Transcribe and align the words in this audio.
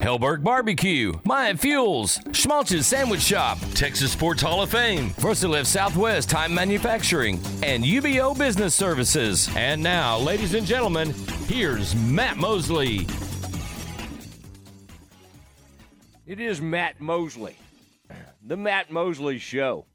Helberg 0.00 0.44
Barbecue, 0.44 1.12
Maya 1.24 1.56
Fuels, 1.56 2.20
Schmaltz's 2.32 2.86
Sandwich 2.86 3.20
Shop, 3.20 3.58
Texas 3.74 4.12
Sports 4.12 4.40
Hall 4.40 4.62
of 4.62 4.70
Fame, 4.70 5.10
VersaLift 5.10 5.66
Southwest 5.66 6.30
Time 6.30 6.54
Manufacturing, 6.54 7.40
and 7.64 7.82
UBO 7.82 8.38
Business 8.38 8.76
Services. 8.76 9.50
And 9.56 9.82
now, 9.82 10.16
ladies 10.18 10.54
and 10.54 10.64
gentlemen, 10.64 11.12
here's 11.48 11.96
Matt 11.96 12.36
Mosley. 12.36 13.08
It 16.26 16.38
is 16.38 16.60
Matt 16.60 17.00
Mosley, 17.00 17.56
the 18.40 18.56
Matt 18.56 18.92
Mosley 18.92 19.38
Show, 19.38 19.86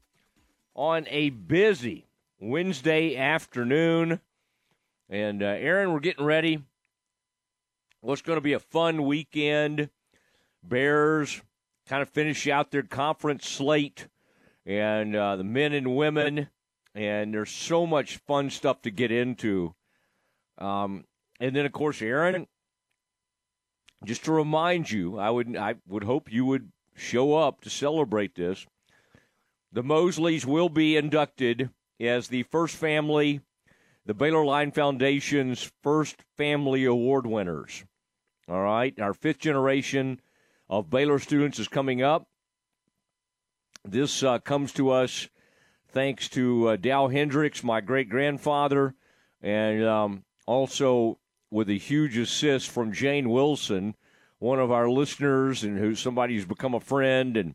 on 0.74 1.06
a 1.08 1.30
busy 1.30 2.06
Wednesday 2.38 3.16
afternoon. 3.16 4.20
And 5.08 5.42
uh, 5.42 5.46
Aaron, 5.46 5.92
we're 5.92 6.00
getting 6.00 6.24
ready. 6.26 6.62
What's 8.00 8.20
going 8.20 8.36
to 8.36 8.42
be 8.42 8.52
a 8.52 8.58
fun 8.58 9.04
weekend? 9.06 9.88
Bears 10.68 11.42
kind 11.86 12.02
of 12.02 12.08
finish 12.08 12.48
out 12.48 12.70
their 12.70 12.82
conference 12.82 13.46
slate, 13.46 14.08
and 14.64 15.14
uh, 15.14 15.36
the 15.36 15.44
men 15.44 15.72
and 15.72 15.96
women, 15.96 16.48
and 16.94 17.34
there's 17.34 17.50
so 17.50 17.86
much 17.86 18.16
fun 18.18 18.50
stuff 18.50 18.82
to 18.82 18.90
get 18.90 19.12
into. 19.12 19.74
Um, 20.58 21.04
and 21.40 21.54
then, 21.54 21.66
of 21.66 21.72
course, 21.72 22.00
Aaron, 22.00 22.46
just 24.04 24.24
to 24.24 24.32
remind 24.32 24.90
you, 24.90 25.18
I 25.18 25.30
would 25.30 25.56
I 25.56 25.74
would 25.86 26.04
hope 26.04 26.32
you 26.32 26.44
would 26.46 26.72
show 26.94 27.34
up 27.34 27.60
to 27.62 27.70
celebrate 27.70 28.34
this. 28.34 28.66
The 29.72 29.82
Mosleys 29.82 30.44
will 30.44 30.68
be 30.68 30.96
inducted 30.96 31.70
as 32.00 32.28
the 32.28 32.44
first 32.44 32.76
family, 32.76 33.40
the 34.06 34.14
Baylor 34.14 34.44
Line 34.44 34.70
Foundation's 34.70 35.72
first 35.82 36.22
family 36.36 36.84
award 36.84 37.26
winners. 37.26 37.84
All 38.48 38.62
right, 38.62 38.98
our 39.00 39.14
fifth 39.14 39.38
generation 39.38 40.20
of 40.68 40.90
Baylor 40.90 41.18
students 41.18 41.58
is 41.58 41.68
coming 41.68 42.02
up. 42.02 42.26
This 43.84 44.22
uh, 44.22 44.38
comes 44.38 44.72
to 44.74 44.90
us 44.90 45.28
thanks 45.88 46.28
to 46.30 46.70
uh, 46.70 46.76
Dow 46.76 47.08
Hendricks, 47.08 47.62
my 47.62 47.80
great 47.80 48.08
grandfather, 48.08 48.94
and 49.42 49.84
um, 49.84 50.24
also 50.46 51.18
with 51.50 51.68
a 51.68 51.78
huge 51.78 52.16
assist 52.16 52.70
from 52.70 52.92
Jane 52.92 53.30
Wilson, 53.30 53.94
one 54.38 54.58
of 54.58 54.72
our 54.72 54.88
listeners, 54.88 55.62
and 55.62 55.78
who's 55.78 56.00
somebody 56.00 56.34
who's 56.34 56.44
become 56.44 56.74
a 56.74 56.80
friend 56.80 57.36
and 57.36 57.54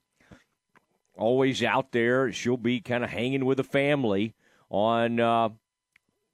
always 1.18 1.62
out 1.64 1.92
there. 1.92 2.32
She'll 2.32 2.58
be 2.58 2.80
kind 2.80 3.04
of 3.04 3.10
hanging 3.10 3.46
with 3.46 3.58
the 3.58 3.64
family 3.64 4.36
on, 4.70 5.20
uh, 5.20 5.50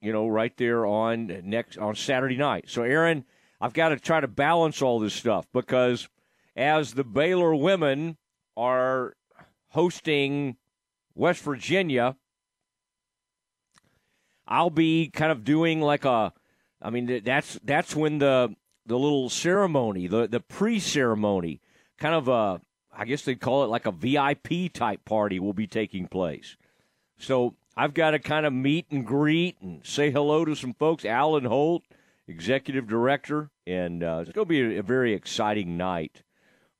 you 0.00 0.12
know, 0.12 0.28
right 0.28 0.56
there 0.56 0.86
on 0.86 1.42
next 1.44 1.76
on 1.78 1.96
Saturday 1.96 2.36
night. 2.36 2.66
So, 2.68 2.82
Aaron, 2.82 3.24
I've 3.60 3.72
got 3.72 3.88
to 3.88 3.98
try 3.98 4.20
to 4.20 4.28
balance 4.28 4.80
all 4.80 5.00
this 5.00 5.14
stuff 5.14 5.46
because 5.52 6.08
as 6.56 6.94
the 6.94 7.04
Baylor 7.04 7.54
women 7.54 8.16
are 8.56 9.14
hosting 9.70 10.56
West 11.14 11.42
Virginia, 11.42 12.16
I'll 14.48 14.70
be 14.70 15.08
kind 15.08 15.30
of 15.30 15.44
doing 15.44 15.80
like 15.80 16.04
a 16.04 16.32
I 16.80 16.90
mean 16.90 17.22
that's 17.24 17.58
that's 17.62 17.94
when 17.94 18.18
the 18.18 18.54
the 18.86 18.98
little 18.98 19.28
ceremony, 19.28 20.06
the 20.06 20.26
the 20.26 20.40
pre-ceremony, 20.40 21.60
kind 21.98 22.14
of 22.14 22.28
a 22.28 22.60
I 22.96 23.04
guess 23.04 23.22
they'd 23.22 23.40
call 23.40 23.64
it 23.64 23.68
like 23.68 23.86
a 23.86 23.92
VIP 23.92 24.72
type 24.72 25.04
party 25.04 25.38
will 25.38 25.52
be 25.52 25.66
taking 25.66 26.06
place. 26.06 26.56
So 27.18 27.54
I've 27.76 27.92
got 27.92 28.12
to 28.12 28.18
kind 28.18 28.46
of 28.46 28.52
meet 28.52 28.86
and 28.90 29.06
greet 29.06 29.60
and 29.60 29.84
say 29.84 30.10
hello 30.10 30.46
to 30.46 30.54
some 30.54 30.72
folks. 30.72 31.04
Alan 31.04 31.44
Holt, 31.44 31.82
executive 32.26 32.86
director, 32.86 33.50
and 33.66 34.02
uh, 34.02 34.20
it's 34.22 34.32
going 34.32 34.46
to 34.46 34.48
be 34.48 34.76
a, 34.76 34.80
a, 34.80 34.82
very 34.82 35.12
exciting 35.12 35.76
night 35.76 36.22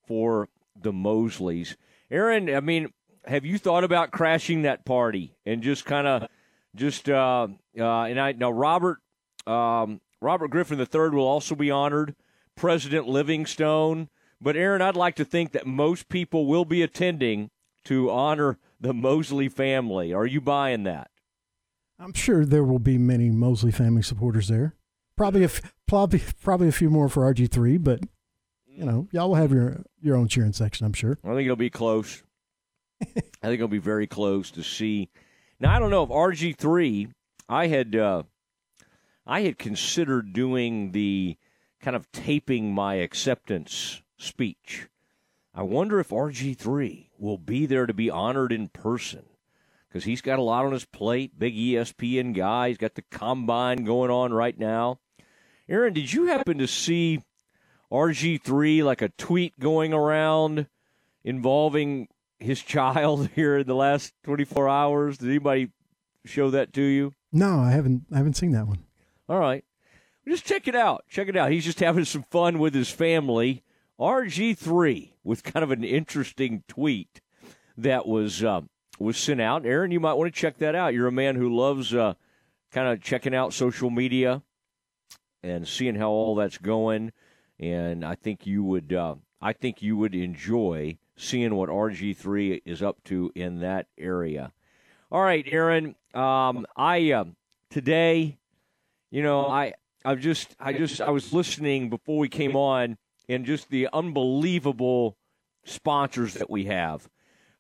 for 0.06 0.48
the 0.80 0.92
Mosleys. 0.92 1.76
Aaron, 2.10 2.54
I 2.54 2.60
mean, 2.60 2.92
have 3.26 3.44
you 3.44 3.58
thought 3.58 3.84
about 3.84 4.12
crashing 4.12 4.62
that 4.62 4.84
party 4.84 5.36
and 5.44 5.62
just 5.62 5.84
kind 5.84 6.06
of 6.06 6.28
just 6.74 7.08
uh, 7.08 7.48
uh, 7.78 8.02
and 8.02 8.20
I 8.20 8.32
now 8.32 8.50
Robert 8.50 8.98
um, 9.46 10.00
Robert 10.20 10.48
Griffin 10.48 10.78
III 10.78 11.10
will 11.10 11.26
also 11.26 11.54
be 11.54 11.70
honored, 11.70 12.14
President 12.54 13.08
Livingstone. 13.08 14.08
But 14.40 14.56
Aaron, 14.56 14.82
I'd 14.82 14.96
like 14.96 15.16
to 15.16 15.24
think 15.24 15.52
that 15.52 15.66
most 15.66 16.08
people 16.08 16.46
will 16.46 16.66
be 16.66 16.82
attending 16.82 17.50
to 17.84 18.10
honor 18.10 18.58
the 18.78 18.92
Mosley 18.92 19.48
family. 19.48 20.12
Are 20.12 20.26
you 20.26 20.40
buying 20.40 20.82
that? 20.82 21.10
I'm 21.98 22.12
sure 22.12 22.44
there 22.44 22.64
will 22.64 22.78
be 22.78 22.98
many 22.98 23.30
Mosley 23.30 23.72
family 23.72 24.02
supporters 24.02 24.48
there. 24.48 24.74
Probably 25.16 25.44
a 25.44 25.50
probably 25.88 26.22
probably 26.42 26.68
a 26.68 26.72
few 26.72 26.90
more 26.90 27.08
for 27.08 27.32
RG 27.32 27.50
three, 27.50 27.78
but 27.78 28.00
you 28.76 28.84
know 28.84 29.08
y'all 29.10 29.28
will 29.28 29.36
have 29.36 29.52
your 29.52 29.82
your 30.00 30.16
own 30.16 30.28
cheering 30.28 30.52
section. 30.52 30.86
I'm 30.86 30.92
sure. 30.92 31.18
I 31.24 31.28
think 31.28 31.46
it'll 31.46 31.56
be 31.56 31.70
close. 31.70 32.22
I 33.02 33.06
think 33.42 33.54
it'll 33.54 33.68
be 33.68 33.78
very 33.78 34.06
close 34.06 34.50
to 34.52 34.62
see. 34.62 35.08
Now 35.58 35.74
I 35.74 35.78
don't 35.78 35.90
know 35.90 36.02
if 36.02 36.10
RG 36.10 36.56
three. 36.56 37.08
I 37.48 37.68
had 37.68 37.96
uh, 37.96 38.24
I 39.26 39.42
had 39.42 39.58
considered 39.58 40.32
doing 40.32 40.92
the 40.92 41.36
kind 41.80 41.96
of 41.96 42.10
taping 42.12 42.74
my 42.74 42.94
acceptance 42.94 44.02
speech. 44.18 44.88
I 45.54 45.62
wonder 45.62 45.98
if 46.00 46.10
RG 46.10 46.56
three 46.56 47.10
will 47.18 47.38
be 47.38 47.66
there 47.66 47.86
to 47.86 47.94
be 47.94 48.10
honored 48.10 48.52
in 48.52 48.68
person 48.68 49.24
because 49.88 50.04
he's 50.04 50.20
got 50.20 50.38
a 50.38 50.42
lot 50.42 50.66
on 50.66 50.72
his 50.72 50.84
plate. 50.84 51.38
Big 51.38 51.54
ESPN 51.54 52.34
guy. 52.34 52.68
He's 52.68 52.76
got 52.76 52.94
the 52.94 53.04
combine 53.10 53.84
going 53.84 54.10
on 54.10 54.34
right 54.34 54.58
now. 54.58 54.98
Aaron, 55.68 55.94
did 55.94 56.12
you 56.12 56.26
happen 56.26 56.58
to 56.58 56.66
see 56.66 57.22
RG3 57.96 58.84
like 58.84 59.00
a 59.02 59.08
tweet 59.10 59.58
going 59.58 59.92
around 59.92 60.66
involving 61.24 62.08
his 62.38 62.62
child 62.62 63.30
here 63.34 63.58
in 63.58 63.66
the 63.66 63.74
last 63.74 64.12
24 64.24 64.68
hours? 64.68 65.18
Did 65.18 65.30
anybody 65.30 65.70
show 66.24 66.50
that 66.50 66.72
to 66.74 66.82
you? 66.82 67.14
No, 67.32 67.60
I 67.60 67.70
haven't 67.70 68.06
I 68.12 68.18
haven't 68.18 68.36
seen 68.36 68.52
that 68.52 68.66
one. 68.66 68.84
All 69.28 69.38
right. 69.38 69.64
Just 70.28 70.44
check 70.44 70.66
it 70.66 70.74
out. 70.74 71.04
Check 71.08 71.28
it 71.28 71.36
out. 71.36 71.52
He's 71.52 71.64
just 71.64 71.80
having 71.80 72.04
some 72.04 72.24
fun 72.24 72.58
with 72.58 72.74
his 72.74 72.90
family. 72.90 73.62
RG3 73.98 75.12
with 75.24 75.44
kind 75.44 75.62
of 75.62 75.70
an 75.70 75.84
interesting 75.84 76.64
tweet 76.68 77.20
that 77.78 78.06
was 78.06 78.42
uh, 78.42 78.62
was 78.98 79.16
sent 79.16 79.40
out. 79.40 79.64
Aaron, 79.64 79.90
you 79.90 80.00
might 80.00 80.14
want 80.14 80.32
to 80.32 80.40
check 80.40 80.58
that 80.58 80.74
out. 80.74 80.94
You're 80.94 81.06
a 81.06 81.12
man 81.12 81.36
who 81.36 81.54
loves 81.54 81.94
uh, 81.94 82.14
kind 82.72 82.88
of 82.88 83.00
checking 83.02 83.34
out 83.34 83.52
social 83.52 83.90
media 83.90 84.42
and 85.42 85.66
seeing 85.66 85.94
how 85.94 86.10
all 86.10 86.34
that's 86.34 86.58
going. 86.58 87.12
And 87.58 88.04
I 88.04 88.14
think 88.14 88.46
you 88.46 88.62
would, 88.64 88.92
uh, 88.92 89.16
I 89.40 89.52
think 89.52 89.82
you 89.82 89.96
would 89.96 90.14
enjoy 90.14 90.98
seeing 91.16 91.54
what 91.54 91.68
RG3 91.68 92.62
is 92.64 92.82
up 92.82 93.02
to 93.04 93.32
in 93.34 93.60
that 93.60 93.86
area. 93.98 94.52
All 95.10 95.22
right, 95.22 95.46
Aaron. 95.48 95.94
Um, 96.14 96.66
I 96.76 97.12
uh, 97.12 97.24
today, 97.70 98.38
you 99.10 99.22
know, 99.22 99.46
I 99.46 99.74
I've 100.04 100.20
just 100.20 100.54
I 100.58 100.72
just 100.72 101.00
I 101.00 101.10
was 101.10 101.32
listening 101.32 101.90
before 101.90 102.18
we 102.18 102.28
came 102.28 102.56
on, 102.56 102.98
and 103.28 103.44
just 103.44 103.70
the 103.70 103.88
unbelievable 103.92 105.16
sponsors 105.64 106.34
that 106.34 106.50
we 106.50 106.66
have. 106.66 107.08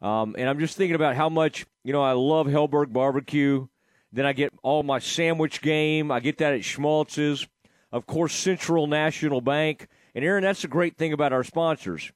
Um, 0.02 0.34
and 0.38 0.48
I'm 0.48 0.58
just 0.58 0.76
thinking 0.76 0.94
about 0.94 1.16
how 1.16 1.28
much, 1.28 1.66
you 1.82 1.92
know, 1.92 2.02
I 2.02 2.12
love 2.12 2.46
Helberg 2.46 2.92
Barbecue. 2.92 3.66
Then 4.12 4.26
I 4.26 4.32
get 4.32 4.52
all 4.62 4.82
my 4.82 4.98
sandwich 4.98 5.62
game. 5.62 6.10
I 6.10 6.20
get 6.20 6.38
that 6.38 6.54
at 6.54 6.60
Schmaltz's 6.60 7.46
of 7.92 8.06
course, 8.06 8.34
Central 8.34 8.86
National 8.86 9.40
Bank. 9.40 9.88
And 10.14 10.24
Aaron, 10.24 10.44
that's 10.44 10.62
the 10.62 10.68
great 10.68 10.96
thing 10.96 11.12
about 11.12 11.32
our 11.32 11.44
sponsors. 11.44 12.12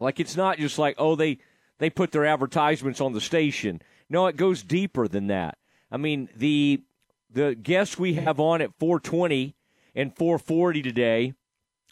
Like 0.00 0.20
it's 0.20 0.36
not 0.36 0.58
just 0.58 0.78
like, 0.78 0.94
oh, 0.98 1.16
they 1.16 1.38
they 1.78 1.90
put 1.90 2.12
their 2.12 2.26
advertisements 2.26 3.00
on 3.00 3.12
the 3.12 3.20
station. 3.20 3.80
No, 4.08 4.26
it 4.26 4.36
goes 4.36 4.62
deeper 4.62 5.08
than 5.08 5.26
that. 5.28 5.58
I 5.90 5.96
mean, 5.96 6.28
the 6.36 6.82
the 7.30 7.54
guests 7.54 7.98
we 7.98 8.14
have 8.14 8.40
on 8.40 8.62
at 8.62 8.78
420 8.78 9.54
and 9.94 10.16
440 10.16 10.82
today 10.82 11.34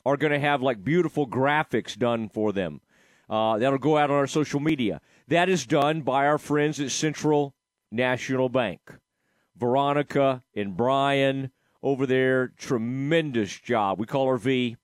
are 0.04 0.16
going 0.16 0.32
to 0.32 0.38
have 0.38 0.62
like 0.62 0.84
beautiful 0.84 1.26
graphics 1.26 1.96
done 1.96 2.28
for 2.28 2.52
them. 2.52 2.80
Uh, 3.28 3.58
that'll 3.58 3.78
go 3.78 3.98
out 3.98 4.10
on 4.10 4.16
our 4.16 4.26
social 4.28 4.60
media. 4.60 5.00
That 5.28 5.48
is 5.48 5.66
done 5.66 6.02
by 6.02 6.26
our 6.26 6.38
friends 6.38 6.78
at 6.78 6.92
Central 6.92 7.54
National 7.90 8.48
Bank. 8.48 8.80
Veronica 9.56 10.42
and 10.54 10.76
Brian 10.76 11.50
over 11.86 12.04
there. 12.04 12.48
Tremendous 12.48 13.60
job. 13.60 14.00
We 14.00 14.06
call 14.06 14.28
her 14.28 14.38
V, 14.38 14.76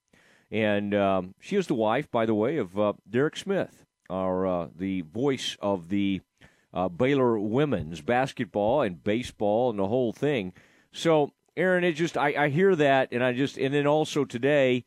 and 0.52 0.94
um, 0.94 1.34
she 1.40 1.56
is 1.56 1.66
the 1.66 1.74
wife, 1.74 2.08
by 2.12 2.26
the 2.26 2.34
way, 2.34 2.58
of 2.58 2.78
uh, 2.78 2.92
Derek 3.10 3.36
Smith, 3.36 3.84
our 4.08 4.46
uh, 4.46 4.68
the 4.72 5.00
voice 5.00 5.56
of 5.60 5.88
the 5.88 6.20
uh, 6.72 6.88
Baylor 6.88 7.40
women's 7.40 8.00
basketball 8.00 8.82
and 8.82 9.02
baseball 9.02 9.70
and 9.70 9.80
the 9.80 9.88
whole 9.88 10.12
thing. 10.12 10.52
So 10.92 11.32
Aaron, 11.56 11.82
it 11.82 11.94
just 11.94 12.16
I, 12.16 12.44
I 12.44 12.48
hear 12.50 12.76
that, 12.76 13.08
and 13.10 13.24
I 13.24 13.32
just 13.32 13.58
and 13.58 13.74
then 13.74 13.88
also 13.88 14.24
today, 14.24 14.84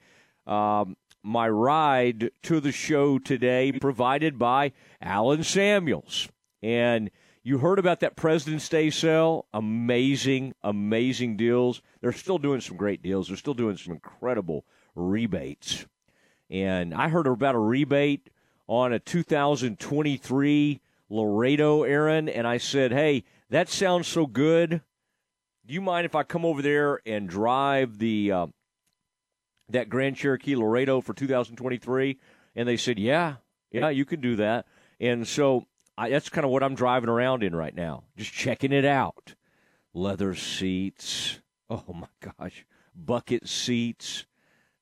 um, 0.48 0.96
my 1.22 1.50
ride 1.50 2.32
to 2.44 2.62
the 2.62 2.72
show 2.72 3.20
today 3.20 3.74
provided 3.74 4.40
by 4.40 4.72
Allen 5.02 5.44
Samuels, 5.44 6.30
and 6.64 7.12
you 7.46 7.60
heard 7.60 7.78
about 7.78 8.00
that 8.00 8.16
President's 8.16 8.68
Day 8.68 8.90
sale. 8.90 9.46
Amazing, 9.54 10.56
amazing 10.64 11.38
deals. 11.38 11.84
They're 12.02 12.12
still 12.12 12.40
doing 12.40 12.60
some 12.60 12.76
great 12.76 13.04
deals. 13.04 13.28
They're 13.28 13.38
still 13.38 13.54
doing 13.54 13.78
some 13.78 13.94
incredible 13.94 14.66
rebates. 14.96 15.86
And 16.50 16.92
I 16.92 17.08
heard 17.10 17.28
about 17.28 17.54
a 17.54 17.60
rebate 17.60 18.32
on 18.66 18.94
a 18.94 19.00
2023 19.00 20.82
Laredo, 21.08 21.84
Aaron, 21.84 22.30
and 22.30 22.48
I 22.48 22.58
said, 22.58 22.92
hey, 22.92 23.24
that 23.52 23.70
sounds 23.70 24.08
so 24.08 24.26
good. 24.26 24.82
Do 25.68 25.74
you 25.76 25.82
mind 25.82 26.06
if 26.06 26.16
I 26.16 26.24
come 26.24 26.46
over 26.46 26.64
there 26.64 27.00
and 27.06 27.30
drive 27.30 28.00
the 28.00 28.32
uh, 28.32 28.48
that 29.70 29.88
Grand 29.88 30.16
Cherokee 30.16 30.56
Laredo 30.56 31.00
for 31.00 31.14
2023? 31.14 32.18
And 32.56 32.68
they 32.68 32.78
said, 32.78 32.98
yeah, 32.98 33.36
yeah, 33.72 33.90
you 33.90 34.04
can 34.04 34.20
do 34.20 34.36
that. 34.38 34.66
And 35.00 35.28
so 35.28 35.68
I, 35.98 36.10
that's 36.10 36.30
kind 36.30 36.46
of 36.46 36.52
what 36.52 36.64
I'm 36.64 36.76
driving 36.76 37.10
around 37.10 37.44
in 37.44 37.56
right 37.56 37.76
now, 37.76 38.04
just 38.18 38.34
checking 38.34 38.72
it 38.72 38.86
out. 38.86 39.36
Leather 39.94 40.36
seats. 40.36 41.40
Oh 41.70 41.84
my 41.94 42.08
gosh, 42.22 42.66
bucket 42.96 43.48
seats 43.48 44.26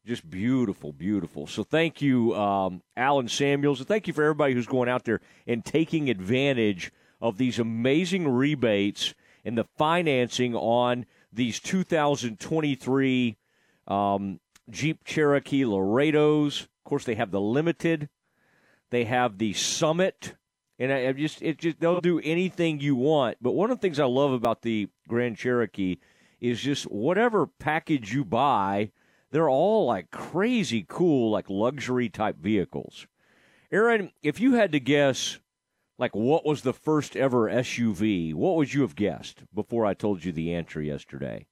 just 0.06 0.30
beautiful, 0.30 0.92
beautiful. 0.92 1.48
So 1.48 1.64
thank 1.64 2.02
you, 2.02 2.36
um, 2.36 2.82
Allen 2.98 3.30
Samuels, 3.30 3.80
and 3.80 3.88
thank 3.88 4.08
you 4.08 4.14
for 4.14 4.24
everybody 4.24 4.54
who's 4.54 4.68
going 4.68 4.90
out 4.90 5.06
there 5.06 5.22
and 5.48 5.64
taking 5.64 6.10
advantage 6.10 6.92
of 7.22 7.38
these 7.38 7.58
amazing 7.58 8.28
rebates 8.28 9.14
and 9.46 9.58
the 9.58 9.66
financing 9.78 10.56
on 10.56 11.06
these 11.32 11.60
2023 11.60 13.38
um, 13.88 14.40
Jeep 14.70 15.06
Cherokee 15.06 15.66
Laredos. 15.66 16.62
Of 16.64 16.84
course, 16.84 17.06
they 17.06 17.16
have 17.16 17.32
the 17.32 17.42
limited, 17.42 18.10
they 18.90 19.06
have 19.06 19.38
the 19.38 19.54
Summit, 19.54 20.36
and 20.84 20.94
I, 20.94 21.08
I 21.08 21.12
just 21.14 21.42
it 21.42 21.58
just 21.58 21.80
they'll 21.80 22.02
do 22.02 22.20
anything 22.20 22.80
you 22.80 22.96
want. 22.96 23.38
But 23.42 23.52
one 23.52 23.72
of 23.72 23.78
the 23.78 23.82
things 23.82 24.00
I 24.00 24.06
love 24.06 24.32
about 24.32 24.62
the 24.62 24.90
Grand 25.08 25.38
Cherokee 25.38 25.98
is 26.42 26.62
just 26.62 26.86
whatever 26.86 27.48
package 27.48 28.14
you 28.14 28.26
buy 28.26 28.92
they're 29.34 29.50
all 29.50 29.88
like 29.88 30.12
crazy 30.12 30.86
cool, 30.88 31.32
like 31.32 31.50
luxury 31.50 32.08
type 32.08 32.38
vehicles. 32.38 33.08
Aaron, 33.72 34.12
if 34.22 34.40
you 34.40 34.54
had 34.54 34.72
to 34.74 34.80
guess, 34.80 35.40
like 35.98 36.16
what 36.16 36.46
was 36.46 36.62
the 36.62 36.72
first 36.72 37.16
ever 37.16 37.50
SUV, 37.50 38.36
what 38.36 38.56
would 38.56 38.72
you 38.76 38.82
have 38.82 38.96
guessed 38.96 39.44
before 39.52 39.88
I 39.88 39.96
told 39.96 40.24
you 40.24 40.32
the 40.32 40.54
answer 40.54 40.84
yesterday? 40.84 41.48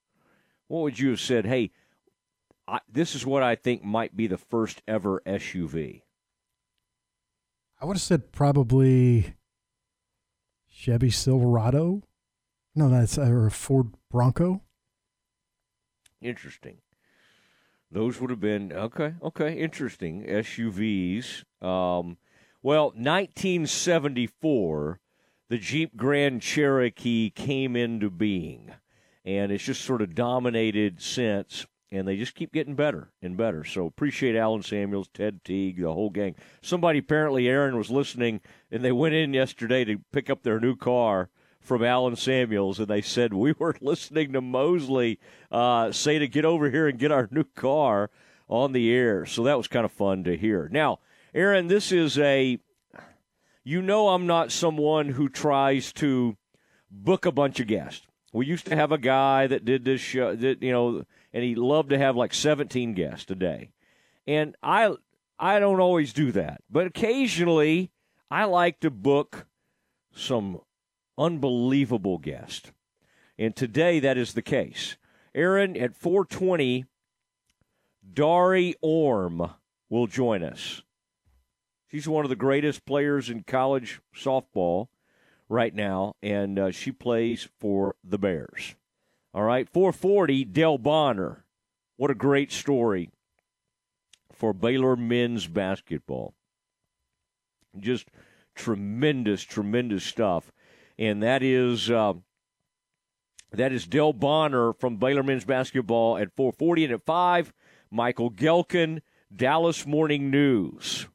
What 0.67 0.81
would 0.83 0.99
you 0.99 1.09
have 1.09 1.19
said? 1.19 1.47
Hey, 1.47 1.71
I, 2.67 2.81
this 2.87 3.15
is 3.15 3.25
what 3.25 3.41
I 3.41 3.55
think 3.55 3.83
might 3.83 4.15
be 4.15 4.27
the 4.27 4.37
first 4.37 4.83
ever 4.87 5.23
SUV. 5.25 6.03
I 7.81 7.85
would 7.85 7.95
have 7.95 8.01
said 8.01 8.31
probably 8.31 9.33
Chevy 10.69 11.09
Silverado. 11.09 12.03
No, 12.75 12.89
that's 12.89 13.17
or 13.17 13.47
a 13.47 13.51
Ford 13.51 13.87
Bronco. 14.11 14.61
Interesting. 16.21 16.77
Those 17.89 18.21
would 18.21 18.29
have 18.29 18.39
been 18.39 18.71
okay. 18.71 19.15
Okay, 19.23 19.57
interesting 19.57 20.27
SUVs. 20.27 21.43
Um, 21.59 22.17
well, 22.61 22.89
1974, 22.89 24.99
the 25.49 25.57
Jeep 25.57 25.97
Grand 25.97 26.43
Cherokee 26.43 27.31
came 27.31 27.75
into 27.75 28.11
being, 28.11 28.71
and 29.25 29.51
it's 29.51 29.63
just 29.63 29.81
sort 29.81 30.03
of 30.03 30.13
dominated 30.13 31.01
since. 31.01 31.65
And 31.91 32.07
they 32.07 32.15
just 32.15 32.35
keep 32.35 32.53
getting 32.53 32.75
better 32.75 33.09
and 33.21 33.35
better. 33.35 33.65
So 33.65 33.85
appreciate 33.85 34.37
Allen 34.37 34.63
Samuels, 34.63 35.09
Ted 35.13 35.43
Teague, 35.43 35.81
the 35.81 35.91
whole 35.91 36.09
gang. 36.09 36.35
Somebody 36.61 36.99
apparently, 36.99 37.49
Aaron 37.49 37.77
was 37.77 37.89
listening, 37.89 38.39
and 38.71 38.83
they 38.83 38.93
went 38.93 39.13
in 39.13 39.33
yesterday 39.33 39.83
to 39.83 39.99
pick 40.13 40.29
up 40.29 40.43
their 40.43 40.59
new 40.59 40.77
car 40.77 41.29
from 41.59 41.83
Allen 41.83 42.15
Samuels, 42.15 42.79
and 42.79 42.87
they 42.87 43.01
said 43.01 43.33
we 43.33 43.53
were 43.57 43.75
listening 43.81 44.33
to 44.33 44.41
Mosley 44.41 45.19
uh, 45.51 45.91
say 45.91 46.19
to 46.19 46.27
get 46.27 46.45
over 46.45 46.69
here 46.69 46.87
and 46.87 46.99
get 46.99 47.11
our 47.11 47.27
new 47.31 47.43
car 47.43 48.09
on 48.47 48.71
the 48.73 48.91
air. 48.91 49.25
So 49.25 49.43
that 49.43 49.57
was 49.57 49.67
kind 49.67 49.85
of 49.85 49.91
fun 49.91 50.23
to 50.25 50.35
hear. 50.35 50.69
Now, 50.71 50.99
Aaron, 51.33 51.67
this 51.67 51.91
is 51.91 52.17
a. 52.17 52.59
You 53.63 53.81
know, 53.83 54.09
I'm 54.09 54.25
not 54.25 54.51
someone 54.51 55.09
who 55.09 55.29
tries 55.29 55.93
to 55.93 56.35
book 56.89 57.27
a 57.27 57.31
bunch 57.31 57.59
of 57.59 57.67
guests. 57.67 58.07
We 58.33 58.47
used 58.47 58.65
to 58.65 58.75
have 58.75 58.91
a 58.91 58.97
guy 58.97 59.45
that 59.45 59.65
did 59.65 59.85
this 59.85 60.01
show, 60.01 60.35
that 60.35 60.63
you 60.63 60.71
know, 60.71 61.03
and 61.33 61.43
he 61.43 61.55
loved 61.55 61.89
to 61.89 61.97
have 61.97 62.15
like 62.15 62.33
17 62.33 62.93
guests 62.93 63.29
a 63.31 63.35
day. 63.35 63.71
And 64.27 64.55
I, 64.61 64.95
I 65.39 65.59
don't 65.59 65.79
always 65.79 66.13
do 66.13 66.31
that, 66.33 66.61
but 66.69 66.87
occasionally 66.87 67.91
I 68.29 68.45
like 68.45 68.79
to 68.81 68.89
book 68.89 69.45
some 70.13 70.61
unbelievable 71.17 72.17
guest. 72.17 72.71
And 73.37 73.55
today 73.55 73.99
that 73.99 74.17
is 74.17 74.33
the 74.33 74.41
case. 74.41 74.97
Aaron, 75.33 75.77
at 75.77 75.95
420, 75.95 76.85
Dari 78.13 78.75
Orme 78.81 79.51
will 79.89 80.07
join 80.07 80.43
us. 80.43 80.81
She's 81.89 82.07
one 82.07 82.25
of 82.25 82.29
the 82.29 82.35
greatest 82.35 82.85
players 82.85 83.29
in 83.29 83.43
college 83.43 84.01
softball 84.15 84.87
right 85.49 85.73
now, 85.73 86.15
and 86.21 86.57
uh, 86.57 86.71
she 86.71 86.91
plays 86.91 87.49
for 87.59 87.95
the 88.03 88.17
Bears. 88.17 88.75
All 89.33 89.43
right, 89.43 89.69
440, 89.69 90.45
Dale 90.45 90.77
Bonner. 90.77 91.45
What 91.97 92.11
a 92.11 92.15
great 92.15 92.51
story 92.51 93.11
for 94.31 94.53
Baylor 94.53 94.95
men's 94.95 95.47
basketball. 95.47 96.33
Just 97.79 98.07
tremendous, 98.55 99.43
tremendous 99.43 100.03
stuff 100.03 100.51
and 101.01 101.23
that 101.23 101.41
is 101.41 101.89
uh, 101.89 102.13
that 103.51 103.71
is 103.71 103.87
Dale 103.87 104.13
Bonner 104.13 104.71
from 104.73 104.97
Baylor 104.97 105.23
men's 105.23 105.45
basketball 105.45 106.17
at 106.17 106.35
4:40 106.35 106.85
and 106.85 106.93
at 106.93 107.05
five. 107.05 107.53
Michael 107.89 108.31
Gehlken, 108.31 109.01
Dallas 109.35 109.85
Morning 109.85 110.29
News, 110.29 111.07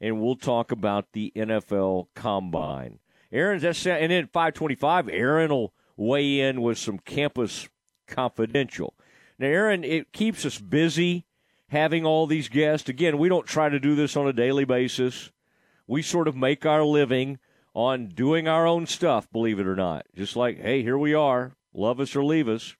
and 0.00 0.20
we'll 0.20 0.36
talk 0.36 0.72
about 0.72 1.12
the 1.12 1.32
NFL 1.34 2.08
Combine. 2.14 2.98
Aaron's 3.32 3.62
that's 3.62 3.86
and 3.86 4.10
then 4.10 4.26
5:25. 4.26 5.08
Aaron 5.08 5.50
will 5.50 5.72
weigh 5.96 6.40
in 6.40 6.62
with 6.62 6.78
some 6.78 6.98
campus 6.98 7.68
confidential. 8.06 8.94
Now, 9.38 9.46
Aaron, 9.48 9.84
it 9.84 10.12
keeps 10.12 10.44
us 10.44 10.58
busy 10.58 11.26
having 11.68 12.04
all 12.04 12.26
these 12.26 12.48
guests. 12.48 12.88
Again, 12.88 13.18
we 13.18 13.28
don't 13.28 13.46
try 13.46 13.68
to 13.68 13.80
do 13.80 13.94
this 13.94 14.16
on 14.16 14.26
a 14.26 14.32
daily 14.32 14.64
basis. 14.64 15.30
We 15.86 16.02
sort 16.02 16.28
of 16.28 16.36
make 16.36 16.64
our 16.64 16.84
living 16.84 17.38
on 17.74 18.08
doing 18.08 18.48
our 18.48 18.66
own 18.66 18.86
stuff, 18.86 19.30
believe 19.30 19.60
it 19.60 19.66
or 19.66 19.76
not. 19.76 20.06
Just 20.14 20.36
like, 20.36 20.60
hey, 20.60 20.82
here 20.82 20.96
we 20.98 21.14
are, 21.14 21.56
love 21.74 22.00
us 22.00 22.16
or 22.16 22.24
leave 22.24 22.48
us. 22.48 22.74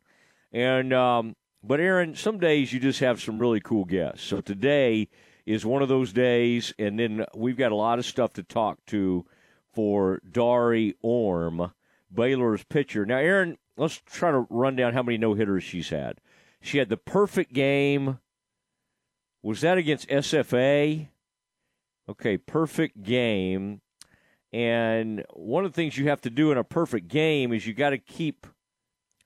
And 0.53 0.93
um, 0.93 1.37
but 1.63 1.81
Aaron, 1.81 2.15
some 2.15 2.39
days 2.39 2.73
you 2.73 2.81
just 2.81 3.01
have 3.01 3.21
some 3.21 3.39
really 3.39 3.61
cool 3.61 3.85
guests. 3.85 4.25
So 4.25 4.41
today 4.41 5.09
is 5.45 5.67
one 5.67 5.83
of 5.83 5.89
those 5.89 6.13
days, 6.13 6.73
and 6.79 6.99
then 6.99 7.27
we've 7.35 7.57
got 7.57 7.73
a 7.73 7.77
lot 7.77 7.99
of 7.99 8.07
stuff 8.07 8.33
to 8.35 8.43
talk 8.43 8.79
to 8.87 9.27
for 9.75 10.21
Dari 10.29 10.95
Orme, 11.03 11.73
Baylor's 12.13 12.65
pitcher. 12.65 13.05
Now, 13.05 13.19
Aaron, 13.19 13.59
let's 13.77 14.01
try 14.07 14.31
to 14.31 14.47
run 14.51 14.77
down 14.77 14.95
how 14.95 15.03
many 15.03 15.19
no 15.19 15.35
hitters 15.35 15.65
she's 15.65 15.91
had. 15.91 16.21
She 16.61 16.79
had 16.79 16.89
the 16.89 16.97
perfect 16.97 17.53
game. 17.53 18.19
Was 19.43 19.61
that 19.61 19.79
against 19.79 20.09
SFA? 20.09 21.09
Okay, 22.09 22.37
perfect 22.39 23.03
game. 23.03 23.81
And 24.53 25.25
one 25.35 25.65
of 25.65 25.73
the 25.73 25.77
things 25.77 25.99
you 25.99 26.09
have 26.09 26.21
to 26.23 26.31
do 26.31 26.51
in 26.53 26.59
a 26.59 26.65
perfect 26.65 27.09
game 27.09 27.53
is 27.53 27.67
you 27.67 27.75
got 27.75 27.91
to 27.91 27.99
keep 27.99 28.47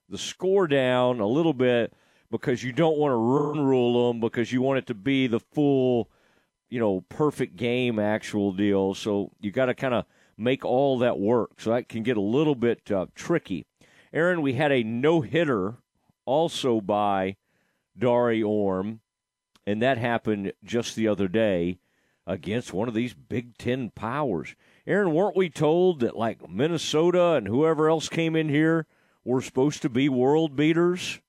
the 0.09 0.19
score 0.19 0.67
down 0.67 1.21
a 1.21 1.27
little 1.27 1.53
bit 1.53 1.93
because 2.31 2.63
you 2.63 2.73
don't 2.73 2.99
want 2.99 3.13
to 3.13 3.17
run 3.17 3.65
rule 3.65 4.09
them 4.09 4.21
because 4.21 4.53
you 4.53 4.63
want 4.63 4.79
it 4.79 4.87
to 4.87 4.95
be 4.95 5.27
the 5.27 5.41
full, 5.41 6.11
you 6.69 6.81
know, 6.81 7.03
perfect 7.09 7.57
game 7.57 7.99
actual 7.99 8.53
deal. 8.53 8.95
So 8.95 9.31
you 9.41 9.51
got 9.51 9.67
to 9.67 9.75
kind 9.75 9.95
of 9.95 10.05
make 10.41 10.65
all 10.65 10.99
that 10.99 11.19
work. 11.19 11.61
So 11.61 11.71
that 11.71 11.89
can 11.89 12.03
get 12.03 12.17
a 12.17 12.23
little 12.23 12.55
bit 12.55 12.91
uh, 12.91 13.07
tricky. 13.15 13.67
Aaron, 14.13 14.43
we 14.43 14.55
had 14.55 14.73
a 14.73 14.83
no 14.83 15.21
hitter 15.21 15.77
also 16.25 16.81
by 16.81 17.37
Dari 17.97 18.43
Orme, 18.43 19.01
and 19.67 19.83
that 19.83 19.99
happened 19.99 20.53
just 20.65 20.97
the 20.97 21.07
other 21.07 21.29
day 21.29 21.79
against 22.27 22.73
one 22.73 22.89
of 22.89 22.95
these 22.95 23.15
Big 23.15 23.57
Ten 23.59 23.91
powers. 23.91 24.55
Aaron, 24.87 25.13
weren't 25.13 25.37
we 25.37 25.51
told 25.51 26.01
that 26.01 26.17
like 26.17 26.49
Minnesota 26.49 27.35
and 27.35 27.47
whoever 27.47 27.89
else 27.89 28.09
came 28.09 28.35
in 28.35 28.49
here 28.49 28.87
were 29.25 29.43
supposed 29.43 29.83
to 29.83 29.89
be 29.89 30.09
world 30.09 30.57
beaters, 30.57 31.21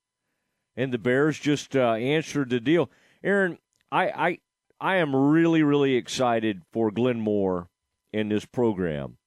and 0.75 0.93
the 0.93 0.97
Bears 0.97 1.37
just 1.39 1.75
uh, 1.75 1.93
answered 1.93 2.49
the 2.49 2.59
deal? 2.59 2.89
Aaron, 3.23 3.57
I, 3.91 4.05
I 4.09 4.39
I 4.79 4.95
am 4.97 5.15
really 5.15 5.61
really 5.61 5.95
excited 5.95 6.61
for 6.71 6.89
Glenn 6.89 7.19
Moore 7.19 7.67
in 8.13 8.29
this 8.29 8.45
program, 8.45 9.17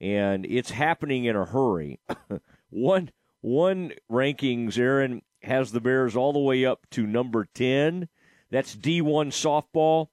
and 0.00 0.46
it's 0.46 0.70
happening 0.70 1.24
in 1.24 1.36
a 1.36 1.44
hurry. 1.44 2.00
one 2.70 3.10
One 3.40 3.92
rankings, 4.10 4.78
Aaron 4.78 5.22
has 5.42 5.72
the 5.72 5.80
Bears 5.80 6.16
all 6.16 6.32
the 6.32 6.38
way 6.38 6.64
up 6.64 6.86
to 6.90 7.06
number 7.06 7.46
10. 7.54 8.08
That's 8.50 8.76
D1 8.76 9.28
softball. 9.28 10.08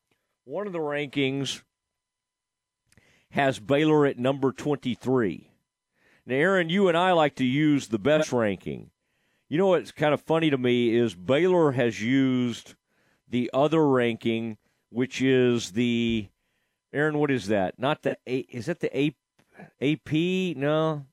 One 0.46 0.66
of 0.66 0.74
the 0.74 0.80
rankings 0.80 1.62
has 3.32 3.60
Baylor 3.60 4.06
at 4.06 4.18
number 4.18 4.52
23. 4.52 5.52
Now, 6.26 6.36
Aaron, 6.36 6.70
you 6.70 6.88
and 6.88 6.98
I 6.98 7.12
like 7.12 7.36
to 7.36 7.46
use 7.46 7.88
the 7.88 8.00
best 8.00 8.32
ranking. 8.32 8.90
You 9.48 9.58
know 9.58 9.68
what's 9.68 9.92
kind 9.92 10.14
of 10.14 10.22
funny 10.22 10.50
to 10.50 10.58
me 10.58 10.96
is 10.96 11.16
Baylor 11.16 11.72
has 11.72 12.02
used 12.02 12.76
the 13.28 13.50
other 13.54 13.88
ranking, 13.88 14.58
which 14.90 15.22
is 15.22 15.72
the 15.72 16.30
Aaron. 16.94 17.18
What 17.18 17.32
is 17.32 17.48
that? 17.48 17.78
Not 17.78 18.04
the 18.04 18.18
A. 18.28 18.40
Is 18.40 18.68
that 18.68 18.80
the 18.80 18.98
A, 18.98 19.16
AP? 19.82 20.58
No, 20.58 21.06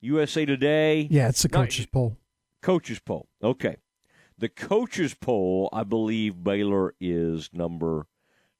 USA 0.00 0.44
Today. 0.44 1.06
Yeah, 1.10 1.28
it's 1.28 1.42
the 1.42 1.48
coaches 1.48 1.86
poll. 1.86 2.16
Coaches 2.60 2.98
poll. 2.98 3.28
Okay, 3.42 3.76
the 4.38 4.48
coaches 4.48 5.14
poll. 5.14 5.68
I 5.72 5.84
believe 5.84 6.42
Baylor 6.42 6.94
is 7.00 7.50
number 7.52 8.06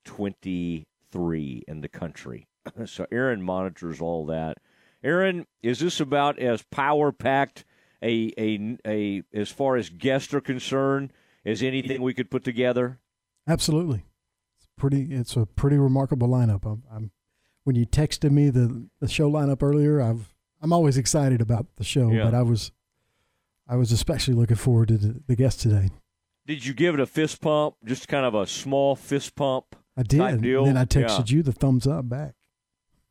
twenty-three 0.05 1.65
in 1.67 1.81
the 1.81 1.89
country. 1.89 2.49
so 2.87 3.07
Aaron 3.11 3.43
monitors 3.43 4.01
all 4.01 4.27
that. 4.27 4.59
Aaron, 5.05 5.47
is 5.63 5.81
this 5.81 6.01
about 6.01 6.39
as 6.39 6.63
power 6.71 7.11
packed 7.11 7.65
a, 8.03 8.33
a 8.39 8.79
a 8.87 9.23
as 9.33 9.51
far 9.51 9.77
as 9.77 9.89
guests 9.89 10.33
are 10.35 10.41
concerned 10.41 11.13
as 11.45 11.63
anything 11.63 12.03
we 12.03 12.15
could 12.15 12.31
put 12.31 12.45
together? 12.45 12.99
Absolutely. 13.47 14.05
Pretty. 14.77 15.15
It's 15.15 15.37
a 15.37 15.47
pretty 15.47 15.79
remarkable 15.79 16.29
lineup. 16.29 16.65
I'm, 16.65 16.83
I'm 16.93 17.11
when 17.65 17.77
you 17.77 17.87
texted 17.87 18.31
me 18.31 18.51
the 18.51 18.89
the 19.01 19.09
show 19.09 19.31
lineup 19.31 19.63
earlier, 19.63 20.01
I've 20.01 20.35
I'm 20.61 20.73
always 20.73 20.97
excited 20.97 21.41
about 21.41 21.67
the 21.77 21.85
show, 21.85 22.11
yeah. 22.11 22.25
but 22.25 22.35
I 22.35 22.43
was 22.43 22.73
I 23.69 23.77
was 23.77 23.93
especially 23.93 24.35
looking 24.35 24.57
forward 24.57 24.89
to 24.89 24.99
the, 24.99 25.23
the 25.27 25.37
guest 25.37 25.61
today. 25.61 25.91
Did 26.47 26.67
you 26.67 26.75
give 26.75 26.95
it 26.95 27.01
a 27.01 27.07
fist 27.07 27.41
pump? 27.41 27.77
Just 27.85 28.09
kind 28.09 28.27
of 28.27 28.35
a 28.35 28.47
small 28.47 28.97
fist 28.97 29.37
pump. 29.37 29.77
I 29.97 30.03
did. 30.03 30.21
And 30.21 30.45
then 30.45 30.77
I 30.77 30.85
texted 30.85 31.31
yeah. 31.31 31.37
you 31.37 31.43
the 31.43 31.53
thumbs 31.53 31.87
up 31.87 32.09
back. 32.09 32.35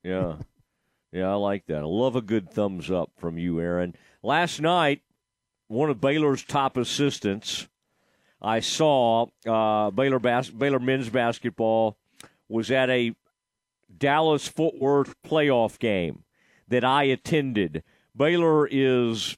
Yeah. 0.04 0.36
Yeah, 1.14 1.30
I 1.30 1.34
like 1.34 1.66
that. 1.66 1.80
I 1.80 1.86
love 1.86 2.16
a 2.16 2.22
good 2.22 2.50
thumbs 2.50 2.90
up 2.90 3.12
from 3.18 3.38
you, 3.38 3.60
Aaron. 3.60 3.96
Last 4.24 4.62
night, 4.62 5.02
one 5.68 5.90
of 5.90 6.00
Baylor's 6.00 6.42
top 6.42 6.78
assistants, 6.78 7.68
I 8.42 8.60
saw 8.60 9.28
uh, 9.46 9.92
Baylor 9.92 10.20
bas- 10.20 10.50
Baylor 10.50 10.80
men's 10.80 11.10
basketball 11.10 11.98
was 12.50 12.72
at 12.72 12.90
a 12.90 13.16
Dallas 13.96 14.48
Fort 14.48 14.76
Worth 14.80 15.14
playoff 15.24 15.78
game 15.80 16.24
that 16.68 16.84
I 16.84 17.04
attended. 17.04 17.84
Baylor 18.16 18.68
is 18.68 19.38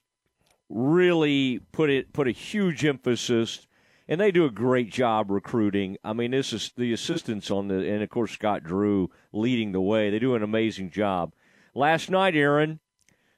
really 0.70 1.60
put 1.72 1.90
it 1.90 2.14
put 2.14 2.28
a 2.28 2.32
huge 2.32 2.84
emphasis 2.86 3.68
and 4.08 4.20
they 4.20 4.32
do 4.32 4.46
a 4.46 4.52
great 4.52 4.92
job 4.92 5.30
recruiting. 5.32 5.98
I 6.04 6.14
mean, 6.14 6.32
this 6.32 6.52
is 6.52 6.72
the 6.76 6.94
assistants 6.94 7.50
on 7.50 7.68
the, 7.68 7.76
and 7.90 8.04
of 8.04 8.10
course 8.10 8.32
Scott 8.32 8.64
Drew 8.64 9.10
leading 9.32 9.72
the 9.72 9.82
way. 9.82 10.10
They 10.10 10.20
do 10.20 10.36
an 10.36 10.44
amazing 10.44 10.92
job. 10.92 11.34
Last 11.74 12.10
night, 12.10 12.36
Aaron, 12.36 12.80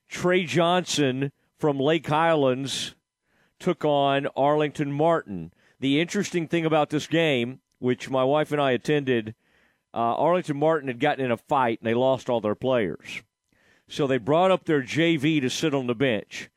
Trey 0.10 0.46
Johnson 0.46 1.32
from 1.58 1.80
Lake 1.80 2.08
Highlands 2.08 2.96
took 3.60 3.86
on 3.86 4.28
Arlington 4.36 4.92
Martin. 4.92 5.54
The 5.80 6.00
interesting 6.00 6.48
thing 6.48 6.66
about 6.66 6.90
this 6.90 7.08
game, 7.08 7.60
which 7.80 8.10
my 8.10 8.24
wife 8.24 8.52
and 8.52 8.62
I 8.62 8.72
attended, 8.72 9.36
uh, 9.94 10.16
Arlington 10.16 10.58
Martin 10.58 10.88
had 10.88 11.00
gotten 11.00 11.26
in 11.26 11.32
a 11.32 11.38
fight 11.38 11.80
and 11.80 11.88
they 11.88 11.94
lost 11.94 12.30
all 12.30 12.42
their 12.42 12.56
players. 12.56 13.24
So 13.88 14.08
they 14.08 14.18
brought 14.18 14.52
up 14.52 14.66
their 14.66 14.82
JV 14.82 15.42
to 15.42 15.50
sit 15.50 15.74
on 15.74 15.88
the 15.88 15.96
bench. 15.96 16.50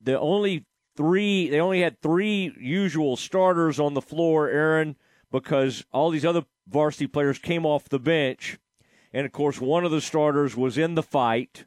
The 0.00 0.18
only 0.18 0.64
three 0.96 1.48
they 1.50 1.60
only 1.60 1.82
had 1.82 2.00
three 2.00 2.54
usual 2.58 3.16
starters 3.16 3.78
on 3.78 3.94
the 3.94 4.00
floor, 4.00 4.48
Aaron, 4.48 4.96
because 5.30 5.84
all 5.92 6.10
these 6.10 6.24
other 6.24 6.44
varsity 6.66 7.06
players 7.06 7.38
came 7.38 7.66
off 7.66 7.88
the 7.88 7.98
bench. 7.98 8.58
And 9.12 9.26
of 9.26 9.32
course, 9.32 9.60
one 9.60 9.84
of 9.84 9.90
the 9.90 10.00
starters 10.00 10.56
was 10.56 10.78
in 10.78 10.94
the 10.94 11.02
fight. 11.02 11.64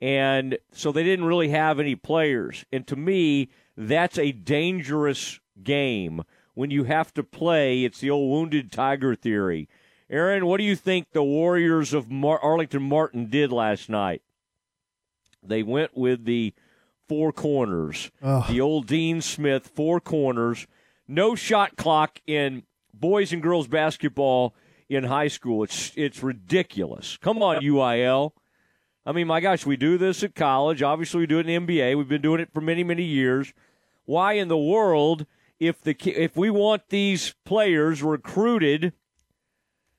And 0.00 0.58
so 0.72 0.92
they 0.92 1.04
didn't 1.04 1.24
really 1.24 1.48
have 1.48 1.80
any 1.80 1.94
players. 1.94 2.64
And 2.70 2.86
to 2.86 2.96
me, 2.96 3.48
that's 3.76 4.18
a 4.18 4.32
dangerous 4.32 5.40
game 5.62 6.22
when 6.54 6.70
you 6.70 6.84
have 6.84 7.12
to 7.14 7.22
play. 7.22 7.84
It's 7.84 8.00
the 8.00 8.10
old 8.10 8.30
wounded 8.30 8.72
tiger 8.72 9.14
theory. 9.14 9.68
Aaron, 10.08 10.46
what 10.46 10.58
do 10.58 10.64
you 10.64 10.76
think 10.76 11.10
the 11.10 11.22
Warriors 11.22 11.92
of 11.92 12.10
Mar- 12.10 12.38
Arlington 12.40 12.82
Martin 12.82 13.26
did 13.26 13.50
last 13.52 13.88
night? 13.88 14.22
They 15.42 15.62
went 15.62 15.96
with 15.96 16.24
the 16.24 16.54
four 17.08 17.32
corners. 17.32 18.10
The 18.48 18.60
old 18.60 18.86
Dean 18.86 19.20
Smith 19.20 19.68
four 19.74 20.00
corners. 20.00 20.66
No 21.08 21.34
shot 21.34 21.76
clock 21.76 22.20
in 22.26 22.64
boys 22.92 23.32
and 23.32 23.42
girls 23.42 23.68
basketball 23.68 24.54
in 24.88 25.04
high 25.04 25.28
school. 25.28 25.62
It's 25.62 25.92
it's 25.96 26.22
ridiculous. 26.22 27.16
Come 27.18 27.42
on, 27.42 27.62
UIL. 27.62 28.32
I 29.04 29.12
mean, 29.12 29.28
my 29.28 29.40
gosh, 29.40 29.64
we 29.64 29.76
do 29.76 29.98
this 29.98 30.24
at 30.24 30.34
college. 30.34 30.82
Obviously, 30.82 31.20
we 31.20 31.26
do 31.26 31.38
it 31.38 31.48
in 31.48 31.64
the 31.66 31.78
NBA. 31.78 31.96
We've 31.96 32.08
been 32.08 32.22
doing 32.22 32.40
it 32.40 32.52
for 32.52 32.60
many, 32.60 32.82
many 32.82 33.04
years. 33.04 33.52
Why 34.04 34.32
in 34.32 34.48
the 34.48 34.58
world, 34.58 35.26
if 35.58 35.80
the 35.82 35.96
if 36.04 36.36
we 36.36 36.50
want 36.50 36.88
these 36.88 37.34
players 37.44 38.02
recruited, 38.02 38.92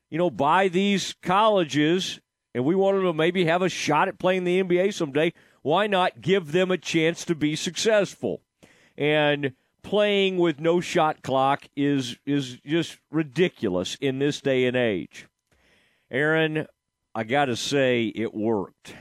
you 0.10 0.18
know, 0.18 0.30
by 0.30 0.68
these 0.68 1.16
colleges, 1.22 2.20
and 2.54 2.66
we 2.66 2.76
want 2.76 2.98
them 2.98 3.06
to 3.06 3.14
maybe 3.14 3.46
have 3.46 3.62
a 3.62 3.70
shot 3.70 4.08
at 4.08 4.20
playing 4.20 4.44
the 4.44 4.62
NBA 4.62 4.94
someday, 4.94 5.34
why 5.62 5.88
not 5.88 6.22
give 6.22 6.52
them 6.52 6.72
a 6.72 6.78
chance 6.78 7.26
to 7.26 7.36
be 7.36 7.56
successful? 7.56 8.42
And 8.98 9.54
playing 9.84 10.38
with 10.38 10.60
no 10.60 10.82
shot 10.82 11.22
clock 11.24 11.68
is 11.76 12.18
is 12.26 12.60
just 12.66 12.98
ridiculous 13.12 13.96
in 14.00 14.20
this 14.20 14.42
day 14.42 14.66
and 14.66 14.78
age. 14.78 15.28
Aaron, 16.10 16.68
I 17.14 17.24
got 17.24 17.46
to 17.46 17.56
say 17.56 18.06
it 18.06 18.34
worked. 18.34 18.96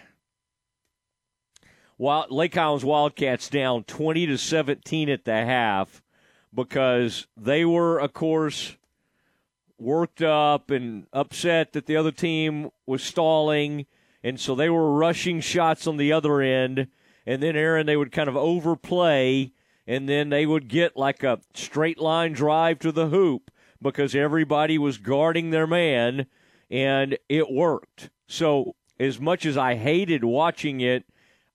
While 1.98 2.26
Lake 2.30 2.54
Highlands 2.54 2.84
Wildcats 2.84 3.48
down 3.48 3.84
20 3.84 4.26
to 4.26 4.36
17 4.36 5.08
at 5.08 5.25
the 5.25 5.32
half 5.32 6.02
because 6.55 7.26
they 7.37 7.65
were 7.65 7.99
of 7.99 8.12
course 8.12 8.76
worked 9.79 10.23
up 10.23 10.71
and 10.71 11.07
upset 11.12 11.73
that 11.73 11.87
the 11.87 11.97
other 11.97 12.12
team 12.12 12.71
was 12.87 13.03
stalling 13.03 13.87
and 14.26 14.41
so 14.41 14.57
they 14.57 14.69
were 14.69 14.93
rushing 14.93 15.38
shots 15.41 15.87
on 15.87 15.99
the 15.99 16.12
other 16.12 16.41
end. 16.41 16.88
And 17.25 17.41
then, 17.41 17.55
Aaron, 17.55 17.87
they 17.87 17.97
would 17.97 18.11
kind 18.11 18.29
of 18.29 18.37
overplay, 18.37 19.53
and 19.87 20.09
then 20.09 20.31
they 20.31 20.45
would 20.47 20.67
get 20.67 20.97
like 20.97 21.23
a 21.23 21.38
straight 21.55 22.00
line 22.00 22.33
drive 22.33 22.81
to 22.81 22.91
the 22.91 23.07
hoop 23.07 23.53
because 23.81 24.17
everybody 24.17 24.79
was 24.79 24.99
guarding 24.99 25.50
their 25.50 25.69
man, 25.69 26.26
and 26.69 27.17
it 27.29 27.53
worked. 27.53 28.11
So, 28.26 28.75
as 28.99 29.21
much 29.21 29.47
as 29.47 29.57
I 29.57 29.76
hated 29.76 30.25
watching 30.25 30.81
it, 30.81 31.05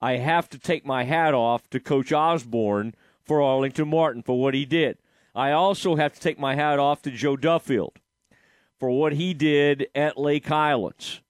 I 0.01 0.15
have 0.15 0.49
to 0.51 0.57
take 0.57 0.85
my 0.85 1.03
hat 1.03 1.33
off 1.33 1.69
to 1.71 1.79
Coach 1.81 2.13
Osborne 2.13 2.95
for 3.25 3.41
Arlington 3.41 3.87
Martin 3.87 4.23
for 4.23 4.39
what 4.39 4.53
he 4.53 4.65
did. 4.65 4.97
I 5.33 5.51
also 5.51 5.95
have 5.95 6.13
to 6.13 6.19
take 6.19 6.39
my 6.39 6.55
hat 6.55 6.79
off 6.79 7.01
to 7.03 7.11
Joe 7.11 7.37
Duffield 7.37 7.99
for 8.79 8.89
what 8.89 9.13
he 9.13 9.33
did 9.33 9.87
at 9.95 10.17
Lake 10.17 10.47
Highlands 10.47 11.21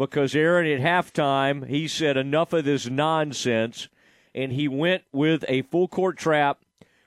because 0.00 0.34
Aaron 0.34 0.66
at 0.66 0.80
halftime 0.80 1.68
he 1.68 1.86
said 1.86 2.16
enough 2.16 2.54
of 2.54 2.64
this 2.64 2.88
nonsense, 2.88 3.88
and 4.34 4.50
he 4.50 4.66
went 4.66 5.02
with 5.12 5.44
a 5.46 5.60
full 5.62 5.88
court 5.88 6.16
trap 6.16 6.60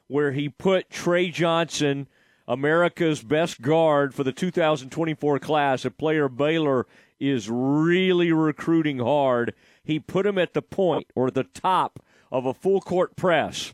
where 0.08 0.32
he 0.32 0.48
put 0.48 0.92
Trey 0.92 1.30
Johnson, 1.30 2.08
America's 2.48 3.24
best 3.24 3.62
guard 3.62 4.14
for 4.14 4.24
the 4.24 4.32
2024 4.32 5.40
class, 5.40 5.86
a 5.86 5.92
player 5.92 6.30
Baylor 6.30 6.86
is 7.20 7.50
really 7.50 8.32
recruiting 8.32 9.00
hard. 9.00 9.56
He 9.84 10.00
put 10.00 10.28
him 10.28 10.38
at 10.38 10.54
the 10.54 10.62
point 10.62 11.08
or 11.16 11.32
the 11.32 11.46
top 11.46 12.00
of 12.32 12.46
a 12.46 12.54
full 12.54 12.80
court 12.80 13.16
press, 13.16 13.74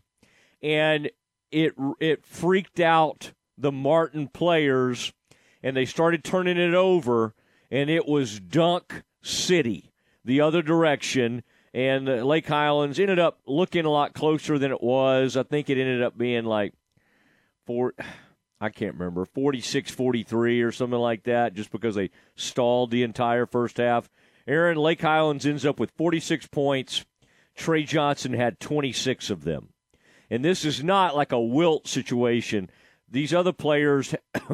and 0.62 1.10
it 1.52 1.74
it 2.00 2.26
freaked 2.26 2.80
out 2.80 3.34
the 3.58 3.72
Martin 3.72 4.28
players, 4.28 5.14
and 5.62 5.76
they 5.76 5.86
started 5.86 6.24
turning 6.24 6.58
it 6.58 6.74
over, 6.74 7.34
and 7.70 7.90
it 7.90 8.08
was 8.08 8.40
dunk 8.40 9.04
City 9.22 9.90
the 10.24 10.42
other 10.42 10.62
direction. 10.62 11.44
And 11.74 12.08
Lake 12.26 12.48
Highlands 12.48 13.00
ended 13.00 13.20
up 13.20 13.40
looking 13.46 13.86
a 13.86 13.90
lot 13.90 14.14
closer 14.14 14.58
than 14.58 14.72
it 14.72 14.82
was. 14.82 15.38
I 15.38 15.44
think 15.44 15.70
it 15.70 15.78
ended 15.78 16.02
up 16.02 16.18
being 16.18 16.46
like 16.46 16.74
four, 17.66 17.94
I 18.62 18.70
can't 18.70 18.96
remember, 18.96 19.26
46 19.26 19.92
43 19.92 20.62
or 20.62 20.72
something 20.72 21.00
like 21.00 21.24
that, 21.24 21.54
just 21.54 21.72
because 21.72 21.96
they 21.96 22.10
stalled 22.36 22.92
the 22.92 23.04
entire 23.04 23.46
first 23.46 23.78
half. 23.78 24.10
Aaron, 24.48 24.78
Lake 24.78 25.02
Highlands 25.02 25.46
ends 25.46 25.66
up 25.66 25.80
with 25.80 25.92
46 25.92 26.48
points. 26.48 27.06
Trey 27.56 27.84
Johnson 27.84 28.34
had 28.34 28.60
26 28.60 29.30
of 29.30 29.44
them. 29.44 29.70
And 30.30 30.46
this 30.46 30.64
is 30.66 30.84
not 30.84 31.16
like 31.16 31.32
a 31.32 31.40
wilt 31.40 31.88
situation. 31.88 32.70
These 33.10 33.34
other 33.34 33.54
players 33.54 34.14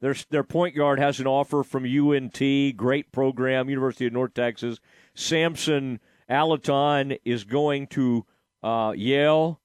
Their, 0.00 0.14
their 0.30 0.44
point 0.44 0.74
guard 0.74 0.98
has 0.98 1.20
an 1.20 1.26
offer 1.26 1.62
from 1.62 1.84
UNT, 1.84 2.76
great 2.76 3.12
program, 3.12 3.68
University 3.68 4.06
of 4.06 4.14
North 4.14 4.32
Texas. 4.34 4.80
Samson 5.14 6.00
Alaton 6.28 7.18
is 7.24 7.44
going 7.44 7.86
to 7.88 8.24
uh, 8.62 8.94
Yale. 8.96 9.60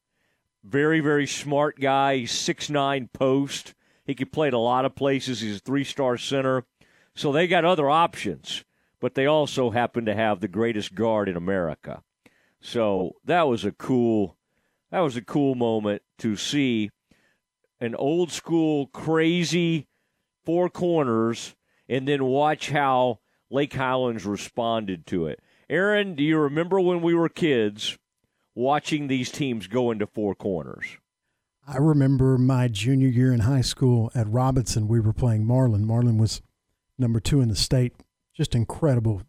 Very, 0.63 1.00
very 1.00 1.25
smart 1.25 1.79
guy. 1.79 2.17
He's 2.17 2.31
six 2.31 2.69
nine 2.69 3.10
post. 3.13 3.74
He 4.03 4.13
could 4.13 4.31
play 4.31 4.48
at 4.48 4.53
a 4.53 4.60
lot 4.60 4.84
of 4.84 4.95
places. 4.95 5.39
He's 5.39 5.57
a 5.57 5.60
three 5.60 5.84
star 5.84 6.17
center. 6.17 6.65
So 7.13 7.31
they 7.31 7.48
got 7.48 7.63
other 7.63 7.89
options, 7.89 8.65
but 9.00 9.15
they 9.15 9.25
also 9.25 9.69
happen 9.69 10.05
to 10.05 10.15
have 10.15 10.41
the 10.41 10.50
greatest 10.50 10.95
guard 10.95 11.29
in 11.29 11.38
America. 11.38 12.03
So 12.60 13.15
that 13.24 13.48
was 13.48 13.63
a 13.63 13.72
cool 13.72 14.35
that 14.96 15.02
was 15.02 15.18
a 15.18 15.22
cool 15.22 15.56
moment 15.56 16.02
to 16.18 16.38
see 16.38 16.90
an 17.82 17.96
old 17.96 18.32
school 18.32 18.88
crazy 18.88 19.88
four 20.46 20.70
corners 20.70 21.54
and 21.90 22.08
then 22.08 22.24
watch 22.24 22.70
how 22.70 23.20
Lake 23.52 23.74
Highlands 23.74 24.25
responded 24.25 25.06
to 25.08 25.28
it. 25.28 25.42
Aaron, 25.70 26.16
do 26.16 26.24
you 26.24 26.38
remember 26.38 26.80
when 26.80 27.02
we 27.02 27.14
were 27.14 27.28
kids 27.28 27.98
watching 28.56 29.08
these 29.08 29.30
teams 29.30 29.68
go 29.68 29.92
into 29.92 30.08
four 30.08 30.34
corners? 30.34 30.86
I 31.68 31.75
remember 31.75 32.38
my 32.38 32.70
junior 32.70 33.10
year 33.10 33.34
in 33.34 33.42
high 33.42 33.60
school 33.60 34.14
at 34.16 34.30
Robinson, 34.30 34.88
we 34.88 35.02
were 35.02 35.12
playing 35.12 35.46
Marlin. 35.46 35.86
Marlin 35.86 36.18
was 36.18 36.42
number 36.98 37.20
two 37.20 37.42
in 37.42 37.50
the 37.50 37.58
state. 37.58 37.92
Just 38.34 38.56
incredible, 38.56 39.24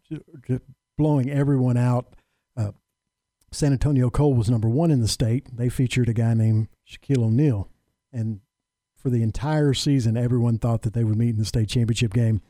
just 0.47 0.63
blowing 0.97 1.29
everyone 1.29 1.75
out. 1.75 2.13
Uh, 2.55 2.71
San 3.51 3.71
Antonio 3.71 4.09
Cole 4.09 4.33
was 4.33 4.49
number 4.49 4.69
one 4.69 4.91
in 4.91 5.01
the 5.01 5.07
state. 5.07 5.55
They 5.55 5.69
featured 5.69 6.09
a 6.09 6.13
guy 6.13 6.33
named 6.33 6.67
Shaquille 6.87 7.23
O'Neal. 7.23 7.69
And 8.11 8.41
for 8.95 9.09
the 9.09 9.23
entire 9.23 9.73
season, 9.73 10.17
everyone 10.17 10.57
thought 10.57 10.81
that 10.81 10.93
they 10.93 11.03
would 11.03 11.17
meet 11.17 11.29
in 11.29 11.37
the 11.37 11.45
state 11.45 11.69
championship 11.69 12.13
game. 12.13 12.41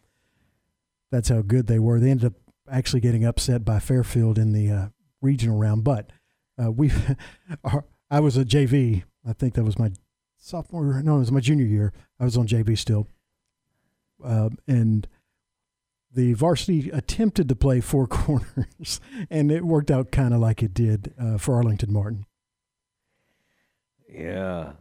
That's 1.11 1.29
how 1.29 1.41
good 1.41 1.67
they 1.67 1.79
were. 1.79 1.99
They 1.99 2.09
ended 2.09 2.27
up 2.27 2.33
actually 2.69 3.01
getting 3.01 3.25
upset 3.25 3.63
by 3.63 3.79
Fairfield 3.79 4.37
in 4.37 4.53
the 4.53 4.71
uh, 4.71 4.87
regional 5.21 5.57
round. 5.57 5.83
But 5.83 6.11
uh, 6.61 6.71
we, 6.71 6.91
I 8.11 8.19
was 8.19 8.37
a 8.37 8.45
JV. 8.45 9.03
I 9.27 9.33
think 9.33 9.53
that 9.53 9.63
was 9.63 9.79
my 9.79 9.91
sophomore. 10.37 11.01
No, 11.03 11.17
it 11.17 11.19
was 11.19 11.31
my 11.31 11.39
junior 11.39 11.65
year. 11.65 11.93
I 12.19 12.25
was 12.25 12.37
on 12.37 12.47
JV 12.47 12.77
still, 12.77 13.07
uh, 14.23 14.49
and 14.67 15.07
the 16.17 16.33
varsity 16.33 16.89
attempted 16.89 17.47
to 17.47 17.55
play 17.55 17.79
four 17.79 18.07
corners, 18.07 18.99
and 19.29 19.51
it 19.51 19.63
worked 19.63 19.91
out 19.91 20.11
kind 20.11 20.33
of 20.33 20.41
like 20.41 20.63
it 20.63 20.73
did 20.73 21.13
uh, 21.21 21.37
for 21.37 21.55
Arlington 21.55 21.93
Martin. 21.93 22.25
Yeah. 24.09 24.73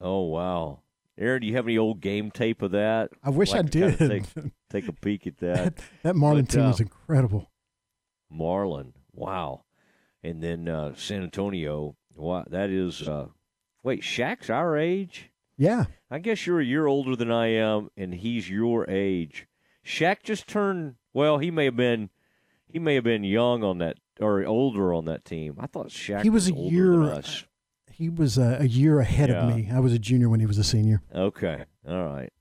Oh 0.00 0.22
wow. 0.22 0.80
Aaron, 1.16 1.42
do 1.42 1.46
you 1.46 1.54
have 1.54 1.66
any 1.66 1.78
old 1.78 2.00
game 2.00 2.30
tape 2.32 2.62
of 2.62 2.72
that? 2.72 3.10
I 3.22 3.30
wish 3.30 3.52
like 3.52 3.60
I 3.60 3.62
did. 3.62 3.98
Kind 3.98 4.10
of 4.12 4.34
take, 4.34 4.52
take, 4.70 4.88
a 4.88 4.92
peek 4.92 5.26
at 5.26 5.38
that. 5.38 5.76
that, 5.76 5.84
that 6.02 6.16
Marlin 6.16 6.46
but, 6.46 6.52
team 6.52 6.62
uh, 6.64 6.68
was 6.68 6.80
incredible. 6.80 7.50
Marlin, 8.28 8.94
wow. 9.12 9.62
And 10.24 10.42
then 10.42 10.68
uh, 10.68 10.94
San 10.96 11.22
Antonio, 11.22 11.94
wow, 12.16 12.44
that 12.50 12.70
is. 12.70 13.06
Uh, 13.06 13.28
wait, 13.84 14.02
Shaq's 14.02 14.50
our 14.50 14.76
age. 14.76 15.30
Yeah. 15.56 15.84
I 16.10 16.18
guess 16.18 16.44
you're 16.44 16.60
a 16.60 16.64
year 16.64 16.86
older 16.86 17.14
than 17.14 17.30
I 17.30 17.48
am, 17.48 17.90
and 17.96 18.14
he's 18.14 18.50
your 18.50 18.88
age. 18.90 19.46
Shaq 19.84 20.22
just 20.22 20.46
turned. 20.46 20.96
Well, 21.12 21.38
he 21.38 21.50
may 21.50 21.66
have 21.66 21.76
been. 21.76 22.10
He 22.66 22.78
may 22.78 22.94
have 22.94 23.04
been 23.04 23.22
young 23.22 23.62
on 23.62 23.78
that 23.78 23.98
or 24.18 24.44
older 24.46 24.94
on 24.94 25.04
that 25.04 25.24
team. 25.24 25.56
I 25.58 25.66
thought 25.66 25.88
Shaq. 25.88 26.22
He 26.22 26.30
was, 26.30 26.50
was 26.50 26.58
a 26.58 26.72
year 26.72 27.22
he 27.92 28.08
was 28.08 28.38
a, 28.38 28.58
a 28.60 28.64
year 28.64 28.98
ahead 28.98 29.28
yeah. 29.28 29.46
of 29.46 29.54
me. 29.54 29.68
I 29.72 29.78
was 29.78 29.92
a 29.92 29.98
junior 29.98 30.28
when 30.28 30.40
he 30.40 30.46
was 30.46 30.58
a 30.58 30.64
senior. 30.64 31.02
Okay, 31.14 31.64
all 31.86 32.06
right. 32.06 32.32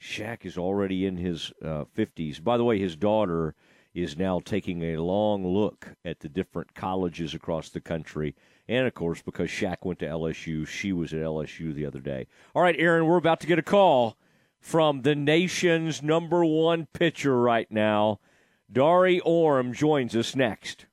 Shaq 0.00 0.44
is 0.44 0.58
already 0.58 1.06
in 1.06 1.16
his 1.16 1.52
uh, 1.64 1.84
fifties. 1.92 2.40
By 2.40 2.56
the 2.56 2.64
way, 2.64 2.78
his 2.78 2.96
daughter 2.96 3.54
is 3.94 4.18
now 4.18 4.40
taking 4.40 4.82
a 4.82 4.96
long 4.96 5.46
look 5.46 5.94
at 6.04 6.20
the 6.20 6.28
different 6.28 6.74
colleges 6.74 7.32
across 7.32 7.68
the 7.68 7.80
country. 7.80 8.34
And 8.66 8.86
of 8.86 8.94
course, 8.94 9.22
because 9.22 9.50
Shaq 9.50 9.84
went 9.84 10.00
to 10.00 10.06
LSU, 10.06 10.66
she 10.66 10.92
was 10.92 11.12
at 11.12 11.20
LSU 11.20 11.72
the 11.72 11.86
other 11.86 12.00
day. 12.00 12.26
All 12.54 12.62
right, 12.62 12.74
Aaron, 12.78 13.06
we're 13.06 13.16
about 13.16 13.40
to 13.40 13.46
get 13.46 13.58
a 13.58 13.62
call 13.62 14.16
from 14.64 15.02
the 15.02 15.14
nation's 15.14 16.02
number 16.02 16.42
one 16.42 16.88
pitcher 16.94 17.38
right 17.38 17.70
now. 17.70 18.18
Dari 18.72 19.20
Orme 19.20 19.74
joins 19.74 20.16
us 20.16 20.34
next. 20.34 20.86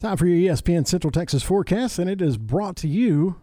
Time 0.00 0.16
for 0.16 0.26
your 0.26 0.54
ESPN 0.54 0.86
Central 0.86 1.10
Texas 1.10 1.42
forecast, 1.42 1.98
and 1.98 2.08
it 2.08 2.22
is 2.22 2.38
brought 2.38 2.76
to 2.76 2.86
you 2.86 3.40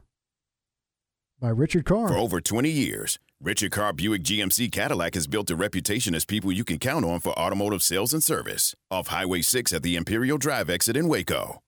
by 1.42 1.50
Richard 1.50 1.84
Carr. 1.84 2.08
For 2.08 2.18
over 2.18 2.40
20 2.40 2.70
years, 2.70 3.20
Richard 3.42 3.74
Carr 3.74 3.92
Buick 3.92 4.24
GMC 4.24 4.72
Cadillac 4.72 5.16
has 5.16 5.28
built 5.28 5.52
a 5.52 5.58
reputation 5.58 6.16
as 6.16 6.24
people 6.24 6.54
you 6.54 6.64
can 6.64 6.80
count 6.80 7.04
on 7.04 7.20
for 7.20 7.38
automotive 7.38 7.84
sales 7.84 8.14
and 8.14 8.24
service. 8.24 8.74
Off 8.90 9.08
Highway 9.08 9.42
6 9.42 9.74
at 9.74 9.84
the 9.84 9.98
Imperial 9.98 10.38
Drive 10.38 10.70
exit 10.70 10.96
in 10.96 11.10
Waco. 11.10 11.60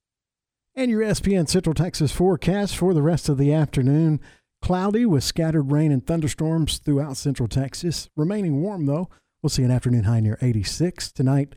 And 0.76 0.90
your 0.90 1.02
ESPN 1.02 1.50
Central 1.50 1.74
Texas 1.74 2.14
forecast 2.14 2.78
for 2.78 2.94
the 2.94 3.02
rest 3.02 3.28
of 3.28 3.38
the 3.38 3.52
afternoon 3.52 4.22
cloudy 4.62 5.06
with 5.06 5.24
scattered 5.24 5.72
rain 5.72 5.92
and 5.92 6.06
thunderstorms 6.06 6.78
throughout 6.78 7.18
Central 7.18 7.48
Texas. 7.48 8.10
Remaining 8.16 8.62
warm, 8.62 8.86
though. 8.86 9.10
We'll 9.42 9.50
see 9.50 9.64
an 9.64 9.72
afternoon 9.72 10.04
high 10.04 10.20
near 10.20 10.38
86. 10.42 11.12
Tonight, 11.12 11.56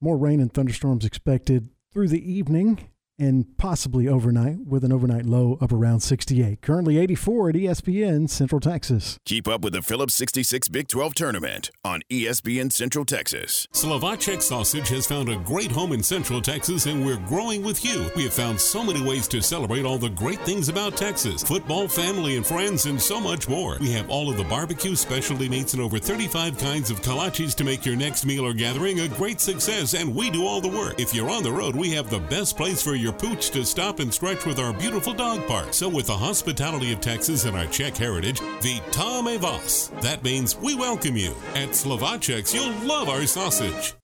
more 0.00 0.18
rain 0.18 0.40
and 0.40 0.52
thunderstorms 0.52 1.04
expected 1.04 1.70
through 1.92 2.08
the 2.08 2.32
evening 2.32 2.89
and 3.20 3.56
possibly 3.58 4.08
overnight 4.08 4.58
with 4.66 4.84
an 4.84 4.92
overnight 4.92 5.26
low 5.26 5.58
of 5.60 5.72
around 5.72 6.00
68. 6.00 6.60
Currently 6.62 6.98
84 6.98 7.50
at 7.50 7.54
ESPN 7.54 8.28
Central 8.28 8.60
Texas. 8.60 9.18
Keep 9.24 9.46
up 9.46 9.62
with 9.62 9.74
the 9.74 9.82
Phillips 9.82 10.14
66 10.14 10.68
Big 10.68 10.88
12 10.88 11.14
tournament 11.14 11.70
on 11.84 12.00
ESPN 12.10 12.72
Central 12.72 13.04
Texas. 13.04 13.66
Slovacek 13.72 14.42
Sausage 14.42 14.88
has 14.88 15.06
found 15.06 15.28
a 15.28 15.36
great 15.36 15.70
home 15.70 15.92
in 15.92 16.02
Central 16.02 16.40
Texas 16.40 16.86
and 16.86 17.04
we're 17.04 17.18
growing 17.28 17.62
with 17.62 17.84
you. 17.84 18.10
We 18.16 18.24
have 18.24 18.32
found 18.32 18.60
so 18.60 18.82
many 18.82 19.02
ways 19.02 19.28
to 19.28 19.40
celebrate 19.40 19.84
all 19.84 19.98
the 19.98 20.08
great 20.08 20.40
things 20.40 20.68
about 20.68 20.96
Texas 20.96 21.42
football, 21.42 21.88
family, 21.88 22.36
and 22.36 22.46
friends, 22.46 22.86
and 22.86 23.00
so 23.00 23.20
much 23.20 23.48
more. 23.48 23.76
We 23.80 23.92
have 23.92 24.08
all 24.08 24.30
of 24.30 24.36
the 24.36 24.44
barbecue 24.44 24.94
specialty 24.96 25.48
meats 25.48 25.74
and 25.74 25.82
over 25.82 25.98
35 25.98 26.56
kinds 26.58 26.90
of 26.90 27.02
kolaches 27.02 27.54
to 27.56 27.64
make 27.64 27.84
your 27.84 27.96
next 27.96 28.24
meal 28.24 28.46
or 28.46 28.54
gathering 28.54 29.00
a 29.00 29.08
great 29.08 29.40
success, 29.40 29.94
and 29.94 30.14
we 30.14 30.30
do 30.30 30.46
all 30.46 30.60
the 30.60 30.68
work. 30.68 30.98
If 30.98 31.14
you're 31.14 31.30
on 31.30 31.42
the 31.42 31.52
road, 31.52 31.76
we 31.76 31.90
have 31.90 32.08
the 32.08 32.20
best 32.20 32.56
place 32.56 32.82
for 32.82 32.94
your 32.94 33.09
your 33.10 33.18
pooch 33.18 33.50
to 33.50 33.64
stop 33.64 33.98
and 33.98 34.12
stretch 34.12 34.46
with 34.46 34.58
our 34.58 34.72
beautiful 34.72 35.12
dog 35.12 35.44
park. 35.46 35.72
So, 35.72 35.88
with 35.88 36.06
the 36.06 36.16
hospitality 36.16 36.92
of 36.92 37.00
Texas 37.00 37.44
and 37.44 37.56
our 37.56 37.66
Czech 37.66 37.96
heritage, 37.96 38.40
Vítame 38.60 39.38
vás. 39.38 39.90
That 40.00 40.22
means 40.22 40.56
we 40.56 40.74
welcome 40.74 41.16
you. 41.16 41.34
At 41.54 41.70
Slovaceks, 41.70 42.54
you'll 42.54 42.72
love 42.86 43.08
our 43.08 43.26
sausage. 43.26 43.94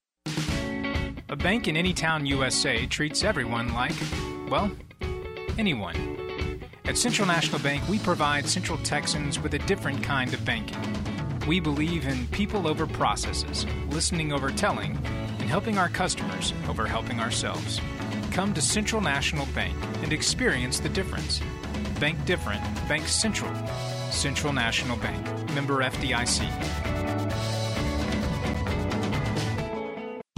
A 1.29 1.37
bank 1.37 1.69
in 1.69 1.77
any 1.77 1.93
town 1.93 2.27
USA 2.27 2.87
treats 2.87 3.23
everyone 3.23 3.73
like, 3.75 3.95
well, 4.49 4.71
anyone. 5.59 6.61
At 6.85 6.97
Central 6.97 7.27
National 7.27 7.61
Bank, 7.61 7.87
we 7.89 7.99
provide 7.99 8.47
Central 8.47 8.79
Texans 8.79 9.41
with 9.41 9.55
a 9.55 9.59
different 9.61 10.03
kind 10.03 10.33
of 10.35 10.45
banking. 10.45 10.79
We 11.47 11.61
believe 11.61 12.07
in 12.07 12.27
people 12.29 12.67
over 12.67 12.87
processes, 12.87 13.67
listening 13.91 14.33
over 14.33 14.51
telling, 14.51 14.97
and 15.39 15.49
helping 15.49 15.79
our 15.79 15.89
customers 15.89 16.53
over 16.69 16.87
helping 16.87 17.21
ourselves. 17.21 17.81
Come 18.33 18.53
to 18.55 18.61
Central 18.61 19.01
National 19.01 19.47
Bank 19.47 19.77
and 20.03 20.13
experience 20.13 20.81
the 20.81 20.89
difference. 20.89 21.41
Bank 22.01 22.25
different, 22.27 22.63
Bank 22.89 23.09
Central. 23.09 23.53
Central 24.11 24.53
National 24.53 24.97
Bank, 24.99 25.27
member 25.55 25.83
FDIC. 25.83 27.56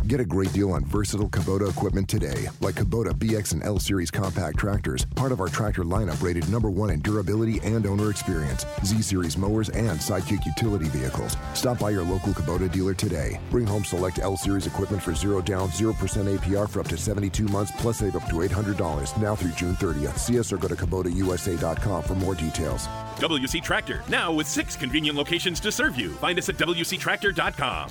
Get 0.08 0.20
a 0.20 0.24
great 0.24 0.50
deal 0.54 0.72
on 0.72 0.86
versatile 0.86 1.28
Kubota 1.28 1.68
equipment 1.68 2.08
today, 2.08 2.48
like 2.62 2.76
Kubota 2.76 3.12
BX 3.12 3.52
and 3.52 3.62
L 3.62 3.78
Series 3.78 4.10
compact 4.10 4.56
tractors, 4.56 5.04
part 5.04 5.32
of 5.32 5.40
our 5.40 5.48
tractor 5.48 5.82
lineup 5.84 6.22
rated 6.22 6.48
number 6.48 6.70
one 6.70 6.88
in 6.88 7.00
durability 7.00 7.60
and 7.62 7.86
owner 7.86 8.08
experience, 8.08 8.64
Z 8.84 9.02
Series 9.02 9.36
mowers, 9.36 9.68
and 9.68 9.98
Sidekick 9.98 10.46
utility 10.46 10.86
vehicles. 10.88 11.36
Stop 11.52 11.78
by 11.78 11.90
your 11.90 12.04
local 12.04 12.32
Kubota 12.32 12.72
dealer 12.72 12.94
today. 12.94 13.38
Bring 13.50 13.66
home 13.66 13.84
select 13.84 14.18
L 14.18 14.34
Series 14.34 14.66
equipment 14.66 15.02
for 15.02 15.14
zero 15.14 15.42
down, 15.42 15.68
0% 15.68 15.92
APR 15.92 16.66
for 16.66 16.80
up 16.80 16.88
to 16.88 16.96
72 16.96 17.46
months, 17.48 17.70
plus 17.76 17.98
save 17.98 18.16
up 18.16 18.26
to 18.30 18.36
$800 18.36 19.20
now 19.20 19.36
through 19.36 19.52
June 19.52 19.76
30th. 19.76 20.16
See 20.16 20.40
us 20.40 20.50
or 20.50 20.56
go 20.56 20.68
to 20.68 20.74
KubotaUSA.com 20.74 22.02
for 22.04 22.14
more 22.14 22.34
details. 22.34 22.86
WC 23.16 23.62
Tractor, 23.62 24.02
now 24.08 24.32
with 24.32 24.46
six 24.46 24.74
convenient 24.74 25.18
locations 25.18 25.60
to 25.60 25.70
serve 25.70 26.00
you. 26.00 26.12
Find 26.12 26.38
us 26.38 26.48
at 26.48 26.56
WCTractor.com. 26.56 27.90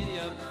Yeah. 0.07 0.50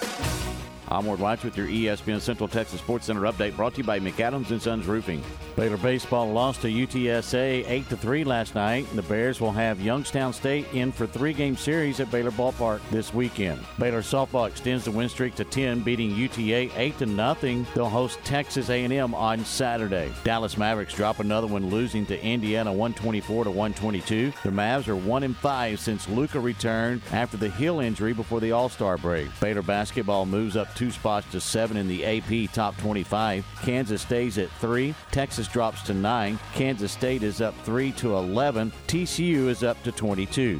I'm 0.91 1.05
Ward 1.05 1.21
Watch 1.21 1.45
with 1.45 1.55
your 1.55 1.67
ESPN 1.67 2.19
Central 2.19 2.49
Texas 2.49 2.81
Sports 2.81 3.05
Center 3.05 3.21
update 3.21 3.55
brought 3.55 3.75
to 3.75 3.77
you 3.77 3.85
by 3.85 3.97
McAdams 3.97 4.51
and 4.51 4.61
Sons 4.61 4.87
Roofing. 4.87 5.23
Baylor 5.55 5.77
baseball 5.77 6.29
lost 6.29 6.61
to 6.61 6.67
UTSA 6.67 7.63
8 7.65 7.89
to 7.89 7.95
3 7.95 8.23
last 8.25 8.55
night. 8.55 8.85
The 8.93 9.01
Bears 9.03 9.39
will 9.39 9.53
have 9.53 9.79
Youngstown 9.79 10.33
State 10.33 10.65
in 10.73 10.91
for 10.91 11.07
three-game 11.07 11.55
series 11.55 12.01
at 12.01 12.11
Baylor 12.11 12.31
Ballpark 12.31 12.81
this 12.89 13.13
weekend. 13.13 13.61
Baylor 13.79 14.01
softball 14.01 14.49
extends 14.49 14.83
the 14.83 14.91
win 14.91 15.07
streak 15.07 15.33
to 15.35 15.45
10, 15.45 15.79
beating 15.81 16.11
UTA 16.13 16.71
8 16.75 16.97
to 16.97 17.05
nothing. 17.05 17.65
They'll 17.73 17.87
host 17.87 18.19
Texas 18.25 18.69
A&M 18.69 19.15
on 19.15 19.45
Saturday. 19.45 20.11
Dallas 20.25 20.57
Mavericks 20.57 20.93
drop 20.93 21.19
another 21.21 21.47
one, 21.47 21.69
losing 21.69 22.05
to 22.07 22.21
Indiana 22.21 22.71
124 22.71 23.45
to 23.45 23.49
122. 23.49 24.33
The 24.43 24.49
Mavs 24.49 24.89
are 24.89 24.95
one 24.97 25.23
and 25.23 25.37
five 25.37 25.79
since 25.79 26.09
Luka 26.09 26.39
returned 26.39 27.01
after 27.11 27.37
the 27.37 27.49
heel 27.51 27.79
injury 27.79 28.11
before 28.11 28.41
the 28.41 28.51
All-Star 28.51 28.97
break. 28.97 29.27
Baylor 29.39 29.61
basketball 29.61 30.25
moves 30.25 30.57
up 30.57 30.73
two 30.81 30.89
spots 30.89 31.31
to 31.31 31.39
seven 31.39 31.77
in 31.77 31.87
the 31.87 32.03
AP 32.03 32.51
top 32.51 32.75
25. 32.77 33.45
Kansas 33.61 34.01
stays 34.01 34.39
at 34.39 34.49
three. 34.53 34.95
Texas 35.11 35.47
drops 35.47 35.83
to 35.83 35.93
nine. 35.93 36.39
Kansas 36.55 36.91
State 36.91 37.21
is 37.21 37.39
up 37.39 37.53
three 37.63 37.91
to 37.91 38.15
11. 38.15 38.71
TCU 38.87 39.47
is 39.47 39.63
up 39.63 39.81
to 39.83 39.91
22. 39.91 40.59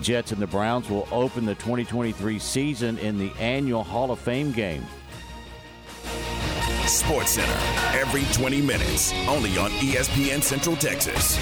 Jets 0.00 0.32
and 0.32 0.40
the 0.40 0.46
Browns 0.46 0.88
will 0.88 1.06
open 1.12 1.44
the 1.44 1.54
2023 1.56 2.38
season 2.38 2.96
in 3.00 3.18
the 3.18 3.30
annual 3.38 3.84
Hall 3.84 4.10
of 4.10 4.18
Fame 4.18 4.52
game. 4.52 4.86
Sports 6.86 7.32
Center, 7.32 7.58
every 7.92 8.24
20 8.32 8.62
minutes, 8.62 9.12
only 9.28 9.58
on 9.58 9.70
ESPN 9.72 10.42
Central 10.42 10.76
Texas. 10.76 11.36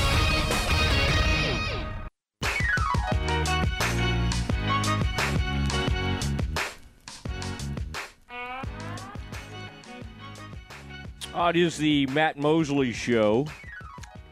Uh, 11.37 11.51
it 11.51 11.57
is 11.57 11.77
the 11.77 12.07
Matt 12.07 12.39
Mosley 12.39 12.95
Show, 12.95 13.47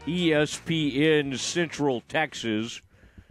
ESPN 0.07 1.37
Central 1.37 2.01
Texas, 2.01 2.81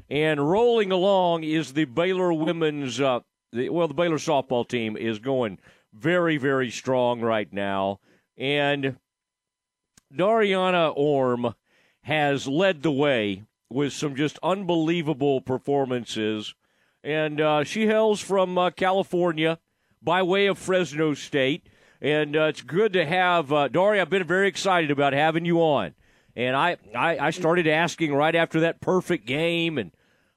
and 0.08 0.48
rolling 0.48 0.92
along 0.92 1.42
is 1.42 1.72
the 1.72 1.84
Baylor 1.84 2.32
women's. 2.32 3.00
Uh, 3.00 3.18
the, 3.52 3.70
well, 3.70 3.88
the 3.88 3.94
Baylor 3.94 4.18
softball 4.18 4.66
team 4.66 4.96
is 4.96 5.18
going 5.18 5.58
very, 5.92 6.36
very 6.36 6.70
strong 6.70 7.20
right 7.20 7.52
now, 7.52 7.98
and 8.38 8.96
Dariana 10.16 10.92
Orme 10.94 11.56
has 12.02 12.46
led 12.46 12.84
the 12.84 12.92
way 12.92 13.42
with 13.68 13.92
some 13.92 14.14
just 14.14 14.38
unbelievable 14.40 15.40
performances, 15.40 16.54
and 17.02 17.40
uh, 17.40 17.64
she 17.64 17.88
hails 17.88 18.20
from 18.20 18.56
uh, 18.56 18.70
California 18.70 19.58
by 20.00 20.22
way 20.22 20.46
of 20.46 20.58
Fresno 20.58 21.14
State 21.14 21.66
and 22.04 22.36
uh, 22.36 22.42
it's 22.42 22.60
good 22.60 22.92
to 22.92 23.06
have 23.06 23.50
uh, 23.50 23.66
Dory. 23.68 23.98
I've 23.98 24.10
been 24.10 24.24
very 24.24 24.46
excited 24.46 24.90
about 24.90 25.14
having 25.14 25.46
you 25.46 25.60
on, 25.60 25.94
and 26.36 26.54
I, 26.54 26.76
I, 26.94 27.18
I 27.18 27.30
started 27.30 27.66
asking 27.66 28.12
right 28.12 28.34
after 28.34 28.60
that 28.60 28.82
perfect 28.82 29.26
game, 29.26 29.78
and 29.78 29.90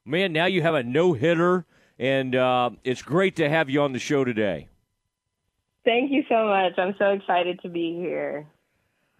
man, 0.06 0.32
now 0.32 0.46
you 0.46 0.62
have 0.62 0.76
a 0.76 0.84
no 0.84 1.12
hitter, 1.12 1.66
and 2.00 2.34
uh, 2.34 2.70
it's 2.86 3.02
great 3.02 3.36
to 3.36 3.50
have 3.50 3.70
you 3.70 3.82
on 3.82 3.92
the 3.92 4.00
show 4.00 4.24
today. 4.24 4.70
Thank 5.84 6.10
you 6.10 6.24
so 6.30 6.48
much. 6.48 6.72
I'm 6.78 6.96
so 6.98 7.12
excited 7.12 7.60
to 7.64 7.70
be 7.70 7.96
here. 7.96 8.48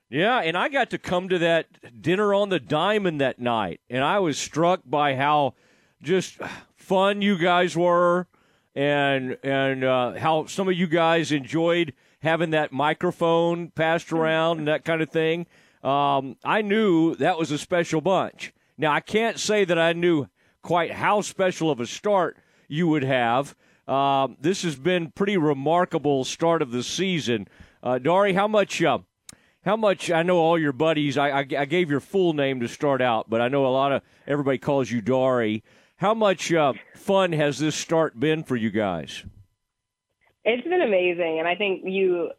Yeah, 0.10 0.40
and 0.40 0.58
I 0.58 0.70
got 0.70 0.90
to 0.92 0.98
come 0.98 1.28
to 1.28 1.40
that 1.40 2.02
dinner 2.02 2.34
on 2.34 2.48
the 2.48 2.62
diamond 2.62 3.20
that 3.20 3.40
night, 3.40 3.82
and 3.90 4.06
I 4.06 4.20
was 4.20 4.38
struck 4.38 4.80
by 4.86 5.16
how 5.16 5.56
just 6.02 6.38
fun 6.78 7.22
you 7.22 7.38
guys 7.38 7.76
were, 7.76 8.28
and 8.74 9.38
and 9.44 9.84
uh, 9.84 10.14
how 10.14 10.46
some 10.46 10.70
of 10.70 10.76
you 10.76 10.88
guys 10.88 11.34
enjoyed 11.34 11.92
having 12.20 12.52
that 12.52 12.72
microphone 12.72 13.70
passed 13.70 14.12
around 14.12 14.60
and 14.60 14.68
that 14.68 14.86
kind 14.86 15.02
of 15.02 15.10
thing. 15.10 15.46
Um, 15.84 16.38
I 16.44 16.62
knew 16.62 17.16
that 17.16 17.38
was 17.38 17.52
a 17.52 17.58
special 17.58 18.02
bunch. 18.02 18.54
Now, 18.78 18.92
I 18.92 19.00
can't 19.00 19.40
say 19.40 19.66
that 19.66 19.80
I 19.80 19.94
knew 19.94 20.28
quite 20.62 20.92
how 20.92 21.22
special 21.22 21.72
of 21.72 21.80
a 21.80 21.86
start 21.86 22.38
you 22.68 22.88
would 22.88 23.04
have. 23.04 23.56
Uh, 23.88 24.28
this 24.40 24.64
has 24.64 24.76
been 24.76 25.12
pretty 25.12 25.38
remarkable 25.38 26.26
start 26.26 26.62
of 26.62 26.72
the 26.72 26.84
season. 26.84 27.48
Uh, 27.82 27.98
Dari, 28.00 28.34
how 28.34 28.48
much? 28.48 28.84
Uh, 28.84 29.00
how 29.64 29.78
much? 29.78 30.12
I 30.12 30.24
know 30.24 30.38
all 30.38 30.60
your 30.60 30.74
buddies. 30.74 31.18
I, 31.18 31.30
I, 31.30 31.40
I, 31.40 31.66
gave 31.66 31.90
your 31.90 32.02
full 32.02 32.34
name 32.34 32.60
to 32.60 32.68
start 32.68 33.02
out, 33.02 33.30
but 33.30 33.40
I 33.40 33.48
know 33.48 33.66
a 33.66 33.70
lot 33.70 33.94
of 33.94 34.02
everybody 34.28 34.58
calls 34.58 34.92
you 34.92 35.02
Dari. 35.02 35.64
How 35.98 36.14
much 36.14 36.52
uh, 36.52 36.74
fun 36.96 37.32
has 37.32 37.60
this 37.60 37.76
start 37.76 38.20
been 38.20 38.44
for 38.44 38.56
you 38.56 38.70
guys? 38.70 39.24
It's 40.50 40.66
been 40.66 40.82
amazing, 40.82 41.40
and 41.40 41.48
I 41.48 41.56
think 41.56 41.82
you 41.84 42.30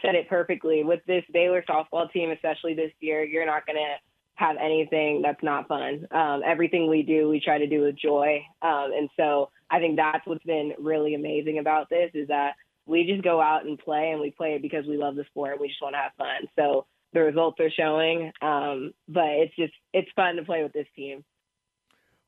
said 0.00 0.14
it 0.14 0.28
perfectly. 0.28 0.84
With 0.84 1.00
this 1.08 1.24
Baylor 1.32 1.64
softball 1.68 2.08
team, 2.12 2.30
especially 2.30 2.74
this 2.74 2.92
year, 3.00 3.24
you're 3.24 3.44
not 3.44 3.66
going 3.66 3.74
to 3.74 3.96
have 4.36 4.54
anything 4.62 5.20
that's 5.20 5.42
not 5.42 5.66
fun. 5.66 6.06
Um, 6.12 6.42
everything 6.46 6.88
we 6.88 7.02
do, 7.02 7.28
we 7.28 7.40
try 7.40 7.58
to 7.58 7.66
do 7.66 7.80
with 7.80 7.98
joy, 7.98 8.40
um, 8.62 8.92
and 8.96 9.08
so 9.16 9.50
I 9.68 9.80
think 9.80 9.96
that's 9.96 10.24
what's 10.28 10.44
been 10.44 10.74
really 10.78 11.16
amazing 11.16 11.58
about 11.58 11.90
this 11.90 12.12
is 12.14 12.28
that 12.28 12.52
we 12.86 13.04
just 13.04 13.24
go 13.24 13.40
out 13.40 13.66
and 13.66 13.76
play, 13.76 14.12
and 14.12 14.20
we 14.20 14.30
play 14.30 14.54
it 14.54 14.62
because 14.62 14.86
we 14.86 14.96
love 14.96 15.16
the 15.16 15.24
sport 15.24 15.54
and 15.54 15.60
we 15.60 15.66
just 15.66 15.82
want 15.82 15.94
to 15.94 15.98
have 15.98 16.12
fun. 16.16 16.48
So 16.54 16.86
the 17.14 17.20
results 17.22 17.58
are 17.58 17.70
showing, 17.70 18.30
um, 18.42 18.92
but 19.08 19.26
it's 19.26 19.56
just 19.56 19.72
it's 19.92 20.08
fun 20.14 20.36
to 20.36 20.44
play 20.44 20.62
with 20.62 20.72
this 20.72 20.86
team. 20.94 21.24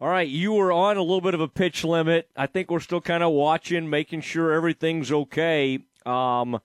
All 0.00 0.08
right, 0.08 0.28
you 0.28 0.52
were 0.52 0.70
on 0.70 0.96
a 0.96 1.02
little 1.02 1.20
bit 1.20 1.34
of 1.34 1.40
a 1.40 1.48
pitch 1.48 1.82
limit. 1.82 2.30
I 2.36 2.46
think 2.46 2.70
we're 2.70 2.78
still 2.78 3.00
kind 3.00 3.24
of 3.24 3.32
watching, 3.32 3.90
making 3.90 4.20
sure 4.20 4.52
everything's 4.52 5.10
okay. 5.10 5.80
Um, 6.06 6.60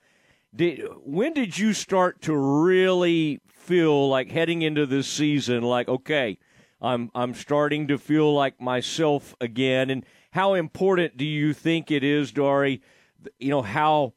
did 0.56 0.84
when 1.04 1.34
did 1.34 1.58
you 1.58 1.74
start 1.74 2.22
to 2.24 2.38
really 2.38 3.42
feel 3.48 4.08
like 4.08 4.30
heading 4.30 4.62
into 4.62 4.86
this 4.86 5.08
season, 5.08 5.64
like 5.64 5.88
okay, 5.90 6.38
I'm 6.80 7.10
I'm 7.16 7.34
starting 7.34 7.88
to 7.88 7.98
feel 7.98 8.32
like 8.32 8.62
myself 8.62 9.34
again? 9.42 9.90
And 9.90 10.06
how 10.30 10.54
important 10.54 11.18
do 11.18 11.26
you 11.26 11.54
think 11.54 11.90
it 11.90 12.04
is, 12.04 12.32
Dory? 12.32 12.84
You 13.40 13.50
know 13.50 13.64
how 13.64 14.14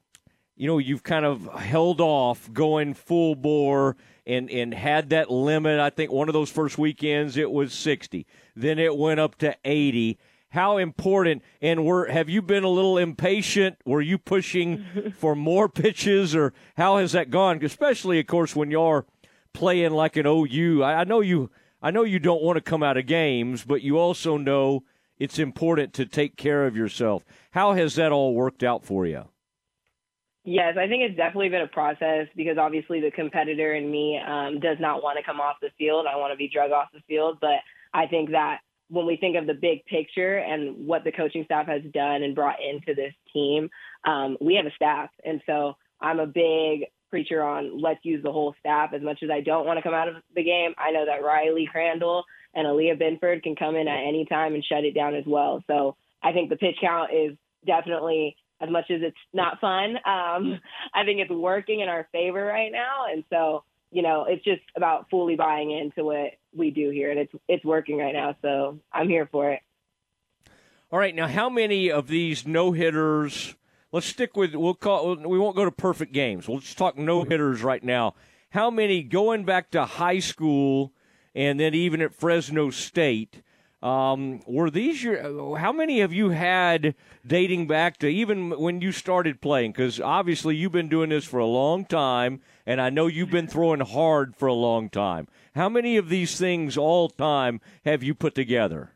you 0.57 0.67
know 0.67 0.77
you've 0.77 1.05
kind 1.05 1.25
of 1.25 1.51
held 1.55 2.03
off 2.03 2.53
going 2.53 2.93
full 2.93 3.35
bore 3.35 3.97
and 4.27 4.51
and 4.51 4.75
had 4.75 5.11
that 5.11 5.31
limit. 5.31 5.79
I 5.79 5.91
think 5.91 6.11
one 6.11 6.29
of 6.29 6.33
those 6.33 6.51
first 6.51 6.79
weekends 6.79 7.37
it 7.37 7.51
was 7.51 7.73
60. 7.73 8.27
Then 8.55 8.79
it 8.79 8.97
went 8.97 9.21
up 9.21 9.37
to 9.39 9.57
80. 9.65 10.19
How 10.51 10.79
important 10.79 11.43
and 11.61 11.85
were 11.85 12.07
have 12.07 12.29
you 12.29 12.43
been 12.43 12.65
a 12.65 12.69
little 12.69 12.99
impatient? 12.99 13.77
Were 13.85 14.01
you 14.01 14.19
pushing 14.19 15.13
for 15.19 15.35
more 15.35 15.69
pitches 15.69 16.35
or 16.35 16.53
how 16.77 16.99
has 16.99 17.13
that 17.13 17.31
gone? 17.31 17.63
Especially 17.63 18.19
of 18.19 18.27
course 18.27 18.57
when 18.57 18.71
you're 18.71 19.07
playing 19.53 19.93
like 19.93 20.17
an 20.17 20.27
OU. 20.27 20.83
I, 20.83 21.01
I 21.01 21.05
know 21.05 21.21
you 21.21 21.51
I 21.83 21.91
know 21.91 22.03
you 22.03 22.19
don't 22.19 22.43
want 22.43 22.57
to 22.57 22.63
come 22.63 22.83
out 22.83 22.97
of 22.97 23.07
games, 23.07 23.65
but 23.65 23.83
you 23.83 23.99
also 23.99 24.37
know 24.37 24.85
it's 25.19 25.39
important 25.39 25.93
to 25.95 26.07
take 26.07 26.37
care 26.37 26.67
of 26.67 26.77
yourself. 26.77 27.25
How 27.53 27.75
has 27.75 27.95
that 27.95 28.13
all 28.13 28.35
worked 28.35 28.63
out 28.63 28.85
for 28.85 29.07
you? 29.07 29.27
Yes, 30.47 30.77
I 30.79 30.87
think 30.87 31.03
it's 31.03 31.17
definitely 31.17 31.49
been 31.49 31.63
a 31.63 31.67
process 31.67 32.29
because 32.37 32.57
obviously 32.57 33.01
the 33.01 33.11
competitor 33.11 33.75
in 33.75 33.91
me 33.91 34.21
um, 34.25 34.61
does 34.61 34.77
not 34.79 35.03
want 35.03 35.19
to 35.19 35.25
come 35.25 35.41
off 35.41 35.57
the 35.61 35.71
field. 35.77 36.07
I 36.07 36.17
want 36.17 36.33
to 36.33 36.37
be 36.37 36.49
drug 36.49 36.71
off 36.71 36.87
the 36.95 37.01
field. 37.09 37.39
But 37.41 37.59
I 37.93 38.07
think 38.07 38.31
that 38.31 38.59
when 38.89 39.07
we 39.07 39.17
think 39.17 39.37
of 39.37 39.49
the 39.49 39.55
big 39.55 39.85
picture 39.87 40.39
and 40.39 40.87
what 40.87 41.03
the 41.03 41.11
coaching 41.11 41.43
staff 41.47 41.67
has 41.67 41.83
done 41.93 42.23
and 42.23 42.37
brought 42.37 42.59
into 42.63 42.95
this 42.95 43.13
team, 43.33 43.69
um, 44.07 44.37
we 44.41 44.55
have 44.55 44.67
a 44.67 44.75
staff. 44.77 45.11
And 45.25 45.43
so 45.47 45.75
I'm 46.01 46.21
a 46.21 46.29
big 46.29 46.87
preacher 47.11 47.43
on 47.43 47.83
let's 47.83 48.05
use 48.05 48.23
the 48.23 48.31
whole 48.31 48.55
staff 48.61 48.91
as 48.95 49.03
much 49.03 49.25
as 49.25 49.31
I 49.31 49.41
don't 49.41 49.67
want 49.67 49.79
to 49.79 49.83
come 49.83 49.95
out 49.95 50.09
of 50.09 50.15
the 50.37 50.45
game. 50.45 50.75
I 50.79 50.93
know 50.93 51.07
that 51.07 51.23
RyLee 51.23 51.69
Crandall 51.69 52.23
and 52.55 52.69
Aaliyah 52.69 53.01
Binford 53.01 53.43
can 53.43 53.57
come 53.57 53.75
in 53.75 53.89
at 53.89 54.07
any 54.07 54.25
time 54.27 54.55
and 54.55 54.65
shut 54.65 54.85
it 54.85 54.95
down 54.95 55.17
as 55.17 55.25
well. 55.27 55.65
So 55.67 55.97
I 56.23 56.31
think 56.31 56.51
the 56.51 56.57
pitch 56.57 56.77
count 56.81 57.11
is 57.13 57.37
definitely 57.67 58.37
as 58.61 58.71
much 58.71 58.91
as 58.91 59.01
it's 59.03 59.17
not 59.33 59.61
fun. 59.61 59.97
Um, 60.05 60.61
I 60.95 61.05
think 61.05 61.21
it's 61.21 61.31
working 61.31 61.81
in 61.81 61.89
our 61.89 62.09
favor 62.13 62.45
right 62.45 62.73
now, 62.73 63.07
and 63.11 63.25
so 63.31 63.65
you 63.91 64.03
know 64.03 64.25
it's 64.29 64.45
just 64.45 64.63
about 64.77 65.09
fully 65.11 65.37
buying 65.37 65.71
into 65.71 66.05
what 66.05 66.33
we 66.55 66.71
do 66.71 66.91
here, 66.91 67.11
and 67.11 67.21
it's 67.21 67.33
it's 67.49 67.65
working 67.65 67.99
right 67.99 68.15
now. 68.15 68.37
So 68.43 68.79
I'm 68.93 69.09
here 69.09 69.29
for 69.31 69.53
it. 69.53 69.61
All 70.91 70.99
right, 70.99 71.15
now 71.15 71.27
how 71.27 71.49
many 71.49 71.91
of 71.91 72.09
these 72.09 72.47
no 72.47 72.73
hitters? 72.73 73.57
Let's 73.93 74.07
stick 74.07 74.37
with 74.37 74.55
we'll 74.55 74.75
call 74.75 75.17
we 75.17 75.39
won't 75.39 75.57
go 75.57 75.65
to 75.65 75.71
perfect 75.73 76.13
games. 76.13 76.49
We'll 76.49 76.61
just 76.61 76.79
talk 76.79 76.97
no 76.97 77.25
hitters 77.25 77.63
right 77.63 77.83
now. 77.83 78.15
How 78.51 78.71
many 78.71 79.03
going 79.03 79.45
back 79.45 79.71
to 79.73 79.85
high 79.85 80.21
school 80.21 80.93
and 81.35 81.59
then 81.61 81.75
even 81.75 82.01
at 82.01 82.15
Fresno 82.15 82.71
State? 82.71 83.43
Um, 83.83 84.41
were 84.47 84.71
these 84.71 85.03
your? 85.03 85.59
How 85.59 85.71
many 85.73 86.01
have 86.01 86.13
you 86.13 86.31
had 86.31 86.95
dating 87.27 87.67
back 87.67 87.99
to 87.99 88.09
even 88.09 88.51
when 88.59 88.81
you 88.81 88.91
started 88.91 89.43
playing? 89.43 89.73
Because 89.73 90.01
obviously 90.01 90.57
you've 90.57 90.73
been 90.73 90.89
doing 90.89 91.11
this 91.11 91.25
for 91.25 91.39
a 91.39 91.47
long 91.47 91.85
time, 91.85 92.41
and 92.65 92.81
I 92.81 92.89
know 92.89 93.07
you've 93.07 93.31
been 93.31 93.47
throwing 93.47 93.81
hard 93.81 94.35
for 94.35 94.47
a 94.47 94.55
long 94.55 94.89
time. 94.89 95.29
How 95.55 95.69
many 95.69 95.99
of 95.99 96.09
these 96.09 96.39
things 96.39 96.79
all 96.79 97.11
time 97.11 97.61
have 97.85 98.03
you 98.03 98.15
put 98.15 98.35
together? 98.35 98.93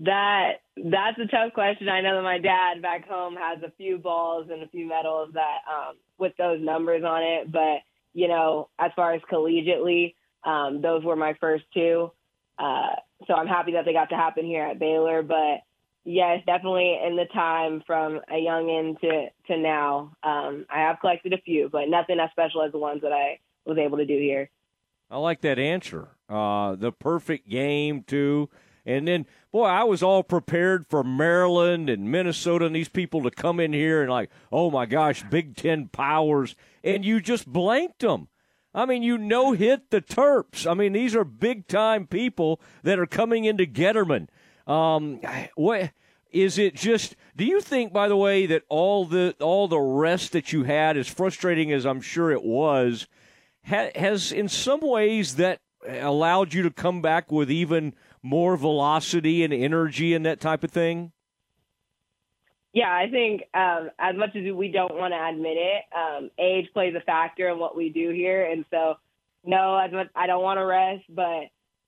That 0.00 0.54
that's 0.76 1.18
a 1.18 1.26
tough 1.26 1.52
question. 1.54 1.88
I 1.88 2.00
know 2.00 2.16
that 2.16 2.22
my 2.22 2.38
dad 2.38 2.82
back 2.82 3.08
home 3.08 3.36
has 3.36 3.62
a 3.62 3.72
few 3.76 3.98
balls 3.98 4.48
and 4.50 4.62
a 4.62 4.68
few 4.68 4.86
medals 4.86 5.30
that 5.34 5.58
um, 5.72 5.96
with 6.18 6.32
those 6.38 6.60
numbers 6.60 7.04
on 7.04 7.22
it, 7.22 7.52
but 7.52 7.82
you 8.14 8.26
know, 8.26 8.68
as 8.80 8.90
far 8.96 9.14
as 9.14 9.20
collegiately, 9.30 10.14
um, 10.44 10.82
those 10.82 11.04
were 11.04 11.16
my 11.16 11.34
first 11.40 11.64
two. 11.72 12.10
Uh, 12.58 12.96
so 13.26 13.34
I'm 13.34 13.46
happy 13.46 13.72
that 13.72 13.84
they 13.84 13.92
got 13.92 14.10
to 14.10 14.16
happen 14.16 14.44
here 14.44 14.64
at 14.64 14.78
Baylor. 14.78 15.22
But 15.22 15.60
yes, 16.04 16.42
definitely 16.46 16.98
in 17.04 17.16
the 17.16 17.26
time 17.32 17.82
from 17.86 18.20
a 18.28 18.34
youngin 18.34 19.00
to 19.00 19.26
to 19.46 19.58
now, 19.58 20.16
um, 20.22 20.66
I 20.70 20.80
have 20.80 21.00
collected 21.00 21.32
a 21.32 21.38
few, 21.38 21.68
but 21.70 21.88
nothing 21.88 22.18
as 22.20 22.30
special 22.30 22.62
as 22.62 22.72
the 22.72 22.78
ones 22.78 23.02
that 23.02 23.12
I 23.12 23.40
was 23.64 23.78
able 23.78 23.98
to 23.98 24.06
do 24.06 24.18
here. 24.18 24.50
I 25.10 25.18
like 25.18 25.40
that 25.42 25.58
answer. 25.58 26.08
Uh, 26.28 26.74
the 26.74 26.92
perfect 26.92 27.48
game 27.48 28.02
too. 28.02 28.50
And 28.84 29.06
then, 29.06 29.26
boy, 29.52 29.64
I 29.64 29.84
was 29.84 30.02
all 30.02 30.22
prepared 30.22 30.86
for 30.88 31.04
Maryland 31.04 31.90
and 31.90 32.10
Minnesota 32.10 32.64
and 32.64 32.74
these 32.74 32.88
people 32.88 33.22
to 33.22 33.30
come 33.30 33.60
in 33.60 33.74
here 33.74 34.00
and 34.00 34.10
like, 34.10 34.30
oh 34.50 34.70
my 34.70 34.86
gosh, 34.86 35.22
Big 35.28 35.56
Ten 35.56 35.88
powers, 35.88 36.56
and 36.82 37.04
you 37.04 37.20
just 37.20 37.46
blanked 37.46 38.00
them. 38.00 38.28
I 38.74 38.86
mean, 38.86 39.02
you 39.02 39.18
no 39.18 39.52
hit 39.52 39.90
the 39.90 40.00
Terps. 40.00 40.70
I 40.70 40.74
mean, 40.74 40.92
these 40.92 41.16
are 41.16 41.24
big 41.24 41.66
time 41.68 42.06
people 42.06 42.60
that 42.82 42.98
are 42.98 43.06
coming 43.06 43.44
into 43.44 43.64
Getterman. 43.66 44.28
Um, 44.66 45.20
what 45.56 45.92
is 46.30 46.58
it? 46.58 46.74
Just 46.74 47.16
do 47.36 47.44
you 47.44 47.60
think, 47.60 47.92
by 47.92 48.08
the 48.08 48.16
way, 48.16 48.46
that 48.46 48.64
all 48.68 49.04
the 49.04 49.34
all 49.40 49.68
the 49.68 49.80
rest 49.80 50.32
that 50.32 50.52
you 50.52 50.64
had, 50.64 50.96
as 50.96 51.08
frustrating 51.08 51.72
as 51.72 51.86
I'm 51.86 52.00
sure 52.00 52.30
it 52.30 52.44
was, 52.44 53.06
ha- 53.66 53.90
has 53.94 54.32
in 54.32 54.48
some 54.48 54.80
ways 54.80 55.36
that 55.36 55.60
allowed 55.86 56.52
you 56.52 56.62
to 56.62 56.70
come 56.70 57.00
back 57.00 57.32
with 57.32 57.50
even 57.50 57.94
more 58.22 58.56
velocity 58.56 59.42
and 59.42 59.52
energy 59.52 60.12
and 60.12 60.26
that 60.26 60.40
type 60.40 60.62
of 60.62 60.70
thing? 60.70 61.12
Yeah, 62.72 62.92
I 62.92 63.10
think 63.10 63.42
um, 63.54 63.90
as 63.98 64.14
much 64.16 64.36
as 64.36 64.52
we 64.52 64.70
don't 64.70 64.94
want 64.94 65.12
to 65.12 65.28
admit 65.28 65.56
it, 65.56 65.84
um, 65.96 66.30
age 66.38 66.66
plays 66.72 66.94
a 66.94 67.00
factor 67.00 67.48
in 67.48 67.58
what 67.58 67.76
we 67.76 67.88
do 67.88 68.10
here, 68.10 68.44
and 68.44 68.64
so 68.70 68.94
no, 69.44 69.76
as 69.76 69.90
much 69.92 70.08
I 70.14 70.26
don't 70.26 70.42
want 70.42 70.58
to 70.58 70.64
rest, 70.64 71.04
but 71.08 71.44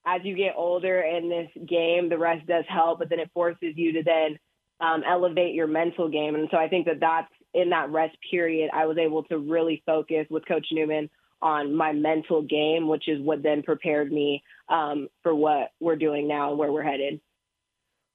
as 0.06 0.22
you 0.24 0.34
get 0.34 0.54
older 0.56 1.00
in 1.00 1.28
this 1.28 1.50
game, 1.68 2.08
the 2.08 2.16
rest 2.16 2.46
does 2.46 2.64
help, 2.68 2.98
but 3.00 3.10
then 3.10 3.20
it 3.20 3.30
forces 3.34 3.74
you 3.76 3.92
to 3.92 4.02
then 4.02 4.38
um, 4.80 5.02
elevate 5.06 5.54
your 5.54 5.66
mental 5.66 6.08
game, 6.08 6.34
and 6.34 6.48
so 6.50 6.56
I 6.56 6.68
think 6.68 6.86
that 6.86 7.00
that's 7.00 7.30
in 7.52 7.70
that 7.70 7.90
rest 7.90 8.16
period, 8.30 8.70
I 8.72 8.86
was 8.86 8.96
able 8.96 9.24
to 9.24 9.38
really 9.38 9.82
focus 9.84 10.26
with 10.30 10.46
Coach 10.46 10.66
Newman 10.72 11.10
on 11.42 11.74
my 11.74 11.92
mental 11.92 12.42
game, 12.42 12.86
which 12.86 13.08
is 13.08 13.20
what 13.20 13.42
then 13.42 13.62
prepared 13.62 14.12
me 14.12 14.42
um, 14.68 15.08
for 15.22 15.34
what 15.34 15.72
we're 15.80 15.96
doing 15.96 16.28
now 16.28 16.50
and 16.50 16.58
where 16.58 16.70
we're 16.70 16.82
headed. 16.82 17.20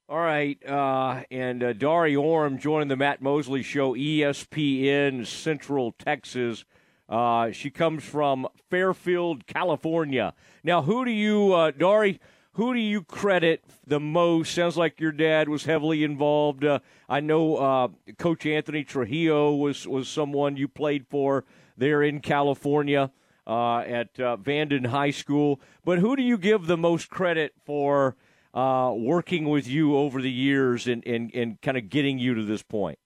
All 0.08 0.20
right, 0.20 0.56
uh, 0.64 1.24
and 1.32 1.64
uh, 1.64 1.72
Dari 1.72 2.14
Orme 2.14 2.58
joining 2.58 2.86
the 2.86 2.94
Matt 2.94 3.20
Mosley 3.20 3.64
Show, 3.64 3.96
ESPN 3.96 5.26
Central 5.26 5.96
Texas. 5.98 6.64
Uh, 7.08 7.50
she 7.50 7.70
comes 7.70 8.04
from 8.04 8.46
Fairfield, 8.70 9.48
California. 9.48 10.32
Now, 10.62 10.82
who 10.82 11.04
do 11.04 11.10
you, 11.10 11.52
uh, 11.52 11.72
Dari? 11.72 12.20
Who 12.52 12.72
do 12.72 12.78
you 12.78 13.02
credit 13.02 13.64
the 13.84 13.98
most? 13.98 14.54
Sounds 14.54 14.76
like 14.76 15.00
your 15.00 15.10
dad 15.10 15.48
was 15.48 15.64
heavily 15.64 16.04
involved. 16.04 16.64
Uh, 16.64 16.78
I 17.08 17.18
know 17.18 17.56
uh, 17.56 17.88
Coach 18.16 18.46
Anthony 18.46 18.84
Trujillo 18.84 19.56
was 19.56 19.88
was 19.88 20.08
someone 20.08 20.56
you 20.56 20.68
played 20.68 21.08
for 21.08 21.44
there 21.76 22.04
in 22.04 22.20
California 22.20 23.10
uh, 23.44 23.78
at 23.78 24.20
uh, 24.20 24.36
Vanden 24.36 24.84
High 24.84 25.10
School. 25.10 25.60
But 25.84 25.98
who 25.98 26.14
do 26.14 26.22
you 26.22 26.38
give 26.38 26.68
the 26.68 26.76
most 26.76 27.10
credit 27.10 27.54
for? 27.64 28.14
Uh, 28.54 28.92
working 28.96 29.48
with 29.48 29.68
you 29.68 29.96
over 29.96 30.20
the 30.20 30.30
years 30.30 30.86
and, 30.86 31.06
and, 31.06 31.34
and 31.34 31.60
kind 31.60 31.76
of 31.76 31.88
getting 31.88 32.18
you 32.18 32.34
to 32.34 32.44
this 32.44 32.62
point? 32.62 32.98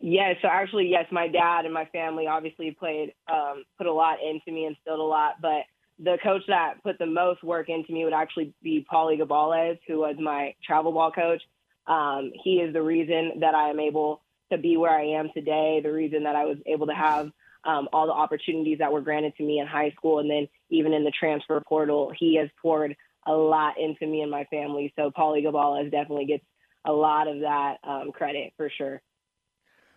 Yes, 0.00 0.36
so 0.42 0.48
actually, 0.48 0.88
yes, 0.88 1.06
my 1.10 1.26
dad 1.26 1.64
and 1.64 1.74
my 1.74 1.86
family 1.86 2.26
obviously 2.28 2.70
played, 2.70 3.14
um, 3.30 3.64
put 3.76 3.86
a 3.86 3.92
lot 3.92 4.18
into 4.22 4.52
me, 4.52 4.64
and 4.64 4.76
instilled 4.76 5.00
a 5.00 5.02
lot. 5.02 5.34
But 5.42 5.62
the 5.98 6.18
coach 6.22 6.42
that 6.46 6.82
put 6.84 6.98
the 6.98 7.06
most 7.06 7.42
work 7.42 7.68
into 7.68 7.92
me 7.92 8.04
would 8.04 8.12
actually 8.12 8.54
be 8.62 8.86
Paulie 8.90 9.20
Gabales, 9.20 9.78
who 9.88 9.98
was 9.98 10.14
my 10.20 10.54
travel 10.64 10.92
ball 10.92 11.10
coach. 11.10 11.42
Um, 11.86 12.30
he 12.44 12.56
is 12.56 12.72
the 12.72 12.82
reason 12.82 13.40
that 13.40 13.54
I 13.54 13.70
am 13.70 13.80
able 13.80 14.22
to 14.52 14.58
be 14.58 14.76
where 14.76 14.96
I 14.96 15.18
am 15.18 15.30
today, 15.34 15.80
the 15.82 15.92
reason 15.92 16.24
that 16.24 16.36
I 16.36 16.44
was 16.44 16.58
able 16.66 16.86
to 16.86 16.94
have 16.94 17.30
um, 17.64 17.88
all 17.92 18.06
the 18.06 18.12
opportunities 18.12 18.78
that 18.78 18.92
were 18.92 19.00
granted 19.00 19.36
to 19.36 19.42
me 19.42 19.58
in 19.58 19.66
high 19.66 19.90
school 19.90 20.20
and 20.20 20.30
then 20.30 20.48
even 20.70 20.92
in 20.92 21.04
the 21.04 21.10
transfer 21.10 21.60
portal. 21.60 22.12
He 22.16 22.36
has 22.36 22.48
poured 22.62 22.96
a 23.28 23.32
lot 23.32 23.74
into 23.78 24.06
me 24.06 24.22
and 24.22 24.30
my 24.30 24.44
family. 24.44 24.92
So 24.96 25.10
Paulie 25.10 25.44
Gabales 25.44 25.90
definitely 25.90 26.24
gets 26.24 26.44
a 26.84 26.92
lot 26.92 27.28
of 27.28 27.40
that 27.40 27.76
um, 27.84 28.10
credit 28.12 28.52
for 28.56 28.70
sure. 28.76 29.02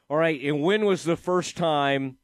All 0.10 0.18
right. 0.18 0.40
And 0.44 0.62
when 0.62 0.86
was 0.86 1.04
the 1.04 1.16
first 1.16 1.56
time 1.56 2.18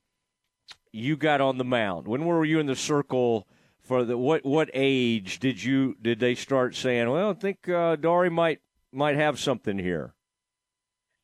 you 0.91 1.15
got 1.15 1.39
on 1.39 1.58
the 1.58 1.63
mound? 1.63 2.08
When 2.08 2.26
were 2.26 2.43
you 2.43 2.60
in 2.60 2.67
the 2.67 2.76
circle? 2.76 3.48
For 3.84 4.04
the 4.04 4.17
what 4.17 4.43
what 4.46 4.70
age 4.74 5.39
did 5.39 5.63
you 5.63 5.96
did 6.02 6.20
they 6.20 6.36
start 6.36 6.76
saying? 6.76 7.10
Well, 7.10 7.30
I 7.30 7.34
think 7.34 7.70
uh, 7.70 7.96
Dari 7.96 8.30
might 8.30 8.60
might 8.91 9.15
have 9.15 9.39
something 9.39 9.80
here. 9.80 10.13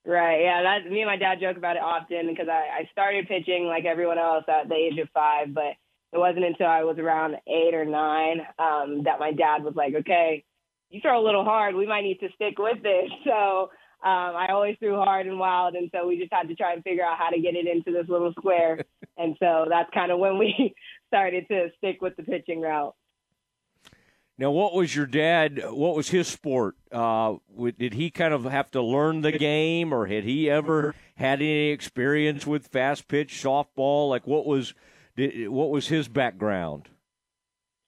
Right. 0.05 0.43
Yeah. 0.43 0.63
That 0.63 0.89
me 0.89 1.01
and 1.01 1.09
my 1.09 1.17
dad 1.17 1.41
joke 1.41 1.57
about 1.57 1.75
it 1.75 1.81
often 1.81 2.27
because 2.27 2.47
I, 2.47 2.83
I 2.83 2.89
started 2.93 3.27
pitching 3.27 3.65
like 3.65 3.83
everyone 3.83 4.17
else 4.17 4.45
at 4.47 4.69
the 4.69 4.75
age 4.75 4.97
of 4.97 5.09
five, 5.13 5.53
but 5.53 5.73
it 6.13 6.19
wasn't 6.19 6.45
until 6.45 6.67
I 6.67 6.83
was 6.83 6.99
around 6.99 7.37
eight 7.47 7.73
or 7.73 7.85
nine 7.85 8.41
um, 8.59 9.03
that 9.05 9.19
my 9.19 9.31
dad 9.31 9.63
was 9.63 9.73
like, 9.75 9.95
okay, 9.95 10.43
you 10.91 11.01
throw 11.01 11.19
a 11.19 11.25
little 11.25 11.43
hard. 11.43 11.73
We 11.73 11.87
might 11.87 12.03
need 12.03 12.19
to 12.19 12.29
stick 12.35 12.57
with 12.57 12.81
this. 12.83 13.09
So 13.25 13.69
um, 14.03 14.35
I 14.35 14.47
always 14.51 14.75
threw 14.79 14.97
hard 14.97 15.27
and 15.27 15.39
wild. 15.39 15.75
And 15.75 15.89
so 15.95 16.05
we 16.05 16.17
just 16.17 16.33
had 16.33 16.49
to 16.49 16.55
try 16.55 16.73
and 16.73 16.83
figure 16.83 17.05
out 17.05 17.17
how 17.17 17.29
to 17.29 17.39
get 17.39 17.55
it 17.55 17.65
into 17.65 17.91
this 17.91 18.09
little 18.09 18.33
square. 18.33 18.79
and 19.17 19.35
so 19.39 19.65
that's 19.69 19.89
kind 19.93 20.11
of 20.11 20.19
when 20.19 20.37
we 20.37 20.75
started 21.07 21.47
to 21.47 21.69
stick 21.77 22.01
with 22.01 22.15
the 22.17 22.23
pitching 22.23 22.61
route. 22.61 22.93
Now, 24.37 24.51
what 24.51 24.73
was 24.73 24.95
your 24.95 25.05
dad? 25.05 25.61
What 25.69 25.95
was 25.95 26.09
his 26.09 26.27
sport? 26.27 26.75
Uh, 26.91 27.35
did 27.79 27.93
he 27.93 28.09
kind 28.09 28.33
of 28.33 28.43
have 28.43 28.69
to 28.71 28.81
learn 28.81 29.21
the 29.21 29.31
game, 29.31 29.93
or 29.93 30.07
had 30.07 30.23
he 30.23 30.49
ever 30.49 30.95
had 31.15 31.39
any 31.39 31.69
experience 31.69 32.45
with 32.45 32.67
fast 32.67 33.07
pitch 33.07 33.41
softball? 33.41 34.09
Like, 34.09 34.25
what 34.25 34.45
was 34.45 34.73
Did, 35.15 35.49
what 35.49 35.69
was 35.69 35.87
his 35.87 36.07
background? 36.07 36.89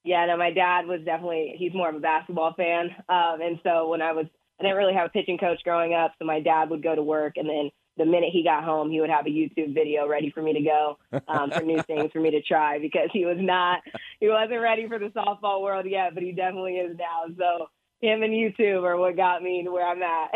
Yeah, 0.03 0.25
no, 0.27 0.37
my 0.37 0.51
dad 0.51 0.85
was 0.85 1.01
definitely 1.03 1.55
he's 1.57 1.73
more 1.73 1.89
of 1.89 1.95
a 1.95 1.99
basketball 1.99 2.53
fan, 2.53 2.89
um, 3.09 3.41
and 3.41 3.59
so 3.63 3.89
when 3.89 4.01
I 4.01 4.11
was 4.11 4.27
I 4.59 4.63
didn't 4.63 4.77
really 4.77 4.93
have 4.93 5.07
a 5.07 5.09
pitching 5.09 5.37
coach 5.37 5.63
growing 5.63 5.93
up, 5.93 6.13
so 6.19 6.25
my 6.25 6.39
dad 6.39 6.69
would 6.69 6.83
go 6.83 6.93
to 6.93 7.01
work, 7.01 7.33
and 7.37 7.49
then 7.49 7.71
the 7.97 8.05
minute 8.05 8.29
he 8.31 8.43
got 8.43 8.63
home, 8.63 8.91
he 8.91 8.99
would 9.01 9.09
have 9.09 9.25
a 9.25 9.29
YouTube 9.29 9.73
video 9.73 10.07
ready 10.07 10.29
for 10.29 10.41
me 10.41 10.53
to 10.53 10.61
go 10.61 10.97
um, 11.27 11.49
for 11.49 11.61
new 11.61 11.81
things 11.87 12.11
for 12.11 12.19
me 12.19 12.29
to 12.31 12.41
try 12.41 12.77
because 12.77 13.09
he 13.13 13.25
was 13.25 13.37
not 13.39 13.81
he 14.19 14.27
wasn't 14.27 14.61
ready 14.61 14.87
for 14.87 14.99
the 14.99 15.07
softball 15.07 15.61
world 15.61 15.85
yet, 15.87 16.13
but 16.13 16.21
he 16.21 16.31
definitely 16.31 16.73
is 16.73 16.95
now. 16.97 17.33
So 17.37 17.67
him 18.01 18.21
and 18.21 18.33
YouTube 18.33 18.83
are 18.83 18.97
what 18.97 19.15
got 19.15 19.41
me 19.41 19.63
to 19.63 19.71
where 19.71 19.87
I'm 19.87 20.03
at. 20.03 20.31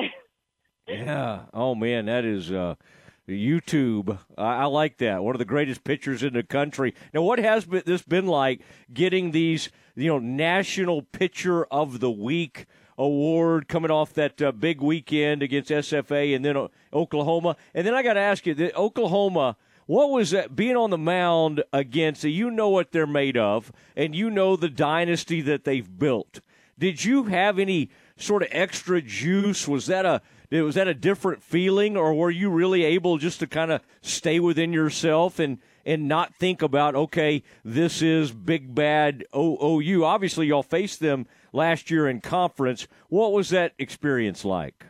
yeah. 0.87 1.41
Oh 1.53 1.75
man, 1.75 2.05
that 2.05 2.25
is. 2.25 2.51
Uh... 2.51 2.75
YouTube. 3.29 4.17
I, 4.37 4.65
like 4.65 4.97
that. 4.97 5.23
One 5.23 5.35
of 5.35 5.39
the 5.39 5.45
greatest 5.45 5.83
pitchers 5.83 6.23
in 6.23 6.33
the 6.33 6.43
country. 6.43 6.93
Now, 7.13 7.21
what 7.21 7.39
has 7.39 7.65
been, 7.65 7.83
this 7.85 8.01
been 8.01 8.27
like 8.27 8.61
getting 8.93 9.31
these, 9.31 9.69
you 9.95 10.07
know, 10.07 10.19
National 10.19 11.01
Pitcher 11.01 11.65
of 11.65 11.99
the 11.99 12.11
Week 12.11 12.65
award 12.97 13.67
coming 13.67 13.91
off 13.91 14.13
that 14.13 14.41
uh, 14.41 14.51
big 14.51 14.81
weekend 14.81 15.41
against 15.41 15.69
SFA 15.69 16.35
and 16.35 16.43
then 16.43 16.57
uh, 16.57 16.67
Oklahoma? 16.93 17.55
And 17.73 17.85
then 17.85 17.93
I 17.93 18.03
got 18.03 18.13
to 18.13 18.19
ask 18.19 18.45
you, 18.45 18.53
the 18.53 18.75
Oklahoma. 18.75 19.57
What 19.85 20.11
was 20.11 20.29
that 20.31 20.55
being 20.55 20.77
on 20.77 20.91
the 20.91 20.99
mound 20.99 21.63
against? 21.73 22.23
You 22.23 22.51
know 22.51 22.69
what 22.69 22.91
they're 22.91 23.07
made 23.07 23.35
of, 23.35 23.71
and 23.95 24.13
you 24.13 24.29
know 24.29 24.55
the 24.55 24.69
dynasty 24.69 25.41
that 25.41 25.63
they've 25.63 25.97
built. 25.97 26.41
Did 26.77 27.03
you 27.03 27.23
have 27.23 27.57
any 27.57 27.89
sort 28.15 28.43
of 28.43 28.49
extra 28.51 29.01
juice? 29.01 29.67
Was 29.67 29.87
that 29.87 30.05
a 30.05 30.21
was 30.51 30.75
that 30.75 30.87
a 30.87 30.93
different 30.93 31.43
feeling, 31.43 31.95
or 31.95 32.13
were 32.13 32.31
you 32.31 32.49
really 32.49 32.83
able 32.83 33.17
just 33.17 33.39
to 33.39 33.47
kind 33.47 33.71
of 33.71 33.81
stay 34.01 34.39
within 34.39 34.73
yourself 34.73 35.39
and 35.39 35.59
and 35.85 36.07
not 36.07 36.35
think 36.35 36.61
about 36.61 36.95
okay, 36.95 37.43
this 37.63 38.01
is 38.01 38.31
big 38.31 38.73
bad 38.73 39.23
OU? 39.35 40.03
Obviously, 40.03 40.47
y'all 40.47 40.63
faced 40.63 40.99
them 40.99 41.27
last 41.53 41.91
year 41.91 42.07
in 42.07 42.19
conference. 42.19 42.87
What 43.09 43.31
was 43.31 43.49
that 43.49 43.73
experience 43.77 44.43
like? 44.43 44.85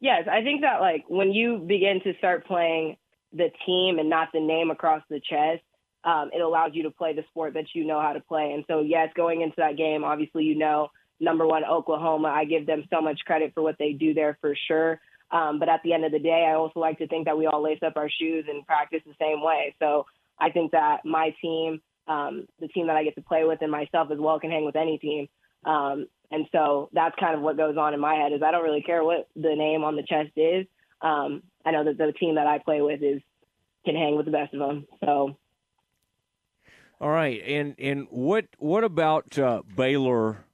Yes, 0.00 0.26
I 0.30 0.42
think 0.42 0.62
that 0.62 0.80
like 0.80 1.04
when 1.08 1.32
you 1.32 1.58
begin 1.58 2.00
to 2.04 2.16
start 2.18 2.46
playing 2.46 2.96
the 3.32 3.50
team 3.66 3.98
and 3.98 4.08
not 4.08 4.28
the 4.32 4.40
name 4.40 4.70
across 4.70 5.02
the 5.08 5.20
chest, 5.20 5.62
um, 6.04 6.30
it 6.32 6.40
allows 6.40 6.70
you 6.74 6.84
to 6.84 6.90
play 6.90 7.14
the 7.14 7.22
sport 7.28 7.54
that 7.54 7.66
you 7.74 7.84
know 7.84 8.00
how 8.00 8.12
to 8.12 8.20
play. 8.20 8.52
And 8.52 8.64
so, 8.66 8.80
yes, 8.80 9.10
going 9.14 9.42
into 9.42 9.54
that 9.58 9.76
game, 9.76 10.04
obviously, 10.04 10.44
you 10.44 10.56
know 10.58 10.88
number 11.22 11.46
one, 11.46 11.64
Oklahoma. 11.64 12.28
I 12.28 12.44
give 12.44 12.66
them 12.66 12.84
so 12.90 13.00
much 13.00 13.20
credit 13.24 13.52
for 13.54 13.62
what 13.62 13.76
they 13.78 13.92
do 13.92 14.12
there 14.12 14.36
for 14.40 14.54
sure. 14.68 15.00
Um, 15.30 15.58
but 15.58 15.68
at 15.68 15.80
the 15.82 15.94
end 15.94 16.04
of 16.04 16.12
the 16.12 16.18
day, 16.18 16.46
I 16.46 16.54
also 16.54 16.80
like 16.80 16.98
to 16.98 17.06
think 17.06 17.24
that 17.24 17.38
we 17.38 17.46
all 17.46 17.62
lace 17.62 17.78
up 17.86 17.96
our 17.96 18.10
shoes 18.10 18.44
and 18.48 18.66
practice 18.66 19.00
the 19.06 19.14
same 19.18 19.42
way. 19.42 19.74
So 19.78 20.04
I 20.38 20.50
think 20.50 20.72
that 20.72 21.06
my 21.06 21.34
team, 21.40 21.80
um, 22.06 22.46
the 22.60 22.68
team 22.68 22.88
that 22.88 22.96
I 22.96 23.04
get 23.04 23.14
to 23.14 23.22
play 23.22 23.44
with, 23.44 23.62
and 23.62 23.70
myself 23.70 24.10
as 24.10 24.18
well 24.18 24.38
can 24.38 24.50
hang 24.50 24.66
with 24.66 24.76
any 24.76 24.98
team. 24.98 25.28
Um, 25.64 26.06
and 26.30 26.46
so 26.52 26.90
that's 26.92 27.14
kind 27.18 27.34
of 27.34 27.40
what 27.40 27.56
goes 27.56 27.76
on 27.78 27.94
in 27.94 28.00
my 28.00 28.14
head 28.14 28.32
is 28.32 28.42
I 28.42 28.50
don't 28.50 28.64
really 28.64 28.82
care 28.82 29.04
what 29.04 29.28
the 29.36 29.54
name 29.54 29.84
on 29.84 29.96
the 29.96 30.02
chest 30.02 30.32
is. 30.36 30.66
Um, 31.00 31.42
I 31.64 31.70
know 31.70 31.84
that 31.84 31.98
the 31.98 32.12
team 32.12 32.34
that 32.34 32.46
I 32.46 32.58
play 32.58 32.82
with 32.82 33.02
is 33.02 33.22
can 33.84 33.94
hang 33.94 34.16
with 34.16 34.26
the 34.26 34.32
best 34.32 34.52
of 34.54 34.60
them. 34.60 34.86
So. 35.04 35.36
All 37.00 37.10
right, 37.10 37.42
and 37.44 37.74
and 37.78 38.06
what 38.10 38.46
what 38.58 38.84
about 38.84 39.36
uh, 39.36 39.62
Baylor 39.76 40.44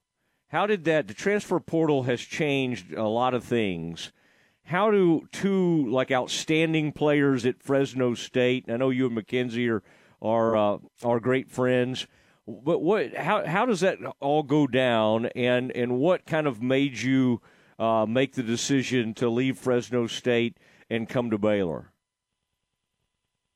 how 0.49 0.67
did 0.67 0.85
that? 0.85 1.09
The 1.09 1.15
transfer 1.15 1.61
portal 1.61 2.05
has 2.05 2.21
changed 2.21 2.93
a 2.95 3.07
lot 3.07 3.35
of 3.35 3.45
things. 3.45 4.13
How 4.65 4.91
do 4.91 5.29
two 5.33 5.87
like 5.91 6.11
outstanding 6.11 6.93
players 6.93 7.47
at 7.47 7.63
Fresno 7.63 8.15
State? 8.15 8.67
I 8.69 8.77
know 8.77 8.91
you 8.91 9.07
and 9.07 9.15
Mackenzie 9.15 9.69
are 9.69 9.83
are 10.21 10.57
uh, 10.57 10.79
are 11.05 11.21
great 11.21 11.51
friends. 11.51 12.07
But 12.47 12.81
what? 12.81 13.15
How 13.15 13.47
how 13.47 13.67
does 13.67 13.81
that 13.81 13.99
all 14.21 14.43
go 14.43 14.67
down? 14.67 15.27
And 15.27 15.71
and 15.73 15.99
what 15.99 16.27
kind 16.27 16.47
of 16.47 16.63
made 16.63 16.99
you 16.99 17.41
uh, 17.79 18.07
make 18.07 18.35
the 18.35 18.43
decision 18.43 19.15
to 19.15 19.29
leave 19.29 19.59
Fresno 19.59 20.07
State 20.07 20.57
and 20.89 21.09
come 21.09 21.31
to 21.31 21.39
Baylor? 21.39 21.93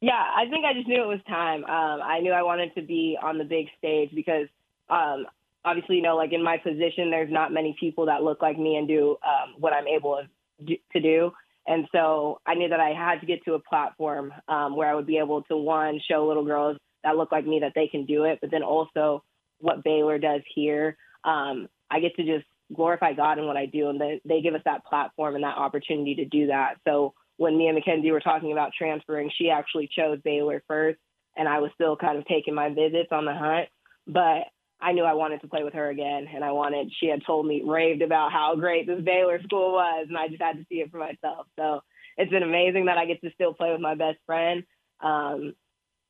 Yeah, 0.02 0.12
I 0.12 0.46
think 0.50 0.64
I 0.64 0.74
just 0.74 0.88
knew 0.88 1.02
it 1.02 1.06
was 1.06 1.20
time. 1.28 1.64
Um, 1.64 2.02
I 2.02 2.20
knew 2.20 2.32
I 2.32 2.42
wanted 2.42 2.74
to 2.74 2.82
be 2.82 3.16
on 3.22 3.38
the 3.38 3.44
big 3.44 3.68
stage 3.78 4.10
because 4.14 4.48
um, 4.90 5.26
obviously, 5.64 5.96
you 5.96 6.02
know, 6.02 6.16
like 6.16 6.32
in 6.32 6.42
my 6.42 6.56
position, 6.56 7.10
there's 7.10 7.32
not 7.32 7.52
many 7.52 7.76
people 7.78 8.06
that 8.06 8.22
look 8.22 8.42
like 8.42 8.58
me 8.58 8.76
and 8.76 8.88
do 8.88 9.16
um, 9.24 9.54
what 9.58 9.72
I'm 9.72 9.86
able 9.86 10.22
to 10.66 11.00
do. 11.00 11.32
And 11.66 11.86
so 11.92 12.40
I 12.44 12.54
knew 12.54 12.68
that 12.68 12.80
I 12.80 12.90
had 12.90 13.20
to 13.20 13.26
get 13.26 13.44
to 13.44 13.54
a 13.54 13.60
platform 13.60 14.32
um, 14.48 14.76
where 14.76 14.90
I 14.90 14.94
would 14.94 15.06
be 15.06 15.18
able 15.18 15.42
to, 15.44 15.56
one, 15.56 16.00
show 16.08 16.26
little 16.26 16.44
girls 16.44 16.76
that 17.04 17.16
look 17.16 17.30
like 17.30 17.46
me 17.46 17.60
that 17.60 17.72
they 17.74 17.86
can 17.86 18.04
do 18.04 18.24
it, 18.24 18.38
but 18.40 18.50
then 18.50 18.62
also 18.62 19.22
what 19.58 19.84
Baylor 19.84 20.18
does 20.18 20.40
here. 20.54 20.96
Um, 21.24 21.68
I 21.90 22.00
get 22.00 22.16
to 22.16 22.24
just 22.24 22.46
glorify 22.74 23.12
God 23.12 23.38
in 23.38 23.46
what 23.46 23.56
I 23.56 23.66
do, 23.66 23.90
and 23.90 24.00
they, 24.00 24.20
they 24.24 24.40
give 24.40 24.54
us 24.54 24.62
that 24.64 24.84
platform 24.84 25.36
and 25.36 25.44
that 25.44 25.56
opportunity 25.56 26.16
to 26.16 26.24
do 26.24 26.48
that. 26.48 26.74
So 26.86 27.14
when 27.36 27.56
me 27.56 27.68
and 27.68 27.76
Mackenzie 27.76 28.10
were 28.10 28.20
talking 28.20 28.50
about 28.52 28.72
transferring, 28.76 29.30
she 29.36 29.50
actually 29.50 29.88
chose 29.94 30.18
Baylor 30.24 30.62
first, 30.66 30.98
and 31.36 31.48
I 31.48 31.60
was 31.60 31.70
still 31.74 31.96
kind 31.96 32.18
of 32.18 32.26
taking 32.26 32.54
my 32.54 32.70
visits 32.70 33.08
on 33.12 33.24
the 33.24 33.34
hunt. 33.34 33.68
But 34.06 34.48
I 34.82 34.92
knew 34.92 35.04
I 35.04 35.14
wanted 35.14 35.40
to 35.42 35.48
play 35.48 35.62
with 35.62 35.74
her 35.74 35.88
again, 35.90 36.26
and 36.34 36.42
I 36.42 36.50
wanted. 36.50 36.92
She 36.98 37.06
had 37.06 37.24
told 37.24 37.46
me 37.46 37.62
raved 37.64 38.02
about 38.02 38.32
how 38.32 38.56
great 38.56 38.86
this 38.86 39.00
Baylor 39.00 39.40
school 39.42 39.72
was, 39.72 40.06
and 40.08 40.18
I 40.18 40.26
just 40.28 40.42
had 40.42 40.56
to 40.56 40.66
see 40.68 40.80
it 40.80 40.90
for 40.90 40.98
myself. 40.98 41.46
So 41.56 41.82
it's 42.16 42.30
been 42.30 42.42
amazing 42.42 42.86
that 42.86 42.98
I 42.98 43.06
get 43.06 43.20
to 43.22 43.30
still 43.32 43.54
play 43.54 43.70
with 43.70 43.80
my 43.80 43.94
best 43.94 44.18
friend, 44.26 44.64
um, 45.00 45.54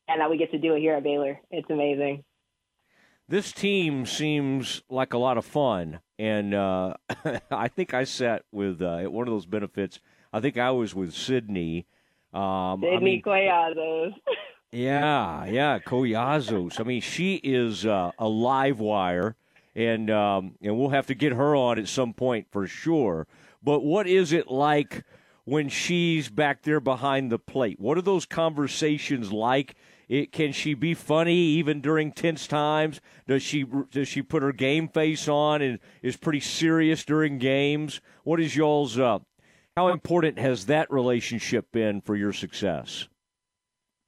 and 0.08 0.20
that 0.20 0.30
we 0.30 0.38
get 0.38 0.52
to 0.52 0.58
do 0.58 0.74
it 0.74 0.80
here 0.80 0.94
at 0.94 1.02
Baylor. 1.02 1.38
It's 1.50 1.68
amazing. 1.68 2.24
This 3.28 3.52
team 3.52 4.06
seems 4.06 4.82
like 4.88 5.12
a 5.12 5.18
lot 5.18 5.36
of 5.36 5.44
fun, 5.44 6.00
and 6.18 6.54
uh, 6.54 6.94
I 7.50 7.68
think 7.68 7.92
I 7.92 8.04
sat 8.04 8.44
with 8.50 8.80
uh, 8.80 8.96
at 8.96 9.12
one 9.12 9.28
of 9.28 9.34
those 9.34 9.46
benefits. 9.46 10.00
I 10.32 10.40
think 10.40 10.56
I 10.56 10.70
was 10.70 10.94
with 10.94 11.12
Sydney. 11.12 11.86
Um, 12.32 12.80
Sydney 12.80 12.96
I 12.96 13.00
mean, 13.00 13.22
Yeah, 14.72 15.44
yeah, 15.44 15.78
Koyazos. 15.78 16.80
I 16.80 16.84
mean, 16.84 17.02
she 17.02 17.34
is 17.36 17.84
uh, 17.84 18.12
a 18.18 18.26
live 18.26 18.80
wire, 18.80 19.36
and 19.74 20.10
um, 20.10 20.54
and 20.62 20.78
we'll 20.78 20.88
have 20.88 21.06
to 21.08 21.14
get 21.14 21.32
her 21.32 21.54
on 21.54 21.78
at 21.78 21.88
some 21.88 22.14
point 22.14 22.46
for 22.50 22.66
sure. 22.66 23.26
But 23.62 23.80
what 23.80 24.06
is 24.06 24.32
it 24.32 24.48
like 24.48 25.04
when 25.44 25.68
she's 25.68 26.30
back 26.30 26.62
there 26.62 26.80
behind 26.80 27.30
the 27.30 27.38
plate? 27.38 27.78
What 27.78 27.98
are 27.98 28.02
those 28.02 28.24
conversations 28.24 29.30
like? 29.30 29.76
It, 30.08 30.32
can 30.32 30.52
she 30.52 30.72
be 30.72 30.94
funny 30.94 31.36
even 31.36 31.82
during 31.82 32.10
tense 32.10 32.46
times? 32.46 33.00
Does 33.26 33.42
she 33.42 33.64
does 33.90 34.08
she 34.08 34.22
put 34.22 34.42
her 34.42 34.52
game 34.52 34.88
face 34.88 35.28
on 35.28 35.60
and 35.60 35.80
is 36.00 36.16
pretty 36.16 36.40
serious 36.40 37.04
during 37.04 37.36
games? 37.38 38.00
What 38.24 38.40
is 38.40 38.56
y'all's? 38.56 38.98
Uh, 38.98 39.18
how 39.76 39.88
important 39.88 40.38
has 40.38 40.66
that 40.66 40.90
relationship 40.90 41.72
been 41.72 42.00
for 42.00 42.16
your 42.16 42.32
success? 42.32 43.06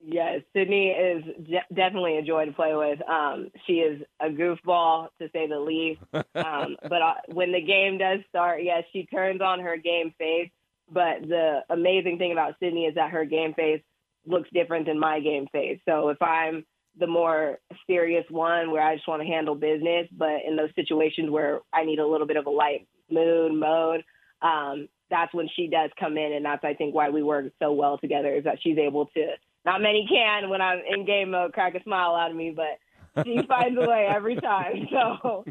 Yes, 0.06 0.42
Sydney 0.52 0.88
is 0.88 1.24
de- 1.46 1.74
definitely 1.74 2.18
a 2.18 2.22
joy 2.22 2.44
to 2.44 2.52
play 2.52 2.74
with. 2.74 3.00
Um, 3.08 3.50
she 3.66 3.74
is 3.74 4.02
a 4.20 4.26
goofball 4.26 5.08
to 5.20 5.30
say 5.32 5.46
the 5.46 5.58
least. 5.58 6.02
Um, 6.12 6.76
but 6.82 7.00
uh, 7.02 7.14
when 7.28 7.52
the 7.52 7.62
game 7.62 7.98
does 7.98 8.20
start, 8.28 8.62
yes, 8.62 8.84
she 8.92 9.06
turns 9.06 9.40
on 9.40 9.60
her 9.60 9.76
game 9.76 10.12
face. 10.18 10.50
But 10.92 11.22
the 11.22 11.60
amazing 11.70 12.18
thing 12.18 12.32
about 12.32 12.56
Sydney 12.60 12.84
is 12.84 12.96
that 12.96 13.12
her 13.12 13.24
game 13.24 13.54
face 13.54 13.80
looks 14.26 14.50
different 14.52 14.86
than 14.86 14.98
my 14.98 15.20
game 15.20 15.46
face. 15.52 15.80
So 15.88 16.10
if 16.10 16.20
I'm 16.20 16.66
the 16.98 17.06
more 17.06 17.58
serious 17.86 18.24
one 18.28 18.70
where 18.70 18.82
I 18.82 18.96
just 18.96 19.08
want 19.08 19.22
to 19.22 19.28
handle 19.28 19.54
business, 19.54 20.06
but 20.12 20.44
in 20.46 20.54
those 20.56 20.70
situations 20.74 21.30
where 21.30 21.60
I 21.72 21.84
need 21.84 21.98
a 21.98 22.06
little 22.06 22.26
bit 22.26 22.36
of 22.36 22.46
a 22.46 22.50
light 22.50 22.86
mood 23.10 23.54
mode, 23.54 24.04
um, 24.42 24.88
that's 25.10 25.32
when 25.32 25.48
she 25.56 25.66
does 25.66 25.90
come 25.98 26.18
in, 26.18 26.34
and 26.34 26.44
that's 26.44 26.62
I 26.62 26.74
think 26.74 26.94
why 26.94 27.08
we 27.08 27.22
work 27.22 27.46
so 27.58 27.72
well 27.72 27.96
together 27.98 28.34
is 28.34 28.44
that 28.44 28.58
she's 28.62 28.78
able 28.78 29.06
to 29.06 29.26
not 29.64 29.80
many 29.80 30.06
can 30.08 30.50
when 30.50 30.60
I'm 30.60 30.80
in 30.86 31.04
game 31.04 31.30
mode 31.30 31.52
crack 31.52 31.74
a 31.74 31.82
smile 31.82 32.14
out 32.14 32.30
of 32.30 32.36
me, 32.36 32.54
but 32.54 33.24
she 33.24 33.40
finds 33.48 33.78
a 33.78 33.88
way 33.88 34.06
every 34.08 34.36
time. 34.36 34.88
So 34.90 35.44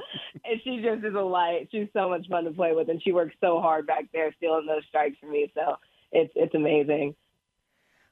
and 0.46 0.62
she 0.64 0.82
just 0.82 1.04
is 1.04 1.16
a 1.16 1.22
light. 1.22 1.70
She's 1.72 1.88
so 1.94 2.10
much 2.10 2.28
fun 2.28 2.44
to 2.46 2.52
play 2.52 2.74
with, 2.74 2.90
and 2.90 3.02
she 3.02 3.12
works 3.12 3.36
so 3.42 3.60
hard 3.60 3.88
back 3.88 4.06
there 4.14 4.34
stealing 4.38 4.66
those 4.66 4.84
strikes 4.88 5.18
for 5.20 5.28
me. 5.28 5.52
So 5.56 5.78
it's 6.12 6.32
it's 6.36 6.56
amazing. 6.56 7.16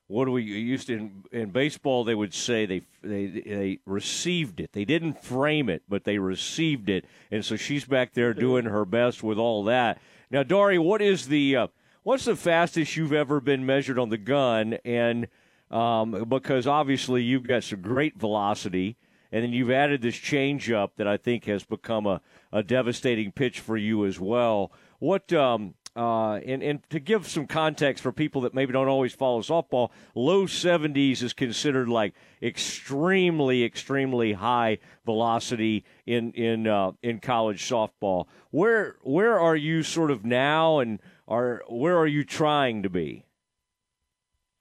What 0.07 0.25
do 0.25 0.31
we 0.31 0.43
used 0.43 0.87
to 0.87 0.93
in, 0.93 1.23
in 1.31 1.49
baseball? 1.51 2.03
They 2.03 2.15
would 2.15 2.33
say 2.33 2.65
they 2.65 2.81
they 3.01 3.27
they 3.27 3.79
received 3.85 4.59
it. 4.59 4.73
They 4.73 4.85
didn't 4.85 5.23
frame 5.23 5.69
it, 5.69 5.83
but 5.87 6.03
they 6.03 6.17
received 6.17 6.89
it, 6.89 7.05
and 7.31 7.45
so 7.45 7.55
she's 7.55 7.85
back 7.85 8.13
there 8.13 8.33
doing 8.33 8.65
her 8.65 8.85
best 8.85 9.23
with 9.23 9.37
all 9.37 9.63
that. 9.65 9.99
Now, 10.29 10.43
Dari, 10.43 10.77
what 10.77 11.01
is 11.01 11.27
the 11.27 11.55
uh, 11.55 11.67
what's 12.03 12.25
the 12.25 12.35
fastest 12.35 12.97
you've 12.97 13.13
ever 13.13 13.39
been 13.39 13.65
measured 13.65 13.97
on 13.97 14.09
the 14.09 14.17
gun? 14.17 14.77
And 14.83 15.27
um, 15.71 16.25
because 16.27 16.67
obviously 16.67 17.23
you've 17.23 17.47
got 17.47 17.63
some 17.63 17.81
great 17.81 18.17
velocity, 18.17 18.97
and 19.31 19.43
then 19.43 19.53
you've 19.53 19.71
added 19.71 20.01
this 20.01 20.15
changeup 20.15 20.91
that 20.97 21.07
I 21.07 21.17
think 21.17 21.45
has 21.45 21.63
become 21.63 22.05
a, 22.05 22.21
a 22.51 22.61
devastating 22.61 23.31
pitch 23.31 23.59
for 23.59 23.77
you 23.77 24.05
as 24.05 24.19
well. 24.19 24.71
What 24.99 25.31
um, 25.33 25.75
uh, 25.95 26.35
and, 26.35 26.63
and 26.63 26.89
to 26.89 26.99
give 26.99 27.27
some 27.27 27.47
context 27.47 28.01
for 28.01 28.13
people 28.13 28.41
that 28.41 28.53
maybe 28.53 28.71
don't 28.71 28.87
always 28.87 29.13
follow 29.13 29.41
softball, 29.41 29.89
low 30.15 30.45
70s 30.45 31.21
is 31.21 31.33
considered 31.33 31.89
like 31.89 32.13
extremely, 32.41 33.63
extremely 33.65 34.33
high 34.33 34.77
velocity 35.05 35.83
in 36.05 36.31
in 36.31 36.67
uh, 36.67 36.91
in 37.01 37.19
college 37.19 37.67
softball. 37.67 38.27
Where 38.51 38.95
where 39.01 39.39
are 39.39 39.55
you 39.55 39.83
sort 39.83 40.11
of 40.11 40.23
now, 40.23 40.79
and 40.79 40.99
are 41.27 41.63
where 41.67 41.97
are 41.97 42.07
you 42.07 42.23
trying 42.23 42.83
to 42.83 42.89
be? 42.89 43.25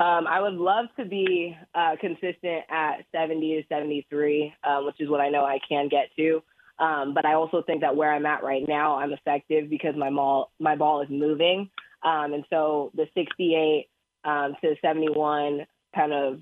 Um, 0.01 0.27
I 0.27 0.41
would 0.41 0.55
love 0.55 0.87
to 0.99 1.05
be 1.05 1.55
uh, 1.75 1.95
consistent 2.01 2.65
at 2.71 3.05
70 3.13 3.61
to 3.61 3.63
73, 3.69 4.55
um, 4.65 4.87
which 4.87 4.99
is 4.99 5.11
what 5.11 5.21
I 5.21 5.29
know 5.29 5.45
I 5.45 5.59
can 5.69 5.89
get 5.91 6.09
to. 6.17 6.43
Um, 6.79 7.13
but 7.13 7.27
I 7.27 7.35
also 7.35 7.63
think 7.63 7.83
that 7.83 7.95
where 7.95 8.11
I'm 8.11 8.25
at 8.25 8.43
right 8.43 8.67
now, 8.67 8.97
I'm 8.97 9.13
effective 9.13 9.69
because 9.69 9.95
my 9.95 10.09
ball 10.09 10.53
my 10.59 10.75
ball 10.75 11.03
is 11.03 11.09
moving, 11.11 11.69
um, 12.03 12.33
and 12.33 12.45
so 12.49 12.91
the 12.95 13.07
68 13.13 13.89
um, 14.25 14.57
to 14.63 14.75
71 14.81 15.67
kind 15.95 16.13
of 16.15 16.41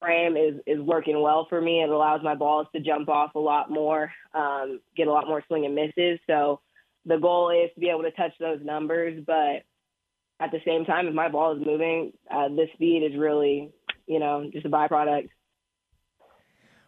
frame 0.00 0.36
is 0.36 0.54
is 0.66 0.80
working 0.80 1.22
well 1.22 1.46
for 1.48 1.60
me. 1.60 1.80
It 1.80 1.90
allows 1.90 2.24
my 2.24 2.34
balls 2.34 2.66
to 2.74 2.80
jump 2.80 3.08
off 3.08 3.36
a 3.36 3.38
lot 3.38 3.70
more, 3.70 4.10
um, 4.34 4.80
get 4.96 5.06
a 5.06 5.12
lot 5.12 5.28
more 5.28 5.44
swing 5.46 5.64
and 5.64 5.76
misses. 5.76 6.18
So 6.26 6.58
the 7.06 7.18
goal 7.18 7.50
is 7.50 7.70
to 7.74 7.80
be 7.80 7.90
able 7.90 8.02
to 8.02 8.10
touch 8.10 8.32
those 8.40 8.58
numbers, 8.64 9.22
but 9.24 9.62
at 10.40 10.50
the 10.50 10.60
same 10.64 10.84
time, 10.84 11.06
if 11.08 11.14
my 11.14 11.28
ball 11.28 11.56
is 11.56 11.66
moving, 11.66 12.12
uh, 12.30 12.48
this 12.48 12.68
speed 12.74 13.02
is 13.02 13.18
really, 13.18 13.70
you 14.06 14.20
know, 14.20 14.48
just 14.52 14.66
a 14.66 14.68
byproduct. 14.68 15.28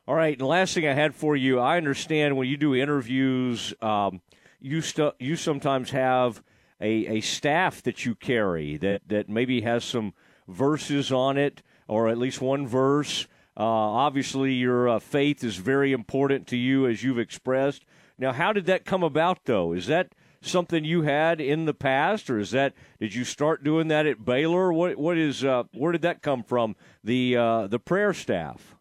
All 0.07 0.15
right, 0.15 0.41
last 0.41 0.75
thing 0.75 0.87
I 0.87 0.95
had 0.95 1.15
for 1.15 1.37
you, 1.37 1.59
I 1.59 1.77
understand 1.77 2.37
when 2.37 2.49
you 2.49 2.57
do 2.57 2.75
interviews, 2.75 3.75
um, 3.81 4.23
you 4.61 4.81
st- 4.81 5.15
you 5.19 5.37
sometimes 5.37 5.91
have 5.91 6.43
a, 6.81 7.19
a 7.19 7.21
staff 7.21 7.83
that 7.83 8.05
you 8.05 8.15
carry 8.15 8.77
that, 8.79 9.03
that 9.07 9.29
maybe 9.29 9.61
has 9.61 9.85
some 9.85 10.15
verses 10.49 11.13
on 11.13 11.37
it, 11.37 11.63
or 11.87 12.09
at 12.09 12.19
least 12.19 12.41
one 12.41 12.67
verse. 12.67 13.27
Uh, 13.57 13.63
obviously, 13.63 14.55
your 14.55 14.89
uh, 14.89 14.99
faith 14.99 15.45
is 15.45 15.57
very 15.57 15.93
important 15.93 16.47
to 16.49 16.57
you, 16.57 16.87
as 16.87 17.03
you've 17.03 17.19
expressed. 17.19 17.85
Now, 18.19 18.33
how 18.33 18.53
did 18.53 18.67
that 18.67 18.85
come 18.85 19.03
about, 19.03 19.45
though? 19.45 19.73
Is 19.73 19.87
that 19.87 20.13
something 20.43 20.85
you 20.85 21.03
had 21.03 21.41
in 21.41 21.65
the 21.65 21.75
past, 21.75 22.31
or 22.31 22.39
is 22.39 22.51
that 22.53 22.75
did 22.99 23.15
you 23.15 23.25
start 23.25 23.63
doing 23.65 23.89
that 23.89 24.07
at 24.07 24.25
Baylor? 24.25 24.73
What 24.73 24.97
what 24.97 25.19
is 25.19 25.45
uh, 25.45 25.65
where 25.73 25.93
did 25.93 26.03
that 26.03 26.23
come 26.23 26.43
from? 26.43 26.77
The 27.05 27.37
uh, 27.37 27.67
the 27.67 27.79
prayer 27.79 28.13
staff. 28.13 28.77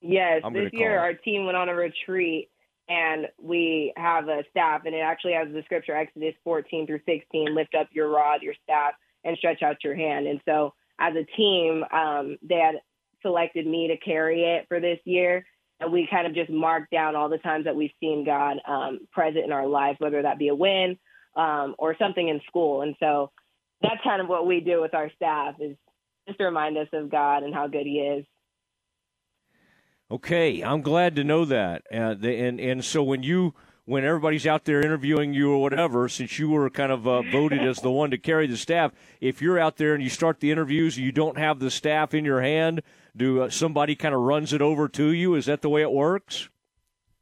Yes, 0.00 0.42
this 0.52 0.70
year 0.72 0.98
our 0.98 1.14
team 1.14 1.46
went 1.46 1.56
on 1.56 1.68
a 1.68 1.74
retreat 1.74 2.50
and 2.88 3.26
we 3.40 3.92
have 3.96 4.28
a 4.28 4.44
staff 4.50 4.82
and 4.84 4.94
it 4.94 4.98
actually 4.98 5.32
has 5.32 5.48
the 5.50 5.62
scripture 5.64 5.96
Exodus 5.96 6.34
14 6.44 6.86
through 6.86 7.00
16 7.06 7.54
lift 7.54 7.74
up 7.74 7.88
your 7.92 8.08
rod, 8.08 8.42
your 8.42 8.54
staff 8.62 8.92
and 9.24 9.36
stretch 9.38 9.62
out 9.62 9.82
your 9.82 9.94
hand. 9.94 10.26
And 10.26 10.40
so 10.44 10.74
as 10.98 11.14
a 11.14 11.24
team, 11.36 11.84
um, 11.90 12.36
they 12.42 12.56
had 12.56 12.76
selected 13.22 13.66
me 13.66 13.88
to 13.88 13.96
carry 13.96 14.42
it 14.42 14.66
for 14.68 14.80
this 14.80 14.98
year. 15.04 15.46
We 15.90 16.08
kind 16.10 16.26
of 16.26 16.34
just 16.34 16.50
mark 16.50 16.90
down 16.90 17.16
all 17.16 17.28
the 17.28 17.38
times 17.38 17.64
that 17.64 17.76
we've 17.76 17.90
seen 18.00 18.24
God 18.24 18.58
um, 18.66 19.00
present 19.12 19.44
in 19.44 19.52
our 19.52 19.66
lives, 19.66 19.98
whether 20.00 20.22
that 20.22 20.38
be 20.38 20.48
a 20.48 20.54
win 20.54 20.98
um, 21.36 21.74
or 21.78 21.96
something 21.98 22.28
in 22.28 22.40
school. 22.46 22.82
And 22.82 22.94
so 23.00 23.30
that's 23.82 24.02
kind 24.02 24.20
of 24.20 24.28
what 24.28 24.46
we 24.46 24.60
do 24.60 24.80
with 24.80 24.94
our 24.94 25.10
staff 25.16 25.56
is 25.60 25.76
just 26.26 26.38
to 26.38 26.44
remind 26.44 26.76
us 26.78 26.88
of 26.92 27.10
God 27.10 27.42
and 27.42 27.54
how 27.54 27.66
good 27.66 27.86
He 27.86 27.98
is. 27.98 28.24
Okay, 30.10 30.62
I'm 30.62 30.82
glad 30.82 31.16
to 31.16 31.24
know 31.24 31.44
that. 31.44 31.82
Uh, 31.92 32.14
and 32.22 32.60
and 32.60 32.84
so 32.84 33.02
when 33.02 33.22
you 33.22 33.54
when 33.86 34.04
everybody's 34.04 34.46
out 34.46 34.64
there 34.64 34.80
interviewing 34.80 35.34
you 35.34 35.52
or 35.52 35.60
whatever, 35.60 36.08
since 36.08 36.38
you 36.38 36.50
were 36.50 36.70
kind 36.70 36.92
of 36.92 37.06
uh, 37.06 37.22
voted 37.22 37.62
as 37.62 37.80
the 37.80 37.90
one 37.90 38.10
to 38.10 38.18
carry 38.18 38.46
the 38.46 38.56
staff, 38.56 38.92
if 39.20 39.42
you're 39.42 39.58
out 39.58 39.76
there 39.76 39.94
and 39.94 40.02
you 40.02 40.08
start 40.08 40.40
the 40.40 40.50
interviews 40.50 40.98
you 40.98 41.12
don't 41.12 41.38
have 41.38 41.58
the 41.58 41.70
staff 41.70 42.14
in 42.14 42.24
your 42.24 42.40
hand, 42.40 42.82
do 43.16 43.42
uh, 43.42 43.50
somebody 43.50 43.94
kind 43.94 44.14
of 44.14 44.20
runs 44.20 44.52
it 44.52 44.62
over 44.62 44.88
to 44.88 45.08
you? 45.08 45.34
Is 45.34 45.46
that 45.46 45.62
the 45.62 45.68
way 45.68 45.82
it 45.82 45.92
works? 45.92 46.48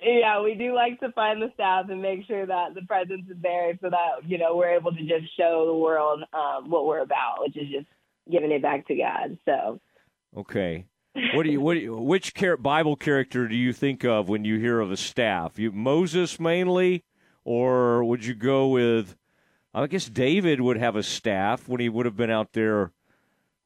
Yeah, 0.01 0.43
we 0.43 0.55
do 0.55 0.75
like 0.75 0.99
to 1.01 1.13
find 1.13 1.41
the 1.41 1.51
staff 1.55 1.87
and 1.89 2.03
make 2.03 2.27
sure 2.27 2.45
that 2.45 2.75
the 2.75 2.83
presence 2.83 3.25
is 3.31 3.37
there 3.41 3.79
so 3.81 3.91
that 3.91 4.29
you 4.29 4.37
know 4.39 4.57
we're 4.57 4.75
able 4.75 4.93
to 4.93 5.01
just 5.01 5.37
show 5.37 5.65
the 5.67 5.75
world 5.75 6.25
um, 6.33 6.71
what 6.71 6.87
we're 6.87 7.03
about, 7.03 7.37
which 7.41 7.57
is 7.57 7.69
just 7.71 7.87
giving 8.31 8.51
it 8.51 8.63
back 8.63 8.87
to 8.89 8.97
God. 8.97 9.39
So. 9.45 9.81
Okay 10.37 10.87
what 11.35 11.45
do 11.45 11.51
you 11.51 11.61
what 11.61 11.75
do 11.75 11.81
you, 11.81 11.97
which 11.97 12.35
char- 12.35 12.57
Bible 12.57 12.97
character 12.97 13.47
do 13.47 13.55
you 13.55 13.73
think 13.73 14.05
of 14.05 14.29
when 14.29 14.45
you 14.45 14.59
hear 14.59 14.81
of 14.81 14.91
a 14.91 14.97
staff? 14.97 15.59
You 15.59 15.73
Moses 15.73 16.41
mainly, 16.41 17.05
or 17.45 18.05
would 18.05 18.25
you 18.25 18.35
go 18.35 18.69
with? 18.69 19.17
I 19.75 19.87
guess 19.87 20.07
David 20.07 20.61
would 20.61 20.77
have 20.77 20.97
a 20.97 21.03
staff 21.03 21.69
when 21.69 21.81
he 21.81 21.89
would 21.89 22.07
have 22.07 22.17
been 22.17 22.31
out 22.31 22.53
there 22.53 22.93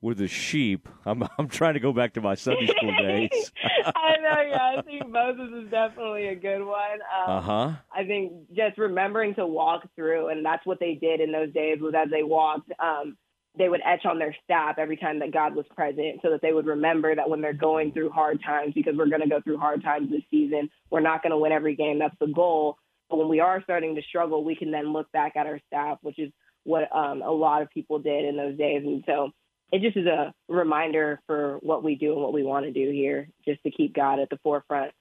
with 0.00 0.18
the 0.18 0.28
sheep. 0.28 0.88
I'm 1.04 1.24
I'm 1.38 1.48
trying 1.48 1.74
to 1.74 1.80
go 1.80 1.92
back 1.92 2.14
to 2.14 2.20
my 2.20 2.34
Sunday 2.34 2.66
school 2.66 2.94
days. 3.00 3.52
I 3.84 4.16
know, 4.22 4.40
yeah. 4.42 4.74
I 4.78 4.82
think 4.86 5.08
Moses 5.08 5.50
is 5.64 5.70
definitely 5.70 6.28
a 6.28 6.34
good 6.34 6.64
one. 6.64 7.00
Um, 7.26 7.36
uh 7.36 7.40
huh. 7.40 7.72
I 7.94 8.04
think 8.04 8.32
just 8.54 8.78
remembering 8.78 9.34
to 9.36 9.46
walk 9.46 9.88
through, 9.94 10.28
and 10.28 10.44
that's 10.44 10.64
what 10.66 10.80
they 10.80 10.94
did 10.94 11.20
in 11.20 11.32
those 11.32 11.52
days. 11.52 11.78
Was 11.80 11.94
as 11.96 12.10
they 12.10 12.22
walked, 12.22 12.70
um, 12.78 13.16
they 13.58 13.68
would 13.68 13.80
etch 13.84 14.04
on 14.04 14.18
their 14.18 14.36
staff 14.44 14.76
every 14.78 14.96
time 14.96 15.20
that 15.20 15.32
God 15.32 15.54
was 15.54 15.64
present 15.74 16.20
so 16.22 16.30
that 16.30 16.42
they 16.42 16.52
would 16.52 16.66
remember 16.66 17.14
that 17.14 17.28
when 17.28 17.40
they're 17.40 17.54
going 17.54 17.92
through 17.92 18.10
hard 18.10 18.42
times, 18.42 18.74
because 18.74 18.94
we're 18.96 19.08
going 19.08 19.22
to 19.22 19.28
go 19.28 19.40
through 19.40 19.58
hard 19.58 19.82
times 19.82 20.10
this 20.10 20.22
season, 20.30 20.68
we're 20.90 21.00
not 21.00 21.22
going 21.22 21.30
to 21.30 21.38
win 21.38 21.52
every 21.52 21.74
game. 21.74 21.98
That's 21.98 22.16
the 22.20 22.26
goal. 22.26 22.76
But 23.08 23.18
when 23.18 23.28
we 23.28 23.40
are 23.40 23.62
starting 23.62 23.94
to 23.94 24.02
struggle, 24.02 24.44
we 24.44 24.56
can 24.56 24.72
then 24.72 24.92
look 24.92 25.10
back 25.12 25.36
at 25.36 25.46
our 25.46 25.60
staff, 25.68 25.98
which 26.02 26.18
is 26.18 26.32
what 26.64 26.94
um, 26.94 27.22
a 27.22 27.30
lot 27.30 27.62
of 27.62 27.70
people 27.70 28.00
did 28.00 28.24
in 28.24 28.36
those 28.36 28.58
days. 28.58 28.82
And 28.84 29.04
so 29.06 29.30
it 29.72 29.82
just 29.82 29.96
is 29.96 30.06
a 30.06 30.32
reminder 30.48 31.20
for 31.26 31.58
what 31.62 31.82
we 31.82 31.96
do 31.96 32.12
and 32.12 32.22
what 32.22 32.32
we 32.32 32.42
want 32.42 32.66
to 32.66 32.72
do 32.72 32.90
here, 32.90 33.28
just 33.44 33.62
to 33.64 33.70
keep 33.70 33.94
God 33.94 34.20
at 34.20 34.30
the 34.30 34.38
forefront. 34.42 34.92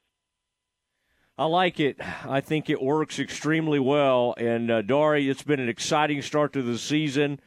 I 1.37 1.45
like 1.45 1.79
it. 1.79 1.97
I 2.23 2.39
think 2.39 2.69
it 2.69 2.81
works 2.81 3.19
extremely 3.19 3.79
well. 3.79 4.33
And 4.37 4.71
uh, 4.71 4.81
Dari, 4.81 5.29
it's 5.29 5.43
been 5.43 5.59
an 5.59 5.67
exciting 5.67 6.21
start 6.21 6.53
to 6.53 6.61
the 6.61 6.77
season. 6.77 7.41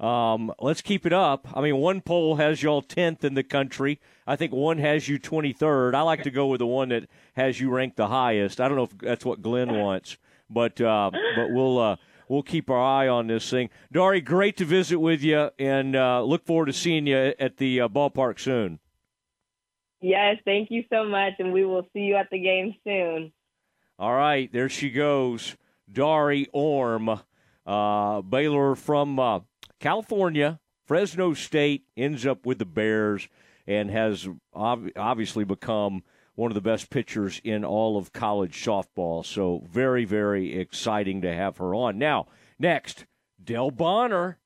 Um, 0.00 0.52
let's 0.58 0.80
keep 0.82 1.06
it 1.06 1.12
up. 1.12 1.46
I 1.54 1.60
mean, 1.60 1.76
one 1.76 2.00
poll 2.00 2.36
has 2.36 2.62
y'all 2.62 2.82
10th 2.82 3.24
in 3.24 3.34
the 3.34 3.42
country. 3.42 4.00
I 4.26 4.36
think 4.36 4.52
one 4.52 4.78
has 4.78 5.08
you 5.08 5.18
23rd. 5.18 5.94
I 5.94 6.02
like 6.02 6.22
to 6.24 6.30
go 6.30 6.46
with 6.46 6.58
the 6.58 6.66
one 6.66 6.90
that 6.90 7.08
has 7.34 7.60
you 7.60 7.70
ranked 7.70 7.96
the 7.96 8.08
highest. 8.08 8.60
I 8.60 8.68
don't 8.68 8.76
know 8.76 8.84
if 8.84 8.98
that's 8.98 9.24
what 9.24 9.42
Glenn 9.42 9.74
wants, 9.74 10.16
but 10.50 10.80
uh, 10.80 11.10
but 11.36 11.50
we'll 11.50 11.78
uh, 11.78 11.96
we'll 12.28 12.42
keep 12.42 12.70
our 12.70 12.82
eye 12.82 13.08
on 13.08 13.26
this 13.26 13.48
thing. 13.48 13.70
Dari, 13.92 14.20
great 14.20 14.56
to 14.58 14.64
visit 14.64 14.98
with 14.98 15.22
you, 15.22 15.50
and 15.58 15.96
uh, 15.96 16.22
look 16.22 16.44
forward 16.44 16.66
to 16.66 16.72
seeing 16.72 17.06
you 17.06 17.34
at 17.38 17.56
the 17.56 17.80
uh, 17.80 17.88
ballpark 17.88 18.38
soon. 18.38 18.78
Yes, 20.00 20.36
thank 20.44 20.70
you 20.70 20.84
so 20.92 21.04
much, 21.04 21.34
and 21.38 21.52
we 21.52 21.64
will 21.64 21.86
see 21.92 22.00
you 22.00 22.16
at 22.16 22.28
the 22.30 22.38
game 22.38 22.74
soon. 22.84 23.32
All 23.98 24.14
right, 24.14 24.52
there 24.52 24.68
she 24.68 24.90
goes, 24.90 25.56
Dari 25.90 26.48
Orme, 26.52 27.20
uh, 27.64 28.20
Baylor 28.20 28.74
from 28.74 29.18
uh, 29.18 29.40
California, 29.80 30.60
Fresno 30.84 31.34
State 31.34 31.84
ends 31.96 32.26
up 32.26 32.46
with 32.46 32.58
the 32.58 32.64
Bears 32.64 33.28
and 33.66 33.90
has 33.90 34.28
ob- 34.54 34.90
obviously 34.96 35.44
become 35.44 36.04
one 36.36 36.50
of 36.50 36.54
the 36.54 36.60
best 36.60 36.90
pitchers 36.90 37.40
in 37.42 37.64
all 37.64 37.98
of 37.98 38.12
college 38.12 38.62
softball. 38.64 39.26
So 39.26 39.64
very, 39.68 40.04
very 40.04 40.56
exciting 40.56 41.22
to 41.22 41.34
have 41.34 41.56
her 41.56 41.74
on. 41.74 41.98
Now, 41.98 42.26
next, 42.58 43.06
Dale 43.42 43.72
Bonner, 43.72 44.38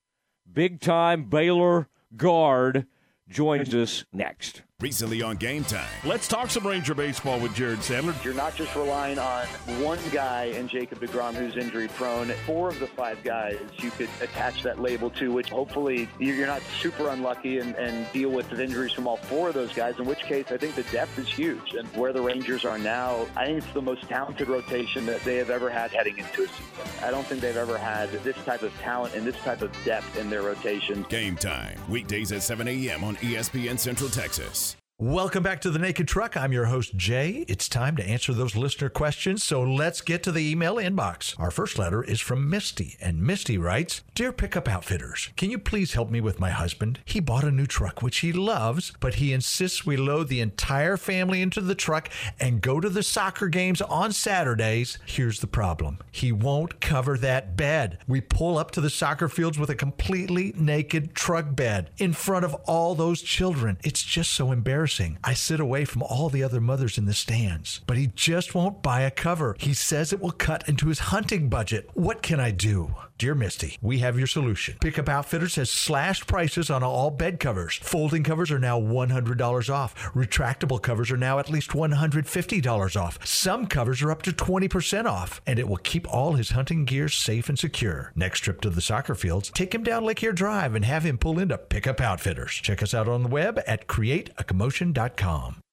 big 0.51 0.81
time 0.81 1.25
Baylor 1.25 1.89
guard, 2.17 2.87
joins 3.29 3.75
us 3.75 4.05
next. 4.13 4.63
Recently 4.81 5.21
on 5.21 5.37
Game 5.37 5.63
Time. 5.65 5.85
Let's 6.07 6.27
talk 6.27 6.49
some 6.49 6.67
Ranger 6.67 6.95
baseball 6.95 7.39
with 7.39 7.55
Jared 7.55 7.81
Sandler. 7.81 8.25
You're 8.25 8.33
not 8.33 8.57
just 8.57 8.75
relying 8.75 9.19
on 9.19 9.45
one 9.83 9.99
guy 10.11 10.45
in 10.45 10.69
Jacob 10.69 11.01
DeGrom 11.01 11.35
who's 11.35 11.55
injury 11.59 11.89
prone. 11.89 12.29
Four 12.47 12.69
of 12.69 12.81
the 12.81 12.87
five 12.87 13.23
guys 13.23 13.59
you 13.77 13.91
could 13.91 14.09
attach 14.23 14.63
that 14.63 14.81
label 14.81 15.11
to, 15.11 15.33
which 15.33 15.51
hopefully 15.51 16.09
you're 16.19 16.47
not 16.47 16.63
super 16.81 17.09
unlucky 17.09 17.59
and, 17.59 17.75
and 17.75 18.11
deal 18.13 18.31
with 18.31 18.49
the 18.49 18.63
injuries 18.63 18.93
from 18.93 19.07
all 19.07 19.19
four 19.19 19.49
of 19.49 19.55
those 19.55 19.73
guys, 19.75 19.99
in 19.99 20.07
which 20.07 20.21
case 20.21 20.47
I 20.51 20.57
think 20.57 20.75
the 20.75 20.83
depth 20.85 21.19
is 21.19 21.29
huge. 21.29 21.75
And 21.75 21.87
where 21.89 22.15
the 22.15 22.23
Rangers 22.23 22.65
are 22.65 22.79
now, 22.79 23.27
I 23.37 23.47
think 23.47 23.59
it's 23.59 23.73
the 23.75 23.83
most 23.83 24.09
talented 24.09 24.49
rotation 24.49 25.05
that 25.07 25.23
they 25.25 25.37
have 25.37 25.51
ever 25.51 25.69
had 25.69 25.91
heading 25.91 26.17
into 26.17 26.45
a 26.45 26.49
season. 26.49 26.65
I 27.03 27.11
don't 27.11 27.27
think 27.27 27.43
they've 27.43 27.55
ever 27.55 27.77
had 27.77 28.11
this 28.25 28.37
type 28.47 28.63
of 28.63 28.73
talent 28.79 29.15
and 29.15 29.27
this 29.27 29.37
type 29.41 29.61
of 29.61 29.77
depth 29.85 30.17
in 30.17 30.31
their 30.31 30.43
rotation. 30.43 31.05
Game 31.11 31.37
Time, 31.37 31.79
weekdays 31.91 32.33
at 32.33 32.43
7 32.43 32.67
a.m. 32.67 33.05
on 33.05 33.17
ESPN 33.17 33.79
Central 33.79 34.09
Texas. 34.09 34.70
Welcome 35.03 35.43
back 35.43 35.63
to 35.63 35.71
the 35.71 35.79
Naked 35.79 36.09
Truck. 36.09 36.37
I'm 36.37 36.53
your 36.53 36.67
host, 36.67 36.95
Jay. 36.95 37.47
It's 37.49 37.71
time 37.71 37.97
to 37.97 38.07
answer 38.07 38.35
those 38.35 38.55
listener 38.55 38.91
questions, 38.91 39.43
so 39.43 39.63
let's 39.63 40.03
get 40.03 40.23
to 40.25 40.31
the 40.31 40.51
email 40.51 40.75
inbox. 40.75 41.35
Our 41.41 41.51
first 41.51 41.79
letter 41.79 42.03
is 42.03 42.21
from 42.21 42.51
Misty, 42.51 42.99
and 43.01 43.23
Misty 43.23 43.57
writes 43.57 44.03
Dear 44.15 44.31
Pickup 44.31 44.69
Outfitters, 44.69 45.31
can 45.39 45.51
you 45.51 45.59
please 45.59 45.95
help 45.95 46.11
me 46.11 46.21
with 46.21 46.39
my 46.39 46.51
husband? 46.51 46.99
He 47.07 47.19
bought 47.19 47.45
a 47.45 47.51
new 47.51 47.65
truck, 47.65 48.03
which 48.03 48.19
he 48.19 48.31
loves, 48.31 48.93
but 49.01 49.15
he 49.15 49.33
insists 49.33 49.87
we 49.87 49.97
load 49.97 50.29
the 50.29 50.43
entire 50.43 50.99
family 50.99 51.41
into 51.41 51.63
the 51.63 51.75
truck 51.75 52.11
and 52.39 52.61
go 52.61 52.79
to 52.79 52.91
the 52.91 53.03
soccer 53.03 53.49
games 53.49 53.81
on 53.81 54.13
Saturdays. 54.13 54.99
Here's 55.07 55.41
the 55.41 55.47
problem 55.47 56.01
he 56.13 56.31
won't 56.31 56.83
cover 56.83 57.17
that 57.17 57.57
bed. 57.57 57.97
We 58.07 58.21
pull 58.21 58.59
up 58.59 58.71
to 58.73 58.83
the 58.83 58.91
soccer 58.91 59.31
fields 59.31 59.59
with 59.59 59.71
a 59.71 59.75
completely 59.75 60.53
naked 60.59 61.15
truck 61.15 61.57
bed 61.57 61.89
in 61.97 62.13
front 62.13 62.45
of 62.45 62.53
all 62.67 62.95
those 62.95 63.23
children. 63.23 63.79
It's 63.83 64.03
just 64.03 64.35
so 64.35 64.53
embarrassing 64.53 64.90
embarrassing. 64.91 65.19
I 65.23 65.35
sit 65.35 65.61
away 65.61 65.85
from 65.85 66.03
all 66.03 66.29
the 66.29 66.43
other 66.43 66.61
mothers 66.61 66.99
in 66.99 67.07
the 67.07 67.15
stands, 67.15 67.81
but 67.87 67.97
he 67.97 68.09
just 68.15 68.55
won't 68.55 68.83
buy 68.83 69.03
a 69.03 69.11
cover. 69.11 69.57
He 69.59 69.75
says 69.75 70.13
it 70.13 70.21
will 70.21 70.33
cut 70.33 70.69
into 70.69 70.89
his 70.89 70.99
hunting 70.99 71.49
budget. 71.49 71.89
What 71.95 72.23
can 72.23 72.41
I 72.41 72.51
do? 72.51 72.95
Dear 73.21 73.35
Misty, 73.35 73.77
we 73.83 73.99
have 73.99 74.17
your 74.17 74.27
solution. 74.27 74.79
Pickup 74.81 75.07
Outfitters 75.07 75.57
has 75.57 75.69
slashed 75.69 76.27
prices 76.27 76.71
on 76.71 76.83
all 76.83 77.11
bed 77.11 77.39
covers. 77.39 77.79
Folding 77.83 78.25
covers 78.25 78.51
are 78.51 78.59
now 78.59 78.81
$100 78.81 79.69
off. 79.69 79.95
Retractable 80.15 80.81
covers 80.81 81.11
are 81.11 81.19
now 81.19 81.39
at 81.39 81.51
least 81.51 81.73
$150 81.73 82.97
off. 82.99 83.19
Some 83.23 83.67
covers 83.67 84.01
are 84.01 84.11
up 84.11 84.23
to 84.23 84.31
20% 84.33 85.05
off, 85.05 85.43
and 85.47 85.59
it 85.59 85.69
will 85.69 85.77
keep 85.77 86.11
all 86.11 86.33
his 86.33 86.53
hunting 86.53 86.87
gear 86.87 87.11
safe 87.11 87.51
and 87.51 87.59
secure. 87.59 88.11
Next 88.17 88.41
trip 88.41 88.63
to 88.63 88.71
the 88.71 88.81
soccer 88.81 89.15
fields, 89.15 89.51
take 89.51 89.75
him 89.75 89.83
down 89.83 90.07
Lake 90.07 90.25
Air 90.25 90.33
Drive 90.33 90.75
and 90.75 90.87
have 90.87 91.05
him 91.05 91.19
pull 91.19 91.39
into 91.39 91.59
Pickup 91.59 92.01
Outfitters. 92.01 92.53
Check 92.53 92.83
us 92.83 92.95
out 92.95 93.07
on 93.07 93.23
the 93.23 93.29
web 93.29 93.61
at 93.67 93.87
createacommotion.com. 93.87 95.61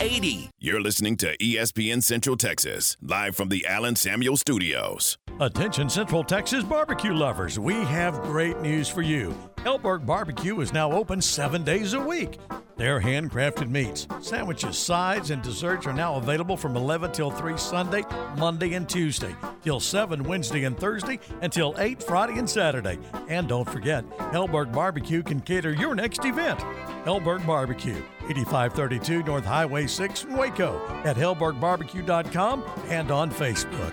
80. 0.00 0.50
You're 0.60 0.80
listening 0.80 1.16
to 1.18 1.36
ESPN 1.38 2.02
Central 2.02 2.36
Texas, 2.36 2.96
live 3.02 3.36
from 3.36 3.48
the 3.48 3.66
Allen 3.66 3.96
Samuel 3.96 4.36
Studios. 4.36 5.18
Attention 5.40 5.88
Central 5.88 6.24
Texas 6.24 6.64
barbecue 6.64 7.14
lovers, 7.14 7.58
we 7.58 7.74
have 7.74 8.20
great 8.22 8.60
news 8.60 8.88
for 8.88 9.02
you. 9.02 9.34
Helberg 9.68 10.06
Barbecue 10.06 10.60
is 10.60 10.72
now 10.72 10.90
open 10.90 11.20
seven 11.20 11.62
days 11.62 11.92
a 11.92 12.00
week. 12.00 12.38
Their 12.78 12.98
handcrafted 12.98 13.68
meats, 13.68 14.06
sandwiches, 14.22 14.78
sides, 14.78 15.28
and 15.30 15.42
desserts 15.42 15.86
are 15.86 15.92
now 15.92 16.14
available 16.14 16.56
from 16.56 16.74
11 16.74 17.12
till 17.12 17.30
3 17.30 17.58
Sunday, 17.58 18.02
Monday, 18.38 18.72
and 18.72 18.88
Tuesday, 18.88 19.36
till 19.60 19.78
7 19.78 20.22
Wednesday 20.22 20.64
and 20.64 20.74
Thursday, 20.74 21.20
until 21.42 21.74
8 21.76 22.02
Friday 22.02 22.38
and 22.38 22.48
Saturday. 22.48 22.98
And 23.28 23.46
don't 23.46 23.68
forget, 23.68 24.08
Helberg 24.32 24.72
Barbecue 24.72 25.22
can 25.22 25.38
cater 25.38 25.74
your 25.74 25.94
next 25.94 26.24
event. 26.24 26.60
Helberg 27.04 27.46
Barbecue, 27.46 28.02
8532 28.30 29.22
North 29.24 29.44
Highway 29.44 29.86
6 29.86 30.24
in 30.24 30.34
Waco, 30.34 30.80
at 31.04 31.16
helbergbarbecue.com 31.16 32.64
and 32.88 33.10
on 33.10 33.30
Facebook. 33.30 33.92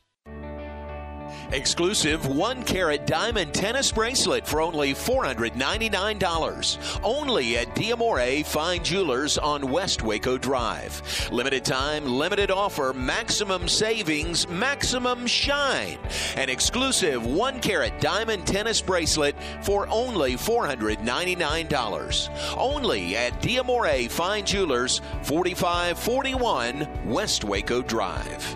Exclusive 1.51 2.27
one 2.27 2.63
carat 2.63 3.05
diamond 3.05 3.53
tennis 3.53 3.91
bracelet 3.91 4.47
for 4.47 4.61
only 4.61 4.93
$499. 4.93 6.99
Only 7.03 7.57
at 7.57 7.75
Diamore 7.75 8.45
Fine 8.45 8.85
Jewelers 8.85 9.37
on 9.37 9.69
West 9.69 10.01
Waco 10.01 10.37
Drive. 10.37 11.29
Limited 11.29 11.65
time, 11.65 12.05
limited 12.05 12.51
offer, 12.51 12.93
maximum 12.93 13.67
savings, 13.67 14.47
maximum 14.47 15.27
shine. 15.27 15.97
An 16.37 16.49
exclusive 16.49 17.25
one 17.25 17.59
carat 17.59 17.99
diamond 17.99 18.47
tennis 18.47 18.79
bracelet 18.79 19.35
for 19.61 19.89
only 19.89 20.35
$499. 20.35 22.55
Only 22.57 23.17
at 23.17 23.41
Diamore 23.41 24.09
Fine 24.09 24.45
Jewelers, 24.45 25.01
4541 25.23 27.09
West 27.09 27.43
Waco 27.43 27.81
Drive. 27.81 28.55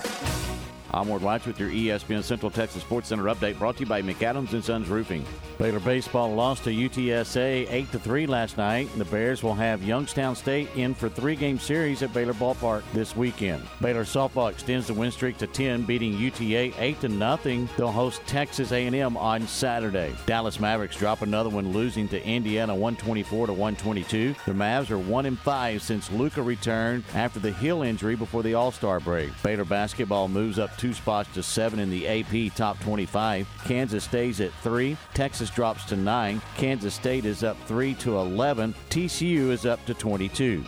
I'm 0.93 1.07
Ward 1.07 1.21
Watch 1.21 1.45
with 1.45 1.57
your 1.57 1.69
ESPN 1.69 2.21
Central 2.21 2.51
Texas 2.51 2.81
Sports 2.81 3.07
Center 3.07 3.23
update 3.23 3.57
brought 3.57 3.77
to 3.77 3.81
you 3.81 3.85
by 3.85 4.01
McAdams 4.01 4.51
and 4.51 4.61
Sons 4.61 4.89
Roofing. 4.89 5.25
Baylor 5.57 5.79
baseball 5.79 6.33
lost 6.33 6.65
to 6.65 6.69
UTSA 6.69 7.67
8 7.69 7.91
to 7.93 7.99
3 7.99 8.27
last 8.27 8.57
night. 8.57 8.89
And 8.91 8.99
the 8.99 9.05
Bears 9.05 9.41
will 9.41 9.53
have 9.53 9.83
Youngstown 9.83 10.35
State 10.35 10.67
in 10.75 10.93
for 10.93 11.07
three-game 11.07 11.59
series 11.59 12.03
at 12.03 12.13
Baylor 12.13 12.33
Ballpark 12.33 12.83
this 12.91 13.15
weekend. 13.15 13.63
Baylor 13.79 14.03
softball 14.03 14.49
extends 14.49 14.87
the 14.87 14.93
win 14.93 15.11
streak 15.11 15.37
to 15.37 15.47
10, 15.47 15.83
beating 15.83 16.17
UTA 16.17 16.73
8 16.77 16.99
to 17.01 17.07
nothing. 17.07 17.69
They'll 17.77 17.91
host 17.91 18.21
Texas 18.25 18.73
A&M 18.73 19.15
on 19.15 19.47
Saturday. 19.47 20.13
Dallas 20.25 20.59
Mavericks 20.59 20.97
drop 20.97 21.21
another 21.21 21.49
one, 21.49 21.71
losing 21.71 22.09
to 22.09 22.21
Indiana 22.25 22.73
124 22.73 23.47
to 23.47 23.53
122. 23.53 24.35
The 24.45 24.51
Mavs 24.51 24.91
are 24.91 24.97
one 24.97 25.25
in 25.25 25.37
five 25.37 25.81
since 25.83 26.11
Luka 26.11 26.41
returned 26.41 27.05
after 27.13 27.39
the 27.39 27.53
heel 27.53 27.83
injury 27.83 28.15
before 28.15 28.43
the 28.43 28.55
All-Star 28.55 28.99
break. 28.99 29.29
Baylor 29.41 29.63
basketball 29.63 30.27
moves 30.27 30.59
up 30.59 30.75
two 30.81 30.93
spots 30.93 31.31
to 31.35 31.43
seven 31.43 31.79
in 31.79 31.91
the 31.91 32.07
AP 32.07 32.55
top 32.55 32.79
25. 32.79 33.47
Kansas 33.65 34.03
stays 34.03 34.41
at 34.41 34.51
three. 34.63 34.97
Texas 35.13 35.51
drops 35.51 35.85
to 35.85 35.95
nine. 35.95 36.41
Kansas 36.57 36.95
State 36.95 37.23
is 37.23 37.43
up 37.43 37.55
three 37.67 37.93
to 37.95 38.17
11. 38.17 38.73
TCU 38.89 39.51
is 39.51 39.67
up 39.67 39.85
to 39.85 39.93
22. 39.93 40.65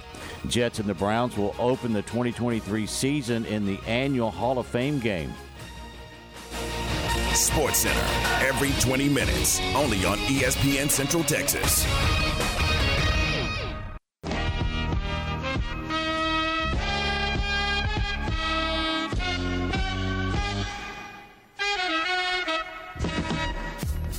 Jets 0.48 0.78
and 0.78 0.88
the 0.88 0.94
Browns 0.94 1.36
will 1.36 1.56
open 1.58 1.94
the 1.94 2.04
2023 2.04 2.86
season 2.86 3.44
in 3.48 3.66
the 3.66 3.80
annual 3.88 4.30
Hall 4.30 4.60
of 4.60 4.68
Fame 4.68 5.00
game. 5.00 5.34
Sports 7.34 7.80
Center, 7.80 8.46
every 8.46 8.70
20 8.82 9.10
minutes, 9.10 9.60
only 9.74 10.06
on 10.06 10.20
ESPN 10.20 10.92
Central 10.92 11.24
Texas. 11.24 11.88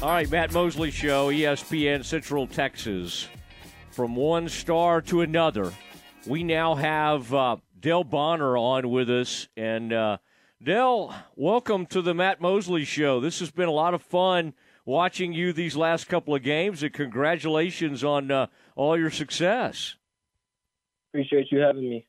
All 0.05 0.11
right, 0.11 0.31
Matt 0.31 0.53
Mosley 0.53 0.91
Show, 0.91 1.31
ESPN 1.31 2.05
Central 2.05 2.47
Texas. 2.47 3.27
From 3.91 4.15
one 4.15 4.51
star 4.51 5.01
to 5.01 5.23
another, 5.23 5.73
we 6.27 6.45
now 6.45 6.75
have 6.75 7.33
uh, 7.33 7.57
Dale 7.81 8.05
Bonner 8.05 8.55
on 8.59 8.91
with 8.91 9.09
us. 9.09 9.49
And 9.57 9.95
uh, 9.95 10.19
Dale, 10.63 11.15
welcome 11.37 11.87
to 11.87 12.03
the 12.03 12.13
Matt 12.13 12.39
Mosley 12.39 12.85
Show. 12.85 13.19
This 13.19 13.39
has 13.39 13.51
been 13.51 13.67
a 13.67 13.73
lot 13.73 13.95
of 13.95 14.03
fun 14.03 14.53
watching 14.85 15.33
you 15.33 15.55
these 15.55 15.75
last 15.75 16.07
couple 16.07 16.35
of 16.35 16.43
games, 16.43 16.83
and 16.83 16.93
congratulations 16.93 18.05
on 18.05 18.31
uh, 18.31 18.49
all 18.77 18.99
your 18.99 19.11
success. 19.11 19.95
Appreciate 21.15 21.51
you 21.51 21.61
having 21.61 21.89
me. 21.89 22.07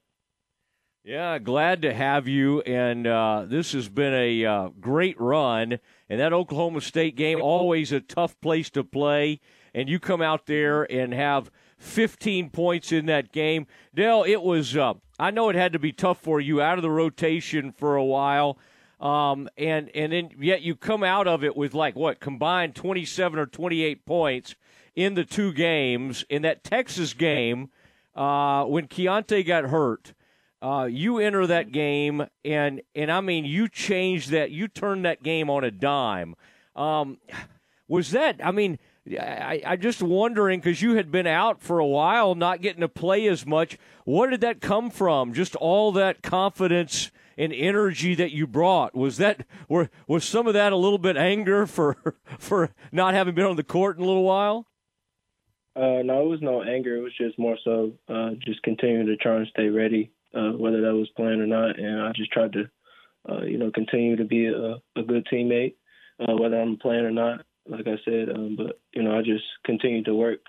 Yeah, 1.05 1.37
glad 1.37 1.83
to 1.83 1.93
have 1.93 2.27
you. 2.27 2.59
And 2.61 3.07
uh, 3.07 3.45
this 3.47 3.71
has 3.71 3.87
been 3.87 4.13
a 4.13 4.43
uh, 4.43 4.69
great 4.81 5.17
run. 5.21 5.79
And 6.09 6.19
that 6.19 6.33
Oklahoma 6.33 6.81
State 6.81 7.15
game, 7.15 7.41
always 7.41 7.91
a 7.91 7.99
tough 7.99 8.39
place 8.41 8.69
to 8.71 8.83
play. 8.83 9.39
And 9.73 9.89
you 9.89 9.99
come 9.99 10.21
out 10.21 10.45
there 10.45 10.83
and 10.91 11.13
have 11.13 11.51
15 11.77 12.49
points 12.49 12.91
in 12.91 13.07
that 13.07 13.31
game. 13.31 13.67
Dale, 13.93 14.23
it 14.25 14.41
was, 14.41 14.77
uh, 14.77 14.93
I 15.19 15.31
know 15.31 15.49
it 15.49 15.55
had 15.55 15.73
to 15.73 15.79
be 15.79 15.91
tough 15.91 16.19
for 16.19 16.39
you 16.39 16.61
out 16.61 16.77
of 16.77 16.81
the 16.81 16.91
rotation 16.91 17.71
for 17.71 17.95
a 17.95 18.05
while. 18.05 18.57
Um, 18.99 19.49
and 19.57 19.89
and 19.93 20.13
then 20.13 20.29
yet 20.39 20.61
you 20.61 20.75
come 20.75 21.03
out 21.03 21.27
of 21.27 21.43
it 21.43 21.55
with 21.55 21.73
like 21.73 21.95
what 21.95 22.19
combined 22.19 22.75
27 22.75 23.37
or 23.37 23.45
28 23.45 24.05
points 24.05 24.55
in 24.95 25.15
the 25.15 25.25
two 25.25 25.51
games. 25.51 26.23
In 26.29 26.43
that 26.43 26.63
Texas 26.63 27.13
game, 27.13 27.69
uh, 28.15 28.63
when 28.63 28.87
Keyonte 28.87 29.45
got 29.45 29.65
hurt, 29.65 30.13
uh, 30.65 30.85
you 30.85 31.19
enter 31.19 31.45
that 31.45 31.71
game 31.71 32.25
and 32.43 32.81
and 32.95 33.11
I 33.11 33.21
mean 33.21 33.45
you 33.45 33.69
changed 33.69 34.31
that, 34.31 34.49
you 34.49 34.67
turned 34.67 35.05
that 35.05 35.21
game 35.21 35.49
on 35.49 35.63
a 35.63 35.71
dime. 35.71 36.35
Um, 36.75 37.17
was 37.87 38.11
that? 38.11 38.39
I 38.43 38.51
mean. 38.51 38.79
I, 39.07 39.61
I 39.63 39.75
just 39.75 40.01
wondering 40.01 40.59
because 40.59 40.81
you 40.81 40.95
had 40.95 41.11
been 41.11 41.27
out 41.27 41.61
for 41.61 41.77
a 41.77 41.85
while, 41.85 42.33
not 42.33 42.63
getting 42.63 42.81
to 42.81 42.87
play 42.87 43.27
as 43.27 43.45
much. 43.45 43.77
Where 44.03 44.31
did 44.31 44.41
that 44.41 44.61
come 44.61 44.89
from? 44.89 45.31
Just 45.31 45.55
all 45.57 45.91
that 45.91 46.23
confidence 46.23 47.11
and 47.37 47.53
energy 47.53 48.15
that 48.15 48.31
you 48.31 48.47
brought 48.47 48.95
was 48.95 49.17
that 49.17 49.45
were 49.69 49.91
was 50.07 50.25
some 50.25 50.47
of 50.47 50.55
that 50.55 50.73
a 50.73 50.75
little 50.75 50.97
bit 50.97 51.17
anger 51.17 51.67
for 51.67 52.15
for 52.39 52.71
not 52.91 53.13
having 53.13 53.35
been 53.35 53.45
on 53.45 53.57
the 53.57 53.63
court 53.63 53.97
in 53.97 54.03
a 54.03 54.07
little 54.07 54.23
while? 54.23 54.65
Uh, 55.75 56.01
no, 56.03 56.21
it 56.21 56.29
was 56.29 56.41
no 56.41 56.63
anger. 56.63 56.95
It 56.95 57.01
was 57.01 57.15
just 57.17 57.37
more 57.37 57.57
so 57.63 57.91
uh, 58.07 58.31
just 58.45 58.63
continuing 58.63 59.07
to 59.07 59.17
try 59.17 59.35
and 59.35 59.47
stay 59.47 59.67
ready, 59.67 60.11
uh, 60.35 60.51
whether 60.51 60.81
that 60.81 60.93
was 60.93 61.09
planned 61.15 61.41
or 61.41 61.47
not. 61.47 61.79
And 61.79 62.01
I 62.01 62.11
just 62.15 62.31
tried 62.31 62.53
to, 62.53 62.69
uh, 63.29 63.41
you 63.43 63.57
know, 63.57 63.71
continue 63.71 64.15
to 64.17 64.25
be 64.25 64.47
a, 64.47 64.75
a 64.95 65.03
good 65.03 65.27
teammate, 65.31 65.75
uh, 66.19 66.35
whether 66.35 66.59
I'm 66.59 66.77
playing 66.77 67.05
or 67.05 67.11
not. 67.11 67.45
Like 67.67 67.87
I 67.87 67.97
said, 68.05 68.29
um, 68.29 68.55
but 68.55 68.79
you 68.93 69.01
know, 69.01 69.17
I 69.17 69.21
just 69.21 69.43
continue 69.63 70.03
to 70.03 70.13
work, 70.13 70.41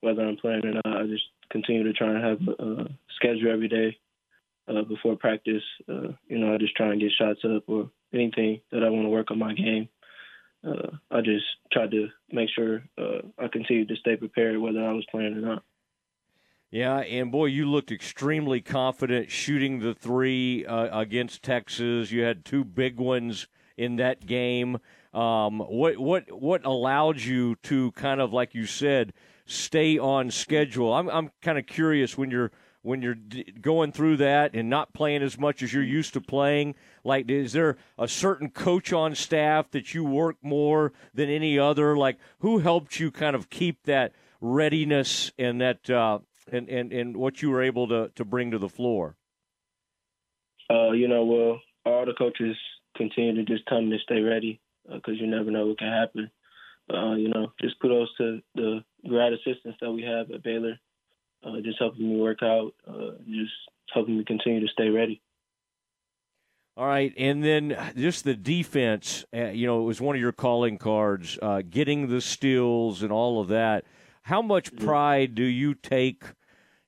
whether 0.00 0.22
I'm 0.22 0.36
playing 0.36 0.66
or 0.66 0.72
not. 0.74 1.00
I 1.00 1.06
just 1.06 1.24
continue 1.50 1.84
to 1.84 1.92
try 1.92 2.08
and 2.08 2.24
have 2.24 2.38
a, 2.58 2.88
schedule 3.16 3.52
every 3.52 3.68
day 3.68 3.96
uh, 4.68 4.82
before 4.82 5.16
practice. 5.16 5.62
Uh, 5.88 6.08
you 6.26 6.38
know, 6.38 6.52
I 6.52 6.58
just 6.58 6.74
try 6.74 6.90
and 6.90 7.00
get 7.00 7.12
shots 7.16 7.40
up 7.44 7.62
or 7.68 7.90
anything 8.12 8.60
that 8.72 8.82
I 8.82 8.90
want 8.90 9.04
to 9.04 9.10
work 9.10 9.30
on 9.30 9.38
my 9.38 9.54
game. 9.54 9.88
Uh, 10.66 10.96
I 11.10 11.20
just 11.20 11.44
tried 11.72 11.90
to 11.92 12.08
make 12.30 12.48
sure 12.54 12.82
uh, 12.98 13.20
I 13.38 13.48
continued 13.48 13.88
to 13.88 13.96
stay 13.96 14.16
prepared, 14.16 14.58
whether 14.58 14.84
I 14.84 14.92
was 14.92 15.06
playing 15.10 15.34
or 15.34 15.40
not. 15.40 15.62
Yeah, 16.72 17.00
and 17.00 17.30
boy, 17.30 17.46
you 17.46 17.66
looked 17.66 17.92
extremely 17.92 18.62
confident 18.62 19.30
shooting 19.30 19.80
the 19.80 19.92
three 19.92 20.64
uh, 20.64 21.00
against 21.00 21.42
Texas. 21.42 22.10
You 22.10 22.22
had 22.22 22.46
two 22.46 22.64
big 22.64 22.96
ones 22.96 23.46
in 23.76 23.96
that 23.96 24.24
game. 24.24 24.78
Um, 25.12 25.58
what 25.58 25.98
what 25.98 26.32
what 26.32 26.64
allowed 26.64 27.20
you 27.20 27.56
to 27.64 27.92
kind 27.92 28.22
of 28.22 28.32
like 28.32 28.54
you 28.54 28.64
said 28.64 29.12
stay 29.44 29.98
on 29.98 30.30
schedule? 30.30 30.94
I'm 30.94 31.10
I'm 31.10 31.30
kind 31.42 31.58
of 31.58 31.66
curious 31.66 32.16
when 32.16 32.30
you're 32.30 32.50
when 32.80 33.02
you're 33.02 33.16
d- 33.16 33.52
going 33.60 33.92
through 33.92 34.16
that 34.16 34.54
and 34.54 34.70
not 34.70 34.94
playing 34.94 35.22
as 35.22 35.38
much 35.38 35.62
as 35.62 35.74
you're 35.74 35.82
used 35.82 36.14
to 36.14 36.22
playing? 36.22 36.74
Like, 37.04 37.30
is 37.30 37.52
there 37.52 37.76
a 37.98 38.08
certain 38.08 38.48
coach 38.48 38.94
on 38.94 39.14
staff 39.14 39.70
that 39.72 39.92
you 39.92 40.04
work 40.04 40.36
more 40.40 40.94
than 41.12 41.28
any 41.28 41.58
other? 41.58 41.98
Like, 41.98 42.16
who 42.38 42.60
helped 42.60 42.98
you 42.98 43.10
kind 43.10 43.36
of 43.36 43.50
keep 43.50 43.82
that 43.84 44.14
readiness 44.40 45.30
and 45.38 45.60
that 45.60 45.90
uh, 45.90 46.20
and, 46.50 46.68
and 46.68 46.92
and 46.92 47.16
what 47.16 47.42
you 47.42 47.50
were 47.50 47.62
able 47.62 47.88
to 47.88 48.10
to 48.16 48.24
bring 48.24 48.50
to 48.50 48.58
the 48.58 48.68
floor? 48.68 49.16
Uh, 50.70 50.92
you 50.92 51.08
know, 51.08 51.24
well, 51.24 51.60
all 51.84 52.06
the 52.06 52.14
coaches 52.14 52.56
continue 52.96 53.34
to 53.34 53.44
just 53.44 53.66
tell 53.66 53.80
me 53.80 53.90
to 53.90 54.02
stay 54.02 54.20
ready 54.20 54.60
because 54.84 55.14
uh, 55.14 55.22
you 55.22 55.26
never 55.26 55.50
know 55.50 55.66
what 55.66 55.78
can 55.78 55.92
happen. 55.92 56.30
Uh, 56.92 57.14
you 57.14 57.28
know, 57.28 57.52
just 57.60 57.78
kudos 57.80 58.08
to 58.18 58.40
the 58.54 58.84
grad 59.08 59.32
assistants 59.32 59.78
that 59.80 59.92
we 59.92 60.02
have 60.02 60.30
at 60.30 60.42
Baylor 60.42 60.78
uh, 61.44 61.60
just 61.62 61.78
helping 61.78 62.08
me 62.08 62.20
work 62.20 62.42
out, 62.42 62.74
uh, 62.86 63.12
just 63.28 63.52
helping 63.92 64.18
me 64.18 64.24
continue 64.24 64.60
to 64.60 64.72
stay 64.72 64.88
ready. 64.88 65.20
All 66.76 66.86
right, 66.86 67.12
and 67.18 67.44
then 67.44 67.76
just 67.96 68.24
the 68.24 68.34
defense. 68.34 69.26
Uh, 69.34 69.48
you 69.48 69.66
know, 69.66 69.82
it 69.82 69.84
was 69.84 70.00
one 70.00 70.16
of 70.16 70.22
your 70.22 70.32
calling 70.32 70.78
cards, 70.78 71.38
uh, 71.42 71.62
getting 71.68 72.08
the 72.08 72.20
steals 72.20 73.02
and 73.02 73.12
all 73.12 73.40
of 73.40 73.48
that. 73.48 73.84
How 74.22 74.42
much 74.42 74.74
pride 74.76 75.34
do 75.34 75.44
you 75.44 75.74
take 75.74 76.24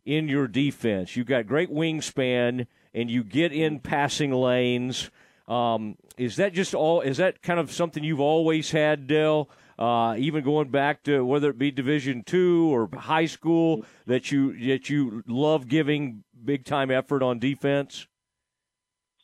in 0.05 0.29
your 0.29 0.47
defense? 0.47 1.17
You've 1.17 1.27
got 1.27 1.47
great 1.47 1.71
wingspan, 1.71 2.67
and 2.93 3.11
you 3.11 3.25
get 3.25 3.53
in 3.53 3.81
passing 3.81 4.33
lanes. 4.33 5.11
Um, 5.49 5.97
is 6.17 6.37
that 6.37 6.53
just 6.53 6.75
all? 6.75 7.01
Is 7.01 7.17
that 7.19 7.43
kind 7.43 7.61
of 7.61 7.73
something 7.73 8.03
you've 8.05 8.21
always 8.21 8.71
had, 8.71 9.07
Dale? 9.07 9.49
uh, 9.79 10.15
even 10.19 10.45
going 10.45 10.69
back 10.69 11.03
to 11.05 11.25
whether 11.25 11.51
it 11.51 11.59
be 11.59 11.71
Division 11.71 12.23
two 12.25 12.73
or 12.73 12.89
high 12.97 13.27
school, 13.27 13.85
that 14.07 14.31
you 14.31 14.57
that 14.69 14.89
you 14.89 15.23
love 15.27 15.69
giving 15.69 16.25
big 16.45 16.65
time 16.65 16.91
effort 16.91 17.23
on 17.23 17.39
defense? 17.39 18.07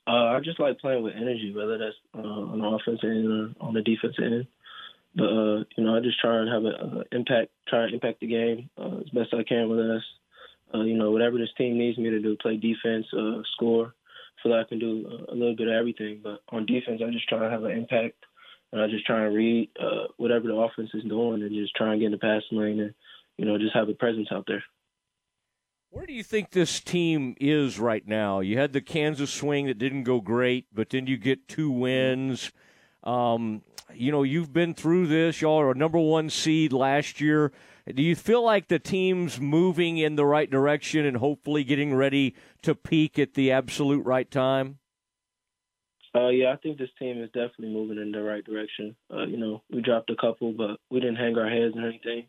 Uh, 0.06 0.10
I 0.10 0.40
just 0.40 0.58
like 0.58 0.78
playing 0.80 1.04
with 1.04 1.14
energy, 1.14 1.52
whether 1.54 1.78
that's 1.78 1.94
uh, 2.16 2.20
on 2.20 2.58
the 2.58 2.66
offensive 2.66 3.08
end 3.08 3.26
or 3.30 3.66
on 3.66 3.74
the 3.74 3.82
defense 3.82 4.16
end. 4.18 4.46
But 5.14 5.24
uh, 5.24 5.64
you 5.76 5.84
know, 5.84 5.96
I 5.96 6.00
just 6.00 6.20
try 6.20 6.38
and 6.38 6.48
have 6.48 6.64
an 6.64 7.04
impact, 7.12 7.50
try 7.68 7.84
and 7.84 7.94
impact 7.94 8.20
the 8.20 8.28
game 8.28 8.70
uh, 8.78 8.98
as 8.98 9.10
best 9.10 9.34
I 9.34 9.42
can. 9.42 9.68
with 9.68 9.80
us. 9.80 10.02
uh, 10.74 10.82
you 10.82 10.96
know 10.96 11.10
whatever 11.10 11.38
this 11.38 11.52
team 11.58 11.78
needs 11.78 11.98
me 11.98 12.10
to 12.10 12.20
do, 12.20 12.36
play 12.36 12.56
defense, 12.56 13.06
uh, 13.12 13.42
score. 13.54 13.94
I 14.38 14.42
feel 14.42 14.56
like 14.56 14.66
I 14.66 14.68
can 14.68 14.78
do 14.78 15.26
a 15.28 15.34
little 15.34 15.56
bit 15.56 15.68
of 15.68 15.74
everything. 15.74 16.20
But 16.22 16.42
on 16.48 16.64
defense, 16.66 17.02
I 17.04 17.10
just 17.10 17.28
try 17.28 17.40
to 17.40 17.50
have 17.50 17.64
an 17.64 17.72
impact 17.72 18.24
and 18.72 18.80
I 18.80 18.86
just 18.86 19.06
try 19.06 19.26
and 19.26 19.34
read 19.34 19.70
uh, 19.80 20.06
whatever 20.16 20.46
the 20.46 20.54
offense 20.54 20.90
is 20.94 21.04
doing 21.04 21.42
and 21.42 21.52
just 21.52 21.74
try 21.74 21.92
and 21.92 22.00
get 22.00 22.06
in 22.06 22.12
the 22.12 22.18
passing 22.18 22.58
lane 22.58 22.80
and 22.80 22.94
you 23.36 23.44
know 23.44 23.58
just 23.58 23.74
have 23.74 23.88
a 23.88 23.94
presence 23.94 24.28
out 24.30 24.44
there. 24.46 24.62
Where 25.90 26.06
do 26.06 26.12
you 26.12 26.22
think 26.22 26.50
this 26.50 26.78
team 26.78 27.34
is 27.40 27.80
right 27.80 28.06
now? 28.06 28.38
You 28.40 28.58
had 28.58 28.72
the 28.72 28.80
Kansas 28.80 29.32
swing 29.32 29.66
that 29.66 29.78
didn't 29.78 30.04
go 30.04 30.20
great, 30.20 30.66
but 30.72 30.90
then 30.90 31.08
you 31.08 31.16
get 31.16 31.48
two 31.48 31.70
wins. 31.70 32.52
Um, 33.04 33.62
you 33.94 34.12
know, 34.12 34.22
you've 34.22 34.52
been 34.52 34.74
through 34.74 35.08
this. 35.08 35.40
Y'all 35.40 35.60
are 35.60 35.70
a 35.70 35.74
number 35.74 35.98
one 35.98 36.30
seed 36.30 36.72
last 36.72 37.20
year. 37.20 37.52
Do 37.92 38.02
you 38.02 38.14
feel 38.14 38.44
like 38.44 38.68
the 38.68 38.78
team's 38.78 39.40
moving 39.40 39.98
in 39.98 40.16
the 40.16 40.26
right 40.26 40.50
direction 40.50 41.06
and 41.06 41.16
hopefully 41.16 41.64
getting 41.64 41.94
ready 41.94 42.34
to 42.62 42.74
peak 42.74 43.18
at 43.18 43.34
the 43.34 43.52
absolute 43.52 44.04
right 44.04 44.30
time? 44.30 44.78
Uh, 46.14 46.28
yeah, 46.28 46.52
I 46.52 46.56
think 46.56 46.78
this 46.78 46.90
team 46.98 47.22
is 47.22 47.30
definitely 47.30 47.70
moving 47.70 47.98
in 47.98 48.12
the 48.12 48.22
right 48.22 48.44
direction. 48.44 48.96
Uh, 49.12 49.26
you 49.26 49.36
know, 49.36 49.62
we 49.70 49.80
dropped 49.80 50.10
a 50.10 50.16
couple, 50.16 50.52
but 50.52 50.78
we 50.90 51.00
didn't 51.00 51.16
hang 51.16 51.38
our 51.38 51.48
heads 51.48 51.74
or 51.76 51.86
anything. 51.86 52.26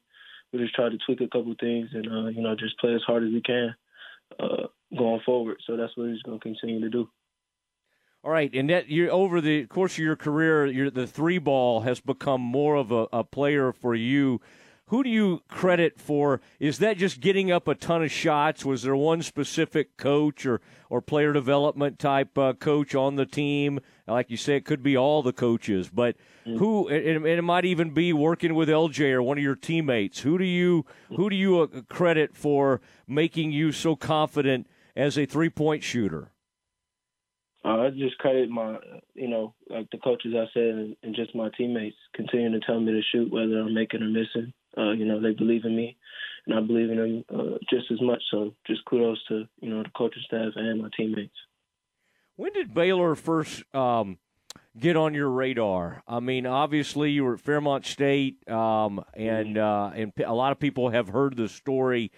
We 0.53 0.59
just 0.59 0.75
tried 0.75 0.91
to 0.91 0.97
tweak 1.05 1.21
a 1.21 1.27
couple 1.27 1.55
things 1.59 1.89
and, 1.93 2.07
uh, 2.07 2.29
you 2.29 2.41
know, 2.41 2.55
just 2.55 2.77
play 2.79 2.93
as 2.93 3.01
hard 3.05 3.23
as 3.23 3.31
we 3.31 3.41
can 3.41 3.73
uh, 4.39 4.67
going 4.95 5.21
forward. 5.25 5.57
So 5.65 5.77
that's 5.77 5.95
what 5.97 6.09
he's 6.09 6.21
going 6.21 6.39
to 6.39 6.43
continue 6.43 6.81
to 6.81 6.89
do. 6.89 7.09
All 8.23 8.31
right, 8.31 8.53
and 8.53 8.69
that 8.69 8.87
you 8.87 9.09
over 9.09 9.41
the 9.41 9.65
course 9.65 9.93
of 9.93 9.99
your 9.99 10.15
career, 10.15 10.91
the 10.91 11.07
three 11.07 11.39
ball 11.39 11.81
has 11.81 11.99
become 11.99 12.41
more 12.41 12.75
of 12.75 12.91
a, 12.91 13.07
a 13.11 13.23
player 13.23 13.73
for 13.73 13.95
you 13.95 14.41
who 14.91 15.03
do 15.03 15.09
you 15.09 15.41
credit 15.47 16.01
for? 16.01 16.41
Is 16.59 16.79
that 16.79 16.97
just 16.97 17.21
getting 17.21 17.49
up 17.49 17.65
a 17.69 17.75
ton 17.75 18.03
of 18.03 18.11
shots? 18.11 18.65
Was 18.65 18.83
there 18.83 18.95
one 18.95 19.21
specific 19.21 19.95
coach 19.95 20.45
or, 20.45 20.59
or 20.89 21.01
player 21.01 21.31
development 21.31 21.97
type 21.97 22.37
uh, 22.37 22.51
coach 22.51 22.93
on 22.93 23.15
the 23.15 23.25
team? 23.25 23.79
Like 24.05 24.29
you 24.29 24.35
say, 24.35 24.57
it 24.57 24.65
could 24.65 24.83
be 24.83 24.97
all 24.97 25.23
the 25.23 25.31
coaches, 25.31 25.89
but 25.89 26.17
mm-hmm. 26.45 26.57
who? 26.57 26.89
And, 26.89 27.25
it 27.25 27.41
might 27.41 27.63
even 27.63 27.91
be 27.91 28.11
working 28.11 28.53
with 28.53 28.67
LJ 28.67 29.13
or 29.13 29.23
one 29.23 29.37
of 29.37 29.43
your 29.45 29.55
teammates. 29.55 30.19
Who 30.19 30.37
do 30.37 30.43
you 30.43 30.85
who 31.07 31.29
do 31.29 31.37
you 31.37 31.61
uh, 31.61 31.67
credit 31.87 32.35
for 32.35 32.81
making 33.07 33.53
you 33.53 33.71
so 33.71 33.95
confident 33.95 34.67
as 34.93 35.17
a 35.17 35.25
three 35.25 35.49
point 35.49 35.83
shooter? 35.83 36.31
Uh, 37.63 37.81
I 37.81 37.89
just 37.91 38.17
credit 38.17 38.49
my, 38.49 38.77
you 39.13 39.27
know, 39.27 39.53
like 39.69 39.89
the 39.91 39.99
coaches 39.99 40.33
I 40.35 40.45
said, 40.53 40.63
and, 40.63 40.95
and 41.03 41.15
just 41.15 41.35
my 41.35 41.49
teammates 41.55 41.97
continuing 42.15 42.53
to 42.53 42.59
tell 42.59 42.79
me 42.79 42.91
to 42.91 43.01
shoot, 43.11 43.31
whether 43.31 43.59
I'm 43.59 43.73
making 43.73 44.01
or 44.01 44.09
missing. 44.09 44.53
Uh, 44.75 44.91
you 44.91 45.05
know, 45.05 45.21
they 45.21 45.33
believe 45.33 45.65
in 45.65 45.75
me, 45.75 45.97
and 46.47 46.57
I 46.57 46.61
believe 46.61 46.89
in 46.89 46.97
them 46.97 47.25
uh, 47.29 47.57
just 47.69 47.91
as 47.91 48.01
much. 48.01 48.21
So, 48.31 48.53
just 48.65 48.83
kudos 48.85 49.19
to 49.27 49.45
you 49.59 49.69
know 49.69 49.83
the 49.83 49.89
coaching 49.95 50.23
staff 50.25 50.53
and 50.55 50.81
my 50.81 50.89
teammates. 50.95 51.35
When 52.35 52.53
did 52.53 52.73
Baylor 52.73 53.13
first 53.15 53.63
um, 53.75 54.17
get 54.79 54.95
on 54.95 55.13
your 55.13 55.29
radar? 55.29 56.01
I 56.07 56.19
mean, 56.19 56.47
obviously 56.47 57.11
you 57.11 57.25
were 57.25 57.35
at 57.35 57.41
Fairmont 57.41 57.85
State, 57.85 58.47
um, 58.49 59.03
and 59.13 59.57
uh, 59.57 59.91
and 59.93 60.13
a 60.25 60.33
lot 60.33 60.51
of 60.51 60.59
people 60.59 60.89
have 60.89 61.09
heard 61.09 61.35
the 61.35 61.49
story. 61.49 62.11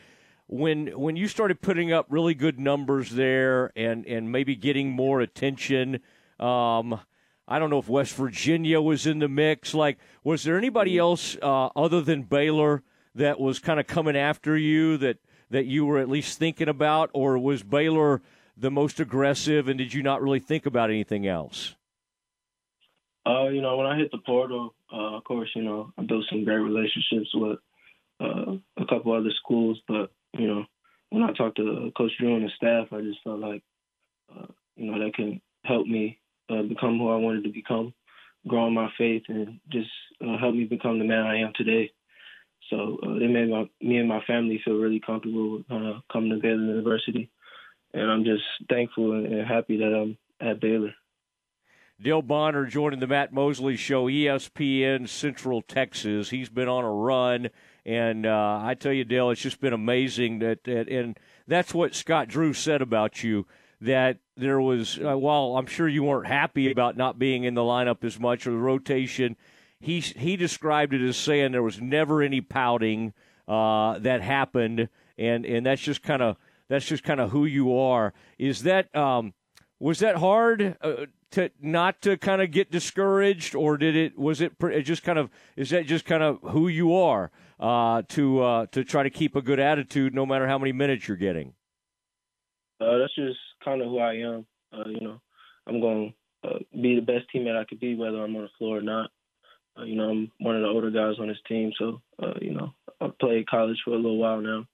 When 0.47 0.87
when 0.99 1.15
you 1.15 1.27
started 1.27 1.61
putting 1.61 1.91
up 1.91 2.07
really 2.09 2.33
good 2.33 2.59
numbers 2.59 3.11
there, 3.11 3.71
and 3.75 4.05
and 4.05 4.31
maybe 4.31 4.55
getting 4.55 4.91
more 4.91 5.21
attention. 5.21 5.99
Um, 6.39 6.99
I 7.47 7.59
don't 7.59 7.69
know 7.69 7.79
if 7.79 7.89
West 7.89 8.15
Virginia 8.15 8.81
was 8.81 9.05
in 9.05 9.19
the 9.19 9.27
mix. 9.27 9.73
Like, 9.73 9.97
was 10.23 10.43
there 10.43 10.57
anybody 10.57 10.97
else 10.97 11.37
uh, 11.41 11.67
other 11.75 12.01
than 12.01 12.23
Baylor 12.23 12.83
that 13.15 13.39
was 13.39 13.59
kind 13.59 13.79
of 13.79 13.87
coming 13.87 14.15
after 14.15 14.57
you 14.57 14.97
that 14.97 15.17
that 15.49 15.65
you 15.65 15.85
were 15.85 15.99
at 15.99 16.09
least 16.09 16.39
thinking 16.39 16.67
about, 16.67 17.09
or 17.13 17.37
was 17.37 17.63
Baylor 17.63 18.21
the 18.57 18.71
most 18.71 18.99
aggressive, 18.99 19.67
and 19.67 19.77
did 19.77 19.93
you 19.93 20.03
not 20.03 20.21
really 20.21 20.39
think 20.39 20.65
about 20.65 20.89
anything 20.89 21.27
else? 21.27 21.75
Uh, 23.25 23.47
you 23.47 23.61
know, 23.61 23.77
when 23.77 23.87
I 23.87 23.97
hit 23.97 24.11
the 24.11 24.17
portal, 24.17 24.73
uh, 24.91 25.17
of 25.17 25.23
course, 25.23 25.49
you 25.55 25.63
know, 25.63 25.93
I 25.97 26.03
built 26.03 26.25
some 26.29 26.43
great 26.43 26.57
relationships 26.57 27.29
with 27.33 27.59
uh, 28.19 28.55
a 28.77 28.85
couple 28.87 29.13
other 29.13 29.31
schools, 29.43 29.79
but 29.87 30.11
you 30.33 30.47
know, 30.47 30.65
when 31.09 31.23
I 31.23 31.31
talked 31.33 31.57
to 31.57 31.91
Coach 31.95 32.11
Drew 32.19 32.35
and 32.35 32.45
the 32.45 32.49
staff, 32.55 32.87
I 32.91 33.01
just 33.01 33.19
felt 33.23 33.39
like, 33.39 33.63
uh, 34.35 34.47
you 34.75 34.91
know, 34.91 34.99
that 35.03 35.13
can 35.13 35.41
help 35.63 35.85
me 35.85 36.19
uh, 36.49 36.63
become 36.63 36.97
who 36.97 37.09
I 37.09 37.17
wanted 37.17 37.43
to 37.43 37.51
become, 37.51 37.93
grow 38.47 38.67
in 38.67 38.73
my 38.73 38.89
faith, 38.97 39.23
and 39.29 39.59
just 39.69 39.89
uh, 40.21 40.37
helped 40.37 40.57
me 40.57 40.65
become 40.65 40.99
the 40.99 41.05
man 41.05 41.25
I 41.25 41.41
am 41.41 41.53
today. 41.55 41.91
So 42.69 42.97
uh, 43.03 43.19
they 43.19 43.27
made 43.27 43.49
my, 43.49 43.69
me 43.81 43.97
and 43.97 44.09
my 44.09 44.21
family 44.25 44.61
feel 44.63 44.75
really 44.75 45.01
comfortable 45.05 45.63
uh, 45.69 45.99
coming 46.11 46.31
to 46.31 46.37
Baylor 46.37 46.63
University, 46.63 47.29
and 47.93 48.09
I'm 48.09 48.23
just 48.23 48.43
thankful 48.69 49.13
and 49.13 49.45
happy 49.47 49.77
that 49.77 49.93
I'm 49.93 50.17
at 50.41 50.59
Baylor. 50.59 50.93
Dale 52.01 52.21
Bonner 52.21 52.65
joining 52.65 52.99
the 52.99 53.07
Matt 53.07 53.31
Mosley 53.31 53.77
Show, 53.77 54.07
ESPN 54.07 55.07
Central 55.07 55.61
Texas. 55.61 56.31
He's 56.31 56.49
been 56.49 56.67
on 56.67 56.83
a 56.83 56.91
run, 56.91 57.49
and 57.85 58.25
uh, 58.25 58.59
I 58.61 58.75
tell 58.75 58.93
you, 58.93 59.03
Dale, 59.03 59.29
it's 59.31 59.41
just 59.41 59.59
been 59.59 59.73
amazing 59.73 60.39
that, 60.39 60.63
that, 60.63 60.87
and 60.87 61.17
that's 61.47 61.73
what 61.73 61.95
Scott 61.95 62.29
Drew 62.29 62.53
said 62.53 62.81
about 62.81 63.23
you. 63.23 63.45
That 63.81 64.19
there 64.37 64.61
was, 64.61 64.97
uh, 64.97 65.17
while 65.17 65.57
I'm 65.57 65.65
sure 65.65 65.89
you 65.89 66.03
weren't 66.03 66.27
happy 66.27 66.71
about 66.71 66.95
not 66.95 67.19
being 67.19 67.43
in 67.43 67.53
the 67.53 67.61
lineup 67.61 68.05
as 68.05 68.17
much 68.17 68.47
or 68.47 68.51
the 68.51 68.57
rotation, 68.57 69.35
he 69.81 69.99
he 69.99 70.37
described 70.37 70.93
it 70.93 71.05
as 71.05 71.17
saying 71.17 71.51
there 71.51 71.61
was 71.61 71.81
never 71.81 72.21
any 72.21 72.39
pouting 72.39 73.11
uh, 73.45 73.99
that 73.99 74.21
happened, 74.21 74.87
and 75.17 75.45
and 75.45 75.65
that's 75.65 75.81
just 75.81 76.01
kind 76.01 76.21
of 76.21 76.37
that's 76.69 76.85
just 76.85 77.03
kind 77.03 77.19
of 77.19 77.31
who 77.31 77.43
you 77.43 77.77
are. 77.77 78.13
Is 78.39 78.63
that 78.63 78.95
um, 78.95 79.33
was 79.79 79.99
that 79.99 80.15
hard 80.15 80.77
uh, 80.79 81.07
to 81.31 81.51
not 81.59 82.01
to 82.03 82.15
kind 82.15 82.41
of 82.41 82.51
get 82.51 82.71
discouraged, 82.71 83.53
or 83.53 83.75
did 83.75 83.97
it 83.97 84.17
was 84.17 84.39
it, 84.39 84.53
it 84.61 84.83
just 84.83 85.03
kind 85.03 85.19
of 85.19 85.29
is 85.57 85.71
that 85.71 85.85
just 85.85 86.05
kind 86.05 86.23
of 86.23 86.39
who 86.41 86.69
you 86.69 86.95
are 86.95 87.29
uh, 87.59 88.01
to 88.09 88.41
uh, 88.41 88.65
to 88.67 88.83
try 88.83 89.03
to 89.03 89.09
keep 89.09 89.35
a 89.35 89.41
good 89.41 89.59
attitude 89.59 90.13
no 90.13 90.25
matter 90.25 90.47
how 90.47 90.57
many 90.57 90.71
minutes 90.71 91.07
you're 91.07 91.17
getting? 91.17 91.53
Uh, 92.79 92.97
that's 92.97 93.15
just 93.15 93.39
kind 93.63 93.81
of 93.81 93.87
who 93.87 93.99
I 93.99 94.15
am. 94.15 94.45
Uh, 94.73 94.87
you 94.87 95.01
know, 95.01 95.21
I'm 95.67 95.79
going 95.79 96.13
to 96.43 96.49
uh, 96.49 96.59
be 96.73 96.95
the 96.95 97.01
best 97.01 97.25
teammate 97.33 97.59
I 97.59 97.65
could 97.65 97.79
be, 97.79 97.95
whether 97.95 98.23
I'm 98.23 98.35
on 98.35 98.43
the 98.43 98.49
floor 98.57 98.79
or 98.79 98.81
not. 98.81 99.11
Uh, 99.77 99.83
you 99.83 99.95
know, 99.95 100.09
I'm 100.09 100.31
one 100.39 100.55
of 100.55 100.61
the 100.61 100.67
older 100.67 100.91
guys 100.91 101.19
on 101.19 101.27
this 101.27 101.37
team, 101.47 101.71
so 101.79 102.01
uh, 102.21 102.33
you 102.41 102.53
know, 102.53 102.73
I've 103.01 103.17
played 103.19 103.47
college 103.47 103.77
for 103.83 103.91
a 103.91 103.97
little 103.97 104.17
while 104.17 104.41
now, 104.41 104.65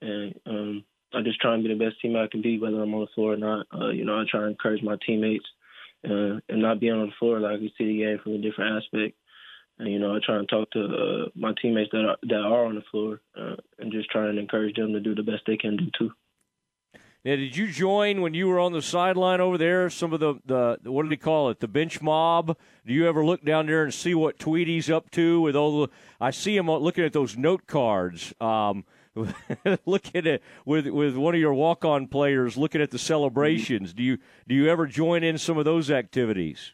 and 0.00 0.34
um, 0.46 0.84
I 1.14 1.22
just 1.22 1.40
try 1.40 1.54
and 1.54 1.62
be 1.62 1.72
the 1.72 1.82
best 1.82 1.96
teammate 2.04 2.24
I 2.24 2.30
can 2.30 2.42
be, 2.42 2.58
whether 2.58 2.82
I'm 2.82 2.94
on 2.94 3.02
the 3.02 3.06
floor 3.14 3.34
or 3.34 3.36
not. 3.36 3.66
Uh, 3.72 3.90
you 3.90 4.04
know, 4.04 4.18
I 4.18 4.24
try 4.30 4.42
and 4.42 4.50
encourage 4.50 4.82
my 4.82 4.96
teammates 5.06 5.46
and 6.02 6.42
not 6.50 6.80
be 6.80 6.90
on 6.90 7.06
the 7.06 7.12
floor 7.18 7.40
like 7.40 7.60
I 7.60 7.72
see 7.78 7.86
the 7.86 7.98
game 7.98 8.18
from 8.22 8.32
a 8.32 8.38
different 8.38 8.82
aspect. 8.82 9.16
And 9.78 9.90
you 9.90 9.98
know, 9.98 10.14
I 10.14 10.20
try 10.24 10.38
and 10.38 10.48
talk 10.48 10.70
to 10.72 10.84
uh, 10.84 11.28
my 11.34 11.52
teammates 11.60 11.90
that 11.92 12.04
are 12.04 12.16
that 12.22 12.40
are 12.40 12.66
on 12.66 12.76
the 12.76 12.82
floor 12.90 13.20
uh, 13.36 13.56
and 13.78 13.92
just 13.92 14.10
try 14.10 14.28
and 14.28 14.38
encourage 14.38 14.76
them 14.76 14.92
to 14.92 15.00
do 15.00 15.14
the 15.14 15.22
best 15.22 15.42
they 15.46 15.56
can 15.56 15.76
do 15.76 15.86
too. 15.98 16.12
Now, 17.24 17.36
did 17.36 17.56
you 17.56 17.68
join 17.68 18.20
when 18.20 18.34
you 18.34 18.48
were 18.48 18.60
on 18.60 18.72
the 18.72 18.82
sideline 18.82 19.40
over 19.40 19.56
there? 19.56 19.88
Some 19.88 20.12
of 20.12 20.20
the, 20.20 20.34
the 20.44 20.78
what 20.90 21.04
did 21.04 21.10
he 21.10 21.16
call 21.16 21.48
it? 21.48 21.58
The 21.58 21.68
bench 21.68 22.02
mob. 22.02 22.56
Do 22.86 22.92
you 22.92 23.08
ever 23.08 23.24
look 23.24 23.42
down 23.42 23.66
there 23.66 23.82
and 23.82 23.94
see 23.94 24.14
what 24.14 24.38
Tweety's 24.38 24.90
up 24.90 25.10
to 25.12 25.40
with 25.40 25.56
all 25.56 25.80
the? 25.80 25.92
I 26.20 26.30
see 26.30 26.54
him 26.54 26.70
looking 26.70 27.02
at 27.02 27.14
those 27.14 27.36
note 27.36 27.66
cards. 27.66 28.34
Um, 28.42 28.84
looking 29.86 30.26
at 30.26 30.42
with 30.66 30.86
with 30.88 31.16
one 31.16 31.34
of 31.34 31.40
your 31.40 31.54
walk 31.54 31.84
on 31.84 32.08
players, 32.08 32.56
looking 32.56 32.82
at 32.82 32.90
the 32.90 32.98
celebrations. 32.98 33.94
Do 33.94 34.02
you 34.02 34.18
do 34.46 34.54
you 34.54 34.68
ever 34.68 34.86
join 34.86 35.22
in 35.24 35.38
some 35.38 35.56
of 35.56 35.64
those 35.64 35.90
activities? 35.90 36.72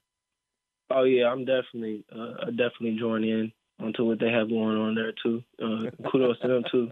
Oh 0.91 1.05
yeah, 1.05 1.29
I'm 1.29 1.45
definitely 1.45 2.05
uh, 2.15 2.47
I 2.47 2.51
definitely 2.51 2.97
join 2.99 3.25
in 3.25 3.53
onto 3.81 4.05
what 4.05 4.21
they 4.21 4.31
have 4.31 4.49
going 4.49 4.77
on 4.77 4.95
there 4.95 5.13
too. 5.23 5.43
Uh, 5.63 5.91
kudos 6.11 6.41
to 6.41 6.49
them 6.49 6.65
too 6.71 6.91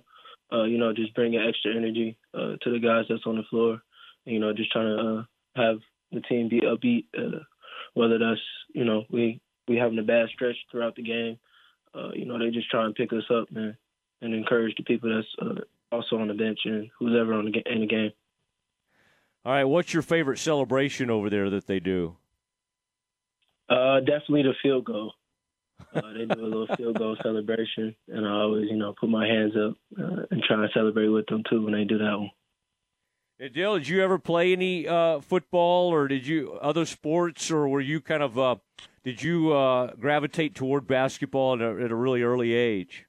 uh, 0.53 0.65
you 0.65 0.79
know, 0.79 0.93
just 0.93 1.15
bringing 1.15 1.41
extra 1.41 1.75
energy 1.75 2.17
uh, 2.35 2.57
to 2.63 2.71
the 2.71 2.79
guys 2.79 3.05
that's 3.09 3.27
on 3.27 3.37
the 3.37 3.43
floor. 3.51 3.83
You 4.25 4.39
know, 4.39 4.53
just 4.53 4.73
trying 4.73 4.97
to 4.97 5.03
uh, 5.03 5.23
have 5.63 5.79
the 6.13 6.21
team 6.21 6.49
be 6.49 6.61
upbeat, 6.61 7.07
uh, 7.17 7.41
whether 7.95 8.19
that's 8.19 8.41
you 8.75 8.85
know 8.85 9.05
we 9.11 9.41
we 9.67 9.77
having 9.77 9.99
a 9.99 10.03
bad 10.03 10.29
stretch 10.31 10.57
throughout 10.71 10.97
the 10.97 11.03
game. 11.03 11.39
Uh, 11.95 12.11
you 12.15 12.27
know, 12.27 12.39
they 12.39 12.51
just 12.51 12.71
try 12.71 12.85
and 12.85 12.95
pick 12.95 13.13
us 13.13 13.25
up 13.31 13.49
and 13.55 13.75
and 14.21 14.35
encourage 14.35 14.75
the 14.77 14.83
people 14.85 15.15
that's 15.15 15.29
uh, 15.41 15.63
also 15.95 16.17
on 16.17 16.29
the 16.29 16.35
bench 16.35 16.61
and 16.65 16.91
who's 16.99 17.17
ever 17.19 17.35
on 17.35 17.45
the 17.45 17.73
in 17.73 17.81
the 17.81 17.87
game. 17.87 18.13
All 19.45 19.53
right, 19.53 19.65
what's 19.65 19.95
your 19.95 20.03
favorite 20.03 20.39
celebration 20.39 21.11
over 21.11 21.31
there 21.31 21.49
that 21.51 21.67
they 21.67 21.81
do? 21.81 22.17
Uh, 23.69 24.01
definitely 24.01 24.43
the 24.43 24.55
field 24.63 24.85
goal. 24.85 25.13
Uh, 25.95 26.13
they 26.13 26.25
do 26.25 26.41
a 26.41 26.49
little 26.49 26.77
field 26.77 26.99
goal 26.99 27.17
celebration, 27.23 27.95
and 28.09 28.27
I 28.27 28.31
always, 28.31 28.69
you 28.71 28.77
know, 28.77 28.95
put 28.99 29.09
my 29.09 29.27
hands 29.27 29.53
up 29.57 29.77
uh, 29.99 30.23
and 30.31 30.43
try 30.43 30.57
to 30.57 30.69
celebrate 30.75 31.09
with 31.09 31.27
them 31.27 31.43
too 31.49 31.63
when 31.63 31.75
they 31.75 31.85
do 31.85 31.99
that 31.99 32.19
one. 32.19 32.31
Dale, 33.53 33.79
did 33.79 33.87
you 33.87 34.03
ever 34.03 34.19
play 34.19 34.53
any 34.53 34.89
uh, 34.89 35.21
football, 35.21 35.93
or 35.93 36.09
did 36.09 36.27
you 36.27 36.55
other 36.61 36.85
sports, 36.85 37.51
or 37.51 37.69
were 37.69 37.81
you 37.81 38.01
kind 38.01 38.23
of 38.23 38.37
uh, 38.37 38.57
did 39.05 39.23
you 39.23 39.53
uh, 39.53 39.95
gravitate 39.95 40.57
toward 40.57 40.89
basketball 40.89 41.55
at 41.55 41.61
a, 41.61 41.85
at 41.85 41.91
a 41.93 41.95
really 41.95 42.23
early 42.23 42.53
age? 42.53 43.07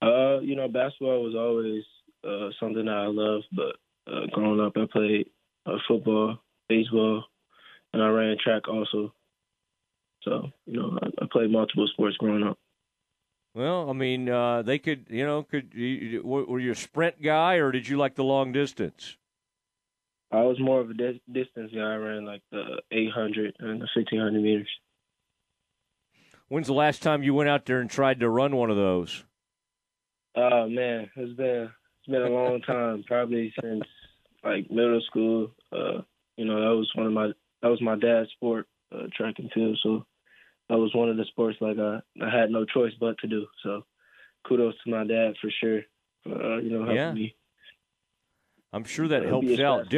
Uh, 0.00 0.38
you 0.40 0.56
know, 0.56 0.68
basketball 0.68 1.22
was 1.22 1.34
always 1.34 1.84
uh, 2.24 2.50
something 2.58 2.86
that 2.86 2.94
I 2.94 3.06
loved, 3.06 3.44
but 3.52 3.76
uh, 4.10 4.26
growing 4.32 4.60
up, 4.60 4.72
I 4.76 4.86
played 4.90 5.26
uh, 5.66 5.76
football, 5.86 6.38
baseball, 6.68 7.24
and 7.92 8.02
I 8.02 8.08
ran 8.08 8.36
track 8.42 8.68
also. 8.68 9.12
So, 10.22 10.50
you 10.66 10.80
know, 10.80 10.98
I, 11.00 11.24
I 11.24 11.26
played 11.30 11.50
multiple 11.50 11.88
sports 11.92 12.16
growing 12.16 12.42
up. 12.42 12.58
Well, 13.54 13.90
I 13.90 13.92
mean, 13.92 14.28
uh, 14.28 14.62
they 14.62 14.78
could, 14.78 15.06
you 15.08 15.24
know, 15.24 15.42
could 15.42 15.72
you, 15.74 16.22
were 16.22 16.60
you 16.60 16.72
a 16.72 16.76
sprint 16.76 17.22
guy 17.22 17.54
or 17.54 17.72
did 17.72 17.88
you 17.88 17.96
like 17.96 18.14
the 18.14 18.24
long 18.24 18.52
distance? 18.52 19.16
I 20.30 20.42
was 20.42 20.60
more 20.60 20.80
of 20.80 20.90
a 20.90 20.94
dis- 20.94 21.20
distance 21.32 21.72
guy. 21.74 21.80
I 21.80 21.96
ran 21.96 22.24
like 22.24 22.42
the 22.52 22.82
800 22.92 23.56
and 23.60 23.80
the 23.80 23.88
1500 23.96 24.42
meters. 24.42 24.68
When's 26.48 26.66
the 26.66 26.74
last 26.74 27.02
time 27.02 27.22
you 27.22 27.34
went 27.34 27.48
out 27.48 27.66
there 27.66 27.80
and 27.80 27.90
tried 27.90 28.20
to 28.20 28.28
run 28.28 28.56
one 28.56 28.70
of 28.70 28.76
those? 28.76 29.24
Oh 30.34 30.64
uh, 30.64 30.66
man, 30.68 31.10
it's 31.16 31.36
been 31.36 31.70
it's 31.98 32.06
been 32.06 32.22
a 32.22 32.28
long 32.28 32.60
time. 32.66 33.04
Probably 33.06 33.52
since 33.60 33.84
like 34.44 34.70
middle 34.70 35.00
school. 35.06 35.50
Uh, 35.72 36.02
you 36.36 36.44
know, 36.44 36.60
that 36.60 36.76
was 36.76 36.90
one 36.94 37.06
of 37.06 37.12
my 37.12 37.32
that 37.62 37.68
was 37.68 37.80
my 37.82 37.96
dad's 37.96 38.30
sport 38.30 38.66
uh, 38.94 39.06
track 39.16 39.34
and 39.38 39.50
field. 39.52 39.78
So 39.82 40.06
that 40.68 40.78
was 40.78 40.94
one 40.94 41.08
of 41.08 41.16
the 41.16 41.24
sports 41.26 41.58
like 41.60 41.78
I, 41.78 42.00
I 42.22 42.30
had 42.30 42.50
no 42.50 42.64
choice 42.64 42.92
but 43.00 43.18
to 43.18 43.26
do. 43.26 43.46
So 43.62 43.84
kudos 44.46 44.74
to 44.84 44.90
my 44.90 45.04
dad 45.04 45.34
for 45.40 45.50
sure. 45.60 45.82
For, 46.24 46.34
uh, 46.34 46.58
you 46.58 46.70
know, 46.70 46.80
helping 46.80 46.96
yeah. 46.96 47.12
me. 47.12 47.34
I'm 48.72 48.84
sure 48.84 49.08
that 49.08 49.24
helps 49.24 49.46
out. 49.60 49.90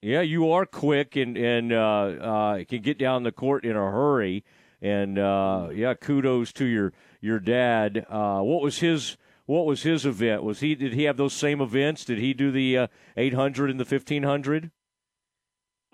Yeah, 0.00 0.20
you 0.20 0.50
are 0.52 0.64
quick 0.66 1.16
and 1.16 1.36
and 1.36 1.72
uh, 1.72 1.76
uh, 1.76 2.64
can 2.64 2.82
get 2.82 2.98
down 2.98 3.22
the 3.22 3.32
court 3.32 3.64
in 3.64 3.72
a 3.72 3.90
hurry. 3.90 4.44
And 4.80 5.18
uh, 5.18 5.68
yeah, 5.72 5.94
kudos 5.94 6.52
to 6.54 6.64
your 6.64 6.92
your 7.20 7.40
dad. 7.40 8.06
Uh, 8.08 8.40
what 8.40 8.62
was 8.62 8.78
his 8.78 9.16
What 9.46 9.66
was 9.66 9.82
his 9.82 10.04
event? 10.04 10.42
Was 10.42 10.60
he 10.60 10.74
did 10.74 10.92
he 10.92 11.04
have 11.04 11.16
those 11.16 11.32
same 11.32 11.60
events? 11.60 12.04
Did 12.04 12.18
he 12.18 12.34
do 12.34 12.52
the 12.52 12.78
uh, 12.78 12.86
800 13.16 13.70
and 13.70 13.80
the 13.80 13.84
1500? 13.84 14.70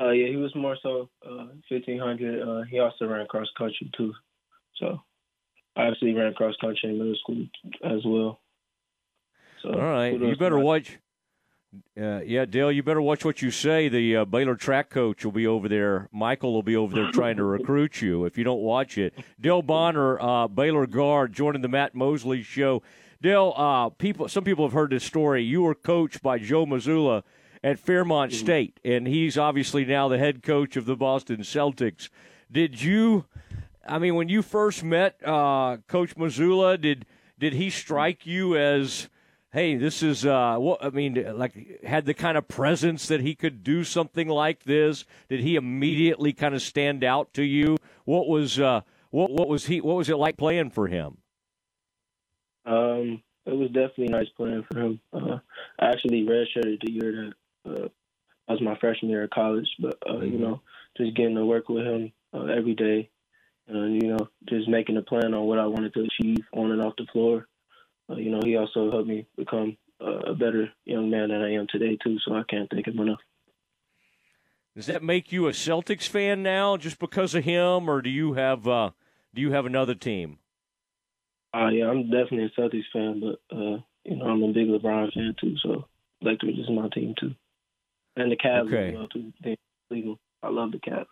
Uh, 0.00 0.10
yeah, 0.10 0.28
he 0.28 0.36
was 0.36 0.54
more 0.54 0.76
so 0.82 1.08
uh, 1.24 1.46
1500. 1.68 2.42
Uh, 2.42 2.62
he 2.64 2.80
also 2.80 3.06
ran 3.06 3.26
cross 3.26 3.46
country 3.56 3.90
too. 3.96 4.12
So 4.76 5.00
I 5.76 5.86
actually 5.86 6.14
ran 6.14 6.34
cross 6.34 6.54
country 6.60 6.90
in 6.90 6.98
middle 6.98 7.14
school 7.16 7.46
as 7.84 8.00
well. 8.04 8.40
So, 9.62 9.72
All 9.72 9.80
right, 9.80 10.12
you 10.12 10.36
better 10.36 10.58
watch. 10.58 10.98
Uh, 12.00 12.20
yeah, 12.24 12.44
Dale, 12.44 12.70
you 12.70 12.82
better 12.82 13.00
watch 13.00 13.24
what 13.24 13.42
you 13.42 13.50
say. 13.50 13.88
The 13.88 14.18
uh, 14.18 14.24
Baylor 14.24 14.54
track 14.54 14.90
coach 14.90 15.24
will 15.24 15.32
be 15.32 15.46
over 15.46 15.68
there. 15.68 16.08
Michael 16.12 16.52
will 16.52 16.62
be 16.62 16.76
over 16.76 16.94
there 16.94 17.10
trying 17.10 17.36
to 17.36 17.44
recruit 17.44 18.00
you 18.00 18.24
if 18.26 18.38
you 18.38 18.44
don't 18.44 18.60
watch 18.60 18.96
it. 18.98 19.14
Dale 19.40 19.62
Bonner, 19.62 20.20
uh, 20.20 20.46
Baylor 20.46 20.86
guard, 20.86 21.32
joining 21.32 21.62
the 21.62 21.68
Matt 21.68 21.94
Mosley 21.94 22.42
show. 22.42 22.82
Dale, 23.20 23.54
uh, 23.56 23.88
people, 23.88 24.28
some 24.28 24.44
people 24.44 24.66
have 24.66 24.72
heard 24.72 24.90
this 24.90 25.02
story. 25.02 25.42
You 25.42 25.62
were 25.62 25.74
coached 25.74 26.22
by 26.22 26.38
Joe 26.38 26.66
Mazzulla 26.66 27.22
at 27.64 27.78
Fairmont 27.78 28.30
mm-hmm. 28.30 28.44
State, 28.44 28.78
and 28.84 29.08
he's 29.08 29.38
obviously 29.38 29.86
now 29.86 30.06
the 30.06 30.18
head 30.18 30.42
coach 30.42 30.76
of 30.76 30.84
the 30.84 30.94
Boston 30.94 31.38
Celtics. 31.38 32.10
Did 32.52 32.80
you? 32.80 33.24
I 33.88 33.98
mean, 33.98 34.14
when 34.14 34.28
you 34.28 34.42
first 34.42 34.84
met 34.84 35.18
uh, 35.26 35.78
Coach 35.88 36.14
Mazzulla, 36.14 36.78
did 36.80 37.06
did 37.38 37.54
he 37.54 37.70
strike 37.70 38.26
you 38.26 38.56
as, 38.56 39.08
hey, 39.52 39.76
this 39.76 40.02
is 40.02 40.26
uh, 40.26 40.56
what 40.58 40.84
I 40.84 40.90
mean? 40.90 41.24
Like, 41.36 41.82
had 41.82 42.04
the 42.04 42.14
kind 42.14 42.36
of 42.36 42.46
presence 42.46 43.08
that 43.08 43.22
he 43.22 43.34
could 43.34 43.64
do 43.64 43.82
something 43.82 44.28
like 44.28 44.64
this? 44.64 45.06
Did 45.28 45.40
he 45.40 45.56
immediately 45.56 46.34
kind 46.34 46.54
of 46.54 46.60
stand 46.60 47.02
out 47.02 47.32
to 47.34 47.42
you? 47.42 47.78
What 48.04 48.28
was 48.28 48.60
uh, 48.60 48.82
what 49.08 49.30
what 49.30 49.48
was 49.48 49.66
he? 49.66 49.80
What 49.80 49.96
was 49.96 50.10
it 50.10 50.16
like 50.16 50.36
playing 50.36 50.70
for 50.70 50.86
him? 50.86 51.16
Um, 52.66 53.22
it 53.46 53.56
was 53.56 53.68
definitely 53.68 54.08
nice 54.08 54.28
playing 54.36 54.64
for 54.70 54.80
him. 54.80 55.00
Uh, 55.12 55.38
I 55.78 55.86
actually 55.86 56.26
redshirted 56.26 56.80
the 56.82 56.92
year 56.92 57.32
that 57.64 57.84
uh, 57.84 57.88
was 58.48 58.60
my 58.60 58.76
freshman 58.78 59.10
year 59.10 59.24
of 59.24 59.30
college. 59.30 59.68
But 59.78 59.98
uh, 60.06 60.14
mm-hmm. 60.14 60.32
you 60.32 60.38
know, 60.38 60.60
just 60.96 61.16
getting 61.16 61.36
to 61.36 61.44
work 61.44 61.68
with 61.68 61.84
him 61.84 62.12
uh, 62.32 62.44
every 62.44 62.74
day, 62.74 63.10
and 63.68 64.00
you 64.00 64.08
know, 64.08 64.28
just 64.48 64.68
making 64.68 64.96
a 64.96 65.02
plan 65.02 65.34
on 65.34 65.44
what 65.44 65.58
I 65.58 65.66
wanted 65.66 65.94
to 65.94 66.06
achieve 66.06 66.44
on 66.52 66.72
and 66.72 66.82
off 66.82 66.96
the 66.96 67.06
floor. 67.12 67.46
Uh, 68.10 68.16
you 68.16 68.30
know, 68.30 68.40
he 68.44 68.56
also 68.56 68.90
helped 68.90 69.08
me 69.08 69.26
become 69.36 69.76
uh, 70.00 70.30
a 70.30 70.34
better 70.34 70.70
young 70.84 71.10
man 71.10 71.28
than 71.28 71.42
I 71.42 71.54
am 71.54 71.66
today 71.68 71.96
too. 72.02 72.18
So 72.26 72.34
I 72.34 72.42
can't 72.48 72.68
thank 72.70 72.86
him 72.86 72.98
enough. 72.98 73.20
Does 74.74 74.86
that 74.86 75.04
make 75.04 75.30
you 75.30 75.46
a 75.46 75.52
Celtics 75.52 76.08
fan 76.08 76.42
now, 76.42 76.76
just 76.76 76.98
because 76.98 77.34
of 77.34 77.44
him, 77.44 77.88
or 77.88 78.02
do 78.02 78.10
you 78.10 78.34
have 78.34 78.66
uh, 78.66 78.90
do 79.32 79.40
you 79.40 79.52
have 79.52 79.66
another 79.66 79.94
team? 79.94 80.38
Uh, 81.54 81.68
yeah, 81.68 81.88
I'm 81.88 82.10
definitely 82.10 82.50
a 82.56 82.60
Celtics 82.60 82.90
fan, 82.92 83.20
but 83.20 83.56
uh, 83.56 83.78
you 84.04 84.16
know 84.16 84.26
I'm 84.26 84.42
a 84.42 84.52
big 84.52 84.66
LeBron 84.66 85.12
fan 85.14 85.36
too. 85.40 85.56
So 85.62 85.86
Lakers 86.20 86.58
is 86.58 86.70
my 86.70 86.88
team 86.88 87.14
too, 87.18 87.34
and 88.16 88.30
the 88.30 88.36
Cavs 88.36 88.68
okay. 88.68 88.88
as 88.88 88.94
well 88.94 89.08
too. 89.08 89.32
They 89.42 89.56
legal. 89.90 90.18
I 90.42 90.48
love 90.48 90.72
the 90.72 90.78
Cavs. 90.78 91.06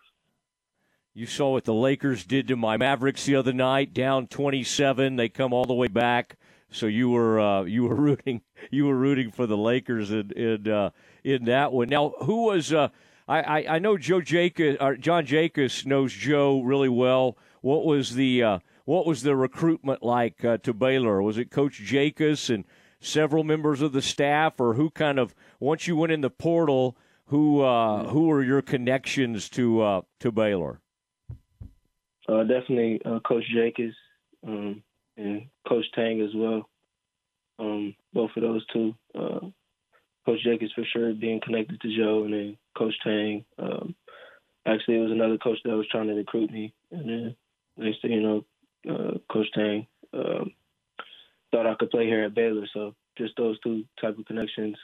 You 1.13 1.27
saw 1.27 1.51
what 1.51 1.65
the 1.65 1.73
Lakers 1.73 2.25
did 2.25 2.47
to 2.47 2.55
my 2.55 2.75
Mavericks 2.77 3.25
the 3.25 3.35
other 3.35 3.53
night, 3.53 3.93
down 3.93 4.27
27. 4.27 5.15
They 5.15 5.29
come 5.29 5.53
all 5.53 5.65
the 5.65 5.73
way 5.73 5.87
back. 5.87 6.37
So 6.71 6.87
you 6.87 7.09
were 7.09 7.39
uh, 7.39 7.63
you 7.65 7.83
were 7.83 7.95
rooting 7.95 8.41
you 8.71 8.85
were 8.85 8.97
rooting 8.97 9.31
for 9.31 9.45
the 9.45 9.57
Lakers 9.57 10.11
in 10.11 10.31
in, 10.31 10.71
uh, 10.71 10.89
in 11.23 11.45
that 11.45 11.71
one. 11.71 11.89
Now, 11.89 12.13
who 12.21 12.45
was 12.45 12.73
uh, 12.73 12.89
I, 13.27 13.41
I, 13.41 13.75
I 13.75 13.79
know 13.79 13.97
Joe 13.97 14.21
Jacobs 14.21 14.77
or 14.81 14.95
John 14.95 15.25
Jacobs 15.25 15.85
knows 15.85 16.13
Joe 16.13 16.61
really 16.61 16.89
well. 16.89 17.37
What 17.61 17.85
was 17.85 18.15
the 18.15 18.43
uh, 18.43 18.59
what 18.85 19.05
was 19.05 19.23
the 19.23 19.35
recruitment 19.35 20.03
like 20.03 20.43
uh, 20.43 20.57
to 20.59 20.73
Baylor? 20.73 21.21
Was 21.21 21.37
it 21.37 21.51
Coach 21.51 21.75
Jacobs 21.75 22.49
and 22.49 22.65
several 22.99 23.43
members 23.43 23.81
of 23.81 23.93
the 23.93 24.01
staff, 24.01 24.59
or 24.59 24.73
who 24.73 24.89
kind 24.89 25.19
of 25.19 25.35
once 25.63 25.87
you 25.87 25.95
went 25.95 26.11
in 26.11 26.21
the 26.21 26.29
portal? 26.29 26.97
Who 27.27 27.61
uh, 27.61 28.09
who 28.09 28.27
were 28.27 28.43
your 28.43 28.61
connections 28.61 29.49
to 29.51 29.81
uh, 29.81 30.01
to 30.19 30.31
Baylor? 30.31 30.81
Uh, 32.27 32.43
definitely 32.43 33.01
uh, 33.05 33.19
Coach 33.21 33.45
Jacobs 33.53 33.95
um, 34.45 34.83
and 35.17 35.47
Coach 35.67 35.85
Tang 35.95 36.21
as 36.21 36.31
well. 36.35 36.69
Um, 37.59 37.95
both 38.13 38.31
of 38.35 38.43
those 38.43 38.65
two. 38.73 38.93
Uh, 39.15 39.39
Coach 40.25 40.43
Jacobs 40.43 40.71
for 40.73 40.83
sure 40.91 41.13
being 41.13 41.41
connected 41.43 41.79
to 41.81 41.97
Joe, 41.97 42.23
and 42.25 42.33
then 42.33 42.57
Coach 42.77 42.93
Tang. 43.03 43.45
Um, 43.57 43.95
actually, 44.65 44.97
it 44.97 45.03
was 45.03 45.11
another 45.11 45.37
coach 45.37 45.57
that 45.63 45.75
was 45.75 45.87
trying 45.89 46.07
to 46.07 46.13
recruit 46.13 46.51
me, 46.51 46.73
and 46.91 47.09
then 47.09 47.35
next 47.77 48.01
thing 48.01 48.11
you 48.11 48.21
know, 48.21 48.45
uh, 48.89 49.17
Coach 49.31 49.47
Tang 49.53 49.87
um, 50.13 50.51
thought 51.51 51.67
I 51.67 51.75
could 51.75 51.89
play 51.89 52.05
here 52.05 52.23
at 52.25 52.35
Baylor. 52.35 52.67
So 52.73 52.95
just 53.17 53.35
those 53.37 53.59
two 53.61 53.85
type 54.01 54.17
of 54.17 54.25
connections. 54.25 54.75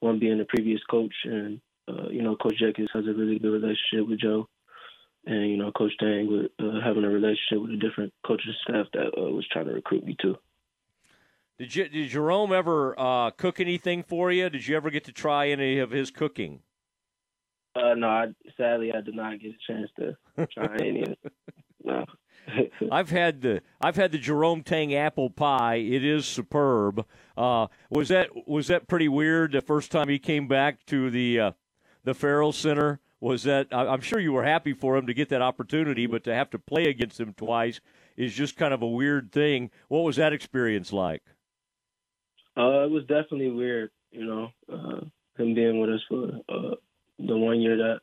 One 0.00 0.18
being 0.18 0.38
the 0.38 0.44
previous 0.44 0.80
coach, 0.90 1.14
and 1.24 1.60
uh, 1.88 2.08
you 2.10 2.22
know, 2.22 2.36
Coach 2.36 2.58
Jacobs 2.58 2.90
has 2.92 3.06
a 3.06 3.12
really 3.12 3.38
good 3.38 3.52
relationship 3.52 4.08
with 4.08 4.20
Joe 4.20 4.48
and 5.26 5.50
you 5.50 5.56
know 5.56 5.70
Coach 5.72 5.92
Tang 5.98 6.26
with 6.30 6.50
uh, 6.58 6.80
having 6.84 7.04
a 7.04 7.08
relationship 7.08 7.60
with 7.60 7.70
a 7.72 7.76
different 7.76 8.12
coaching 8.26 8.54
staff 8.62 8.86
that 8.92 9.08
uh, 9.16 9.30
was 9.30 9.46
trying 9.50 9.66
to 9.66 9.72
recruit 9.72 10.04
me 10.04 10.16
too. 10.20 10.36
Did 11.58 11.74
you, 11.76 11.88
did 11.88 12.08
Jerome 12.08 12.52
ever 12.52 12.98
uh, 12.98 13.30
cook 13.32 13.60
anything 13.60 14.02
for 14.02 14.32
you? 14.32 14.48
Did 14.48 14.66
you 14.66 14.76
ever 14.76 14.88
get 14.88 15.04
to 15.04 15.12
try 15.12 15.48
any 15.48 15.78
of 15.78 15.90
his 15.90 16.10
cooking? 16.10 16.60
Uh, 17.76 17.94
no, 17.94 18.08
I, 18.08 18.26
sadly 18.56 18.92
I 18.94 19.02
did 19.02 19.14
not 19.14 19.38
get 19.40 19.52
a 19.52 19.72
chance 19.72 19.90
to 19.98 20.46
try 20.46 20.76
any. 20.80 21.02
of 21.02 21.08
it. 21.10 21.18
No. 21.82 22.04
I've 22.92 23.10
had 23.10 23.42
the 23.42 23.62
I've 23.80 23.96
had 23.96 24.12
the 24.12 24.18
Jerome 24.18 24.62
Tang 24.62 24.94
apple 24.94 25.30
pie. 25.30 25.76
It 25.76 26.04
is 26.04 26.26
superb. 26.26 27.06
Uh, 27.36 27.68
was 27.90 28.08
that 28.08 28.30
was 28.46 28.68
that 28.68 28.88
pretty 28.88 29.08
weird 29.08 29.52
the 29.52 29.60
first 29.60 29.90
time 29.90 30.08
he 30.08 30.18
came 30.18 30.48
back 30.48 30.84
to 30.86 31.10
the 31.10 31.40
uh, 31.40 31.52
the 32.04 32.14
Ferrell 32.14 32.52
Center? 32.52 33.00
was 33.20 33.42
that 33.42 33.68
I'm 33.70 34.00
sure 34.00 34.18
you 34.18 34.32
were 34.32 34.44
happy 34.44 34.72
for 34.72 34.96
him 34.96 35.06
to 35.06 35.14
get 35.14 35.28
that 35.28 35.42
opportunity, 35.42 36.06
but 36.06 36.24
to 36.24 36.34
have 36.34 36.50
to 36.50 36.58
play 36.58 36.86
against 36.86 37.20
him 37.20 37.34
twice 37.34 37.80
is 38.16 38.34
just 38.34 38.56
kind 38.56 38.72
of 38.72 38.82
a 38.82 38.88
weird 38.88 39.30
thing. 39.30 39.70
What 39.88 40.00
was 40.00 40.16
that 40.16 40.32
experience 40.32 40.92
like? 40.92 41.22
Uh, 42.56 42.84
it 42.84 42.90
was 42.90 43.02
definitely 43.02 43.50
weird, 43.50 43.90
you 44.10 44.24
know, 44.24 44.48
uh, 44.72 45.00
him 45.36 45.54
being 45.54 45.80
with 45.80 45.90
us 45.90 46.00
for 46.08 46.30
uh, 46.48 46.74
the 47.18 47.36
one 47.36 47.60
year 47.60 47.76
that 47.76 48.00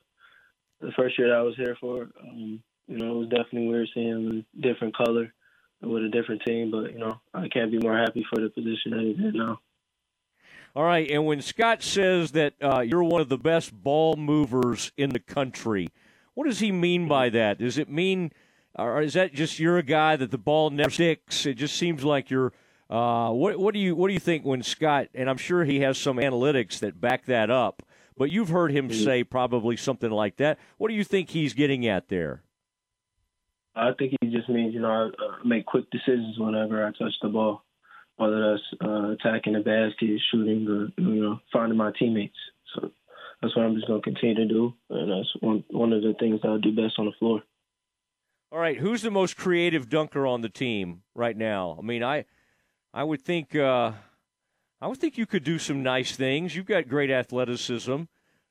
the 0.81 0.91
first 0.95 1.17
year 1.17 1.29
that 1.29 1.37
I 1.37 1.41
was 1.41 1.55
here 1.55 1.75
for. 1.81 2.09
Um, 2.21 2.61
you 2.87 2.97
know, 2.97 3.15
it 3.15 3.19
was 3.19 3.29
definitely 3.29 3.67
weird 3.67 3.89
seeing 3.93 4.07
him 4.07 4.27
in 4.29 4.45
a 4.57 4.61
different 4.61 4.95
color 4.95 5.33
with 5.81 6.03
a 6.03 6.09
different 6.09 6.41
team, 6.45 6.71
but 6.71 6.91
you 6.93 6.99
know, 6.99 7.19
I 7.33 7.47
can't 7.49 7.71
be 7.71 7.79
more 7.79 7.97
happy 7.97 8.25
for 8.29 8.41
the 8.41 8.49
position 8.49 8.91
that 8.91 9.01
he's 9.01 9.17
in 9.17 9.37
now. 9.37 9.59
All 10.75 10.83
right, 10.83 11.09
and 11.09 11.25
when 11.25 11.41
Scott 11.41 11.81
says 11.81 12.31
that 12.31 12.53
uh, 12.61 12.81
you're 12.81 13.03
one 13.03 13.21
of 13.21 13.29
the 13.29 13.37
best 13.37 13.73
ball 13.73 14.15
movers 14.15 14.91
in 14.95 15.09
the 15.09 15.19
country, 15.19 15.89
what 16.33 16.45
does 16.45 16.59
he 16.59 16.71
mean 16.71 17.07
by 17.07 17.29
that? 17.29 17.57
Does 17.57 17.77
it 17.77 17.89
mean, 17.89 18.31
or 18.75 19.01
is 19.01 19.13
that 19.13 19.33
just 19.33 19.59
you're 19.59 19.77
a 19.77 19.83
guy 19.83 20.15
that 20.15 20.29
the 20.29 20.37
ball 20.37 20.69
never 20.69 20.91
sticks? 20.91 21.45
It 21.45 21.55
just 21.55 21.75
seems 21.75 22.03
like 22.03 22.29
you're. 22.29 22.53
Uh, 22.89 23.31
what 23.31 23.59
what 23.59 23.73
do 23.73 23.81
you 23.81 23.95
what 23.95 24.07
do 24.07 24.13
you 24.13 24.19
think 24.19 24.45
when 24.45 24.63
Scott? 24.63 25.07
And 25.13 25.29
I'm 25.29 25.37
sure 25.37 25.65
he 25.65 25.81
has 25.81 25.97
some 25.97 26.17
analytics 26.17 26.79
that 26.79 27.01
back 27.01 27.25
that 27.25 27.49
up. 27.49 27.83
But 28.15 28.31
you've 28.31 28.49
heard 28.49 28.71
him 28.71 28.91
say 28.91 29.23
probably 29.23 29.77
something 29.77 30.09
like 30.09 30.37
that. 30.37 30.57
What 30.77 30.89
do 30.89 30.93
you 30.95 31.03
think 31.03 31.31
he's 31.31 31.53
getting 31.53 31.85
at 31.85 32.07
there? 32.07 32.43
I 33.77 33.91
think 33.97 34.15
he 34.21 34.27
just 34.29 34.49
means 34.49 34.73
you 34.73 34.81
know 34.81 34.89
I 34.89 35.05
uh, 35.05 35.45
make 35.45 35.65
quick 35.65 35.85
decisions 35.91 36.37
whenever 36.37 36.85
I 36.85 36.91
touch 36.91 37.13
the 37.21 37.29
ball 37.29 37.63
whether 38.17 38.51
that's 38.51 38.81
uh, 38.83 39.11
attacking 39.11 39.53
the 39.53 39.59
basket, 39.59 40.19
shooting, 40.31 40.67
or 40.67 41.01
you 41.01 41.23
know 41.23 41.39
finding 41.53 41.77
my 41.77 41.91
teammates. 41.97 42.35
So 42.75 42.91
that's 43.41 43.55
what 43.55 43.65
I'm 43.65 43.75
just 43.75 43.87
going 43.87 44.01
to 44.01 44.03
continue 44.03 44.35
to 44.35 44.47
do, 44.47 44.73
and 44.89 45.11
that's 45.11 45.29
one 45.39 45.63
one 45.69 45.93
of 45.93 46.01
the 46.01 46.13
things 46.19 46.41
that 46.41 46.49
I 46.49 46.57
do 46.61 46.75
best 46.75 46.95
on 46.97 47.05
the 47.05 47.11
floor. 47.19 47.41
All 48.51 48.59
right, 48.59 48.77
who's 48.77 49.01
the 49.01 49.11
most 49.11 49.37
creative 49.37 49.89
dunker 49.89 50.25
on 50.25 50.41
the 50.41 50.49
team 50.49 51.03
right 51.15 51.37
now? 51.37 51.77
I 51.79 51.83
mean, 51.83 52.03
I 52.03 52.25
I 52.93 53.03
would 53.03 53.21
think 53.21 53.55
uh, 53.55 53.91
I 54.81 54.87
would 54.87 54.97
think 54.97 55.17
you 55.17 55.27
could 55.27 55.43
do 55.43 55.59
some 55.59 55.83
nice 55.83 56.15
things. 56.15 56.55
You've 56.55 56.65
got 56.65 56.87
great 56.87 57.11
athleticism. 57.11 58.03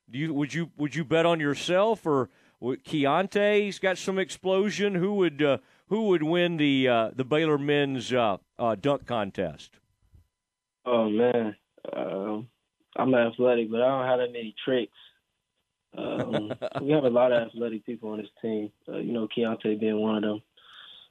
Do 0.09 0.17
you 0.17 0.33
would 0.33 0.53
you 0.53 0.71
would 0.77 0.95
you 0.95 1.03
bet 1.03 1.25
on 1.25 1.41
yourself 1.41 2.05
or 2.05 2.29
Keyonte's 2.61 3.79
got 3.79 3.97
some 3.97 4.17
explosion? 4.17 4.95
Who 4.95 5.13
would 5.15 5.41
uh, 5.41 5.57
who 5.87 6.07
would 6.07 6.23
win 6.23 6.57
the 6.57 6.87
uh, 6.87 7.11
the 7.15 7.23
Baylor 7.23 7.57
men's 7.57 8.11
uh, 8.11 8.37
uh, 8.57 8.75
dunk 8.75 9.05
contest? 9.05 9.79
Oh 10.85 11.09
man, 11.09 11.55
um, 11.93 12.47
I'm 12.95 13.13
athletic, 13.13 13.69
but 13.69 13.81
I 13.81 13.87
don't 13.87 14.07
have 14.07 14.19
that 14.19 14.33
many 14.33 14.55
tricks. 14.63 14.97
Um, 15.97 16.53
we 16.81 16.91
have 16.91 17.03
a 17.03 17.09
lot 17.09 17.31
of 17.31 17.47
athletic 17.47 17.85
people 17.85 18.09
on 18.09 18.19
this 18.19 18.29
team. 18.41 18.71
Uh, 18.87 18.97
you 18.97 19.13
know, 19.13 19.27
Keyonte 19.27 19.79
being 19.79 19.99
one 19.99 20.15
of 20.15 20.21
them. 20.23 20.41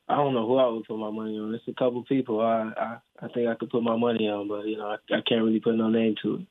I 0.09 0.16
don't 0.16 0.34
know 0.34 0.47
who 0.47 0.57
I 0.57 0.68
would 0.68 0.84
put 0.84 0.99
my 0.99 1.11
money 1.11 1.36
on. 1.36 1.55
It's 1.55 1.66
a 1.66 1.72
couple 1.72 2.05
people 2.05 2.40
I, 2.40 2.72
I 2.76 2.97
I 3.20 3.28
think 3.28 3.49
I 3.49 3.55
could 3.55 3.70
put 3.70 3.82
my 3.82 3.97
money 3.97 4.28
on, 4.28 4.49
but 4.49 4.66
you 4.66 4.76
know 4.76 4.86
I, 4.86 5.14
I 5.14 5.20
can't 5.26 5.44
really 5.44 5.61
put 5.61 5.74
no 5.74 5.90
name 5.90 6.14
to 6.22 6.36
it. 6.36 6.47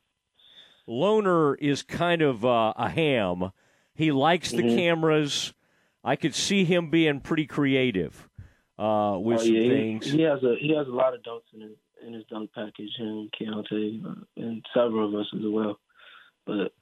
Lohner 0.87 1.55
is 1.59 1.81
kind 1.81 2.21
of 2.21 2.45
uh, 2.45 2.73
a 2.75 2.89
ham. 2.89 3.51
He 3.95 4.11
likes 4.11 4.51
the 4.51 4.57
mm-hmm. 4.57 4.75
cameras. 4.75 5.53
I 6.03 6.15
could 6.15 6.35
see 6.35 6.65
him 6.65 6.89
being 6.89 7.21
pretty 7.21 7.47
creative 7.47 8.29
uh, 8.77 9.17
with 9.19 9.39
oh, 9.39 9.43
yeah, 9.43 9.61
some 9.61 9.69
things. 9.69 10.05
He, 10.05 10.17
he, 10.17 10.21
has 10.23 10.43
a 10.43 10.55
he 10.59 10.75
has 10.75 10.87
a 10.87 10.91
lot 10.91 11.13
of 11.13 11.21
dunks 11.21 11.53
in 11.53 11.61
his 11.61 11.77
in 12.05 12.13
his 12.13 12.23
dunk 12.29 12.51
package. 12.53 12.91
and 12.99 13.31
Keyonte, 13.31 14.05
uh, 14.05 14.13
and 14.37 14.63
several 14.73 15.07
of 15.07 15.19
us 15.19 15.27
as 15.33 15.41
well. 15.43 15.79
But 16.45 16.73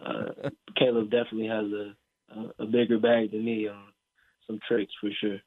uh, 0.00 0.50
Caleb 0.76 1.10
definitely 1.10 1.48
has 1.48 1.66
a, 1.72 1.94
a, 2.38 2.64
a 2.64 2.66
bigger 2.66 2.98
bag 2.98 3.32
than 3.32 3.44
me 3.44 3.68
on 3.68 3.82
some 4.46 4.60
tricks 4.68 4.92
for 5.00 5.10
sure. 5.20 5.38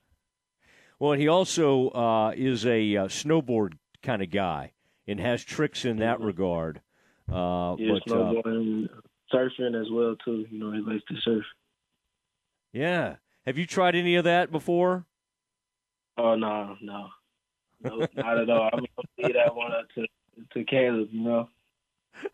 Well, 1.00 1.14
he 1.14 1.28
also 1.28 1.90
uh, 1.90 2.34
is 2.36 2.66
a 2.66 2.96
uh, 2.96 3.08
snowboard 3.08 3.74
kind 4.04 4.22
of 4.22 4.30
guy 4.30 4.74
and 5.08 5.20
has 5.20 5.44
tricks 5.44 5.86
in 5.86 5.98
that 5.98 6.18
mm-hmm. 6.18 6.26
regard. 6.26 6.82
Uh, 7.32 7.76
yeah, 7.78 7.94
but, 7.94 8.12
snowboarding, 8.12 8.90
surfing 9.34 9.80
as 9.80 9.90
well 9.92 10.16
too. 10.24 10.46
You 10.50 10.60
know, 10.60 10.72
he 10.72 10.80
likes 10.80 11.04
to 11.10 11.16
surf. 11.22 11.46
Yeah. 12.74 13.16
Have 13.46 13.58
you 13.58 13.66
tried 13.66 13.96
any 13.96 14.16
of 14.16 14.26
that 14.26 14.52
before? 14.52 15.06
Oh 16.18 16.36
no, 16.36 16.76
no, 16.82 17.08
no, 17.84 18.06
not 18.16 18.38
at 18.38 18.50
all. 18.50 18.70
I'm 18.72 18.80
gonna 18.80 19.08
leave 19.18 19.34
that 19.34 19.56
one 19.56 19.72
up 19.72 19.88
to 19.96 20.06
to 20.54 20.64
Caleb. 20.64 21.10
You 21.12 21.22
know. 21.24 21.50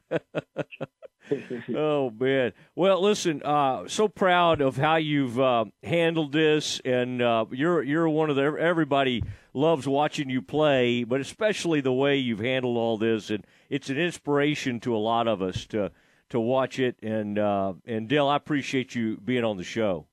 oh 1.76 2.10
man! 2.20 2.54
Well, 2.76 3.02
listen. 3.02 3.42
Uh, 3.44 3.88
so 3.88 4.08
proud 4.08 4.62
of 4.62 4.78
how 4.78 4.96
you've 4.96 5.40
uh, 5.40 5.66
handled 5.84 6.32
this, 6.34 6.82
and 6.84 7.22
uh, 7.22 7.46
you're 7.52 7.84
you're 7.84 8.10
one 8.10 8.30
of 8.30 8.36
the 8.36 8.44
everybody 8.60 9.24
loves 9.54 9.88
watching 9.88 10.30
you 10.30 10.42
play, 10.42 11.04
but 11.04 11.22
especially 11.22 11.82
the 11.82 11.94
way 11.94 12.18
you've 12.18 12.40
handled 12.40 12.78
all 12.78 12.98
this, 12.98 13.30
and 13.30 13.46
it's 13.70 13.90
an 13.90 13.98
inspiration 13.98 14.80
to 14.82 14.96
a 14.96 14.98
lot 14.98 15.28
of 15.28 15.42
us 15.42 15.66
to 15.68 15.92
to 16.30 16.40
watch 16.40 16.80
it. 16.80 16.98
And 17.02 17.38
uh, 17.40 17.74
and 17.86 18.08
Dale, 18.08 18.28
I 18.28 18.36
appreciate 18.36 18.96
you 18.96 19.18
being 19.18 19.44
on 19.44 19.58
the 19.58 19.64
show. 19.64 20.08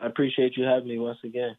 I 0.00 0.06
appreciate 0.06 0.56
you 0.56 0.64
having 0.64 0.88
me 0.88 0.98
once 0.98 1.18
again. 1.24 1.56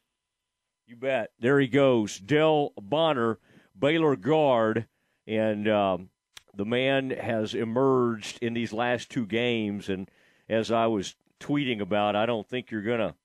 You 0.88 0.96
bet. 0.96 1.32
There 1.40 1.60
he 1.60 1.68
goes, 1.68 2.18
Dale 2.20 2.74
Bonner, 2.82 3.40
Baylor 3.78 4.16
guard, 4.16 4.88
and 5.28 5.68
um, 5.70 6.10
the 6.54 6.66
man 6.66 7.12
has 7.12 7.54
emerged 7.54 8.40
in 8.42 8.54
these 8.54 8.74
last 8.74 9.10
two 9.10 9.26
games. 9.26 9.90
And 9.90 10.10
as 10.50 10.72
I 10.72 10.88
was 10.88 11.16
tweeting 11.40 11.82
about, 11.82 12.16
I 12.16 12.26
don't 12.26 12.48
think 12.48 12.72
you're 12.72 12.82
gonna 12.82 13.16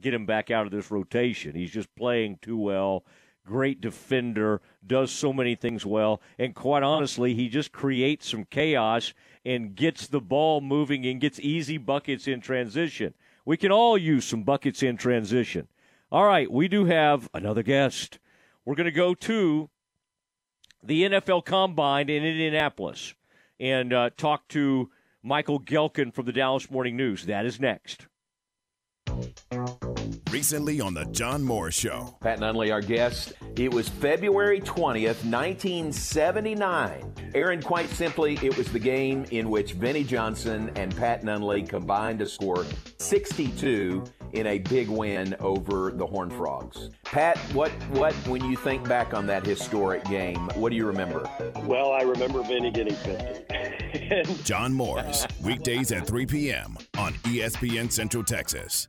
get 0.00 0.14
him 0.14 0.26
back 0.26 0.50
out 0.50 0.66
of 0.66 0.72
this 0.72 0.90
rotation. 0.90 1.54
He's 1.54 1.72
just 1.72 1.94
playing 1.96 2.38
too 2.40 2.56
well. 2.56 3.04
Great 3.44 3.80
defender, 3.80 4.60
does 4.86 5.10
so 5.10 5.32
many 5.32 5.54
things 5.54 5.84
well, 5.84 6.20
and 6.38 6.54
quite 6.54 6.82
honestly, 6.82 7.34
he 7.34 7.48
just 7.48 7.72
creates 7.72 8.28
some 8.28 8.44
chaos 8.44 9.12
and 9.44 9.74
gets 9.74 10.06
the 10.06 10.20
ball 10.20 10.60
moving 10.60 11.04
and 11.06 11.20
gets 11.20 11.40
easy 11.40 11.76
buckets 11.76 12.28
in 12.28 12.40
transition. 12.40 13.14
We 13.44 13.56
can 13.56 13.72
all 13.72 13.98
use 13.98 14.24
some 14.24 14.44
buckets 14.44 14.82
in 14.82 14.96
transition. 14.96 15.66
All 16.12 16.24
right, 16.24 16.50
we 16.50 16.68
do 16.68 16.84
have 16.84 17.28
another 17.34 17.62
guest. 17.62 18.20
We're 18.64 18.76
going 18.76 18.84
to 18.84 18.92
go 18.92 19.14
to 19.14 19.70
the 20.82 21.02
NFL 21.02 21.44
Combine 21.44 22.08
in 22.08 22.24
Indianapolis 22.24 23.14
and 23.58 23.92
uh, 23.92 24.10
talk 24.16 24.46
to 24.48 24.90
Michael 25.22 25.60
Gehlken 25.60 26.12
from 26.14 26.26
the 26.26 26.32
Dallas 26.32 26.70
Morning 26.70 26.96
News. 26.96 27.26
That 27.26 27.46
is 27.46 27.58
next. 27.58 28.06
Recently 30.32 30.80
on 30.80 30.94
The 30.94 31.04
John 31.04 31.42
Moore 31.42 31.70
Show. 31.70 32.16
Pat 32.22 32.40
Nunley, 32.40 32.72
our 32.72 32.80
guest. 32.80 33.34
It 33.54 33.70
was 33.70 33.90
February 33.90 34.62
20th, 34.62 35.26
1979. 35.26 37.14
Aaron, 37.34 37.60
quite 37.60 37.90
simply, 37.90 38.38
it 38.42 38.56
was 38.56 38.72
the 38.72 38.78
game 38.78 39.26
in 39.30 39.50
which 39.50 39.72
Vinnie 39.74 40.04
Johnson 40.04 40.70
and 40.74 40.96
Pat 40.96 41.22
Nunley 41.22 41.68
combined 41.68 42.18
to 42.20 42.26
score 42.26 42.64
62 42.96 44.04
in 44.32 44.46
a 44.46 44.58
big 44.60 44.88
win 44.88 45.36
over 45.38 45.90
the 45.90 46.06
Horned 46.06 46.32
Frogs. 46.32 46.88
Pat, 47.04 47.36
what 47.52 47.70
what 47.90 48.14
when 48.26 48.42
you 48.42 48.56
think 48.56 48.88
back 48.88 49.12
on 49.12 49.26
that 49.26 49.44
historic 49.44 50.02
game, 50.06 50.48
what 50.54 50.70
do 50.70 50.76
you 50.76 50.86
remember? 50.86 51.28
Well, 51.64 51.92
I 51.92 52.00
remember 52.00 52.42
Vinny 52.42 52.70
getting 52.70 52.94
50. 52.94 54.34
John 54.44 54.72
Moore's 54.72 55.26
weekdays 55.44 55.92
at 55.92 56.06
3 56.06 56.24
p.m. 56.24 56.78
on 56.96 57.12
ESPN 57.24 57.92
Central 57.92 58.24
Texas. 58.24 58.88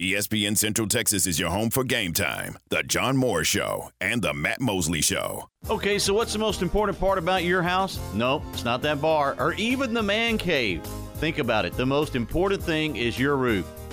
ESPN 0.00 0.58
Central 0.58 0.86
Texas 0.86 1.26
is 1.26 1.40
your 1.40 1.48
home 1.48 1.70
for 1.70 1.82
game 1.82 2.12
time, 2.12 2.58
the 2.68 2.82
John 2.82 3.16
Moore 3.16 3.44
Show, 3.44 3.88
and 3.98 4.20
the 4.20 4.34
Matt 4.34 4.60
Mosley 4.60 5.00
Show. 5.00 5.48
Okay, 5.70 5.98
so 5.98 6.12
what's 6.12 6.34
the 6.34 6.38
most 6.38 6.60
important 6.60 7.00
part 7.00 7.16
about 7.16 7.44
your 7.44 7.62
house? 7.62 7.98
No, 8.12 8.42
it's 8.52 8.62
not 8.62 8.82
that 8.82 9.00
bar 9.00 9.36
or 9.38 9.54
even 9.54 9.94
the 9.94 10.02
man 10.02 10.36
cave. 10.36 10.82
Think 11.14 11.38
about 11.38 11.64
it. 11.64 11.72
The 11.72 11.86
most 11.86 12.14
important 12.14 12.62
thing 12.62 12.96
is 12.96 13.18
your 13.18 13.38
roof. 13.38 13.66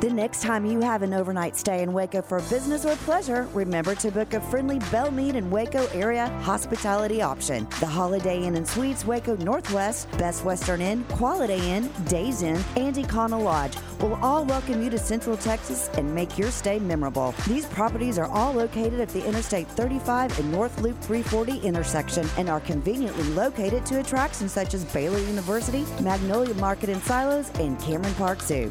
The 0.00 0.10
next 0.10 0.42
time 0.42 0.66
you 0.66 0.80
have 0.80 1.02
an 1.02 1.14
overnight 1.14 1.56
stay 1.56 1.82
in 1.82 1.92
Waco 1.92 2.20
for 2.20 2.40
business 2.50 2.84
or 2.84 2.94
pleasure, 2.96 3.48
remember 3.54 3.94
to 3.94 4.10
book 4.10 4.34
a 4.34 4.40
friendly 4.40 4.78
Bellmead 4.90 5.34
and 5.34 5.50
Waco 5.50 5.86
area 5.94 6.28
hospitality 6.42 7.22
option. 7.22 7.66
The 7.80 7.86
Holiday 7.86 8.42
Inn 8.42 8.56
and 8.56 8.68
Suites 8.68 9.06
Waco 9.06 9.36
Northwest, 9.36 10.10
Best 10.18 10.44
Western 10.44 10.82
Inn, 10.82 11.04
Quality 11.04 11.70
Inn, 11.70 11.90
Days 12.06 12.42
Inn, 12.42 12.62
and 12.76 12.94
Econo 12.96 13.42
Lodge 13.42 13.76
will 14.00 14.16
all 14.16 14.44
welcome 14.44 14.82
you 14.82 14.90
to 14.90 14.98
Central 14.98 15.38
Texas 15.38 15.88
and 15.96 16.14
make 16.14 16.36
your 16.36 16.50
stay 16.50 16.78
memorable. 16.78 17.34
These 17.46 17.66
properties 17.66 18.18
are 18.18 18.28
all 18.28 18.52
located 18.52 19.00
at 19.00 19.08
the 19.08 19.24
Interstate 19.24 19.68
35 19.68 20.38
and 20.38 20.52
North 20.52 20.78
Loop 20.82 21.00
340 21.00 21.66
intersection 21.66 22.28
and 22.36 22.50
are 22.50 22.60
conveniently 22.60 23.24
located 23.30 23.86
to 23.86 24.00
attractions 24.00 24.52
such 24.52 24.74
as 24.74 24.84
Baylor 24.86 25.20
University, 25.20 25.86
Magnolia 26.02 26.54
Market 26.54 26.90
and 26.90 27.02
Silos, 27.04 27.50
and 27.60 27.80
Cameron 27.80 28.14
Park 28.14 28.42
Zoo. 28.42 28.70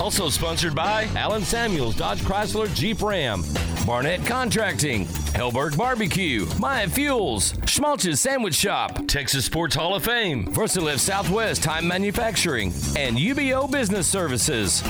Also 0.00 0.28
sponsored 0.28 0.76
by 0.76 1.08
Allen 1.16 1.42
Samuels 1.42 1.96
Dodge 1.96 2.20
Chrysler 2.20 2.72
Jeep 2.72 3.02
Ram, 3.02 3.42
Barnett 3.84 4.24
Contracting, 4.24 5.06
Helberg 5.34 5.76
Barbecue, 5.76 6.46
Maya 6.60 6.88
Fuels, 6.88 7.54
Schmaltz's 7.66 8.20
Sandwich 8.20 8.54
Shop, 8.54 8.96
Texas 9.08 9.44
Sports 9.44 9.74
Hall 9.74 9.96
of 9.96 10.04
Fame, 10.04 10.46
Versalift 10.46 11.00
Southwest 11.00 11.64
Time 11.64 11.88
Manufacturing, 11.88 12.72
and 12.96 13.16
Ubeo 13.16 13.68
Business 13.68 14.06
Services. 14.06 14.84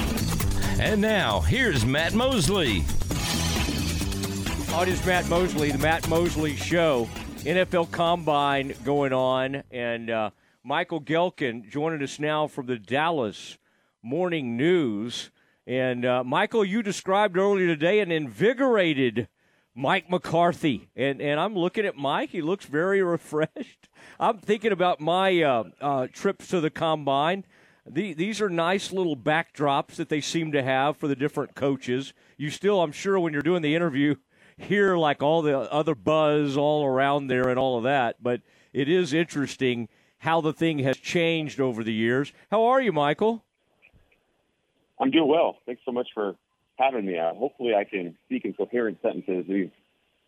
And 0.78 1.00
now, 1.00 1.40
here's 1.40 1.86
Matt 1.86 2.12
Mosley. 2.12 2.84
Is 4.86 5.04
Matt 5.04 5.28
Mosley, 5.28 5.72
the 5.72 5.78
Matt 5.78 6.08
Mosley 6.08 6.54
Show. 6.54 7.08
NFL 7.38 7.90
Combine 7.90 8.74
going 8.84 9.12
on, 9.12 9.62
and 9.70 10.10
uh, 10.10 10.30
Michael 10.62 11.00
Gehlken 11.00 11.68
joining 11.68 12.02
us 12.02 12.20
now 12.20 12.46
from 12.46 12.66
the 12.66 12.78
Dallas 12.78 13.58
Morning 14.02 14.56
News. 14.56 15.30
And 15.66 16.04
uh, 16.04 16.22
Michael, 16.24 16.64
you 16.64 16.82
described 16.82 17.36
earlier 17.36 17.66
today 17.66 18.00
an 18.00 18.12
invigorated 18.12 19.28
Mike 19.74 20.10
McCarthy, 20.10 20.88
and 20.96 21.20
and 21.20 21.38
I'm 21.38 21.54
looking 21.54 21.84
at 21.84 21.96
Mike. 21.96 22.30
He 22.30 22.42
looks 22.42 22.64
very 22.64 23.02
refreshed. 23.14 23.88
I'm 24.18 24.38
thinking 24.38 24.72
about 24.72 25.00
my 25.00 25.42
uh, 25.42 25.64
uh, 25.80 26.06
trips 26.12 26.48
to 26.48 26.60
the 26.60 26.70
combine. 26.70 27.44
The, 27.86 28.12
these 28.12 28.40
are 28.40 28.50
nice 28.50 28.92
little 28.92 29.16
backdrops 29.16 29.96
that 29.96 30.08
they 30.08 30.20
seem 30.20 30.52
to 30.52 30.62
have 30.62 30.96
for 30.96 31.08
the 31.08 31.16
different 31.16 31.54
coaches. 31.54 32.12
You 32.36 32.50
still, 32.50 32.82
I'm 32.82 32.92
sure, 32.92 33.18
when 33.18 33.32
you're 33.32 33.42
doing 33.42 33.62
the 33.62 33.74
interview, 33.74 34.16
hear 34.58 34.96
like 34.96 35.22
all 35.22 35.42
the 35.42 35.58
other 35.72 35.94
buzz 35.94 36.56
all 36.56 36.84
around 36.84 37.28
there 37.28 37.48
and 37.48 37.58
all 37.58 37.78
of 37.78 37.84
that. 37.84 38.22
But 38.22 38.42
it 38.72 38.88
is 38.88 39.12
interesting 39.12 39.88
how 40.18 40.40
the 40.40 40.52
thing 40.52 40.80
has 40.80 40.98
changed 40.98 41.60
over 41.60 41.82
the 41.82 41.92
years. 41.92 42.32
How 42.50 42.64
are 42.64 42.80
you, 42.80 42.92
Michael? 42.92 43.44
I'm 45.00 45.10
doing 45.10 45.28
well. 45.28 45.58
Thanks 45.66 45.82
so 45.84 45.92
much 45.92 46.08
for 46.14 46.36
having 46.76 47.06
me. 47.06 47.18
Uh, 47.18 47.34
hopefully, 47.34 47.74
I 47.74 47.84
can 47.84 48.16
speak 48.26 48.44
in 48.44 48.54
coherent 48.54 48.98
sentences. 49.02 49.44
These 49.48 49.70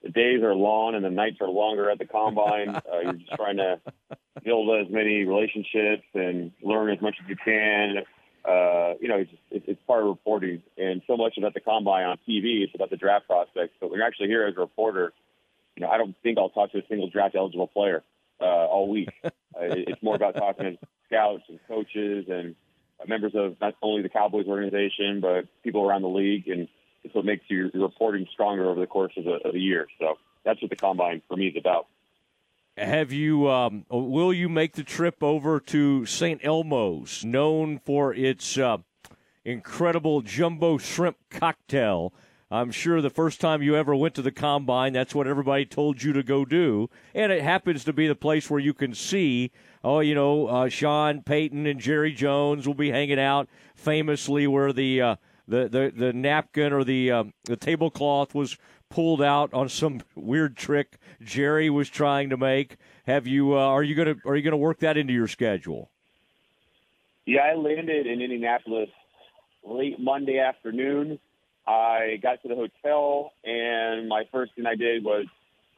the 0.03 0.09
days 0.09 0.43
are 0.43 0.55
long 0.55 0.95
and 0.95 1.05
the 1.05 1.11
nights 1.11 1.37
are 1.41 1.49
longer 1.49 1.91
at 1.91 1.99
the 1.99 2.07
combine. 2.07 2.69
uh, 2.75 2.83
you're 3.03 3.13
just 3.15 3.33
trying 3.33 3.59
to 3.59 3.81
build 4.43 4.71
as 4.81 4.91
many 4.91 5.25
relationships 5.25 6.05
and 6.15 6.53
learn 6.63 6.91
as 6.91 7.01
much 7.03 7.17
as 7.23 7.29
you 7.29 7.37
can. 7.37 7.99
Uh, 8.45 8.95
you 9.01 9.09
know, 9.09 9.19
it's, 9.19 9.33
it's, 9.51 9.65
it's 9.69 9.83
part 9.87 10.03
of 10.03 10.09
reporting, 10.09 10.63
and 10.79 11.03
so 11.07 11.17
much 11.17 11.37
about 11.37 11.53
the 11.53 11.61
combine 11.61 12.05
on 12.05 12.17
TV. 12.27 12.63
It's 12.63 12.75
about 12.75 12.89
the 12.89 12.97
draft 12.97 13.27
prospects. 13.27 13.75
But 13.79 13.91
when 13.91 13.99
you're 13.99 14.07
actually 14.07 14.29
here 14.29 14.47
as 14.47 14.55
a 14.57 14.61
reporter, 14.61 15.13
you 15.77 15.83
know, 15.83 15.91
I 15.91 15.99
don't 15.99 16.17
think 16.23 16.39
I'll 16.39 16.49
talk 16.49 16.73
to 16.73 16.79
a 16.79 16.83
single 16.89 17.11
draft 17.11 17.35
eligible 17.35 17.67
player 17.67 18.03
uh, 18.41 18.45
all 18.45 18.89
week. 18.89 19.11
uh, 19.25 19.31
it's 19.55 20.03
more 20.03 20.17
about 20.17 20.37
talking 20.37 20.65
to 20.65 20.79
scouts 21.07 21.43
and 21.49 21.61
coaches 21.69 22.27
and 22.31 22.55
members 23.07 23.33
of 23.35 23.57
not 23.61 23.75
only 23.83 24.03
the 24.03 24.09
Cowboys 24.09 24.47
organization 24.47 25.21
but 25.21 25.47
people 25.63 25.83
around 25.83 26.03
the 26.03 26.09
league, 26.09 26.49
and 26.49 26.69
it's 27.05 27.15
what 27.15 27.25
makes 27.25 27.45
your, 27.49 27.71
reporting 27.75 28.27
stronger 28.33 28.69
over 28.69 28.81
the 28.81 28.87
course 28.87 29.13
of 29.17 29.25
the, 29.25 29.49
of 29.49 29.57
year. 29.57 29.87
So 29.99 30.19
that's 30.45 30.61
what 30.61 30.71
the 30.71 30.77
combine 30.77 31.23
for 31.29 31.37
me 31.37 31.49
is 31.49 31.57
about. 31.59 31.87
Have 32.77 33.13
you? 33.13 33.51
Um, 33.51 33.85
will 33.91 34.33
you 34.33 34.49
make 34.49 34.75
the 34.75 34.85
trip 34.85 35.23
over 35.23 35.61
to 35.61 36.07
St. 36.07 36.41
Elmo's, 36.43 37.25
known 37.25 37.79
for 37.85 38.15
its 38.15 38.57
uh, 38.57 38.79
incredible 39.45 40.23
jumbo 40.23 40.79
shrimp 40.79 41.17
cocktail? 41.31 42.15
I'm 42.51 42.73
sure 42.73 43.01
the 43.01 43.11
first 43.11 43.41
time 43.41 43.63
you 43.63 43.77
ever 43.77 43.95
went 43.95 44.15
to 44.17 44.23
the 44.23 44.33
combine, 44.33 44.93
that's 44.93 45.15
what 45.15 45.29
everybody 45.29 45.65
told 45.65 46.03
you 46.03 46.13
to 46.15 46.23
go 46.25 46.45
do, 46.45 46.91
and 47.15 47.31
it 47.31 47.43
happens 47.43 47.85
to 47.85 47.93
be 47.93 48.09
the 48.09 48.17
place 48.17 48.51
where 48.51 48.59
you 48.59 48.75
can 48.75 48.93
see. 48.93 49.53
Oh, 49.85 50.01
you 50.01 50.17
know, 50.17 50.49
uh, 50.49 50.69
Sean 50.69 51.23
Payton 51.23 51.65
and 51.67 51.79
Jerry 51.79 52.13
Jones 52.13 52.67
will 52.67 52.75
be 52.75 52.91
hanging 52.91 53.21
out 53.21 53.49
famously 53.77 54.49
where 54.49 54.73
the 54.73 55.01
uh, 55.01 55.17
the, 55.47 55.69
the 55.69 55.93
the 55.95 56.13
napkin 56.13 56.73
or 56.73 56.83
the 56.83 57.13
um, 57.13 57.35
the 57.45 57.57
tablecloth 57.57 58.35
was 58.35 58.59
pulled 58.89 59.23
out 59.23 59.55
on 59.55 59.69
some 59.69 60.01
weird 60.17 60.57
trick 60.57 60.99
Jerry 61.23 61.71
was 61.71 61.89
trying 61.89 62.31
to 62.31 62.37
make. 62.37 62.79
Have 63.07 63.29
you? 63.29 63.57
Uh, 63.57 63.61
are 63.61 63.85
you 63.85 63.95
gonna 63.95 64.17
Are 64.25 64.35
you 64.35 64.43
gonna 64.43 64.57
work 64.57 64.81
that 64.81 64.97
into 64.97 65.13
your 65.13 65.29
schedule? 65.29 65.91
Yeah, 67.27 67.43
I 67.43 67.55
landed 67.55 68.09
in 68.09 68.21
Indianapolis 68.21 68.91
late 69.63 70.01
Monday 70.01 70.41
afternoon. 70.41 71.21
I 71.71 72.17
got 72.23 72.43
to 72.43 72.49
the 72.49 72.57
hotel, 72.57 73.33
and 73.45 74.09
my 74.09 74.25
first 74.33 74.55
thing 74.55 74.67
I 74.67 74.75
did 74.75 75.05
was 75.05 75.27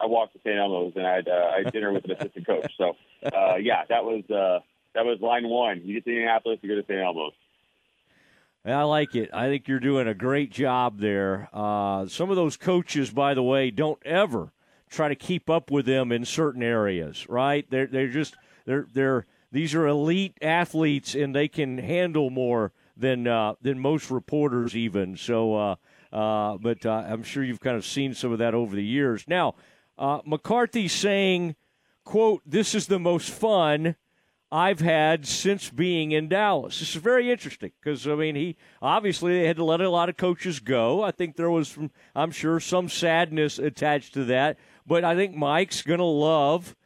I 0.01 0.07
walked 0.07 0.33
to 0.33 0.39
St. 0.41 0.57
Elmo's 0.57 0.95
and 0.97 1.07
I 1.07 1.15
had, 1.17 1.29
uh, 1.29 1.51
I 1.55 1.63
had 1.65 1.73
dinner 1.73 1.93
with 1.93 2.05
an 2.05 2.13
assistant 2.13 2.47
coach. 2.47 2.73
So, 2.77 2.97
uh, 3.25 3.57
yeah, 3.57 3.85
that 3.89 4.05
was 4.05 4.25
uh, 4.31 4.61
that 4.95 5.05
was 5.05 5.21
line 5.21 5.49
one. 5.49 5.83
You 5.85 5.95
get 5.95 6.05
to 6.05 6.11
Indianapolis, 6.11 6.59
you 6.63 6.69
go 6.69 6.77
to 6.77 6.87
St. 6.87 6.99
Elmo's. 7.01 7.33
I 8.65 8.83
like 8.85 9.17
it. 9.17 9.31
I 9.33 9.49
think 9.49 9.67
you're 9.67 9.81
doing 9.81 10.07
a 10.07 10.15
great 10.15 10.53
job 10.53 11.01
there. 11.01 11.49
Uh, 11.53 12.07
some 12.07 12.31
of 12.31 12.37
those 12.37 12.57
coaches, 12.57 13.11
by 13.11 13.35
the 13.35 13.43
way, 13.43 13.73
don't 13.73 13.99
ever 14.05 14.53
try 14.89 15.09
to 15.09 15.17
keep 15.17 15.51
up 15.51 15.71
with 15.71 15.85
them 15.85 16.13
in 16.13 16.25
certain 16.25 16.63
areas, 16.63 17.29
right? 17.29 17.67
They're 17.71 17.87
they're 17.87 18.09
just 18.09 18.37
they're 18.65 18.87
they're 18.93 19.27
these 19.51 19.75
are 19.75 19.87
elite 19.87 20.39
athletes 20.41 21.15
and 21.15 21.35
they 21.35 21.49
can 21.49 21.79
handle 21.79 22.31
more 22.31 22.73
than 22.97 23.27
uh, 23.27 23.55
than 23.61 23.79
most 23.79 24.11
reporters 24.11 24.77
even. 24.77 25.17
So, 25.17 25.55
uh, 25.55 25.77
uh, 26.13 26.59
but 26.59 26.85
uh, 26.85 27.05
I'm 27.07 27.23
sure 27.23 27.43
you've 27.43 27.61
kind 27.61 27.77
of 27.77 27.85
seen 27.85 28.15
some 28.15 28.33
of 28.33 28.39
that 28.39 28.55
over 28.55 28.77
the 28.77 28.85
years. 28.85 29.25
Now, 29.27 29.55
uh, 29.99 30.21
McCarthy 30.25 30.89
saying, 30.89 31.57
"quote 32.05 32.43
This 32.47 32.75
is 32.75 32.87
the 32.87 32.99
most 32.99 33.31
fun." 33.31 33.97
I've 34.55 34.81
had 34.81 35.27
since 35.27 35.71
being 35.71 36.13
in 36.13 36.29
Dallas. 36.29 36.79
This 36.79 36.95
is 36.95 37.01
very 37.01 37.31
interesting 37.31 37.73
because 37.81 38.07
I 38.07 38.15
mean 38.15 38.35
he 38.35 38.59
obviously 38.83 39.33
they 39.33 39.47
had 39.47 39.57
to 39.57 39.65
let 39.65 39.81
a 39.81 39.89
lot 39.89 40.11
of 40.11 40.19
coaches 40.19 40.61
go. 40.61 41.03
I 41.03 41.11
think 41.11 41.37
there 41.37 41.51
was, 41.51 41.79
I'm 42.15 42.33
sure, 42.33 42.61
some 42.61 42.91
sadness 42.91 43.59
attached 43.59 44.13
to 44.13 44.25
that. 44.25 44.59
But 44.87 45.05
I 45.05 45.17
think 45.17 45.35
Mike's 45.35 45.81
gonna 45.81 46.05
love, 46.05 46.77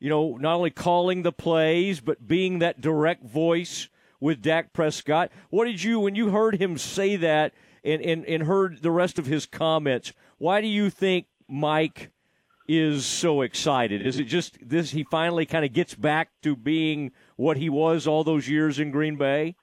you 0.00 0.10
know, 0.10 0.36
not 0.36 0.56
only 0.56 0.70
calling 0.70 1.22
the 1.22 1.30
plays 1.30 2.00
but 2.00 2.26
being 2.26 2.58
that 2.58 2.80
direct 2.80 3.24
voice 3.24 3.88
with 4.22 4.40
Dak 4.40 4.72
Prescott. 4.72 5.30
What 5.50 5.64
did 5.64 5.82
you 5.82 5.98
when 5.98 6.14
you 6.14 6.30
heard 6.30 6.54
him 6.54 6.78
say 6.78 7.16
that 7.16 7.52
and 7.84 8.00
and, 8.00 8.24
and 8.24 8.44
heard 8.44 8.80
the 8.80 8.92
rest 8.92 9.18
of 9.18 9.26
his 9.26 9.44
comments? 9.44 10.12
Why 10.38 10.62
do 10.62 10.68
you 10.68 10.88
think 10.88 11.26
Mike? 11.46 12.10
is 12.68 13.04
so 13.04 13.42
excited? 13.42 14.06
Is 14.06 14.20
it 14.20 14.24
just 14.24 14.56
this? 14.66 14.92
He 14.92 15.02
finally 15.02 15.44
kind 15.44 15.64
of 15.64 15.72
gets 15.72 15.96
back 15.96 16.30
to 16.42 16.54
being 16.54 17.10
what 17.34 17.56
he 17.56 17.68
was 17.68 18.06
all 18.06 18.22
those 18.22 18.48
years 18.48 18.78
in 18.78 18.92
Green 18.92 19.16
Bay. 19.16 19.56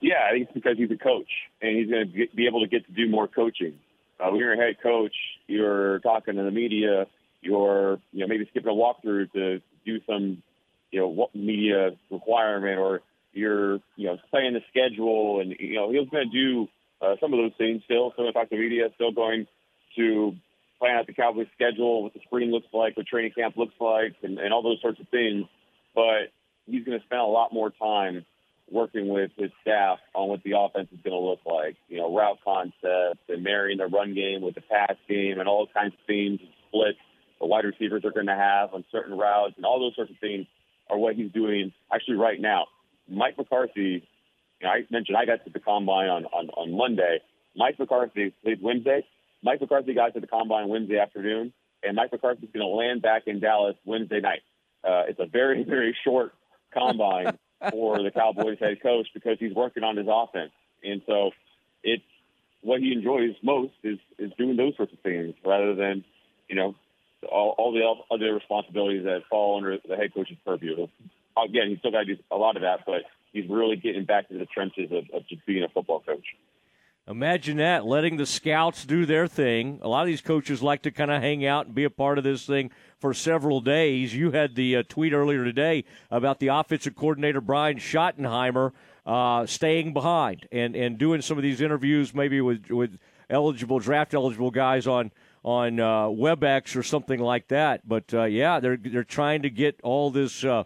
Yeah, 0.00 0.16
I 0.28 0.32
think 0.32 0.44
it's 0.44 0.52
because 0.52 0.76
he's 0.76 0.90
a 0.90 1.02
coach 1.02 1.30
and 1.62 1.76
he's 1.76 1.90
going 1.90 2.12
to 2.12 2.36
be 2.36 2.46
able 2.46 2.60
to 2.60 2.68
get 2.68 2.86
to 2.86 2.92
do 2.92 3.08
more 3.08 3.26
coaching. 3.26 3.72
Uh, 4.20 4.30
when 4.30 4.38
you're 4.38 4.52
a 4.52 4.56
head 4.56 4.76
coach, 4.82 5.14
you're 5.46 5.98
talking 6.00 6.36
to 6.36 6.42
the 6.42 6.50
media. 6.50 7.06
You're 7.40 7.98
you 8.12 8.20
know 8.20 8.26
maybe 8.28 8.46
skipping 8.50 8.70
a 8.70 8.74
walkthrough 8.74 9.32
to 9.32 9.62
do 9.86 10.00
some 10.06 10.42
you 10.90 11.00
know 11.00 11.08
what 11.08 11.34
media 11.34 11.90
requirement, 12.10 12.78
or 12.78 13.00
you're 13.32 13.74
you 13.96 14.06
know 14.06 14.18
playing 14.30 14.54
the 14.54 14.60
schedule, 14.70 15.40
and 15.40 15.54
you 15.58 15.74
know 15.74 15.90
he's 15.90 16.08
going 16.08 16.30
to 16.30 16.36
do 16.36 16.68
uh, 17.00 17.16
some 17.20 17.32
of 17.32 17.38
those 17.38 17.52
things 17.58 17.82
still. 17.84 18.12
Still 18.12 18.24
going 18.24 18.32
to 18.32 18.38
talk 18.38 18.50
to 18.50 18.56
media. 18.56 18.88
Still 18.94 19.12
going 19.12 19.46
to 19.96 20.36
plan 20.78 20.96
out 20.96 21.06
the 21.06 21.12
Cowboys' 21.12 21.46
schedule, 21.54 22.02
what 22.02 22.14
the 22.14 22.20
spring 22.24 22.50
looks 22.50 22.68
like, 22.72 22.96
what 22.96 23.06
training 23.06 23.32
camp 23.36 23.56
looks 23.56 23.74
like, 23.80 24.14
and, 24.22 24.38
and 24.38 24.52
all 24.52 24.62
those 24.62 24.80
sorts 24.80 24.98
of 24.98 25.08
things. 25.08 25.44
But 25.94 26.32
he's 26.66 26.84
going 26.84 26.98
to 26.98 27.04
spend 27.04 27.20
a 27.20 27.24
lot 27.24 27.52
more 27.52 27.70
time 27.70 28.24
working 28.70 29.08
with 29.08 29.32
his 29.36 29.50
staff 29.62 29.98
on 30.14 30.28
what 30.28 30.42
the 30.44 30.52
offense 30.56 30.88
is 30.92 30.98
going 31.04 31.12
to 31.12 31.28
look 31.28 31.40
like. 31.44 31.76
You 31.88 31.98
know, 31.98 32.14
route 32.14 32.38
concepts 32.44 33.20
and 33.28 33.42
marrying 33.42 33.78
the 33.78 33.86
run 33.86 34.14
game 34.14 34.42
with 34.42 34.54
the 34.54 34.62
pass 34.62 34.96
game 35.08 35.38
and 35.38 35.48
all 35.48 35.66
kinds 35.66 35.92
of 35.92 36.00
themes 36.06 36.40
and 36.40 36.50
splits 36.68 36.98
the 37.40 37.46
wide 37.46 37.64
receivers 37.64 38.04
are 38.04 38.12
going 38.12 38.26
to 38.26 38.34
have 38.34 38.74
on 38.74 38.84
certain 38.92 39.16
routes 39.16 39.54
and 39.56 39.64
all 39.64 39.80
those 39.80 39.96
sorts 39.96 40.10
of 40.10 40.18
things 40.18 40.46
are 40.90 40.98
what 40.98 41.14
he's 41.14 41.32
doing 41.32 41.72
actually 41.92 42.16
right 42.16 42.40
now. 42.40 42.66
Mike 43.08 43.36
McCarthy, 43.38 44.06
you 44.60 44.66
know, 44.66 44.68
I 44.68 44.84
mentioned 44.90 45.16
I 45.16 45.24
got 45.24 45.44
to 45.44 45.50
the 45.50 45.60
combine 45.60 46.08
on, 46.08 46.24
on, 46.26 46.48
on 46.50 46.76
Monday. 46.76 47.18
Mike 47.56 47.78
McCarthy 47.78 48.32
played 48.42 48.62
Wednesday. 48.62 49.04
Mike 49.42 49.60
McCarthy 49.60 49.94
got 49.94 50.14
to 50.14 50.20
the 50.20 50.26
combine 50.26 50.68
Wednesday 50.68 50.98
afternoon, 50.98 51.52
and 51.82 51.96
Mike 51.96 52.12
McCarthy's 52.12 52.50
going 52.52 52.66
to 52.66 52.74
land 52.74 53.02
back 53.02 53.22
in 53.26 53.40
Dallas 53.40 53.76
Wednesday 53.84 54.20
night. 54.20 54.42
Uh, 54.84 55.04
it's 55.08 55.20
a 55.20 55.26
very, 55.26 55.64
very 55.68 55.96
short 56.04 56.32
combine 56.72 57.38
for 57.70 58.02
the 58.02 58.10
Cowboys 58.10 58.58
head 58.60 58.82
coach 58.82 59.08
because 59.14 59.38
he's 59.38 59.54
working 59.54 59.82
on 59.82 59.96
his 59.96 60.06
offense. 60.08 60.52
And 60.82 61.02
so 61.06 61.30
it's 61.82 62.02
what 62.62 62.80
he 62.80 62.92
enjoys 62.92 63.34
most 63.42 63.72
is, 63.82 63.98
is 64.18 64.32
doing 64.38 64.56
those 64.56 64.76
sorts 64.76 64.92
of 64.92 65.00
things 65.00 65.34
rather 65.44 65.74
than, 65.74 66.04
you 66.48 66.56
know, 66.56 66.74
all, 67.28 67.54
all 67.58 67.72
the 67.72 68.14
other 68.14 68.34
responsibilities 68.34 69.04
that 69.04 69.22
fall 69.28 69.58
under 69.58 69.78
the 69.86 69.96
head 69.96 70.14
coach's 70.14 70.36
purview. 70.44 70.86
Again, 71.36 71.68
he's 71.68 71.78
still 71.78 71.90
got 71.90 72.00
to 72.00 72.16
do 72.16 72.22
a 72.30 72.36
lot 72.36 72.56
of 72.56 72.62
that, 72.62 72.80
but 72.86 73.02
he's 73.32 73.48
really 73.48 73.76
getting 73.76 74.04
back 74.04 74.28
to 74.28 74.38
the 74.38 74.46
trenches 74.46 74.90
of, 74.90 75.04
of 75.14 75.26
just 75.28 75.44
being 75.46 75.62
a 75.62 75.68
football 75.68 76.00
coach. 76.00 76.24
Imagine 77.08 77.56
that, 77.56 77.86
letting 77.86 78.18
the 78.18 78.26
scouts 78.26 78.84
do 78.84 79.04
their 79.04 79.26
thing. 79.26 79.80
A 79.82 79.88
lot 79.88 80.02
of 80.02 80.06
these 80.06 80.20
coaches 80.20 80.62
like 80.62 80.82
to 80.82 80.90
kind 80.90 81.10
of 81.10 81.20
hang 81.20 81.44
out 81.44 81.66
and 81.66 81.74
be 81.74 81.84
a 81.84 81.90
part 81.90 82.18
of 82.18 82.24
this 82.24 82.46
thing 82.46 82.70
for 82.98 83.14
several 83.14 83.60
days. 83.60 84.14
You 84.14 84.30
had 84.30 84.54
the 84.54 84.76
uh, 84.76 84.82
tweet 84.88 85.12
earlier 85.12 85.42
today 85.42 85.84
about 86.10 86.38
the 86.38 86.48
offensive 86.48 86.94
coordinator, 86.94 87.40
Brian 87.40 87.78
Schottenheimer, 87.78 88.72
uh, 89.06 89.46
staying 89.46 89.92
behind 89.92 90.46
and, 90.52 90.76
and 90.76 90.98
doing 90.98 91.20
some 91.20 91.36
of 91.36 91.42
these 91.42 91.60
interviews 91.60 92.14
maybe 92.14 92.40
with, 92.40 92.70
with 92.70 92.96
eligible, 93.28 93.80
draft 93.80 94.14
eligible 94.14 94.50
guys 94.50 94.86
on 94.86 95.10
on 95.42 95.80
uh, 95.80 96.04
WebEx 96.06 96.76
or 96.76 96.82
something 96.82 97.20
like 97.20 97.48
that. 97.48 97.88
But 97.88 98.12
uh, 98.12 98.24
yeah, 98.24 98.60
they're 98.60 98.76
they're 98.76 99.04
trying 99.04 99.42
to 99.42 99.50
get 99.50 99.80
all 99.82 100.10
this 100.10 100.44
uh, 100.44 100.64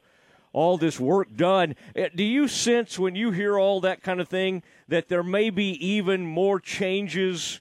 all 0.52 0.78
this 0.78 0.98
work 0.98 1.34
done. 1.36 1.74
Do 2.14 2.24
you 2.24 2.48
sense 2.48 2.98
when 2.98 3.14
you 3.14 3.30
hear 3.30 3.58
all 3.58 3.80
that 3.80 4.02
kind 4.02 4.20
of 4.20 4.28
thing 4.28 4.62
that 4.88 5.08
there 5.08 5.22
may 5.22 5.50
be 5.50 5.72
even 5.84 6.26
more 6.26 6.60
changes 6.60 7.60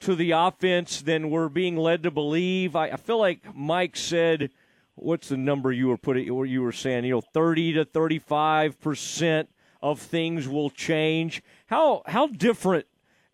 to 0.00 0.14
the 0.14 0.32
offense 0.32 1.00
than 1.00 1.30
we're 1.30 1.48
being 1.48 1.76
led 1.76 2.02
to 2.02 2.10
believe? 2.10 2.76
I, 2.76 2.90
I 2.90 2.96
feel 2.96 3.18
like 3.18 3.54
Mike 3.54 3.96
said, 3.96 4.50
what's 4.96 5.28
the 5.28 5.36
number 5.36 5.72
you 5.72 5.88
were 5.88 5.96
putting, 5.96 6.28
or 6.30 6.44
you 6.44 6.62
were 6.62 6.72
saying, 6.72 7.04
you 7.04 7.14
know, 7.14 7.20
30 7.20 7.74
to 7.74 7.84
35 7.84 8.80
percent 8.80 9.48
of 9.82 10.00
things 10.00 10.48
will 10.48 10.70
change. 10.70 11.42
How 11.66 12.02
how 12.06 12.26
different 12.26 12.86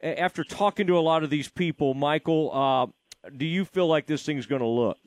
after 0.02 0.42
talking 0.44 0.86
to 0.86 0.98
a 0.98 1.00
lot 1.00 1.22
of 1.22 1.30
these 1.30 1.48
people, 1.48 1.94
Michael, 1.94 2.50
uh, 2.52 2.86
do 3.36 3.44
you 3.44 3.64
feel 3.64 3.86
like 3.86 4.06
this 4.06 4.22
thing's 4.24 4.46
going 4.46 4.62
to 4.62 4.68
look? 4.68 4.98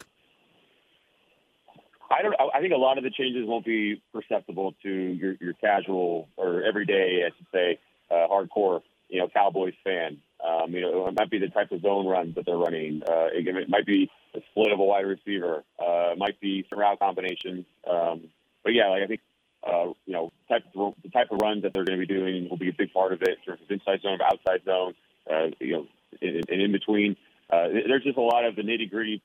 I 2.11 2.21
don't. 2.21 2.35
I 2.53 2.59
think 2.61 2.73
a 2.73 2.77
lot 2.77 2.97
of 2.97 3.03
the 3.03 3.09
changes 3.09 3.47
won't 3.47 3.65
be 3.65 4.01
perceptible 4.13 4.75
to 4.83 4.89
your, 4.89 5.35
your 5.41 5.53
casual 5.53 6.27
or 6.37 6.61
everyday, 6.63 7.23
I 7.25 7.29
should 7.35 7.47
say, 7.51 7.79
uh, 8.11 8.27
hardcore, 8.27 8.81
you 9.09 9.19
know, 9.19 9.27
Cowboys 9.29 9.73
fan. 9.83 10.17
Um, 10.45 10.71
you 10.73 10.81
know, 10.81 11.07
it 11.07 11.15
might 11.15 11.31
be 11.31 11.39
the 11.39 11.47
type 11.47 11.71
of 11.71 11.81
zone 11.81 12.05
runs 12.05 12.35
that 12.35 12.45
they're 12.45 12.57
running. 12.57 13.01
Uh, 13.01 13.29
it, 13.33 13.47
it 13.47 13.69
might 13.69 13.85
be 13.85 14.11
a 14.35 14.41
split 14.51 14.71
of 14.71 14.79
a 14.79 14.83
wide 14.83 15.05
receiver. 15.07 15.63
Uh, 15.79 16.11
it 16.11 16.17
might 16.17 16.39
be 16.39 16.65
some 16.69 16.77
route 16.77 16.99
combinations. 16.99 17.65
Um, 17.89 18.29
but 18.63 18.73
yeah, 18.73 18.89
like 18.89 19.03
I 19.03 19.07
think 19.07 19.21
uh, 19.65 19.85
you 20.05 20.13
know, 20.13 20.31
type 20.49 20.63
of, 20.75 20.93
the 21.03 21.09
type 21.09 21.27
of 21.31 21.39
runs 21.41 21.63
that 21.63 21.73
they're 21.73 21.85
going 21.85 21.99
to 21.99 22.05
be 22.05 22.13
doing 22.13 22.49
will 22.49 22.57
be 22.57 22.69
a 22.69 22.73
big 22.73 22.93
part 22.93 23.13
of 23.13 23.21
it. 23.21 23.37
In 23.39 23.43
terms 23.45 23.61
of 23.63 23.71
inside 23.71 24.01
zone, 24.01 24.19
outside 24.21 24.63
zone, 24.65 24.93
uh, 25.31 25.47
you 25.59 25.73
know, 25.73 25.87
and 26.21 26.45
in, 26.49 26.59
in 26.59 26.71
between. 26.71 27.15
Uh, 27.53 27.67
there's 27.87 28.03
just 28.03 28.17
a 28.17 28.21
lot 28.21 28.45
of 28.45 28.55
the 28.55 28.61
nitty 28.61 28.89
gritty 28.89 29.21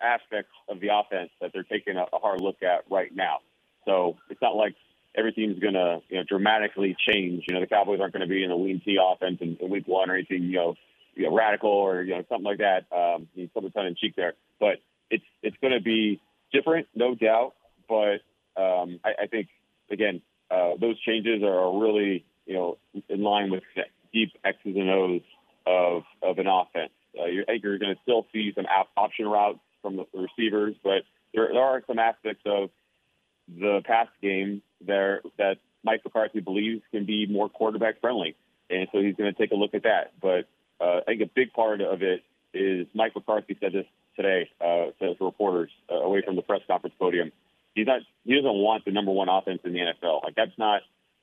aspects 0.00 0.52
of 0.68 0.80
the 0.80 0.88
offense 0.92 1.30
that 1.40 1.50
they're 1.52 1.64
taking 1.64 1.96
a, 1.96 2.04
a 2.12 2.18
hard 2.18 2.40
look 2.40 2.62
at 2.62 2.84
right 2.90 3.14
now. 3.14 3.38
So 3.84 4.16
it's 4.30 4.40
not 4.40 4.54
like 4.54 4.76
everything's 5.16 5.58
going 5.58 5.74
to 5.74 6.00
you 6.08 6.18
know 6.18 6.24
dramatically 6.28 6.96
change. 7.08 7.44
You 7.48 7.54
know, 7.54 7.60
the 7.60 7.66
Cowboys 7.66 8.00
aren't 8.00 8.12
going 8.12 8.26
to 8.26 8.28
be 8.28 8.44
in 8.44 8.50
the 8.50 8.56
wing 8.56 8.80
T 8.84 8.98
offense 9.02 9.38
in, 9.40 9.56
in 9.60 9.70
week 9.70 9.88
one 9.88 10.10
or 10.10 10.14
anything 10.14 10.44
you 10.44 10.56
know, 10.56 10.74
you 11.14 11.24
know 11.24 11.34
radical 11.34 11.70
or 11.70 12.02
you 12.02 12.14
know 12.14 12.24
something 12.28 12.44
like 12.44 12.58
that. 12.58 12.84
Um, 12.94 13.28
you 13.34 13.48
put 13.48 13.64
a 13.64 13.70
ton 13.70 13.86
in 13.86 13.96
cheek 13.96 14.14
there, 14.16 14.34
but 14.60 14.76
it's 15.10 15.24
it's 15.42 15.56
going 15.60 15.72
to 15.72 15.80
be 15.80 16.20
different, 16.52 16.86
no 16.94 17.14
doubt. 17.14 17.54
But 17.88 18.20
um, 18.56 19.00
I, 19.04 19.22
I 19.22 19.26
think 19.28 19.48
again 19.90 20.22
uh, 20.50 20.72
those 20.80 21.00
changes 21.00 21.42
are 21.42 21.78
really 21.78 22.24
you 22.46 22.54
know 22.54 22.78
in 23.08 23.22
line 23.22 23.50
with 23.50 23.64
deep 24.12 24.32
X's 24.44 24.76
and 24.76 24.90
O's 24.90 25.22
of 25.66 26.02
of 26.22 26.38
an 26.38 26.46
offense. 26.46 26.92
Uh, 27.18 27.26
you're, 27.26 27.44
I 27.44 27.52
think 27.52 27.64
you're 27.64 27.78
going 27.78 27.94
to 27.94 28.00
still 28.02 28.26
see 28.32 28.52
some 28.54 28.66
option 28.96 29.26
routes 29.26 29.60
from 29.82 29.96
the 29.96 30.06
receivers, 30.14 30.74
but 30.82 31.02
there, 31.34 31.48
there 31.52 31.62
are 31.62 31.82
some 31.86 31.98
aspects 31.98 32.42
of 32.46 32.70
the 33.48 33.80
pass 33.84 34.08
game 34.22 34.62
there 34.84 35.22
that 35.38 35.56
Mike 35.82 36.00
McCarthy 36.04 36.40
believes 36.40 36.82
can 36.90 37.04
be 37.04 37.26
more 37.26 37.48
quarterback 37.48 38.00
friendly, 38.00 38.36
and 38.68 38.88
so 38.92 39.00
he's 39.00 39.14
going 39.14 39.32
to 39.32 39.38
take 39.38 39.52
a 39.52 39.54
look 39.54 39.74
at 39.74 39.84
that. 39.84 40.12
But 40.20 40.48
uh, 40.80 41.00
I 41.00 41.04
think 41.06 41.22
a 41.22 41.30
big 41.34 41.52
part 41.52 41.80
of 41.80 42.02
it 42.02 42.22
is 42.52 42.86
Mike 42.94 43.14
McCarthy 43.14 43.56
said 43.60 43.72
this 43.72 43.86
today 44.16 44.50
uh, 44.60 44.90
to 45.00 45.14
reporters 45.20 45.70
uh, 45.90 45.94
away 45.94 46.22
from 46.24 46.36
the 46.36 46.42
press 46.42 46.60
conference 46.66 46.94
podium. 46.98 47.32
He's 47.74 47.86
not. 47.86 48.00
He 48.24 48.34
doesn't 48.34 48.50
want 48.50 48.84
the 48.84 48.90
number 48.90 49.12
one 49.12 49.28
offense 49.28 49.60
in 49.64 49.72
the 49.72 49.78
NFL. 49.78 50.24
Like 50.24 50.34
that's 50.34 50.56
not 50.58 50.82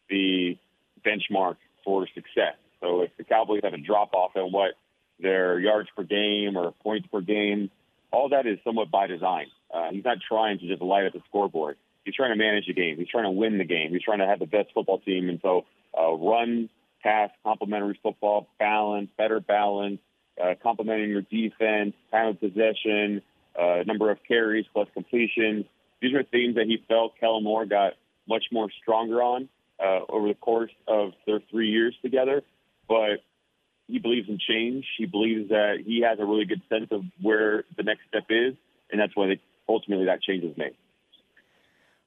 the 0.09 0.57
benchmark 1.05 1.57
for 1.83 2.07
success. 2.13 2.55
So 2.81 3.01
if 3.01 3.11
the 3.17 3.23
Cowboys 3.23 3.61
have 3.63 3.73
a 3.73 3.77
drop 3.77 4.13
off 4.13 4.31
in 4.35 4.51
what 4.51 4.71
their 5.19 5.59
yards 5.59 5.89
per 5.95 6.03
game 6.03 6.57
or 6.57 6.71
points 6.83 7.07
per 7.11 7.21
game 7.21 7.69
all 8.15 8.29
that 8.29 8.47
is 8.47 8.57
somewhat 8.63 8.89
by 8.89 9.07
design. 9.07 9.47
Uh, 9.73 9.89
he's 9.91 10.05
not 10.05 10.17
trying 10.25 10.57
to 10.59 10.67
just 10.67 10.81
light 10.81 11.05
up 11.05 11.13
the 11.13 11.21
scoreboard. 11.27 11.75
He's 12.05 12.15
trying 12.15 12.31
to 12.31 12.37
manage 12.37 12.67
the 12.67 12.73
game. 12.73 12.97
He's 12.97 13.09
trying 13.09 13.25
to 13.25 13.31
win 13.31 13.57
the 13.57 13.65
game. 13.65 13.91
He's 13.91 14.03
trying 14.03 14.19
to 14.19 14.25
have 14.25 14.39
the 14.39 14.45
best 14.45 14.69
football 14.73 14.99
team. 14.99 15.27
And 15.27 15.39
so, 15.41 15.65
uh, 15.99 16.13
run, 16.13 16.69
pass, 17.03 17.29
complementary 17.43 17.99
football, 18.01 18.47
balance, 18.57 19.09
better 19.17 19.39
balance, 19.39 19.99
uh, 20.41 20.53
complementing 20.61 21.09
your 21.09 21.23
defense, 21.23 21.93
time 22.11 22.29
of 22.29 22.39
possession, 22.39 23.21
uh, 23.59 23.83
number 23.85 24.11
of 24.11 24.19
carries 24.25 24.65
plus 24.71 24.87
completions. 24.93 25.65
These 26.01 26.13
are 26.13 26.23
things 26.23 26.55
that 26.55 26.67
he 26.67 26.83
felt 26.87 27.17
Kellen 27.19 27.43
Moore 27.43 27.65
got 27.65 27.93
much 28.29 28.45
more 28.51 28.69
stronger 28.81 29.21
on 29.21 29.49
uh, 29.79 30.01
over 30.07 30.27
the 30.27 30.35
course 30.35 30.71
of 30.87 31.11
their 31.25 31.41
three 31.51 31.69
years 31.69 31.95
together. 32.01 32.43
But 32.87 33.23
he 33.87 33.99
believes 33.99 34.27
in 34.29 34.39
change. 34.39 34.85
He 34.97 35.05
believes 35.05 35.49
that 35.49 35.83
he 35.85 36.01
has 36.01 36.19
a 36.19 36.25
really 36.25 36.45
good 36.45 36.61
sense 36.69 36.87
of 36.91 37.03
where 37.21 37.63
the 37.77 37.83
next 37.83 38.01
step 38.07 38.25
is, 38.29 38.55
and 38.91 38.99
that's 38.99 39.15
why 39.15 39.27
they, 39.27 39.41
ultimately 39.69 40.05
that 40.05 40.21
change 40.21 40.43
is 40.43 40.57
made. 40.57 40.75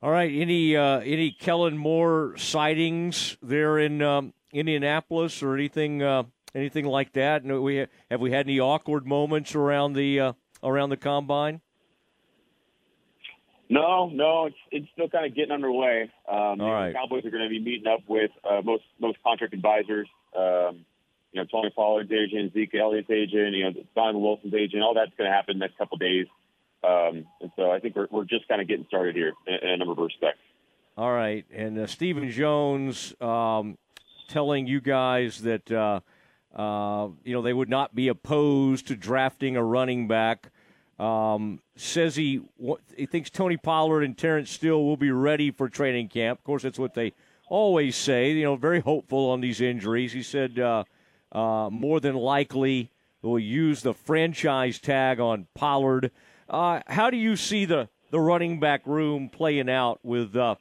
All 0.02 0.10
right. 0.10 0.30
Any 0.32 0.76
uh, 0.76 1.00
any 1.00 1.32
Kellen 1.32 1.76
Moore 1.76 2.34
sightings 2.36 3.36
there 3.42 3.78
in 3.78 4.00
um, 4.00 4.32
Indianapolis 4.52 5.42
or 5.42 5.54
anything 5.54 6.02
uh, 6.02 6.22
anything 6.54 6.84
like 6.84 7.12
that? 7.14 7.44
No, 7.44 7.60
we 7.60 7.86
have 8.10 8.20
we 8.20 8.30
had 8.30 8.46
any 8.46 8.60
awkward 8.60 9.06
moments 9.06 9.56
around 9.56 9.94
the 9.94 10.20
uh, 10.20 10.32
around 10.62 10.90
the 10.90 10.96
combine? 10.96 11.60
No, 13.68 14.08
no, 14.08 14.46
it's 14.46 14.56
it's 14.70 14.86
still 14.92 15.08
kind 15.08 15.26
of 15.26 15.34
getting 15.34 15.52
underway. 15.52 16.10
Um, 16.28 16.60
All 16.60 16.72
right. 16.72 16.88
The 16.88 16.94
Cowboys 16.94 17.24
are 17.24 17.30
going 17.30 17.42
to 17.42 17.50
be 17.50 17.58
meeting 17.58 17.86
up 17.86 18.00
with 18.08 18.30
uh, 18.48 18.62
most 18.62 18.84
most 18.98 19.18
contract 19.22 19.52
advisors. 19.52 20.08
Um, 20.36 20.84
you 21.32 21.40
know, 21.40 21.46
Tony 21.50 21.70
Pollard's 21.70 22.10
agent, 22.10 22.54
Zeke 22.54 22.74
Elliott's 22.74 23.10
agent, 23.10 23.54
you 23.54 23.64
know, 23.64 23.72
Donovan 23.94 24.22
Wilson's 24.22 24.54
agent, 24.54 24.82
all 24.82 24.94
that's 24.94 25.12
going 25.16 25.30
to 25.30 25.34
happen 25.34 25.58
next 25.58 25.76
couple 25.76 25.96
of 25.96 26.00
days. 26.00 26.26
Um, 26.82 27.26
and 27.40 27.50
so 27.56 27.70
I 27.70 27.80
think 27.80 27.96
we're, 27.96 28.08
we're 28.10 28.24
just 28.24 28.48
kind 28.48 28.60
of 28.60 28.68
getting 28.68 28.86
started 28.86 29.14
here 29.14 29.32
in, 29.46 29.54
in, 29.54 29.68
a 29.70 29.76
number 29.76 29.92
of 29.92 29.98
respects. 29.98 30.38
All 30.96 31.12
right. 31.12 31.44
And 31.52 31.78
uh, 31.78 31.86
Stephen 31.86 32.30
Jones 32.30 33.14
um, 33.20 33.76
telling 34.28 34.66
you 34.66 34.80
guys 34.80 35.42
that, 35.42 35.70
uh, 35.70 36.00
uh, 36.54 37.08
you 37.24 37.34
know, 37.34 37.42
they 37.42 37.52
would 37.52 37.68
not 37.68 37.94
be 37.94 38.08
opposed 38.08 38.86
to 38.88 38.96
drafting 38.96 39.56
a 39.56 39.62
running 39.62 40.08
back. 40.08 40.50
Um, 40.98 41.60
says 41.76 42.16
he 42.16 42.40
he 42.96 43.06
thinks 43.06 43.30
Tony 43.30 43.56
Pollard 43.56 44.02
and 44.02 44.18
Terence 44.18 44.50
Steele 44.50 44.82
will 44.82 44.96
be 44.96 45.12
ready 45.12 45.52
for 45.52 45.68
training 45.68 46.08
camp. 46.08 46.40
Of 46.40 46.44
course, 46.44 46.64
that's 46.64 46.78
what 46.78 46.94
they 46.94 47.12
always 47.48 47.94
say. 47.94 48.32
You 48.32 48.42
know, 48.42 48.56
very 48.56 48.80
hopeful 48.80 49.30
on 49.30 49.40
these 49.40 49.60
injuries. 49.60 50.12
He 50.12 50.24
said 50.24 50.58
uh, 51.32 51.68
more 51.70 52.00
than 52.00 52.14
likely 52.14 52.90
will 53.22 53.38
use 53.38 53.82
the 53.82 53.94
franchise 53.94 54.78
tag 54.78 55.20
on 55.20 55.46
Pollard. 55.54 56.10
Uh, 56.48 56.80
how 56.86 57.10
do 57.10 57.16
you 57.16 57.36
see 57.36 57.64
the, 57.64 57.88
the 58.10 58.20
running 58.20 58.60
back 58.60 58.86
room 58.86 59.28
playing 59.28 59.68
out 59.68 60.00
with 60.02 60.36
uh, 60.36 60.54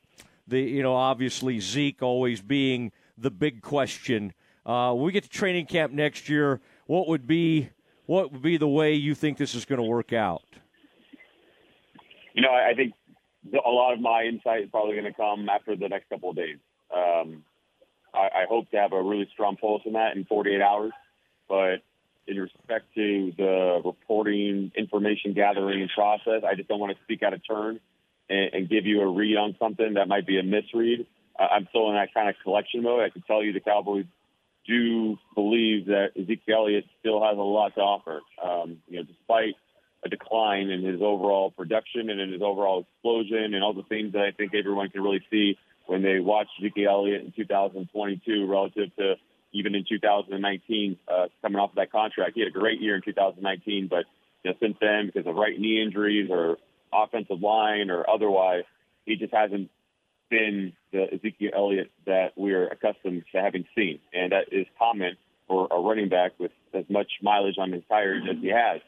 the 0.48 0.60
you 0.60 0.84
know 0.84 0.96
obviously 0.96 1.60
Zeke 1.60 2.02
always 2.02 2.42
being 2.42 2.92
the 3.18 3.32
big 3.32 3.62
question? 3.62 4.34
Uh, 4.66 4.94
when 4.94 5.06
we 5.06 5.12
get 5.12 5.24
to 5.24 5.30
training 5.30 5.66
camp 5.66 5.94
next 5.94 6.28
year, 6.28 6.60
what 6.88 7.08
would 7.08 7.26
be 7.26 7.70
what 8.06 8.32
would 8.32 8.42
be 8.42 8.58
the 8.58 8.68
way 8.68 8.94
you 8.94 9.16
think 9.16 9.38
this 9.38 9.56
is 9.56 9.66
going 9.66 9.82
to 9.82 9.88
work 9.88 10.14
out? 10.14 10.44
You 12.34 12.42
know, 12.42 12.52
I 12.52 12.74
think 12.76 12.94
a 13.54 13.70
lot 13.70 13.94
of 13.94 14.00
my 14.00 14.24
insight 14.24 14.64
is 14.64 14.70
probably 14.70 14.94
going 14.94 15.12
to 15.12 15.14
come 15.14 15.48
after 15.50 15.76
the 15.76 15.88
next 15.88 16.10
couple 16.10 16.30
of 16.30 16.36
days. 16.36 16.58
Um, 16.96 17.44
I, 18.18 18.44
I 18.44 18.46
hope 18.50 18.70
to 18.72 18.78
have 18.78 18.94
a 18.94 19.02
really 19.02 19.30
strong 19.34 19.58
pulse 19.58 19.84
on 19.86 19.94
that 19.94 20.16
in 20.16 20.26
48 20.26 20.62
hours. 20.62 20.92
But 21.48 21.82
in 22.28 22.38
respect 22.38 22.86
to 22.96 23.32
the 23.38 23.82
reporting, 23.84 24.72
information 24.76 25.34
gathering 25.34 25.88
process, 25.94 26.44
I 26.44 26.56
just 26.56 26.68
don't 26.68 26.80
want 26.80 26.96
to 26.98 27.04
speak 27.04 27.24
out 27.24 27.34
of 27.34 27.42
turn 27.48 27.80
and, 28.30 28.54
and 28.54 28.70
give 28.70 28.86
you 28.86 29.02
a 29.02 29.08
read 29.08 29.38
on 29.38 29.56
something 29.60 29.94
that 29.94 30.08
might 30.08 30.28
be 30.28 30.40
a 30.40 30.44
misread. 30.44 31.06
I'm 31.40 31.68
still 31.70 31.90
in 31.90 31.96
that 31.96 32.14
kind 32.14 32.30
of 32.30 32.36
collection 32.44 32.82
mode. 32.82 33.04
I 33.04 33.10
can 33.10 33.22
tell 33.22 33.44
you 33.44 33.54
the 33.54 33.60
Cowboys 33.60 34.06
do 34.68 35.18
believe 35.36 35.86
that 35.86 36.10
Ezekiel 36.20 36.64
Elliott 36.64 36.86
still 37.00 37.24
has 37.24 37.38
a 37.38 37.42
lot 37.42 37.76
to 37.76 37.82
offer. 37.82 38.22
Um, 38.44 38.80
you 38.90 38.98
know, 38.98 39.04
despite 39.04 39.56
a 40.04 40.10
decline 40.10 40.70
in 40.70 40.84
his 40.84 41.02
overall 41.02 41.52
production 41.52 42.10
and 42.10 42.20
in 42.20 42.34
his 42.34 42.42
overall 42.42 42.82
explosion 42.82 43.54
and 43.54 43.64
all 43.64 43.74
the 43.74 43.84
things 43.84 44.14
that 44.14 44.22
I 44.22 44.32
think 44.32 44.54
everyone 44.54 44.90
can 44.90 45.02
really 45.02 45.24
see 45.32 45.58
when 45.88 46.04
they 46.04 46.20
watched 46.20 46.52
Ezekiel 46.60 46.92
Elliott 46.92 47.24
in 47.24 47.32
2022 47.32 48.46
relative 48.46 48.96
to 48.98 49.16
even 49.54 49.74
in 49.76 49.86
2019 49.88 50.98
uh, 51.08 51.28
coming 51.42 51.60
off 51.60 51.72
of 51.72 51.76
that 51.78 51.92
contract. 51.92 52.34
He 52.36 52.42
had 52.42 52.50
a 52.50 52.52
great 52.52 52.82
year 52.82 52.96
in 52.96 53.02
2019, 53.02 53.88
but 53.88 54.06
you 54.44 54.52
know, 54.52 54.58
since 54.62 54.78
then, 54.80 55.08
because 55.08 55.28
of 55.28 55.36
right 55.36 55.58
knee 55.60 55.82
injuries 55.82 56.30
or 56.30 56.58
offensive 56.94 57.42
line 57.42 57.90
or 57.90 58.08
otherwise, 58.10 58.64
he 59.06 59.16
just 59.16 59.34
hasn't 59.34 59.70
been 60.30 60.74
the 60.92 61.06
Ezekiel 61.14 61.52
Elliott 61.56 61.92
that 62.06 62.34
we're 62.36 62.68
accustomed 62.68 63.24
to 63.32 63.42
having 63.42 63.66
seen. 63.76 64.00
And 64.14 64.32
that 64.32 64.52
is 64.52 64.68
common 64.78 65.18
for 65.48 65.68
a 65.72 65.80
running 65.80 66.10
back 66.10 66.34
with 66.38 66.52
as 66.74 66.86
much 66.90 67.08
mileage 67.22 67.56
on 67.58 67.72
his 67.72 67.84
tires 67.88 68.24
as 68.30 68.36
he 68.42 68.50
has. 68.50 68.82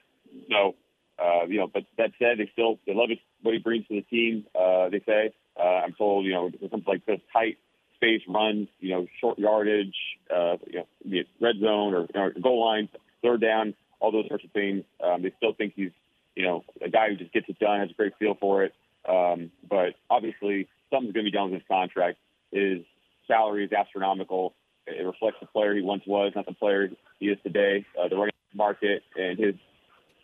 So, 0.52 0.76
uh, 1.22 1.46
you 1.46 1.60
know, 1.60 1.68
but 1.68 1.84
that 1.98 2.12
said, 2.20 2.38
they 2.38 2.50
still 2.54 2.80
they 2.86 2.94
love 2.94 3.10
what 3.42 3.54
he 3.54 3.60
brings 3.60 3.88
to 3.88 3.96
the 3.96 4.02
team. 4.02 4.46
Uh, 4.56 4.90
they 4.90 5.02
say 5.06 5.34
uh, 5.60 5.82
I'm 5.84 5.94
told, 5.94 6.26
you 6.26 6.34
know, 6.34 6.52
something 6.62 6.84
like 6.88 7.06
this 7.06 7.20
tight 7.34 7.58
space 7.96 8.22
runs, 8.28 8.70
you 8.80 8.92
know, 8.92 9.08
short 9.20 9.38
yardage, 9.38 9.96
uh, 10.34 10.58
you 10.68 10.80
know, 10.80 10.88
be 11.08 11.20
it 11.20 11.28
red 11.42 11.56
zone 11.60 11.94
or, 11.94 12.08
or 12.16 12.32
goal 12.42 12.66
line, 12.66 12.88
third 13.22 13.42
down, 13.42 13.74
all 14.00 14.12
those 14.12 14.28
sorts 14.28 14.46
of 14.46 14.52
things. 14.52 14.84
Um, 15.04 15.22
they 15.22 15.34
still 15.38 15.54
think 15.54 15.74
he's, 15.76 15.92
you 16.36 16.44
know, 16.44 16.64
a 16.82 16.90
guy 16.90 17.10
who 17.10 17.18
just 17.18 17.34
gets 17.34 17.50
it 17.50 17.60
done, 17.60 17.82
has 17.82 17.92
a 17.92 17.94
great 17.94 18.14
feel 18.18 18.36
for 18.40 18.64
it. 18.64 18.74
Um, 19.08 19.52
but 19.70 19.96
obviously, 20.10 20.68
something's 20.90 21.14
going 21.14 21.26
to 21.26 21.32
be 21.32 21.36
done 21.36 21.52
with 21.52 21.62
his 21.62 21.68
contract. 21.68 22.18
His 22.52 22.80
salary 23.28 23.66
is 23.66 23.72
astronomical. 23.74 24.56
It 24.88 25.06
reflects 25.06 25.38
the 25.42 25.48
player 25.48 25.76
he 25.76 25.82
once 25.82 26.04
was, 26.08 26.32
not 26.36 26.46
the 26.46 26.54
player 26.54 26.90
he 27.20 27.28
is 27.28 27.38
today. 27.44 27.86
Uh, 28.00 28.08
the 28.08 28.16
running 28.16 28.34
market 28.54 29.04
and 29.16 29.38
his 29.38 29.56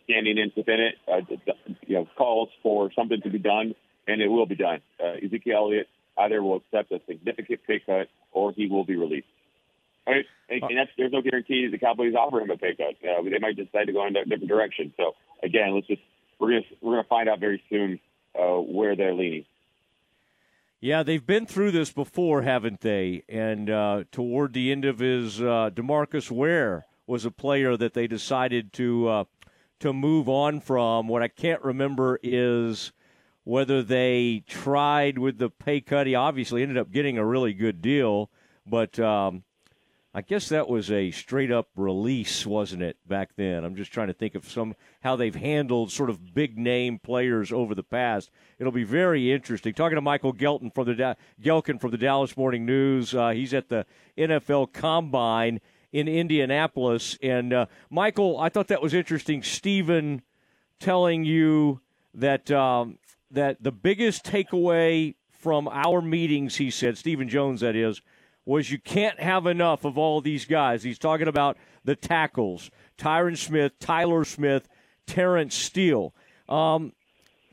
standing 0.05 0.37
in 0.37 0.51
within 0.55 0.79
it, 0.79 0.95
uh, 1.11 1.21
you 1.85 1.95
know, 1.95 2.07
calls 2.17 2.49
for 2.63 2.91
something 2.93 3.21
to 3.21 3.29
be 3.29 3.39
done 3.39 3.75
and 4.07 4.21
it 4.21 4.27
will 4.27 4.45
be 4.45 4.55
done. 4.55 4.79
Uh, 5.03 5.13
Ezekiel 5.23 5.57
Elliott 5.57 5.87
either 6.17 6.41
will 6.41 6.57
accept 6.57 6.91
a 6.91 7.01
significant 7.07 7.59
pay 7.67 7.81
cut 7.85 8.07
or 8.31 8.51
he 8.53 8.67
will 8.67 8.85
be 8.85 8.95
released. 8.95 9.27
Right? 10.07 10.25
And, 10.49 10.63
and 10.63 10.77
that's 10.77 10.91
there's 10.97 11.11
no 11.11 11.21
guarantee 11.21 11.67
the 11.71 11.79
Cowboys 11.79 12.13
offer 12.13 12.39
him 12.39 12.51
a 12.51 12.57
pay 12.57 12.75
cut. 12.75 12.95
Uh, 13.03 13.23
they 13.23 13.39
might 13.39 13.55
decide 13.55 13.85
to 13.85 13.93
go 13.93 14.05
in 14.05 14.15
a 14.15 14.23
different 14.23 14.47
direction. 14.47 14.93
So 14.97 15.15
again, 15.43 15.73
let's 15.73 15.87
just 15.87 16.01
we're 16.39 16.49
gonna 16.49 16.61
we're 16.81 16.91
gonna 16.93 17.07
find 17.07 17.27
out 17.27 17.39
very 17.39 17.61
soon 17.69 17.99
uh, 18.39 18.57
where 18.57 18.95
they're 18.95 19.15
leaning. 19.15 19.45
Yeah, 20.79 21.01
they've 21.01 21.25
been 21.25 21.47
through 21.47 21.71
this 21.71 21.91
before, 21.91 22.43
haven't 22.43 22.81
they? 22.81 23.23
And 23.27 23.69
uh, 23.71 24.03
toward 24.11 24.53
the 24.53 24.71
end 24.71 24.85
of 24.85 24.99
his, 24.99 25.41
uh, 25.41 25.71
Demarcus 25.73 26.29
Ware 26.29 26.85
was 27.07 27.25
a 27.25 27.31
player 27.31 27.75
that 27.75 27.95
they 27.95 28.05
decided 28.05 28.73
to 28.73 29.07
uh, 29.07 29.23
to 29.85 29.93
move 29.93 30.27
on 30.27 30.59
from. 30.59 31.07
What 31.07 31.21
I 31.21 31.27
can't 31.27 31.61
remember 31.63 32.19
is 32.23 32.91
whether 33.43 33.83
they 33.83 34.43
tried 34.47 35.17
with 35.17 35.37
the 35.37 35.49
pay 35.49 35.81
cut. 35.81 36.07
He 36.07 36.15
obviously 36.15 36.61
ended 36.61 36.77
up 36.77 36.91
getting 36.91 37.17
a 37.17 37.25
really 37.25 37.53
good 37.53 37.81
deal, 37.81 38.29
but 38.65 38.99
um, 38.99 39.43
I 40.13 40.21
guess 40.21 40.49
that 40.49 40.67
was 40.67 40.89
a 40.89 41.11
straight 41.11 41.51
up 41.51 41.67
release, 41.75 42.45
wasn't 42.45 42.81
it, 42.81 42.97
back 43.07 43.35
then? 43.35 43.63
I'm 43.63 43.75
just 43.75 43.91
trying 43.91 44.07
to 44.07 44.13
think 44.13 44.33
of 44.33 44.49
some 44.49 44.75
how 45.01 45.15
they've 45.15 45.35
handled 45.35 45.91
sort 45.91 46.09
of 46.09 46.33
big 46.33 46.57
name 46.57 46.97
players 46.97 47.51
over 47.51 47.75
the 47.75 47.83
past. 47.83 48.31
It'll 48.57 48.71
be 48.71 48.83
very 48.83 49.31
interesting. 49.31 49.73
Talking 49.73 49.95
to 49.95 50.01
Michael 50.01 50.33
Gelton 50.33 50.71
from 50.71 50.85
the 50.85 50.95
da- 50.95 51.15
Gehlken 51.39 51.79
from 51.79 51.91
the 51.91 51.97
Dallas 51.97 52.35
Morning 52.35 52.65
News. 52.65 53.13
Uh, 53.13 53.29
he's 53.29 53.53
at 53.53 53.69
the 53.69 53.85
NFL 54.17 54.73
Combine 54.73 55.61
in 55.95 56.09
Indianapolis, 56.09 57.17
and 57.23 57.53
uh, 57.53 57.65
Michael, 57.89 58.37
I 58.37 58.49
thought 58.49 58.67
that 58.67 58.81
was 58.81 58.93
interesting. 58.93 59.41
Stephen 59.41 60.23
telling 60.77 61.23
you 61.23 61.79
that 62.13 62.51
um, 62.51 62.97
that 63.31 63.63
the 63.63 63.71
biggest 63.71 64.25
takeaway 64.25 65.15
from 65.31 65.69
our 65.69 66.01
meetings, 66.01 66.57
he 66.57 66.69
said, 66.69 66.97
Stephen 66.97 67.29
Jones, 67.29 67.61
that 67.61 67.77
is 67.77 68.01
was 68.43 68.69
you 68.69 68.77
can't 68.77 69.21
have 69.21 69.45
enough 69.47 69.85
of 69.85 69.97
all 69.97 70.19
these 70.19 70.43
guys. 70.43 70.83
He's 70.83 70.99
talking 70.99 71.29
about 71.29 71.57
the 71.85 71.95
tackles 71.95 72.69
Tyron 72.97 73.37
Smith, 73.37 73.79
Tyler 73.79 74.25
Smith, 74.25 74.67
Terence 75.07 75.55
Steele. 75.55 76.13
Um, 76.49 76.91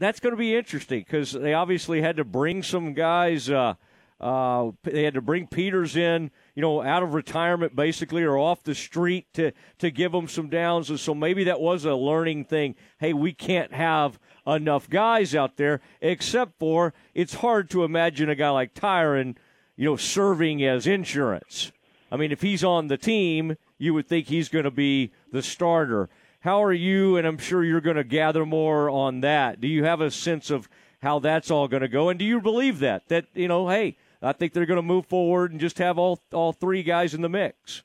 that's 0.01 0.19
going 0.19 0.32
to 0.32 0.36
be 0.36 0.56
interesting 0.56 0.98
because 0.98 1.31
they 1.31 1.55
obviously 1.55 2.02
had 2.02 2.16
to 2.16 2.24
bring 2.24 2.64
some 2.64 2.93
guys. 2.93 3.48
Uh, 3.48 3.74
uh, 4.20 4.73
they 4.82 5.05
had 5.05 5.14
to 5.14 5.23
bring 5.23 5.47
Peters 5.47 5.94
in, 5.94 6.32
you 6.54 6.62
know, 6.62 6.82
out 6.82 7.02
of 7.02 7.14
retirement 7.14 7.74
basically 7.74 8.22
or 8.22 8.38
off 8.38 8.62
the 8.62 8.74
street 8.74 9.26
to 9.34 9.52
to 9.78 9.90
give 9.90 10.12
them 10.12 10.28
some 10.28 10.48
downs. 10.48 10.90
And 10.90 11.00
so 11.00 11.14
maybe 11.14 11.44
that 11.44 11.60
was 11.60 11.84
a 11.84 11.94
learning 11.94 12.44
thing. 12.44 12.74
Hey, 12.98 13.12
we 13.12 13.32
can't 13.32 13.72
have 13.72 14.18
enough 14.46 14.90
guys 14.90 15.34
out 15.34 15.56
there, 15.56 15.80
except 16.00 16.58
for 16.58 16.94
it's 17.14 17.34
hard 17.34 17.70
to 17.70 17.84
imagine 17.84 18.28
a 18.28 18.34
guy 18.34 18.50
like 18.50 18.74
Tyron– 18.74 19.36
you 19.76 19.86
know, 19.86 19.96
serving 19.96 20.62
as 20.64 20.86
insurance. 20.86 21.72
I 22.10 22.16
mean, 22.16 22.30
if 22.30 22.42
he's 22.42 22.62
on 22.62 22.88
the 22.88 22.98
team, 22.98 23.56
you 23.78 23.94
would 23.94 24.06
think 24.06 24.26
he's 24.26 24.48
going 24.48 24.64
to 24.64 24.70
be 24.70 25.12
the 25.32 25.42
starter. 25.42 26.08
How 26.40 26.62
are 26.62 26.72
you? 26.72 27.16
And 27.16 27.26
I'm 27.26 27.38
sure 27.38 27.64
you're 27.64 27.80
going 27.80 27.96
to 27.96 28.04
gather 28.04 28.44
more 28.44 28.90
on 28.90 29.20
that. 29.20 29.60
Do 29.60 29.68
you 29.68 29.84
have 29.84 30.00
a 30.00 30.10
sense 30.10 30.50
of 30.50 30.68
how 31.00 31.18
that's 31.18 31.50
all 31.50 31.68
going 31.68 31.80
to 31.80 31.88
go? 31.88 32.10
And 32.10 32.18
do 32.18 32.24
you 32.24 32.40
believe 32.40 32.80
that? 32.80 33.08
That, 33.08 33.26
you 33.34 33.48
know, 33.48 33.68
hey, 33.68 33.96
I 34.22 34.32
think 34.32 34.52
they're 34.52 34.66
going 34.66 34.76
to 34.76 34.82
move 34.82 35.06
forward 35.06 35.50
and 35.50 35.60
just 35.60 35.78
have 35.78 35.98
all, 35.98 36.20
all 36.32 36.52
three 36.52 36.82
guys 36.82 37.14
in 37.14 37.22
the 37.22 37.28
mix. 37.28 37.82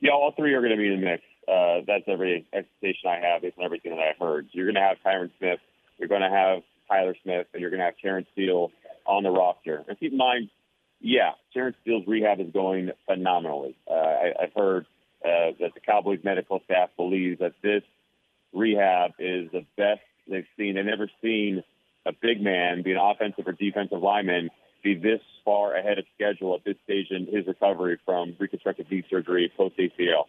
Yeah, 0.00 0.12
all 0.12 0.32
three 0.36 0.54
are 0.54 0.60
going 0.60 0.70
to 0.70 0.76
be 0.76 0.86
in 0.86 1.00
the 1.00 1.06
mix. 1.06 1.22
Uh, 1.46 1.80
that's 1.86 2.04
every 2.06 2.46
expectation 2.52 3.10
I 3.10 3.18
have 3.26 3.42
based 3.42 3.58
on 3.58 3.64
everything 3.64 3.96
that 3.96 4.00
I've 4.00 4.18
heard. 4.18 4.48
You're 4.52 4.66
going 4.66 4.76
to 4.76 4.80
have 4.80 4.98
Tyron 5.04 5.30
Smith, 5.38 5.58
you're 5.98 6.08
going 6.08 6.22
to 6.22 6.30
have 6.30 6.62
Tyler 6.88 7.14
Smith, 7.22 7.46
and 7.52 7.60
you're 7.60 7.70
going 7.70 7.80
to 7.80 7.86
have 7.86 7.98
Terence 8.00 8.26
Steele 8.32 8.70
on 9.06 9.22
the 9.22 9.30
roster. 9.30 9.84
And 9.88 9.98
keep 9.98 10.12
in 10.12 10.18
mind, 10.18 10.50
yeah, 11.00 11.32
Terence 11.52 11.76
Steele's 11.82 12.06
rehab 12.06 12.40
is 12.40 12.52
going 12.52 12.90
phenomenally. 13.06 13.76
Uh, 13.90 13.94
I, 13.94 14.32
I've 14.42 14.52
heard 14.54 14.86
uh, 15.24 15.52
that 15.60 15.74
the 15.74 15.80
Cowboys 15.80 16.20
medical 16.24 16.60
staff 16.64 16.90
believes 16.96 17.40
that 17.40 17.52
this 17.62 17.82
rehab 18.52 19.12
is 19.18 19.50
the 19.52 19.64
best 19.76 20.00
they've 20.28 20.46
seen. 20.56 20.74
They've 20.74 20.84
never 20.84 21.10
seen 21.22 21.62
a 22.06 22.12
big 22.12 22.40
man, 22.40 22.82
be 22.82 22.92
an 22.92 22.98
offensive 22.98 23.46
or 23.46 23.52
defensive 23.52 24.00
lineman, 24.00 24.50
be 24.82 24.94
this 24.94 25.20
far 25.44 25.74
ahead 25.76 25.98
of 25.98 26.04
schedule 26.14 26.54
at 26.54 26.64
this 26.64 26.76
stage 26.84 27.06
in 27.10 27.26
his 27.26 27.46
recovery 27.46 27.98
from 28.04 28.34
reconstructive 28.38 28.90
knee 28.90 29.04
surgery 29.10 29.52
post 29.56 29.76
ACL. 29.78 30.24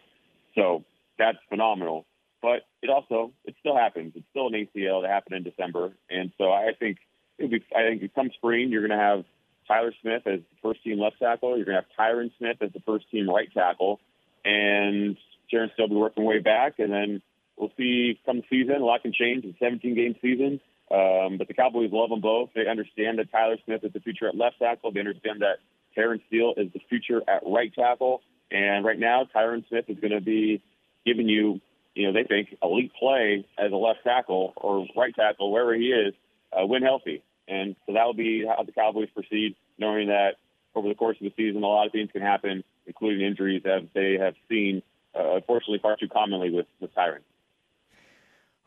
So 0.54 0.84
that's 1.18 1.38
phenomenal. 1.48 2.04
But 2.42 2.62
it 2.82 2.90
also 2.90 3.32
it 3.44 3.54
still 3.60 3.76
happens. 3.76 4.12
It's 4.16 4.26
still 4.30 4.48
an 4.48 4.54
ACL 4.54 5.02
that 5.02 5.10
happened 5.10 5.36
in 5.36 5.42
December, 5.44 5.92
and 6.10 6.32
so 6.38 6.50
I 6.50 6.72
think 6.78 6.98
it'll 7.38 7.50
be, 7.50 7.64
I 7.74 7.82
think 7.82 8.14
come 8.14 8.30
spring, 8.34 8.70
you're 8.70 8.86
going 8.86 8.98
to 8.98 9.04
have 9.04 9.24
Tyler 9.68 9.92
Smith 10.00 10.22
as 10.26 10.40
the 10.40 10.56
first 10.62 10.82
team 10.82 10.98
left 10.98 11.18
tackle. 11.18 11.56
You're 11.56 11.64
going 11.64 11.80
to 11.80 11.82
have 11.82 11.96
Tyron 11.98 12.30
Smith 12.38 12.56
as 12.60 12.72
the 12.72 12.80
first 12.80 13.10
team 13.10 13.28
right 13.28 13.48
tackle. 13.52 14.00
And 14.44 15.16
Terence 15.50 15.72
Steele 15.74 15.88
be 15.88 15.94
working 15.94 16.24
way 16.24 16.40
back. 16.40 16.78
And 16.78 16.92
then 16.92 17.22
we'll 17.56 17.72
see 17.76 18.18
come 18.26 18.42
season. 18.50 18.76
A 18.76 18.84
lot 18.84 19.02
can 19.02 19.12
change. 19.12 19.44
A 19.44 19.54
17 19.58 19.94
game 19.94 20.16
season. 20.20 20.60
Um, 20.92 21.38
but 21.38 21.48
the 21.48 21.54
Cowboys 21.54 21.90
love 21.90 22.10
them 22.10 22.20
both. 22.20 22.50
They 22.54 22.68
understand 22.68 23.18
that 23.18 23.32
Tyler 23.32 23.56
Smith 23.64 23.82
is 23.82 23.92
the 23.92 24.00
future 24.00 24.28
at 24.28 24.36
left 24.36 24.58
tackle. 24.58 24.92
They 24.92 25.00
understand 25.00 25.40
that 25.40 25.56
Terence 25.94 26.22
Steele 26.26 26.52
is 26.56 26.70
the 26.72 26.80
future 26.88 27.22
at 27.26 27.42
right 27.46 27.72
tackle. 27.74 28.20
And 28.50 28.84
right 28.84 28.98
now, 28.98 29.26
Tyron 29.34 29.66
Smith 29.68 29.86
is 29.88 29.98
going 29.98 30.12
to 30.12 30.20
be 30.20 30.62
giving 31.06 31.28
you, 31.28 31.60
you 31.94 32.06
know, 32.06 32.12
they 32.12 32.24
think 32.24 32.56
elite 32.62 32.92
play 32.98 33.46
as 33.58 33.72
a 33.72 33.76
left 33.76 34.00
tackle 34.04 34.52
or 34.56 34.86
right 34.94 35.14
tackle, 35.14 35.50
wherever 35.50 35.74
he 35.74 35.86
is, 35.86 36.12
uh, 36.52 36.66
when 36.66 36.82
healthy. 36.82 37.22
And 37.48 37.74
so 37.86 37.94
that 37.94 38.04
will 38.04 38.14
be 38.14 38.44
how 38.46 38.62
the 38.62 38.72
Cowboys 38.72 39.08
proceed, 39.14 39.56
knowing 39.78 40.08
that 40.08 40.32
over 40.74 40.88
the 40.88 40.94
course 40.94 41.16
of 41.20 41.24
the 41.24 41.32
season, 41.36 41.62
a 41.62 41.66
lot 41.66 41.86
of 41.86 41.92
things 41.92 42.10
can 42.12 42.22
happen, 42.22 42.62
including 42.86 43.26
injuries 43.26 43.62
that 43.64 43.88
they 43.94 44.18
have 44.18 44.34
seen, 44.48 44.82
uh, 45.18 45.36
unfortunately, 45.36 45.80
far 45.80 45.96
too 45.96 46.08
commonly 46.08 46.50
with, 46.50 46.66
with 46.80 46.94
Tyron. 46.94 47.20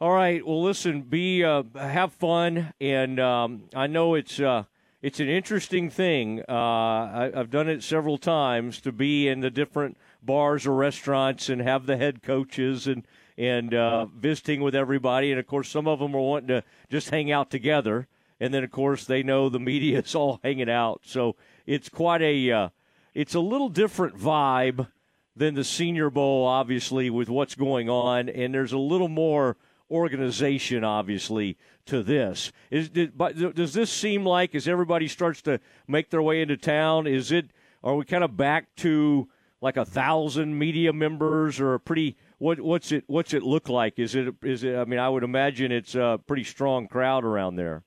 All 0.01 0.11
right. 0.11 0.45
Well, 0.45 0.61
listen, 0.61 1.03
be 1.03 1.41
uh, 1.41 1.63
have 1.73 2.11
fun, 2.11 2.73
and 2.81 3.17
um, 3.17 3.63
I 3.73 3.87
know 3.87 4.15
it's 4.15 4.41
uh, 4.41 4.63
it's 5.01 5.21
an 5.21 5.29
interesting 5.29 5.89
thing. 5.89 6.41
Uh, 6.49 6.51
I, 6.53 7.31
have 7.33 7.49
done 7.49 7.69
it 7.69 7.81
several 7.81 8.17
times 8.17 8.81
to 8.81 8.91
be 8.91 9.29
in 9.29 9.39
the 9.39 9.49
different 9.49 9.95
bars 10.21 10.65
or 10.65 10.75
restaurants 10.75 11.47
and 11.47 11.61
have 11.61 11.85
the 11.85 11.95
head 11.95 12.21
coaches 12.21 12.87
and 12.87 13.07
and 13.37 13.73
uh, 13.73 14.07
visiting 14.07 14.59
with 14.59 14.75
everybody, 14.75 15.31
and 15.31 15.39
of 15.39 15.47
course, 15.47 15.69
some 15.69 15.87
of 15.87 15.99
them 15.99 16.13
are 16.13 16.19
wanting 16.19 16.49
to 16.49 16.63
just 16.89 17.09
hang 17.11 17.31
out 17.31 17.49
together 17.49 18.09
and 18.37 18.53
then 18.53 18.65
of 18.65 18.71
course 18.71 19.05
they 19.05 19.23
know 19.23 19.47
the 19.47 19.59
media 19.61 19.99
is 19.99 20.13
all 20.13 20.41
hanging 20.43 20.69
out. 20.69 20.99
So 21.05 21.37
it's 21.65 21.87
quite 21.87 22.21
a 22.21 22.51
uh, 22.51 22.69
it's 23.13 23.33
a 23.33 23.39
little 23.39 23.69
different 23.69 24.17
vibe 24.17 24.89
than 25.37 25.53
the 25.53 25.63
Senior 25.63 26.09
Bowl, 26.09 26.45
obviously, 26.45 27.09
with 27.09 27.29
what's 27.29 27.55
going 27.55 27.89
on, 27.89 28.27
and 28.27 28.53
there's 28.53 28.73
a 28.73 28.77
little 28.77 29.07
more 29.07 29.55
organization, 29.89 30.83
obviously, 30.83 31.57
to 31.85 32.03
this. 32.03 32.51
Is 32.71 32.89
did, 32.89 33.17
but 33.17 33.37
does 33.55 33.73
this 33.73 33.91
seem 33.91 34.25
like 34.25 34.55
as 34.55 34.67
everybody 34.67 35.07
starts 35.07 35.41
to 35.43 35.59
make 35.87 36.09
their 36.09 36.21
way 36.21 36.41
into 36.41 36.57
town, 36.57 37.07
is 37.07 37.31
it 37.31 37.51
are 37.83 37.95
we 37.95 38.05
kind 38.05 38.23
of 38.23 38.35
back 38.35 38.75
to 38.77 39.29
like 39.61 39.77
a 39.77 39.85
thousand 39.85 40.57
media 40.57 40.91
members 40.91 41.59
or 41.59 41.75
a 41.75 41.79
pretty 41.79 42.17
what 42.37 42.59
what's 42.59 42.91
it 42.91 43.03
what's 43.07 43.33
it 43.33 43.43
look 43.43 43.69
like? 43.69 43.99
Is 43.99 44.15
it 44.15 44.33
is 44.43 44.63
it? 44.63 44.75
I 44.75 44.85
mean, 44.85 44.99
I 44.99 45.09
would 45.09 45.23
imagine 45.23 45.71
it's 45.71 45.95
a 45.95 46.19
pretty 46.27 46.43
strong 46.43 46.87
crowd 46.87 47.23
around 47.23 47.55
there. 47.55 47.83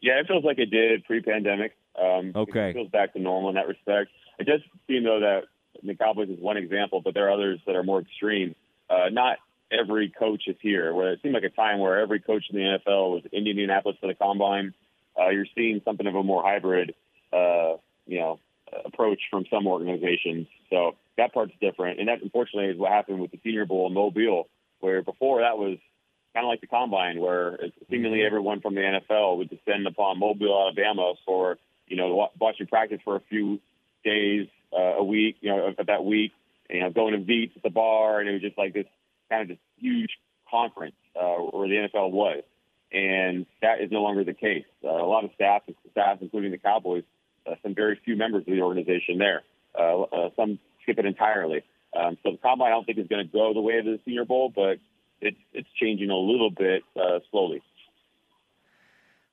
Yeah, 0.00 0.20
it 0.20 0.26
feels 0.26 0.44
like 0.44 0.58
it 0.58 0.70
did 0.70 1.04
pre-pandemic. 1.04 1.76
Um, 2.00 2.32
okay, 2.34 2.70
it 2.70 2.74
feels 2.74 2.90
back 2.90 3.12
to 3.12 3.18
normal 3.18 3.50
in 3.50 3.56
that 3.56 3.68
respect. 3.68 4.10
It 4.38 4.44
does 4.44 4.60
seem 4.88 5.04
though 5.04 5.20
that 5.20 5.42
the 5.82 5.94
Cowboys 5.94 6.28
is 6.28 6.40
one 6.40 6.56
example, 6.56 7.00
but 7.02 7.14
there 7.14 7.28
are 7.28 7.32
others 7.32 7.60
that 7.66 7.76
are 7.76 7.82
more 7.82 8.00
extreme. 8.00 8.54
Uh, 8.88 9.08
not 9.10 9.38
every 9.70 10.10
coach 10.10 10.44
is 10.46 10.56
here. 10.60 10.94
Where 10.94 11.12
it 11.12 11.20
seemed 11.22 11.34
like 11.34 11.44
a 11.44 11.50
time 11.50 11.78
where 11.78 12.00
every 12.00 12.20
coach 12.20 12.44
in 12.50 12.56
the 12.56 12.78
NFL 12.78 13.12
was 13.12 13.22
in 13.32 13.46
Indianapolis 13.46 13.96
for 14.00 14.06
the 14.06 14.14
combine. 14.14 14.74
Uh, 15.18 15.28
you're 15.28 15.46
seeing 15.54 15.80
something 15.84 16.06
of 16.06 16.14
a 16.14 16.22
more 16.22 16.42
hybrid, 16.42 16.94
uh, 17.32 17.74
you 18.06 18.18
know, 18.18 18.38
approach 18.84 19.20
from 19.30 19.44
some 19.50 19.66
organizations. 19.66 20.46
So 20.70 20.96
that 21.16 21.34
part's 21.34 21.52
different, 21.60 21.98
and 21.98 22.08
that 22.08 22.22
unfortunately 22.22 22.70
is 22.70 22.78
what 22.78 22.92
happened 22.92 23.20
with 23.20 23.30
the 23.30 23.40
Senior 23.42 23.66
Bowl 23.66 23.86
in 23.88 23.94
Mobile, 23.94 24.48
where 24.80 25.02
before 25.02 25.40
that 25.40 25.58
was 25.58 25.78
kind 26.34 26.46
of 26.46 26.48
like 26.48 26.60
the 26.60 26.66
combine, 26.66 27.20
where 27.20 27.58
seemingly 27.90 28.22
everyone 28.22 28.60
from 28.60 28.74
the 28.74 28.80
NFL 28.80 29.38
would 29.38 29.50
descend 29.50 29.86
upon 29.86 30.18
Mobile, 30.18 30.60
Alabama 30.60 31.14
for 31.26 31.58
you 31.86 31.96
know 31.96 32.30
watching 32.38 32.66
practice 32.66 33.00
for 33.04 33.16
a 33.16 33.20
few 33.28 33.60
days 34.04 34.46
uh, 34.72 34.96
a 34.98 35.04
week, 35.04 35.36
you 35.40 35.50
know, 35.50 35.74
that 35.86 36.04
week, 36.04 36.32
you 36.68 36.80
know, 36.80 36.90
going 36.90 37.12
to 37.12 37.18
Veets 37.18 37.56
at 37.56 37.62
the 37.62 37.70
bar, 37.70 38.20
and 38.20 38.28
it 38.28 38.32
was 38.32 38.42
just 38.42 38.56
like 38.56 38.72
this 38.72 38.86
kind 39.30 39.42
of 39.42 39.48
this 39.48 39.58
huge 39.78 40.10
conference 40.50 40.96
uh, 41.18 41.36
where 41.36 41.68
the 41.68 41.88
NFL 41.88 42.10
was, 42.10 42.42
and 42.92 43.46
that 43.62 43.80
is 43.80 43.90
no 43.90 44.02
longer 44.02 44.24
the 44.24 44.34
case. 44.34 44.64
Uh, 44.84 44.88
a 44.88 45.06
lot 45.06 45.24
of 45.24 45.30
staff, 45.34 45.62
staff, 45.92 46.18
including 46.20 46.50
the 46.50 46.58
Cowboys, 46.58 47.04
uh, 47.46 47.54
some 47.62 47.74
very 47.74 47.98
few 48.04 48.16
members 48.16 48.40
of 48.40 48.52
the 48.52 48.60
organization 48.60 49.18
there. 49.18 49.42
Uh, 49.78 50.02
uh, 50.02 50.30
some 50.36 50.58
skip 50.82 50.98
it 50.98 51.06
entirely. 51.06 51.62
Um, 51.96 52.18
so 52.22 52.32
the 52.32 52.38
combine, 52.38 52.68
I 52.68 52.70
don't 52.70 52.84
think 52.84 52.98
is 52.98 53.06
going 53.08 53.24
to 53.24 53.32
go 53.32 53.54
the 53.54 53.60
way 53.60 53.78
of 53.78 53.84
the 53.84 53.98
Senior 54.04 54.24
Bowl, 54.24 54.52
but 54.54 54.78
it's 55.20 55.38
it's 55.52 55.68
changing 55.80 56.10
a 56.10 56.16
little 56.16 56.50
bit 56.50 56.82
uh, 56.96 57.20
slowly. 57.30 57.62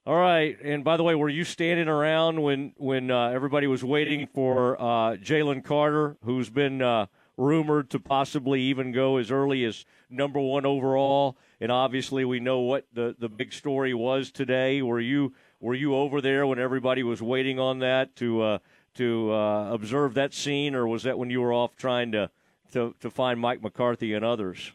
All 0.06 0.16
right. 0.16 0.58
And 0.64 0.84
by 0.84 0.96
the 0.96 1.04
way, 1.04 1.16
were 1.16 1.30
you 1.30 1.44
standing 1.44 1.88
around 1.88 2.42
when 2.42 2.74
when 2.78 3.12
uh, 3.12 3.30
everybody 3.30 3.68
was 3.68 3.84
waiting 3.84 4.28
for 4.28 4.82
uh, 4.82 5.18
Jalen 5.18 5.64
Carter, 5.64 6.16
who's 6.24 6.50
been 6.50 6.82
uh, 6.82 7.08
rumored 7.38 7.90
to 7.92 8.00
possibly 8.00 8.62
even 8.62 8.92
go 8.92 9.18
as 9.18 9.32
early 9.32 9.64
as 9.64 9.86
number 10.10 10.40
one 10.40 10.66
overall? 10.66 11.38
And 11.62 11.72
obviously, 11.72 12.26
we 12.26 12.40
know 12.40 12.60
what 12.60 12.86
the, 12.94 13.16
the 13.18 13.30
big 13.30 13.54
story 13.54 13.94
was 13.94 14.32
today. 14.32 14.82
Were 14.82 15.00
you 15.00 15.34
were 15.60 15.76
you 15.76 15.96
over 15.96 16.22
there 16.22 16.46
when 16.46 16.60
everybody 16.60 17.04
was 17.04 17.22
waiting 17.22 17.60
on 17.60 17.80
that 17.80 18.16
to 18.18 18.42
uh, 18.42 18.58
to 18.96 19.32
uh, 19.32 19.72
observe 19.72 20.16
that 20.16 20.34
scene, 20.34 20.76
or 20.76 20.88
was 20.88 21.04
that 21.04 21.18
when 21.18 21.30
you 21.30 21.42
were 21.42 21.54
off 21.54 21.76
trying 21.76 22.12
to 22.12 22.30
to, 22.74 22.96
to 23.00 23.10
find 23.10 23.40
Mike 23.40 23.62
McCarthy 23.62 24.14
and 24.14 24.26
others? 24.26 24.74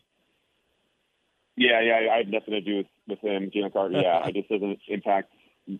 Yeah, 1.57 1.81
yeah, 1.83 2.13
I 2.13 2.17
had 2.17 2.31
nothing 2.31 2.55
to 2.55 2.61
do 2.63 2.79
with, 2.79 2.87
with 3.07 3.19
him, 3.21 3.51
Jalen 3.55 3.73
Carter. 3.73 4.01
Yeah, 4.01 4.27
it 4.27 4.35
just 4.35 4.49
doesn't 4.49 4.79
impact 4.89 5.33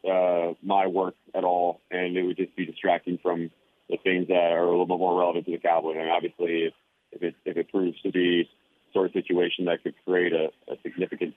uh, 0.09 0.53
my 0.63 0.87
work 0.87 1.15
at 1.35 1.45
all, 1.45 1.81
and 1.91 2.17
it 2.17 2.23
would 2.23 2.37
just 2.37 2.55
be 2.55 2.67
distracting 2.67 3.19
from 3.23 3.51
the 3.89 3.99
things 4.03 4.29
that 4.29 4.53
are 4.53 4.65
a 4.65 4.71
little 4.71 4.87
bit 4.87 4.99
more 4.99 5.19
relevant 5.19 5.47
to 5.47 5.53
the 5.53 5.59
Cowboys. 5.59 5.97
And 5.99 6.11
obviously, 6.11 6.65
if, 6.65 6.75
if 7.13 7.23
it 7.23 7.35
if 7.45 7.57
it 7.57 7.71
proves 7.71 8.01
to 8.03 8.11
be 8.11 8.49
sort 8.93 9.07
of 9.07 9.13
situation 9.13 9.67
that 9.67 9.83
could 9.83 9.95
create 10.05 10.33
a, 10.33 10.49
a 10.71 10.77
significant 10.83 11.35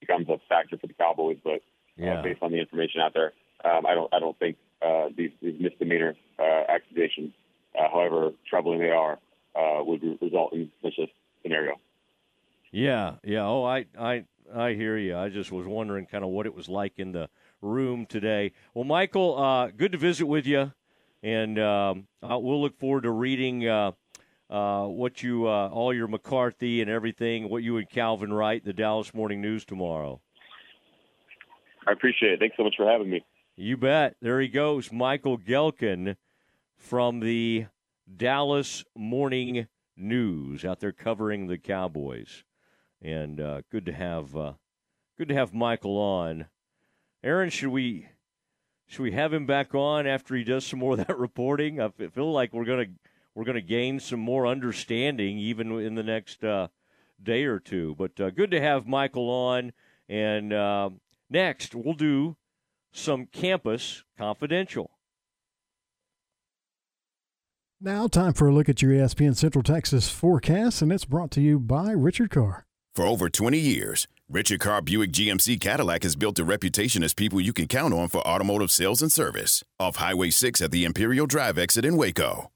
becomes 0.00 0.28
a 0.28 0.38
factor 0.48 0.78
for 0.78 0.86
the 0.86 0.94
Cowboys, 0.94 1.38
but 1.44 1.62
yeah. 1.96 2.14
uh, 2.14 2.22
based 2.22 2.42
on 2.42 2.52
the 2.52 2.58
information 2.58 3.00
out 3.00 3.14
there, 3.14 3.32
um, 3.64 3.86
I 3.86 3.94
don't 3.94 4.12
I 4.14 4.20
don't 4.20 4.38
think 4.38 4.56
uh, 4.80 5.08
these, 5.16 5.30
these 5.42 5.60
misdemeanor 5.60 6.14
uh, 6.38 6.62
accusations, 6.68 7.32
uh, 7.78 7.88
however 7.90 8.30
troubling 8.48 8.80
they 8.80 8.90
are, 8.90 9.18
uh, 9.56 9.82
would 9.82 10.02
result 10.20 10.52
in 10.52 10.70
such 10.82 10.98
a 10.98 11.06
scenario. 11.42 11.74
Yeah, 12.70 13.14
yeah. 13.24 13.46
Oh, 13.46 13.64
I, 13.64 13.86
I, 13.98 14.24
I 14.54 14.74
hear 14.74 14.96
you. 14.96 15.16
I 15.16 15.30
just 15.30 15.50
was 15.50 15.66
wondering 15.66 16.06
kind 16.06 16.22
of 16.22 16.30
what 16.30 16.46
it 16.46 16.54
was 16.54 16.68
like 16.68 16.98
in 16.98 17.12
the 17.12 17.28
room 17.60 18.06
today. 18.06 18.52
Well, 18.74 18.84
Michael, 18.84 19.38
uh, 19.38 19.68
good 19.68 19.92
to 19.92 19.98
visit 19.98 20.26
with 20.26 20.46
you, 20.46 20.72
and 21.22 21.58
um, 21.58 22.06
we'll 22.22 22.60
look 22.60 22.78
forward 22.78 23.02
to 23.02 23.10
reading 23.10 23.68
uh, 23.68 23.92
uh, 24.50 24.86
what 24.86 25.22
you, 25.22 25.46
uh, 25.46 25.68
all 25.68 25.92
your 25.92 26.08
McCarthy 26.08 26.80
and 26.80 26.90
everything, 26.90 27.48
what 27.48 27.62
you 27.62 27.76
and 27.76 27.88
Calvin 27.88 28.32
write, 28.32 28.64
the 28.64 28.72
Dallas 28.72 29.12
Morning 29.14 29.40
News 29.40 29.64
tomorrow. 29.64 30.20
I 31.86 31.92
appreciate 31.92 32.32
it. 32.32 32.38
Thanks 32.38 32.56
so 32.56 32.64
much 32.64 32.74
for 32.76 32.86
having 32.86 33.10
me. 33.10 33.24
You 33.56 33.76
bet. 33.76 34.16
There 34.20 34.40
he 34.40 34.48
goes, 34.48 34.92
Michael 34.92 35.38
Gehlken 35.38 36.16
from 36.76 37.20
the 37.20 37.66
Dallas 38.16 38.84
Morning 38.96 39.66
News 39.96 40.64
out 40.64 40.80
there 40.80 40.92
covering 40.92 41.48
the 41.48 41.58
Cowboys 41.58 42.44
and 43.02 43.40
uh, 43.40 43.62
good 43.70 43.86
to 43.86 43.92
have 43.92 44.36
uh, 44.36 44.52
good 45.16 45.28
to 45.28 45.34
have 45.34 45.54
Michael 45.54 45.96
on. 45.96 46.46
Aaron, 47.22 47.50
should 47.50 47.70
we 47.70 48.08
should 48.86 49.02
we 49.02 49.12
have 49.12 49.32
him 49.32 49.46
back 49.46 49.74
on 49.74 50.06
after 50.06 50.34
he 50.34 50.44
does 50.44 50.64
some 50.64 50.78
more 50.78 50.92
of 50.98 51.06
that 51.06 51.18
reporting? 51.18 51.80
I 51.80 51.90
feel 51.90 52.32
like 52.32 52.52
we're 52.52 52.64
gonna 52.64 52.86
we're 53.34 53.44
gonna 53.44 53.60
gain 53.60 54.00
some 54.00 54.20
more 54.20 54.46
understanding 54.46 55.38
even 55.38 55.72
in 55.80 55.94
the 55.94 56.02
next 56.02 56.44
uh, 56.44 56.68
day 57.22 57.44
or 57.44 57.58
two. 57.58 57.94
But 57.98 58.20
uh, 58.20 58.30
good 58.30 58.50
to 58.52 58.60
have 58.60 58.86
Michael 58.86 59.28
on. 59.30 59.72
And 60.08 60.52
uh, 60.52 60.90
next, 61.28 61.74
we'll 61.74 61.94
do 61.94 62.36
some 62.92 63.26
campus 63.26 64.04
confidential. 64.16 64.90
Now, 67.80 68.08
time 68.08 68.32
for 68.32 68.48
a 68.48 68.52
look 68.52 68.68
at 68.68 68.82
your 68.82 68.90
ESPN 68.90 69.36
Central 69.36 69.62
Texas 69.62 70.10
forecast, 70.10 70.82
and 70.82 70.92
it's 70.92 71.04
brought 71.04 71.30
to 71.32 71.40
you 71.40 71.60
by 71.60 71.92
Richard 71.92 72.30
Carr. 72.30 72.66
For 72.98 73.06
over 73.06 73.30
20 73.30 73.56
years, 73.56 74.08
Richard 74.28 74.58
Carr 74.58 74.82
Buick 74.82 75.12
GMC 75.12 75.60
Cadillac 75.60 76.02
has 76.02 76.16
built 76.16 76.40
a 76.40 76.44
reputation 76.44 77.04
as 77.04 77.14
people 77.14 77.40
you 77.40 77.52
can 77.52 77.68
count 77.68 77.94
on 77.94 78.08
for 78.08 78.26
automotive 78.26 78.72
sales 78.72 79.02
and 79.02 79.12
service. 79.12 79.62
Off 79.78 79.94
Highway 79.94 80.30
6 80.30 80.60
at 80.60 80.72
the 80.72 80.84
Imperial 80.84 81.28
Drive 81.28 81.58
exit 81.58 81.84
in 81.84 81.96
Waco. 81.96 82.50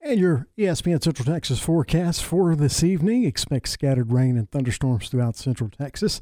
And 0.00 0.18
your 0.18 0.48
ESPN 0.58 1.00
Central 1.00 1.24
Texas 1.24 1.60
forecast 1.60 2.24
for 2.24 2.56
this 2.56 2.82
evening 2.82 3.22
expect 3.22 3.68
scattered 3.68 4.12
rain 4.12 4.36
and 4.36 4.50
thunderstorms 4.50 5.08
throughout 5.08 5.36
Central 5.36 5.70
Texas. 5.70 6.20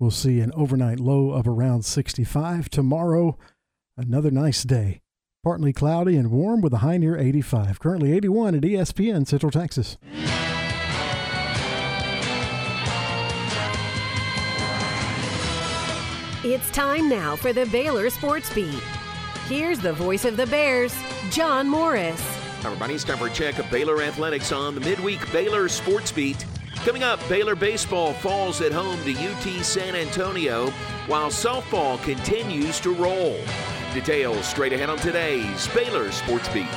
We'll 0.00 0.10
see 0.10 0.40
an 0.40 0.50
overnight 0.56 0.98
low 0.98 1.30
of 1.30 1.46
around 1.46 1.84
65. 1.84 2.70
Tomorrow, 2.70 3.38
another 3.96 4.32
nice 4.32 4.64
day. 4.64 5.00
Partly 5.44 5.72
cloudy 5.72 6.16
and 6.16 6.32
warm 6.32 6.60
with 6.60 6.72
a 6.72 6.78
high 6.78 6.96
near 6.96 7.16
85. 7.16 7.78
Currently 7.78 8.12
81 8.14 8.56
at 8.56 8.62
ESPN 8.62 9.28
Central 9.28 9.52
Texas. 9.52 9.96
It's 16.44 16.70
time 16.72 17.08
now 17.08 17.36
for 17.36 17.54
the 17.54 17.64
Baylor 17.64 18.10
Sports 18.10 18.52
Beat. 18.52 18.82
Here's 19.48 19.78
the 19.78 19.94
voice 19.94 20.26
of 20.26 20.36
the 20.36 20.46
Bears, 20.46 20.94
John 21.30 21.66
Morris. 21.66 22.20
Everybody. 22.62 22.92
It's 22.92 23.02
time 23.02 23.16
for 23.16 23.28
a 23.28 23.32
check 23.32 23.58
of 23.58 23.70
Baylor 23.70 24.02
athletics 24.02 24.52
on 24.52 24.74
the 24.74 24.82
midweek 24.82 25.32
Baylor 25.32 25.70
Sports 25.70 26.12
Beat. 26.12 26.44
Coming 26.84 27.02
up, 27.02 27.18
Baylor 27.30 27.54
baseball 27.54 28.12
falls 28.12 28.60
at 28.60 28.72
home 28.72 29.02
to 29.04 29.14
UT 29.14 29.64
San 29.64 29.96
Antonio 29.96 30.68
while 31.06 31.30
softball 31.30 32.02
continues 32.02 32.78
to 32.80 32.92
roll. 32.92 33.40
Details 33.94 34.46
straight 34.46 34.74
ahead 34.74 34.90
on 34.90 34.98
today's 34.98 35.66
Baylor 35.68 36.12
Sports 36.12 36.50
Beat. 36.50 36.68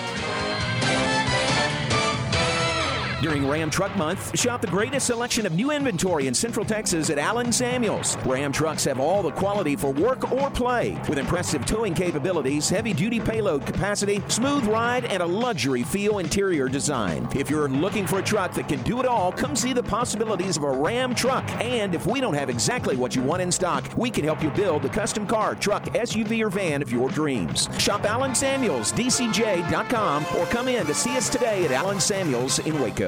During 3.19 3.47
Ram 3.47 3.71
Truck 3.71 3.95
Month, 3.95 4.37
shop 4.39 4.61
the 4.61 4.67
greatest 4.67 5.07
selection 5.07 5.47
of 5.47 5.53
new 5.53 5.71
inventory 5.71 6.27
in 6.27 6.35
Central 6.35 6.63
Texas 6.63 7.09
at 7.09 7.17
Allen 7.17 7.51
Samuels. 7.51 8.15
Ram 8.17 8.51
trucks 8.51 8.83
have 8.83 8.99
all 8.99 9.23
the 9.23 9.31
quality 9.31 9.75
for 9.75 9.91
work 9.91 10.31
or 10.31 10.51
play, 10.51 10.95
with 11.09 11.17
impressive 11.17 11.65
towing 11.65 11.95
capabilities, 11.95 12.69
heavy 12.69 12.93
duty 12.93 13.19
payload 13.19 13.65
capacity, 13.65 14.21
smooth 14.27 14.65
ride, 14.65 15.05
and 15.05 15.23
a 15.23 15.25
luxury 15.25 15.81
feel 15.81 16.19
interior 16.19 16.69
design. 16.69 17.27
If 17.35 17.49
you're 17.49 17.67
looking 17.67 18.05
for 18.05 18.19
a 18.19 18.23
truck 18.23 18.53
that 18.53 18.69
can 18.69 18.83
do 18.83 18.99
it 18.99 19.07
all, 19.07 19.31
come 19.31 19.55
see 19.55 19.73
the 19.73 19.81
possibilities 19.81 20.55
of 20.57 20.63
a 20.63 20.71
Ram 20.71 21.15
truck. 21.15 21.49
And 21.59 21.95
if 21.95 22.05
we 22.05 22.21
don't 22.21 22.35
have 22.35 22.51
exactly 22.51 22.95
what 22.95 23.15
you 23.15 23.23
want 23.23 23.41
in 23.41 23.51
stock, 23.51 23.83
we 23.97 24.11
can 24.11 24.25
help 24.25 24.43
you 24.43 24.51
build 24.51 24.83
the 24.83 24.89
custom 24.89 25.25
car, 25.25 25.55
truck, 25.55 25.85
SUV, 25.85 26.45
or 26.45 26.49
van 26.51 26.83
of 26.83 26.91
your 26.91 27.09
dreams. 27.09 27.67
Shop 27.79 28.05
Allen 28.05 28.35
Samuels, 28.35 28.93
DCJ.com, 28.93 30.23
or 30.37 30.45
come 30.45 30.67
in 30.67 30.85
to 30.85 30.93
see 30.93 31.17
us 31.17 31.29
today 31.29 31.65
at 31.65 31.71
Allen 31.71 31.99
Samuels 31.99 32.59
in 32.59 32.79
Waco. 32.79 33.07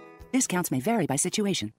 Discounts 0.31 0.71
may 0.71 0.79
vary 0.79 1.05
by 1.05 1.17
situation. 1.17 1.73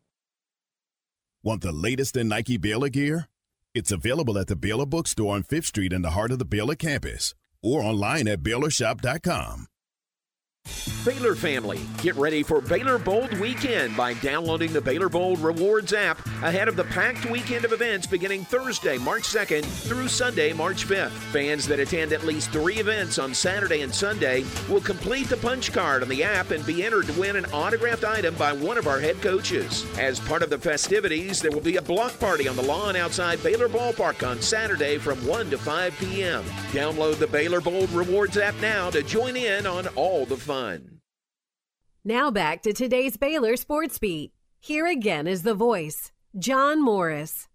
Want 1.43 1.63
the 1.63 1.73
latest 1.73 2.17
in 2.17 2.29
Nike 2.29 2.57
Baylor 2.57 2.89
gear? 2.89 3.29
It's 3.75 3.91
available 3.91 4.39
at 4.39 4.47
the 4.47 4.57
Baylor 4.57 4.87
Bookstore 4.87 5.35
on 5.35 5.43
5th 5.43 5.65
Street 5.65 5.93
in 5.93 6.03
the 6.03 6.11
heart 6.11 6.31
of 6.31 6.39
the 6.39 6.45
Baylor 6.45 6.77
campus 6.77 7.35
or 7.63 7.83
online 7.83 8.29
at 8.29 8.43
BaylorShop.com. 8.43 9.67
Baylor 11.05 11.35
family, 11.35 11.81
get 12.01 12.15
ready 12.15 12.45
for 12.45 12.61
Baylor 12.61 12.97
Bold 12.97 13.37
Weekend 13.41 13.97
by 13.97 14.15
downloading 14.15 14.73
the 14.73 14.81
Baylor 14.81 15.09
Bold 15.09 15.41
Rewards 15.41 15.93
app 15.93 16.25
ahead 16.45 16.69
of 16.69 16.77
the 16.77 16.85
packed 16.85 17.27
weekend 17.27 17.65
of 17.65 17.73
events 17.73 18.07
beginning 18.07 18.45
Thursday, 18.45 18.99
March 18.99 19.25
2nd 19.25 19.65
through 19.65 20.07
Sunday, 20.07 20.53
March 20.53 20.87
5th. 20.87 21.11
Fans 21.33 21.67
that 21.67 21.81
attend 21.81 22.13
at 22.13 22.23
least 22.23 22.51
three 22.51 22.77
events 22.77 23.19
on 23.19 23.35
Saturday 23.35 23.81
and 23.81 23.93
Sunday 23.93 24.45
will 24.69 24.81
complete 24.81 25.29
the 25.29 25.37
punch 25.39 25.73
card 25.73 26.05
on 26.05 26.09
the 26.09 26.23
app 26.23 26.53
and 26.53 26.65
be 26.65 26.85
entered 26.85 27.07
to 27.07 27.21
win 27.21 27.35
an 27.35 27.47
autographed 27.47 28.05
item 28.05 28.37
by 28.37 28.53
one 28.53 28.79
of 28.79 28.87
our 28.87 29.01
head 29.01 29.21
coaches. 29.21 29.85
As 29.99 30.21
part 30.21 30.43
of 30.43 30.51
the 30.51 30.59
festivities, 30.59 31.41
there 31.41 31.51
will 31.51 31.61
be 31.61 31.79
a 31.79 31.83
block 31.83 32.17
party 32.21 32.47
on 32.47 32.55
the 32.55 32.63
lawn 32.63 32.95
outside 32.95 33.43
Baylor 33.43 33.69
Ballpark 33.69 34.25
on 34.25 34.41
Saturday 34.41 34.99
from 34.99 35.19
1 35.27 35.51
to 35.51 35.59
5 35.59 35.99
p.m. 35.99 36.45
Download 36.71 37.19
the 37.19 37.27
Baylor 37.27 37.61
Bold 37.61 37.91
Rewards 37.91 38.37
app 38.37 38.55
now 38.61 38.89
to 38.91 39.03
join 39.03 39.37
in 39.37 39.67
on 39.67 39.89
all 39.97 40.25
the 40.27 40.37
fun. 40.37 40.52
Now 42.05 42.31
back 42.31 42.61
to 42.63 42.75
today's 42.75 43.17
Baylor 43.17 43.57
Sports 43.57 43.99
Beat. 43.99 44.33
Here 44.61 44.87
again 44.87 45.27
is 45.27 45.45
the 45.45 45.55
voice, 45.55 46.13
John 46.39 46.83
Morris. 46.83 47.49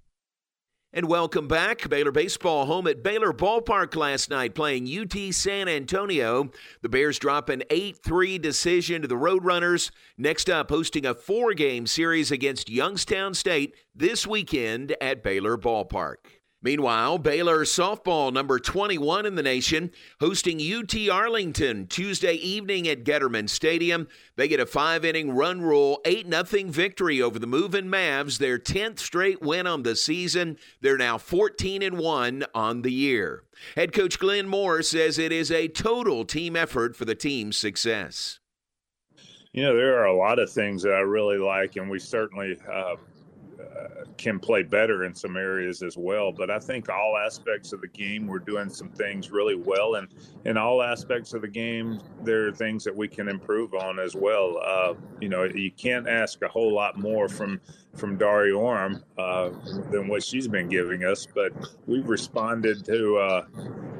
And 0.91 1.07
welcome 1.07 1.47
back. 1.47 1.87
Baylor 1.89 2.11
baseball 2.11 2.65
home 2.65 2.87
at 2.87 3.03
Baylor 3.03 3.33
Ballpark 3.33 3.95
last 3.95 4.31
night 4.31 4.55
playing 4.55 4.87
UT 4.87 5.31
San 5.31 5.67
Antonio. 5.67 6.49
The 6.81 6.89
Bears 6.89 7.19
drop 7.19 7.49
an 7.49 7.61
8 7.69 7.97
3 8.03 8.39
decision 8.39 9.03
to 9.03 9.07
the 9.07 9.13
Roadrunners. 9.13 9.91
Next 10.17 10.49
up, 10.49 10.69
hosting 10.71 11.05
a 11.05 11.13
four 11.13 11.53
game 11.53 11.85
series 11.85 12.31
against 12.31 12.67
Youngstown 12.67 13.35
State 13.35 13.75
this 13.93 14.25
weekend 14.25 14.95
at 14.99 15.21
Baylor 15.21 15.55
Ballpark. 15.55 16.15
Meanwhile, 16.67 17.19
Baylor 17.19 17.63
softball, 17.63 18.33
number 18.33 18.59
21 18.59 19.25
in 19.25 19.35
the 19.35 19.41
nation, 19.41 19.89
hosting 20.19 20.59
UT 20.59 20.93
Arlington 21.09 21.87
Tuesday 21.87 22.33
evening 22.33 22.89
at 22.89 23.05
Getterman 23.05 23.49
Stadium. 23.49 24.09
They 24.35 24.49
get 24.49 24.59
a 24.59 24.65
five 24.65 25.05
inning 25.05 25.31
run 25.31 25.61
rule, 25.61 26.01
8 26.03 26.29
0 26.29 26.69
victory 26.69 27.21
over 27.21 27.39
the 27.39 27.47
Moving 27.47 27.85
Mavs, 27.85 28.37
their 28.37 28.59
10th 28.59 28.99
straight 28.99 29.41
win 29.41 29.65
on 29.65 29.83
the 29.83 29.95
season. 29.95 30.57
They're 30.81 30.97
now 30.97 31.17
14 31.17 31.81
and 31.81 31.97
1 31.97 32.43
on 32.53 32.81
the 32.81 32.91
year. 32.91 33.43
Head 33.77 33.93
coach 33.93 34.19
Glenn 34.19 34.49
Moore 34.49 34.81
says 34.81 35.17
it 35.17 35.31
is 35.31 35.49
a 35.49 35.69
total 35.69 36.25
team 36.25 36.57
effort 36.57 36.97
for 36.97 37.05
the 37.05 37.15
team's 37.15 37.55
success. 37.55 38.39
You 39.53 39.63
know, 39.63 39.77
there 39.77 39.97
are 40.01 40.07
a 40.07 40.17
lot 40.17 40.37
of 40.37 40.51
things 40.51 40.83
that 40.83 40.91
I 40.91 40.99
really 40.99 41.37
like, 41.37 41.77
and 41.77 41.89
we 41.89 41.97
certainly 41.97 42.57
uh, 42.69 42.97
can 44.17 44.39
play 44.39 44.63
better 44.63 45.03
in 45.03 45.13
some 45.13 45.37
areas 45.37 45.81
as 45.81 45.97
well. 45.97 46.31
But 46.31 46.49
I 46.49 46.59
think 46.59 46.89
all 46.89 47.17
aspects 47.17 47.73
of 47.73 47.81
the 47.81 47.87
game, 47.87 48.27
we're 48.27 48.39
doing 48.39 48.69
some 48.69 48.89
things 48.89 49.31
really 49.31 49.55
well. 49.55 49.95
And 49.95 50.07
in 50.45 50.57
all 50.57 50.81
aspects 50.81 51.33
of 51.33 51.41
the 51.41 51.47
game, 51.47 51.99
there 52.23 52.47
are 52.47 52.51
things 52.51 52.83
that 52.83 52.95
we 52.95 53.07
can 53.07 53.27
improve 53.27 53.73
on 53.73 53.99
as 53.99 54.15
well. 54.15 54.59
Uh, 54.65 54.93
you 55.21 55.29
know, 55.29 55.43
you 55.43 55.71
can't 55.71 56.07
ask 56.07 56.41
a 56.41 56.47
whole 56.47 56.73
lot 56.73 56.97
more 56.97 57.29
from 57.29 57.59
from 57.97 58.17
Dari 58.17 58.51
Orme 58.51 59.03
uh, 59.17 59.49
than 59.91 60.07
what 60.07 60.23
she's 60.23 60.47
been 60.47 60.69
giving 60.69 61.03
us, 61.03 61.27
but 61.33 61.51
we've 61.85 62.07
responded 62.07 62.85
to 62.85 63.17
uh, 63.17 63.45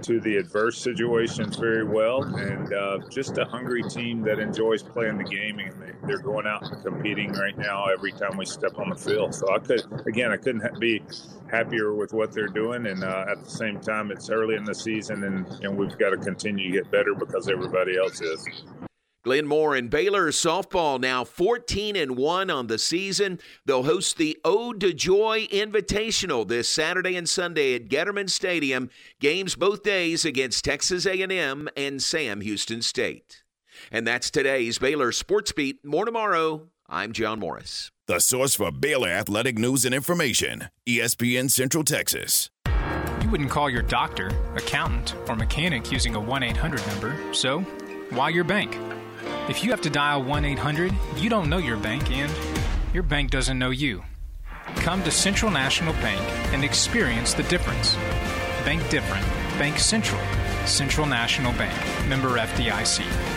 to 0.04 0.20
the 0.20 0.38
adverse 0.38 0.78
situations 0.78 1.56
very 1.56 1.84
well, 1.84 2.24
and 2.24 2.74
uh, 2.74 3.00
just 3.10 3.38
a 3.38 3.46
hungry 3.46 3.84
team 3.84 4.22
that 4.22 4.40
enjoys 4.40 4.84
playing 4.84 5.18
the 5.18 5.24
game, 5.24 5.60
and 5.60 5.74
they're 6.04 6.20
going 6.20 6.46
out 6.46 6.64
and 6.72 6.84
competing 6.84 7.32
right 7.34 7.58
now 7.58 7.86
every 7.86 8.12
time 8.12 8.38
we 8.38 8.46
step 8.46 8.78
on 8.78 8.90
the 8.90 8.96
field. 8.96 9.34
So 9.34 9.54
I 9.54 9.60
could, 9.60 9.82
again, 10.08 10.32
I 10.32 10.38
couldn't 10.38 10.80
be 10.80 11.02
happier 11.50 11.94
with 11.94 12.14
what 12.14 12.32
they're 12.32 12.48
doing, 12.48 12.88
and 12.88 13.04
uh, 13.04 13.26
at 13.30 13.44
the 13.44 13.50
same 13.50 13.80
time, 13.80 14.12
it's 14.12 14.30
early 14.30 14.56
in 14.56 14.64
the 14.64 14.76
season, 14.76 15.24
and, 15.24 15.48
and 15.64 15.78
we've 15.78 15.98
got 15.98 16.12
to 16.12 16.18
continue 16.18 16.72
to 16.72 16.78
get 16.80 16.92
better 16.92 17.14
because 17.16 17.50
everybody 17.50 17.98
else 17.98 18.22
is. 18.22 18.48
Glenn 19.28 19.46
Moore 19.46 19.76
and 19.76 19.90
Baylor 19.90 20.28
softball 20.32 21.02
now 21.02 21.26
14 21.26 21.98
and 21.98 22.16
1 22.16 22.50
on 22.50 22.68
the 22.68 22.80
season. 22.80 23.42
They'll 23.66 23.84
host 23.84 24.16
the 24.16 24.38
Ode 24.46 24.80
to 24.80 24.94
Joy 24.94 25.48
Invitational 25.48 26.48
this 26.48 26.70
Saturday 26.70 27.18
and 27.18 27.28
Sunday 27.28 27.76
at 27.76 27.90
Getterman 27.90 28.30
Stadium. 28.30 28.90
Games 29.20 29.56
both 29.56 29.84
days 29.84 30.24
against 30.24 30.64
Texas 30.64 31.06
A&M 31.06 31.68
and 31.76 32.02
Sam 32.02 32.40
Houston 32.40 32.82
State. 32.82 33.44
And 33.92 34.08
that's 34.08 34.32
today's 34.32 34.80
Baylor 34.80 35.12
Sports 35.12 35.52
Beat. 35.52 35.84
More 35.84 36.06
tomorrow. 36.06 36.70
I'm 36.88 37.12
John 37.12 37.42
Morris. 37.42 37.92
The 38.06 38.22
source 38.22 38.56
for 38.56 38.72
Baylor 38.72 39.10
athletic 39.10 39.58
news 39.58 39.84
and 39.84 39.94
information, 39.94 40.70
ESPN 40.88 41.52
Central 41.52 41.84
Texas. 41.84 42.50
You 43.22 43.30
wouldn't 43.30 43.50
call 43.50 43.70
your 43.70 43.82
doctor, 43.82 44.32
accountant, 44.56 45.16
or 45.28 45.36
mechanic 45.36 45.92
using 45.92 46.16
a 46.16 46.20
1 46.22 46.44
800 46.44 46.88
number, 46.88 47.34
so 47.34 47.60
why 48.12 48.30
your 48.30 48.46
bank? 48.46 48.78
If 49.50 49.64
you 49.64 49.72
have 49.72 49.82
to 49.82 49.90
dial 49.90 50.24
1 50.24 50.46
800, 50.46 50.94
you 51.18 51.30
don't 51.30 51.50
know 51.50 51.58
your 51.58 51.78
bank 51.78 52.12
and 52.12 52.32
your 52.94 53.04
bank 53.04 53.32
doesn't 53.32 53.58
know 53.58 53.70
you. 53.70 54.04
Come 54.78 55.04
to 55.04 55.12
Central 55.12 55.52
National 55.52 55.94
Bank 55.94 56.22
and 56.54 56.64
experience 56.64 57.34
the 57.34 57.44
difference. 57.44 57.96
Bank 58.66 58.88
different. 58.90 59.26
Bank 59.58 59.80
Central. 59.80 60.22
Central 60.66 61.08
National 61.08 61.52
Bank. 61.54 61.78
Member 62.08 62.38
FDIC. 62.38 63.37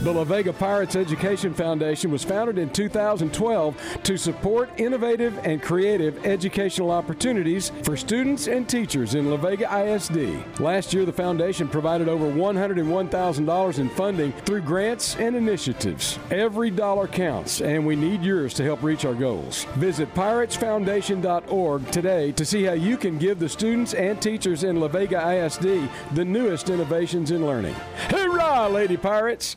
The 0.00 0.12
La 0.12 0.22
Vega 0.22 0.52
Pirates 0.52 0.94
Education 0.94 1.52
Foundation 1.52 2.12
was 2.12 2.22
founded 2.22 2.56
in 2.56 2.70
2012 2.70 3.98
to 4.04 4.16
support 4.16 4.70
innovative 4.76 5.36
and 5.44 5.60
creative 5.60 6.24
educational 6.24 6.92
opportunities 6.92 7.72
for 7.82 7.96
students 7.96 8.46
and 8.46 8.68
teachers 8.68 9.16
in 9.16 9.28
La 9.28 9.36
Vega 9.36 9.66
ISD. 9.66 10.60
Last 10.60 10.94
year, 10.94 11.04
the 11.04 11.12
foundation 11.12 11.66
provided 11.66 12.08
over 12.08 12.26
$101,000 12.26 13.78
in 13.80 13.88
funding 13.90 14.32
through 14.44 14.60
grants 14.60 15.16
and 15.16 15.34
initiatives. 15.34 16.16
Every 16.30 16.70
dollar 16.70 17.08
counts, 17.08 17.60
and 17.60 17.84
we 17.84 17.96
need 17.96 18.22
yours 18.22 18.54
to 18.54 18.62
help 18.62 18.84
reach 18.84 19.04
our 19.04 19.14
goals. 19.14 19.64
Visit 19.78 20.14
piratesfoundation.org 20.14 21.90
today 21.90 22.30
to 22.32 22.44
see 22.44 22.62
how 22.62 22.74
you 22.74 22.96
can 22.96 23.18
give 23.18 23.40
the 23.40 23.48
students 23.48 23.94
and 23.94 24.22
teachers 24.22 24.62
in 24.62 24.78
La 24.78 24.86
Vega 24.86 25.44
ISD 25.44 25.90
the 26.14 26.24
newest 26.24 26.70
innovations 26.70 27.32
in 27.32 27.44
learning. 27.44 27.74
Hurrah, 28.10 28.68
Lady 28.68 28.96
Pirates! 28.96 29.56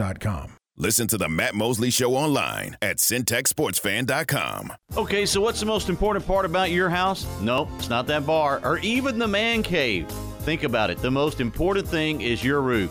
ubeo.com. 0.00 0.56
Listen 0.76 1.06
to 1.08 1.18
the 1.18 1.28
Matt 1.28 1.54
Mosley 1.54 1.90
Show 1.90 2.14
online 2.14 2.76
at 2.80 2.96
centexsportsfan.com. 2.96 4.72
Okay, 4.96 5.26
so 5.26 5.40
what's 5.40 5.60
the 5.60 5.66
most 5.66 5.90
important 5.90 6.26
part 6.26 6.46
about 6.46 6.70
your 6.70 6.88
house? 6.88 7.26
Nope, 7.42 7.68
it's 7.76 7.90
not 7.90 8.06
that 8.06 8.24
bar 8.24 8.60
or 8.64 8.78
even 8.78 9.18
the 9.18 9.28
man 9.28 9.62
cave. 9.62 10.08
Think 10.40 10.62
about 10.62 10.88
it. 10.88 10.96
The 10.98 11.10
most 11.10 11.38
important 11.38 11.86
thing 11.86 12.22
is 12.22 12.42
your 12.42 12.62
roof. 12.62 12.90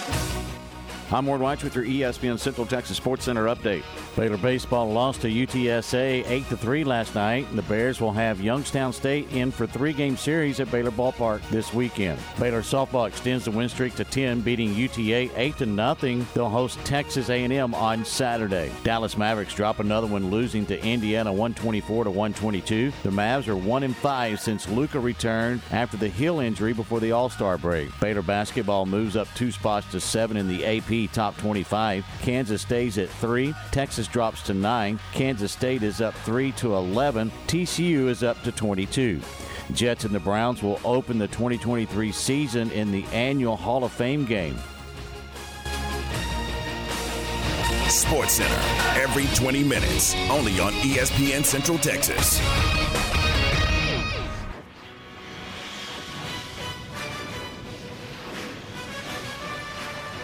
I'm 1.13 1.25
Ward 1.25 1.41
White 1.41 1.61
with 1.61 1.75
your 1.75 1.83
ESPN 1.83 2.39
Central 2.39 2.65
Texas 2.65 2.95
Sports 2.95 3.25
Center 3.25 3.47
update. 3.47 3.83
Baylor 4.15 4.37
baseball 4.37 4.89
lost 4.89 5.19
to 5.21 5.27
UTSA 5.27 6.23
8 6.25 6.47
to 6.47 6.55
3 6.55 6.85
last 6.85 7.15
night. 7.15 7.45
And 7.49 7.57
the 7.57 7.63
Bears 7.63 7.99
will 7.99 8.13
have 8.13 8.39
Youngstown 8.39 8.93
State 8.93 9.29
in 9.33 9.51
for 9.51 9.67
three-game 9.67 10.15
series 10.15 10.61
at 10.61 10.71
Baylor 10.71 10.89
Ballpark 10.89 11.41
this 11.49 11.73
weekend. 11.73 12.17
Baylor 12.39 12.61
softball 12.61 13.09
extends 13.09 13.43
the 13.43 13.51
win 13.51 13.67
streak 13.67 13.93
to 13.95 14.05
10, 14.05 14.39
beating 14.39 14.73
UTA 14.73 15.29
8 15.35 15.57
to 15.57 15.65
nothing. 15.65 16.25
They'll 16.33 16.47
host 16.47 16.79
Texas 16.85 17.29
A&M 17.29 17.75
on 17.75 18.05
Saturday. 18.05 18.71
Dallas 18.85 19.17
Mavericks 19.17 19.53
drop 19.53 19.81
another 19.81 20.07
one, 20.07 20.31
losing 20.31 20.65
to 20.67 20.81
Indiana 20.81 21.29
124 21.29 22.05
to 22.05 22.09
122. 22.09 22.93
The 23.03 23.09
Mavs 23.09 23.49
are 23.49 23.57
one 23.57 23.83
and 23.83 23.97
five 23.97 24.39
since 24.39 24.69
Luka 24.69 24.97
returned 24.97 25.59
after 25.71 25.97
the 25.97 26.07
heel 26.07 26.39
injury 26.39 26.71
before 26.71 27.01
the 27.01 27.11
All-Star 27.11 27.57
break. 27.57 27.89
Baylor 27.99 28.21
basketball 28.21 28.85
moves 28.85 29.17
up 29.17 29.27
two 29.35 29.51
spots 29.51 29.91
to 29.91 29.99
seven 29.99 30.37
in 30.37 30.47
the 30.47 30.63
AP 30.65 31.00
top 31.07 31.37
25. 31.37 32.05
Kansas 32.21 32.61
stays 32.61 32.97
at 32.97 33.09
three. 33.09 33.53
Texas 33.71 34.07
drops 34.07 34.41
to 34.43 34.53
nine. 34.53 34.99
Kansas 35.13 35.51
State 35.51 35.83
is 35.83 36.01
up 36.01 36.13
three 36.13 36.51
to 36.53 36.75
11. 36.75 37.31
TCU 37.47 38.07
is 38.07 38.23
up 38.23 38.41
to 38.43 38.51
22. 38.51 39.21
Jets 39.73 40.05
and 40.05 40.13
the 40.13 40.19
Browns 40.19 40.61
will 40.61 40.79
open 40.83 41.17
the 41.17 41.27
2023 41.27 42.11
season 42.11 42.71
in 42.71 42.91
the 42.91 43.05
annual 43.05 43.55
Hall 43.55 43.83
of 43.83 43.91
Fame 43.91 44.25
game. 44.25 44.57
Sports 47.89 48.33
Center 48.33 48.61
every 49.01 49.25
20 49.35 49.63
minutes, 49.63 50.15
only 50.29 50.59
on 50.59 50.71
ESPN 50.73 51.43
Central 51.43 51.77
Texas. 51.77 52.39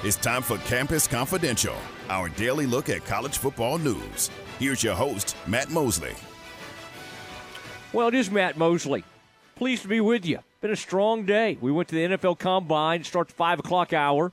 It's 0.03 0.15
time 0.15 0.43
for 0.43 0.59
Campus 0.59 1.07
Confidential, 1.07 1.75
our 2.11 2.29
daily 2.29 2.67
look 2.67 2.87
at 2.87 3.03
college 3.03 3.39
football 3.39 3.79
news. 3.79 4.29
Here's 4.59 4.83
your 4.83 4.93
host, 4.93 5.35
Matt 5.47 5.71
Mosley. 5.71 6.13
Well, 7.91 8.07
it 8.07 8.13
is 8.13 8.29
Matt 8.29 8.57
Mosley. 8.57 9.03
Pleased 9.55 9.81
to 9.81 9.87
be 9.87 9.99
with 9.99 10.23
you. 10.23 10.37
Been 10.61 10.69
a 10.69 10.75
strong 10.75 11.25
day. 11.25 11.57
We 11.59 11.71
went 11.71 11.89
to 11.89 11.95
the 11.95 12.15
NFL 12.15 12.37
Combine, 12.37 13.03
starts 13.05 13.33
five 13.33 13.57
o'clock 13.57 13.91
hour. 13.91 14.31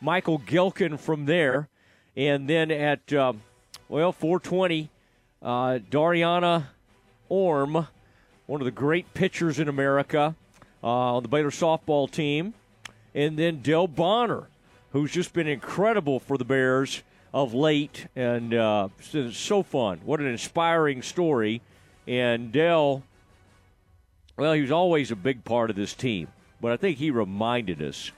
Michael 0.00 0.38
Gehlken 0.38 1.00
from 1.00 1.26
there, 1.26 1.68
and 2.16 2.48
then 2.48 2.70
at 2.70 3.12
uh, 3.12 3.32
well 3.88 4.12
4:20, 4.12 4.88
uh, 5.42 5.80
Dariana 5.90 6.66
Orme, 7.28 7.88
one 8.46 8.60
of 8.60 8.66
the 8.66 8.70
great 8.70 9.12
pitchers 9.14 9.58
in 9.58 9.68
America, 9.68 10.36
uh, 10.80 10.86
on 10.86 11.24
the 11.24 11.28
Baylor 11.28 11.50
softball 11.50 12.08
team, 12.08 12.54
and 13.16 13.36
then 13.36 13.62
Dale 13.62 13.88
Bonner, 13.88 14.46
who's 14.92 15.10
just 15.10 15.32
been 15.32 15.48
incredible 15.48 16.20
for 16.20 16.36
the 16.38 16.44
Bears 16.44 17.02
of 17.32 17.54
late, 17.54 18.06
and 18.14 18.52
uh, 18.52 18.88
so 19.32 19.62
fun. 19.62 20.00
What 20.04 20.20
an 20.20 20.26
inspiring 20.26 21.02
story. 21.02 21.62
And 22.06 22.52
Dale, 22.52 23.02
well, 24.36 24.52
he 24.52 24.60
was 24.60 24.70
always 24.70 25.10
a 25.10 25.16
big 25.16 25.44
part 25.44 25.70
of 25.70 25.76
this 25.76 25.94
team, 25.94 26.28
but 26.60 26.72
I 26.72 26.76
think 26.76 26.98
he 26.98 27.10
reminded 27.10 27.80
us 27.80 28.10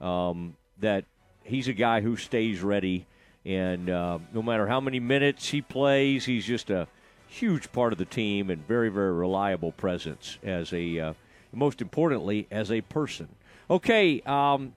um, 0.00 0.56
that 0.80 1.04
he's 1.42 1.68
a 1.68 1.72
guy 1.72 2.00
who 2.00 2.16
stays 2.16 2.62
ready, 2.62 3.06
and 3.44 3.90
uh, 3.90 4.18
no 4.32 4.42
matter 4.42 4.66
how 4.66 4.80
many 4.80 5.00
minutes 5.00 5.48
he 5.48 5.60
plays, 5.60 6.24
he's 6.24 6.46
just 6.46 6.70
a 6.70 6.88
huge 7.26 7.70
part 7.72 7.92
of 7.92 7.98
the 7.98 8.04
team 8.04 8.48
and 8.48 8.66
very, 8.66 8.88
very 8.88 9.12
reliable 9.12 9.72
presence 9.72 10.38
as 10.42 10.72
a, 10.72 10.98
uh, 11.00 11.12
most 11.52 11.82
importantly, 11.82 12.46
as 12.50 12.70
a 12.70 12.80
person. 12.82 13.28
Okay, 13.68 14.20
um, 14.22 14.74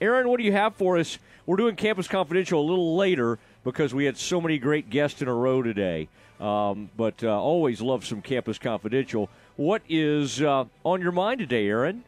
Aaron, 0.00 0.28
what 0.28 0.38
do 0.38 0.44
you 0.44 0.52
have 0.52 0.74
for 0.76 0.96
us? 0.98 1.18
We're 1.44 1.56
doing 1.56 1.76
Campus 1.76 2.08
Confidential 2.08 2.60
a 2.60 2.66
little 2.66 2.96
later 2.96 3.38
because 3.64 3.92
we 3.92 4.06
had 4.06 4.16
so 4.16 4.40
many 4.40 4.56
great 4.56 4.88
guests 4.88 5.20
in 5.20 5.28
a 5.28 5.34
row 5.34 5.62
today. 5.62 6.08
Um, 6.40 6.88
but 6.96 7.22
uh, 7.22 7.38
always 7.38 7.82
love 7.82 8.06
some 8.06 8.22
Campus 8.22 8.58
Confidential. 8.58 9.28
What 9.56 9.82
is 9.88 10.40
uh, 10.40 10.64
on 10.84 11.02
your 11.02 11.12
mind 11.12 11.40
today, 11.40 11.66
Aaron? 11.66 12.04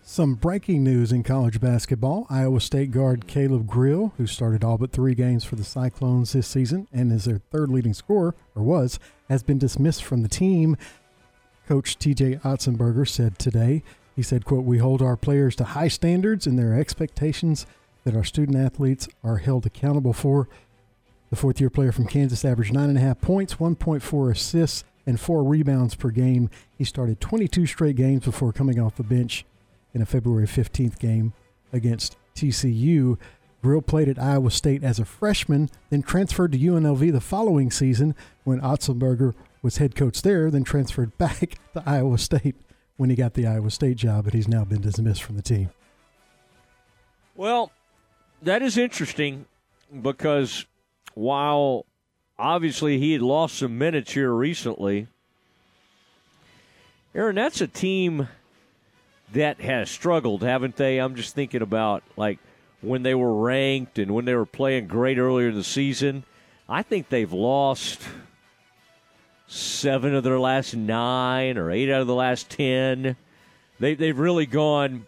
Some 0.00 0.34
breaking 0.34 0.84
news 0.84 1.10
in 1.10 1.24
college 1.24 1.60
basketball. 1.60 2.26
Iowa 2.30 2.60
State 2.60 2.92
guard 2.92 3.26
Caleb 3.26 3.66
Grill, 3.66 4.12
who 4.16 4.28
started 4.28 4.62
all 4.62 4.78
but 4.78 4.92
three 4.92 5.14
games 5.14 5.44
for 5.44 5.56
the 5.56 5.64
Cyclones 5.64 6.34
this 6.34 6.46
season 6.46 6.86
and 6.92 7.10
is 7.10 7.24
their 7.24 7.40
third 7.50 7.70
leading 7.70 7.94
scorer, 7.94 8.34
or 8.54 8.62
was, 8.62 9.00
has 9.28 9.42
been 9.42 9.58
dismissed 9.58 10.04
from 10.04 10.22
the 10.22 10.28
team. 10.28 10.76
Coach 11.66 11.98
TJ 11.98 12.42
Otzelberger 12.42 13.08
said 13.08 13.38
today, 13.38 13.82
he 14.14 14.22
said, 14.22 14.44
quote, 14.44 14.64
we 14.64 14.78
hold 14.78 15.02
our 15.02 15.16
players 15.16 15.56
to 15.56 15.64
high 15.64 15.88
standards 15.88 16.46
and 16.46 16.58
there 16.58 16.72
are 16.72 16.78
expectations 16.78 17.66
that 18.04 18.14
our 18.14 18.24
student 18.24 18.56
athletes 18.56 19.08
are 19.22 19.38
held 19.38 19.66
accountable 19.66 20.12
for. 20.12 20.48
The 21.30 21.36
fourth 21.36 21.60
year 21.60 21.70
player 21.70 21.90
from 21.90 22.06
Kansas 22.06 22.44
averaged 22.44 22.72
9.5 22.72 23.20
points, 23.20 23.54
1.4 23.54 24.30
assists, 24.30 24.84
and 25.06 25.18
four 25.18 25.42
rebounds 25.42 25.94
per 25.94 26.10
game. 26.10 26.48
He 26.78 26.84
started 26.84 27.20
22 27.20 27.66
straight 27.66 27.96
games 27.96 28.24
before 28.24 28.52
coming 28.52 28.78
off 28.78 28.96
the 28.96 29.02
bench 29.02 29.44
in 29.92 30.00
a 30.00 30.06
February 30.06 30.46
15th 30.46 30.98
game 30.98 31.32
against 31.72 32.16
TCU. 32.34 33.18
Grill 33.62 33.82
played 33.82 34.08
at 34.08 34.18
Iowa 34.18 34.50
State 34.50 34.84
as 34.84 34.98
a 34.98 35.04
freshman, 35.04 35.70
then 35.90 36.02
transferred 36.02 36.52
to 36.52 36.58
UNLV 36.58 37.12
the 37.12 37.20
following 37.20 37.70
season 37.70 38.14
when 38.44 38.60
Otzelberger 38.60 39.34
was 39.62 39.78
head 39.78 39.94
coach 39.94 40.22
there, 40.22 40.50
then 40.50 40.64
transferred 40.64 41.16
back 41.18 41.58
to 41.72 41.82
Iowa 41.86 42.18
State 42.18 42.56
when 42.96 43.10
he 43.10 43.16
got 43.16 43.34
the 43.34 43.46
Iowa 43.46 43.70
State 43.70 43.96
job, 43.96 44.24
but 44.24 44.34
he's 44.34 44.48
now 44.48 44.64
been 44.64 44.80
dismissed 44.80 45.22
from 45.22 45.36
the 45.36 45.42
team. 45.42 45.70
Well, 47.34 47.72
that 48.42 48.62
is 48.62 48.78
interesting 48.78 49.46
because 50.02 50.66
while 51.14 51.86
obviously 52.38 52.98
he 52.98 53.12
had 53.12 53.22
lost 53.22 53.58
some 53.58 53.78
minutes 53.78 54.12
here 54.12 54.32
recently, 54.32 55.08
Aaron, 57.14 57.36
that's 57.36 57.60
a 57.60 57.66
team 57.66 58.28
that 59.32 59.60
has 59.60 59.90
struggled, 59.90 60.42
haven't 60.42 60.76
they? 60.76 60.98
I'm 60.98 61.14
just 61.14 61.34
thinking 61.34 61.62
about 61.62 62.02
like 62.16 62.38
when 62.80 63.02
they 63.02 63.14
were 63.14 63.34
ranked 63.34 63.98
and 63.98 64.14
when 64.14 64.24
they 64.24 64.34
were 64.34 64.46
playing 64.46 64.86
great 64.86 65.18
earlier 65.18 65.48
in 65.48 65.54
the 65.54 65.64
season. 65.64 66.24
I 66.68 66.82
think 66.82 67.08
they've 67.08 67.32
lost 67.32 68.00
seven 69.46 70.14
of 70.14 70.24
their 70.24 70.38
last 70.38 70.74
nine 70.74 71.58
or 71.58 71.70
eight 71.70 71.90
out 71.90 72.00
of 72.00 72.06
the 72.06 72.14
last 72.14 72.48
ten. 72.50 73.16
They, 73.80 73.94
they've 73.94 74.18
really 74.18 74.46
gone 74.46 75.06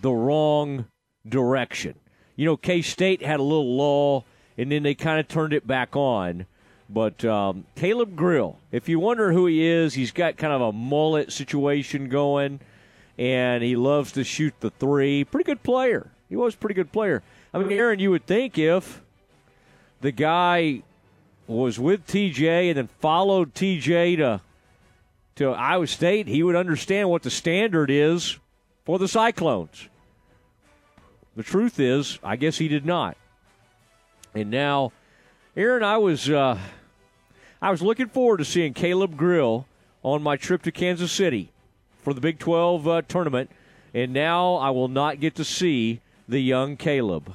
the 0.00 0.12
wrong 0.12 0.86
direction. 1.28 1.94
You 2.36 2.46
know, 2.46 2.56
K 2.56 2.82
State 2.82 3.22
had 3.22 3.40
a 3.40 3.42
little 3.42 3.76
lull, 3.76 4.24
and 4.56 4.70
then 4.70 4.82
they 4.82 4.94
kind 4.94 5.20
of 5.20 5.28
turned 5.28 5.52
it 5.52 5.66
back 5.66 5.96
on. 5.96 6.46
But 6.90 7.24
um, 7.24 7.66
Caleb 7.76 8.16
Grill, 8.16 8.58
if 8.72 8.88
you 8.88 8.98
wonder 8.98 9.32
who 9.32 9.46
he 9.46 9.66
is, 9.66 9.94
he's 9.94 10.12
got 10.12 10.38
kind 10.38 10.52
of 10.52 10.62
a 10.62 10.72
mullet 10.72 11.32
situation 11.32 12.08
going, 12.08 12.60
and 13.18 13.62
he 13.62 13.76
loves 13.76 14.12
to 14.12 14.24
shoot 14.24 14.54
the 14.60 14.70
three. 14.70 15.24
Pretty 15.24 15.44
good 15.44 15.62
player. 15.62 16.10
He 16.28 16.36
was 16.36 16.54
pretty 16.54 16.74
good 16.74 16.92
player. 16.92 17.22
I 17.52 17.58
mean, 17.58 17.72
Aaron, 17.72 17.98
you 17.98 18.10
would 18.10 18.26
think 18.26 18.56
if 18.56 19.02
the 20.00 20.12
guy 20.12 20.82
was 21.48 21.78
with 21.78 22.06
TJ 22.06 22.68
and 22.68 22.76
then 22.76 22.88
followed 23.00 23.54
TJ 23.54 24.18
to 24.18 24.40
to 25.36 25.50
Iowa 25.50 25.86
State, 25.86 26.26
he 26.26 26.42
would 26.42 26.56
understand 26.56 27.08
what 27.10 27.22
the 27.22 27.30
standard 27.30 27.90
is 27.90 28.38
for 28.84 28.98
the 28.98 29.06
Cyclones. 29.06 29.88
The 31.36 31.44
truth 31.44 31.78
is, 31.78 32.18
I 32.24 32.34
guess 32.34 32.58
he 32.58 32.66
did 32.66 32.84
not. 32.84 33.16
And 34.34 34.50
now, 34.50 34.90
Aaron, 35.56 35.84
I 35.84 35.96
was 35.96 36.28
uh, 36.28 36.58
I 37.62 37.70
was 37.70 37.80
looking 37.80 38.08
forward 38.08 38.38
to 38.38 38.44
seeing 38.44 38.74
Caleb 38.74 39.16
Grill 39.16 39.66
on 40.02 40.22
my 40.22 40.36
trip 40.36 40.62
to 40.62 40.72
Kansas 40.72 41.12
City 41.12 41.52
for 42.02 42.12
the 42.12 42.20
Big 42.20 42.40
12 42.40 42.88
uh, 42.88 43.02
tournament, 43.02 43.50
and 43.94 44.12
now 44.12 44.56
I 44.56 44.70
will 44.70 44.88
not 44.88 45.20
get 45.20 45.36
to 45.36 45.44
see 45.44 46.00
the 46.28 46.40
young 46.40 46.76
Caleb. 46.76 47.32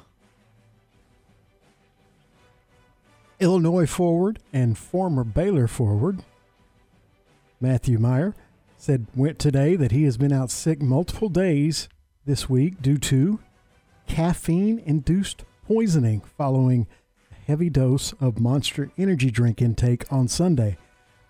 Illinois 3.40 3.86
forward 3.86 4.38
and 4.52 4.78
former 4.78 5.24
Baylor 5.24 5.66
forward 5.66 6.22
Matthew 7.60 7.98
Mayer 7.98 8.34
said 8.76 9.06
went 9.14 9.38
today 9.38 9.74
that 9.76 9.90
he 9.90 10.04
has 10.04 10.18
been 10.18 10.32
out 10.32 10.50
sick 10.50 10.82
multiple 10.82 11.30
days 11.30 11.88
this 12.26 12.48
week 12.48 12.82
due 12.82 12.98
to 12.98 13.38
caffeine 14.06 14.78
induced 14.80 15.44
poisoning 15.66 16.20
following 16.36 16.86
a 17.32 17.34
heavy 17.46 17.70
dose 17.70 18.12
of 18.20 18.38
monster 18.38 18.90
energy 18.98 19.30
drink 19.30 19.62
intake 19.62 20.04
on 20.12 20.28
Sunday. 20.28 20.76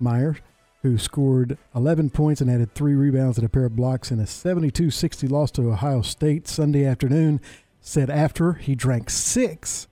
Mayer, 0.01 0.37
who 0.83 0.99
scored 0.99 1.57
11 1.75 2.11
points 2.11 2.41
and 2.41 2.51
added 2.51 2.75
three 2.75 2.95
rebounds 2.95 3.39
and 3.39 3.47
a 3.47 3.49
pair 3.49 3.67
of 3.67 3.77
blocks 3.77 4.11
in 4.11 4.19
a 4.19 4.27
72 4.27 4.91
60 4.91 5.29
loss 5.29 5.53
to 5.53 5.71
Ohio 5.71 6.03
State 6.03 6.49
Sunday 6.49 6.85
afternoon, 6.85 7.41
said 7.81 8.11
after 8.11 8.55
he 8.55 8.75
drank 8.75 9.09
six 9.09 9.87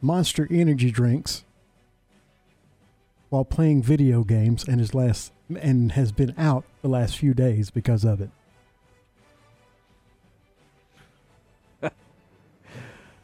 monster 0.00 0.46
energy 0.50 0.90
drinks 0.90 1.44
while 3.28 3.44
playing 3.44 3.82
video 3.82 4.24
games 4.24 4.64
and 4.66 4.80
his 4.80 4.94
last 4.94 5.32
and 5.60 5.92
has 5.92 6.12
been 6.12 6.34
out 6.36 6.64
the 6.82 6.88
last 6.88 7.16
few 7.16 7.34
days 7.34 7.70
because 7.70 8.04
of 8.04 8.20
it. 8.20 8.30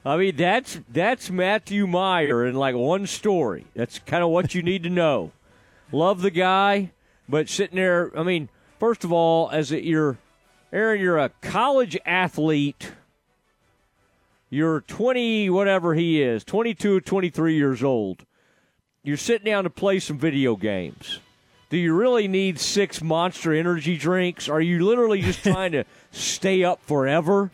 I 0.04 0.16
mean, 0.16 0.36
that's 0.36 0.80
that's 0.88 1.30
Matthew 1.30 1.86
Mayer 1.86 2.46
in 2.46 2.54
like 2.54 2.74
one 2.74 3.06
story. 3.06 3.66
That's 3.74 3.98
kind 4.00 4.22
of 4.22 4.30
what 4.30 4.54
you 4.54 4.62
need 4.62 4.82
to 4.84 4.90
know. 4.90 5.32
Love 5.92 6.22
the 6.22 6.30
guy, 6.30 6.92
but 7.28 7.48
sitting 7.48 7.76
there, 7.76 8.16
I 8.18 8.22
mean, 8.22 8.48
first 8.78 9.04
of 9.04 9.12
all, 9.12 9.50
as 9.50 9.72
a, 9.72 9.84
you're 9.84 10.18
Aaron, 10.72 11.00
you're 11.00 11.18
a 11.18 11.30
college 11.40 11.96
athlete. 12.04 12.92
You're 14.48 14.82
20, 14.82 15.50
whatever 15.50 15.94
he 15.94 16.22
is, 16.22 16.44
22 16.44 17.00
23 17.00 17.54
years 17.54 17.82
old. 17.82 18.24
You're 19.02 19.16
sitting 19.16 19.46
down 19.46 19.64
to 19.64 19.70
play 19.70 19.98
some 19.98 20.18
video 20.18 20.56
games. 20.56 21.18
Do 21.68 21.76
you 21.76 21.94
really 21.94 22.28
need 22.28 22.60
six 22.60 23.02
monster 23.02 23.52
energy 23.52 23.96
drinks? 23.96 24.48
Are 24.48 24.60
you 24.60 24.84
literally 24.84 25.20
just 25.20 25.42
trying 25.42 25.72
to 25.72 25.84
stay 26.12 26.62
up 26.62 26.80
forever? 26.82 27.50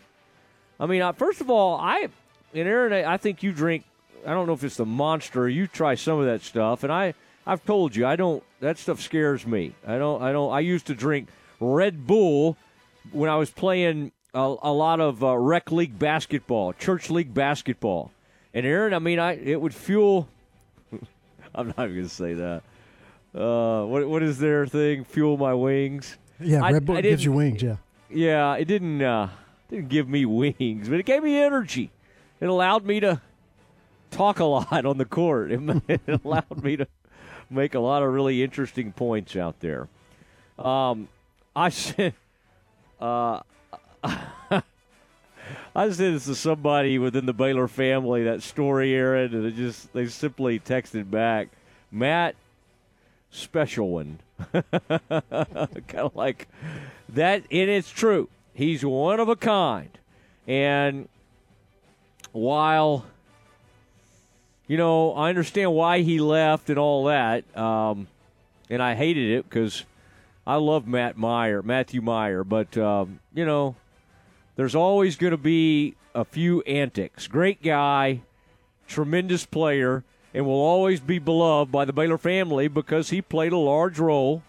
I 0.79 0.85
mean, 0.85 1.11
first 1.13 1.41
of 1.41 1.49
all, 1.49 1.79
I 1.79 2.09
and 2.53 2.67
Aaron, 2.67 2.93
I 2.93 3.17
think 3.17 3.41
you 3.41 3.51
drink. 3.51 3.85
I 4.25 4.33
don't 4.33 4.45
know 4.45 4.53
if 4.53 4.63
it's 4.63 4.77
the 4.77 4.85
monster. 4.85 5.49
You 5.49 5.67
try 5.67 5.95
some 5.95 6.19
of 6.19 6.25
that 6.25 6.41
stuff, 6.41 6.83
and 6.83 6.93
I, 6.93 7.13
I've 7.45 7.65
told 7.65 7.95
you, 7.95 8.05
I 8.05 8.15
don't. 8.15 8.43
That 8.59 8.77
stuff 8.77 9.01
scares 9.01 9.47
me. 9.47 9.73
I 9.85 9.97
don't. 9.97 10.21
I 10.21 10.31
don't. 10.31 10.53
I 10.53 10.59
used 10.59 10.85
to 10.87 10.95
drink 10.95 11.29
Red 11.59 12.05
Bull 12.05 12.55
when 13.11 13.29
I 13.29 13.35
was 13.37 13.49
playing 13.49 14.11
a, 14.33 14.55
a 14.63 14.73
lot 14.73 14.99
of 14.99 15.23
uh, 15.23 15.37
rec 15.37 15.71
league 15.71 15.97
basketball, 15.97 16.73
church 16.73 17.09
league 17.09 17.33
basketball. 17.33 18.11
And 18.53 18.65
Aaron, 18.65 18.93
I 18.93 18.99
mean, 18.99 19.19
I 19.19 19.33
it 19.33 19.59
would 19.59 19.73
fuel. 19.73 20.27
I'm 21.55 21.67
not 21.67 21.75
going 21.75 22.03
to 22.03 22.09
say 22.09 22.33
that. 22.33 22.63
Uh, 23.35 23.85
what 23.85 24.07
what 24.07 24.23
is 24.23 24.37
their 24.37 24.67
thing? 24.67 25.03
Fuel 25.05 25.37
my 25.37 25.53
wings. 25.53 26.17
Yeah, 26.39 26.63
I, 26.63 26.71
Red 26.71 26.85
Bull 26.85 26.97
I 26.97 27.01
gives 27.01 27.23
you 27.23 27.31
wings. 27.31 27.61
Yeah. 27.61 27.77
Yeah, 28.09 28.55
it 28.55 28.65
didn't 28.65 29.01
uh, 29.01 29.29
didn't 29.69 29.89
give 29.89 30.07
me 30.07 30.25
wings, 30.25 30.87
but 30.89 30.99
it 30.99 31.05
gave 31.05 31.23
me 31.23 31.37
energy. 31.37 31.91
It 32.39 32.45
allowed 32.45 32.85
me 32.85 32.99
to 32.99 33.21
talk 34.11 34.39
a 34.39 34.45
lot 34.45 34.85
on 34.85 34.97
the 34.97 35.05
court. 35.05 35.51
It, 35.87 36.01
it 36.07 36.21
allowed 36.23 36.63
me 36.63 36.77
to 36.77 36.87
make 37.49 37.73
a 37.73 37.79
lot 37.79 38.03
of 38.03 38.13
really 38.13 38.43
interesting 38.43 38.91
points 38.91 39.35
out 39.35 39.59
there. 39.61 39.87
Um, 40.59 41.07
I 41.55 41.69
said, 41.69 42.13
uh, 42.99 43.39
I 45.75 45.89
said 45.89 46.13
this 46.13 46.25
to 46.25 46.35
somebody 46.35 46.99
within 46.99 47.25
the 47.25 47.33
Baylor 47.33 47.67
family 47.67 48.23
that 48.23 48.43
story, 48.43 48.93
Aaron, 48.93 49.33
and 49.33 49.45
it 49.45 49.55
just 49.55 49.91
they 49.93 50.07
simply 50.07 50.59
texted 50.59 51.09
back, 51.09 51.49
Matt, 51.91 52.35
special 53.31 53.89
one, 53.89 54.19
kind 54.53 55.93
of 55.95 56.15
like 56.15 56.47
that. 57.09 57.43
And 57.49 57.69
it's 57.69 57.89
true. 57.89 58.29
He's 58.53 58.85
one 58.85 59.19
of 59.19 59.29
a 59.29 59.35
kind, 59.35 59.89
and 60.47 61.07
while 62.31 63.05
you 64.67 64.77
know 64.77 65.13
I 65.13 65.29
understand 65.29 65.73
why 65.73 66.01
he 66.01 66.19
left 66.19 66.69
and 66.69 66.77
all 66.77 67.05
that, 67.05 67.45
um, 67.57 68.07
and 68.69 68.81
I 68.83 68.93
hated 68.93 69.39
it 69.39 69.49
because 69.49 69.85
I 70.45 70.57
love 70.57 70.85
Matt 70.85 71.17
Mayer, 71.17 71.63
Matthew 71.63 72.01
Mayer, 72.01 72.43
but 72.43 72.77
um, 72.77 73.19
you 73.33 73.45
know 73.45 73.75
there's 74.55 74.75
always 74.75 75.15
going 75.15 75.31
to 75.31 75.37
be 75.37 75.95
a 76.13 76.23
few 76.25 76.61
antics. 76.61 77.27
Great 77.27 77.63
guy, 77.63 78.21
tremendous 78.87 79.45
player, 79.45 80.03
and 80.33 80.45
will 80.45 80.53
always 80.53 80.99
be 80.99 81.19
beloved 81.19 81.71
by 81.71 81.85
the 81.85 81.93
Baylor 81.93 82.17
family 82.17 82.67
because 82.67 83.09
he 83.09 83.21
played 83.21 83.53
a 83.53 83.57
large 83.57 83.99
role 83.99 84.43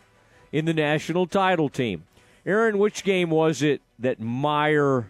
in 0.53 0.65
the 0.65 0.75
national 0.75 1.27
title 1.27 1.69
team. 1.69 2.05
Aaron, 2.47 2.79
which 2.79 3.05
game 3.05 3.31
was 3.31 3.63
it 3.63 3.81
that 3.99 4.21
Mayer 4.21 5.09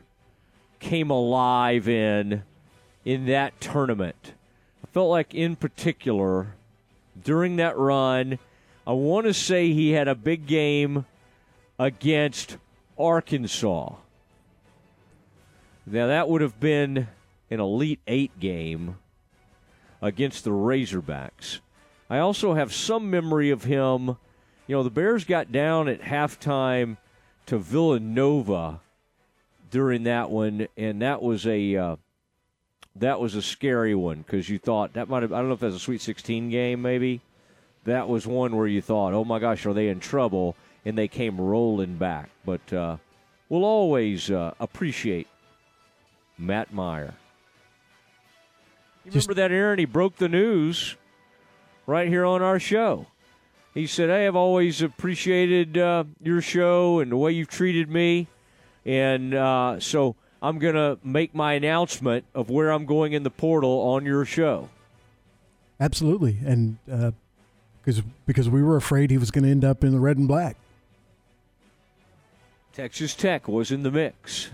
came 0.78 1.10
alive 1.10 1.88
in 1.88 2.44
in 3.04 3.26
that 3.26 3.60
tournament? 3.60 4.32
I 4.82 4.86
felt 4.92 5.10
like, 5.10 5.34
in 5.34 5.56
particular, 5.56 6.54
during 7.20 7.56
that 7.56 7.76
run, 7.76 8.38
I 8.86 8.92
want 8.92 9.26
to 9.26 9.34
say 9.34 9.72
he 9.72 9.92
had 9.92 10.08
a 10.08 10.14
big 10.14 10.46
game 10.46 11.06
against 11.78 12.56
Arkansas. 12.96 13.94
Now, 15.86 16.06
that 16.06 16.28
would 16.28 16.40
have 16.40 16.58
been 16.58 17.08
an 17.50 17.60
Elite 17.60 18.00
Eight 18.06 18.38
game 18.40 18.96
against 20.00 20.44
the 20.44 20.50
Razorbacks. 20.50 21.60
I 22.08 22.18
also 22.18 22.54
have 22.54 22.72
some 22.72 23.10
memory 23.10 23.50
of 23.50 23.64
him. 23.64 24.16
You 24.66 24.76
know, 24.76 24.82
the 24.82 24.90
Bears 24.90 25.24
got 25.24 25.52
down 25.52 25.88
at 25.88 26.00
halftime 26.00 26.96
to 27.46 27.58
Villanova 27.58 28.80
during 29.70 30.04
that 30.04 30.30
one, 30.30 30.68
and 30.76 31.02
that 31.02 31.20
was 31.20 31.46
a 31.46 31.76
uh, 31.76 31.96
that 32.96 33.20
was 33.20 33.34
a 33.34 33.42
scary 33.42 33.94
one 33.94 34.18
because 34.18 34.48
you 34.48 34.58
thought 34.58 34.94
that 34.94 35.08
might 35.08 35.22
have 35.22 35.32
I 35.32 35.38
don't 35.38 35.48
know 35.48 35.54
if 35.54 35.60
that's 35.60 35.76
a 35.76 35.80
Sweet 35.80 36.00
16 36.00 36.50
game 36.50 36.80
maybe. 36.80 37.20
That 37.84 38.08
was 38.08 38.26
one 38.26 38.56
where 38.56 38.66
you 38.66 38.80
thought, 38.80 39.12
oh 39.12 39.24
my 39.24 39.38
gosh, 39.38 39.66
are 39.66 39.74
they 39.74 39.88
in 39.88 40.00
trouble? 40.00 40.56
And 40.86 40.96
they 40.96 41.08
came 41.08 41.38
rolling 41.38 41.96
back. 41.96 42.30
But 42.44 42.72
uh, 42.72 42.96
we'll 43.50 43.64
always 43.64 44.30
uh, 44.30 44.54
appreciate 44.58 45.28
Matt 46.38 46.72
Mayer. 46.72 47.14
You 49.04 49.10
Just- 49.10 49.28
remember 49.28 49.48
that, 49.48 49.54
Aaron? 49.54 49.78
He 49.78 49.84
broke 49.84 50.16
the 50.16 50.28
news 50.28 50.96
right 51.86 52.08
here 52.08 52.24
on 52.24 52.42
our 52.42 52.58
show. 52.58 53.06
He 53.74 53.86
said, 53.86 54.08
Hey, 54.08 54.26
I've 54.26 54.36
always 54.36 54.80
appreciated 54.82 55.76
uh, 55.76 56.04
your 56.22 56.40
show 56.40 57.00
and 57.00 57.10
the 57.10 57.16
way 57.16 57.32
you've 57.32 57.48
treated 57.48 57.90
me. 57.90 58.28
And 58.86 59.34
uh, 59.34 59.80
so 59.80 60.14
I'm 60.40 60.58
going 60.58 60.74
to 60.74 60.98
make 61.02 61.34
my 61.34 61.54
announcement 61.54 62.24
of 62.34 62.50
where 62.50 62.70
I'm 62.70 62.86
going 62.86 63.14
in 63.14 63.22
the 63.24 63.30
portal 63.30 63.80
on 63.80 64.04
your 64.04 64.24
show. 64.24 64.68
Absolutely, 65.80 66.38
and 66.46 66.78
because 66.86 68.00
because 68.26 68.48
we 68.48 68.62
were 68.62 68.76
afraid 68.76 69.10
he 69.10 69.18
was 69.18 69.32
going 69.32 69.42
to 69.42 69.50
end 69.50 69.64
up 69.64 69.82
in 69.82 69.90
the 69.90 69.98
red 69.98 70.16
and 70.16 70.28
black. 70.28 70.56
Texas 72.72 73.14
Tech 73.14 73.48
was 73.48 73.72
in 73.72 73.82
the 73.82 73.90
mix. 73.90 74.50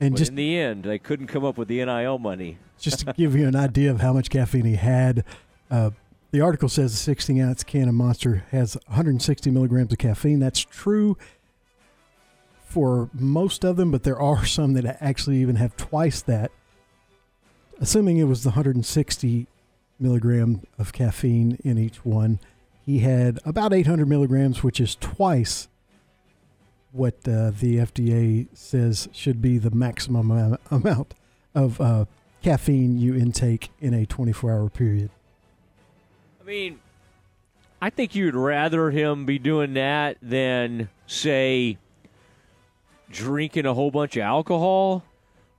And 0.00 0.12
but 0.12 0.18
just- 0.18 0.30
in 0.30 0.36
the 0.36 0.58
end, 0.58 0.84
they 0.84 0.98
couldn't 0.98 1.26
come 1.28 1.44
up 1.44 1.56
with 1.56 1.68
the 1.68 1.84
NIL 1.84 2.18
money. 2.18 2.58
Just 2.78 3.06
to 3.06 3.14
give 3.14 3.34
you 3.34 3.48
an 3.48 3.56
idea 3.56 3.90
of 3.90 4.02
how 4.02 4.12
much 4.12 4.28
caffeine 4.28 4.66
he 4.66 4.74
had, 4.74 5.24
uh, 5.70 5.90
the 6.30 6.42
article 6.42 6.68
says 6.68 6.92
a 6.92 6.96
16 6.96 7.40
ounce 7.40 7.64
can 7.64 7.88
of 7.88 7.94
Monster 7.94 8.44
has 8.50 8.76
160 8.88 9.50
milligrams 9.50 9.90
of 9.92 9.96
caffeine. 9.98 10.40
That's 10.40 10.60
true 10.60 11.16
for 12.66 13.08
most 13.14 13.64
of 13.64 13.76
them, 13.76 13.90
but 13.90 14.02
there 14.02 14.20
are 14.20 14.44
some 14.46 14.74
that 14.74 14.98
actually 15.00 15.38
even 15.38 15.56
have 15.56 15.74
twice 15.76 16.20
that. 16.22 16.50
Assuming 17.80 18.18
it 18.18 18.24
was 18.24 18.42
the 18.42 18.50
160 18.50 19.46
milligram 19.98 20.62
of 20.78 20.92
caffeine 20.92 21.58
in 21.64 21.78
each 21.78 22.04
one, 22.04 22.38
he 22.84 22.98
had 22.98 23.38
about 23.44 23.72
800 23.72 24.06
milligrams, 24.06 24.62
which 24.62 24.80
is 24.80 24.96
twice 24.96 25.68
what 26.96 27.14
uh, 27.26 27.50
the 27.50 27.76
FDA 27.76 28.48
says 28.54 29.08
should 29.12 29.42
be 29.42 29.58
the 29.58 29.70
maximum 29.70 30.30
am- 30.30 30.58
amount 30.70 31.14
of 31.54 31.80
uh, 31.80 32.04
caffeine 32.42 32.98
you 32.98 33.14
intake 33.14 33.70
in 33.80 33.94
a 33.94 34.06
24 34.06 34.52
hour 34.52 34.68
period. 34.68 35.10
I 36.40 36.44
mean, 36.44 36.80
I 37.80 37.90
think 37.90 38.14
you'd 38.14 38.34
rather 38.34 38.90
him 38.90 39.26
be 39.26 39.38
doing 39.38 39.74
that 39.74 40.16
than, 40.22 40.88
say, 41.06 41.78
drinking 43.10 43.66
a 43.66 43.74
whole 43.74 43.90
bunch 43.90 44.16
of 44.16 44.22
alcohol, 44.22 45.04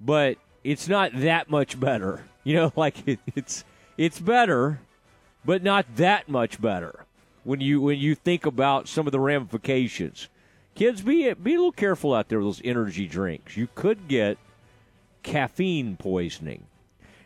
but 0.02 0.38
it's 0.64 0.88
not 0.88 1.12
that 1.14 1.50
much 1.50 1.80
better. 1.80 2.24
You 2.48 2.54
know, 2.54 2.72
like 2.78 3.06
it, 3.06 3.20
it's 3.36 3.66
it's 3.98 4.22
better, 4.22 4.80
but 5.44 5.62
not 5.64 5.86
that 5.98 6.30
much 6.30 6.62
better 6.62 7.06
when 7.44 7.60
you 7.60 7.82
when 7.82 8.00
you 8.00 8.16
think 8.16 8.46
about 8.46 8.88
some 8.88 9.06
of 9.06 9.12
the 9.12 9.20
ramifications. 9.20 10.30
Kids, 10.78 11.02
be 11.02 11.34
be 11.34 11.56
a 11.56 11.58
little 11.58 11.72
careful 11.72 12.14
out 12.14 12.30
there 12.30 12.38
with 12.38 12.48
those 12.48 12.62
energy 12.64 13.08
drinks. 13.08 13.58
You 13.58 13.68
could 13.74 14.08
get 14.08 14.38
caffeine 15.24 15.98
poisoning. 15.98 16.68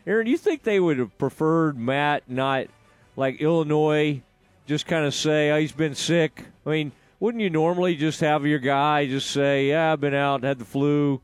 Aaron, 0.06 0.26
you 0.26 0.38
think 0.38 0.62
they 0.62 0.80
would 0.80 0.98
have 0.98 1.18
preferred 1.18 1.78
Matt 1.78 2.22
not 2.28 2.68
like 3.14 3.42
Illinois 3.42 4.22
just 4.66 4.86
kind 4.86 5.04
of 5.04 5.12
say, 5.12 5.50
oh, 5.50 5.60
he's 5.60 5.72
been 5.72 5.94
sick? 5.94 6.46
I 6.64 6.70
mean, 6.70 6.92
wouldn't 7.20 7.42
you 7.42 7.50
normally 7.50 7.94
just 7.94 8.20
have 8.20 8.46
your 8.46 8.58
guy 8.58 9.06
just 9.06 9.30
say, 9.30 9.68
"Yeah, 9.68 9.92
I've 9.92 10.00
been 10.00 10.14
out, 10.14 10.44
had 10.44 10.58
the 10.58 10.64
flu, 10.64 11.20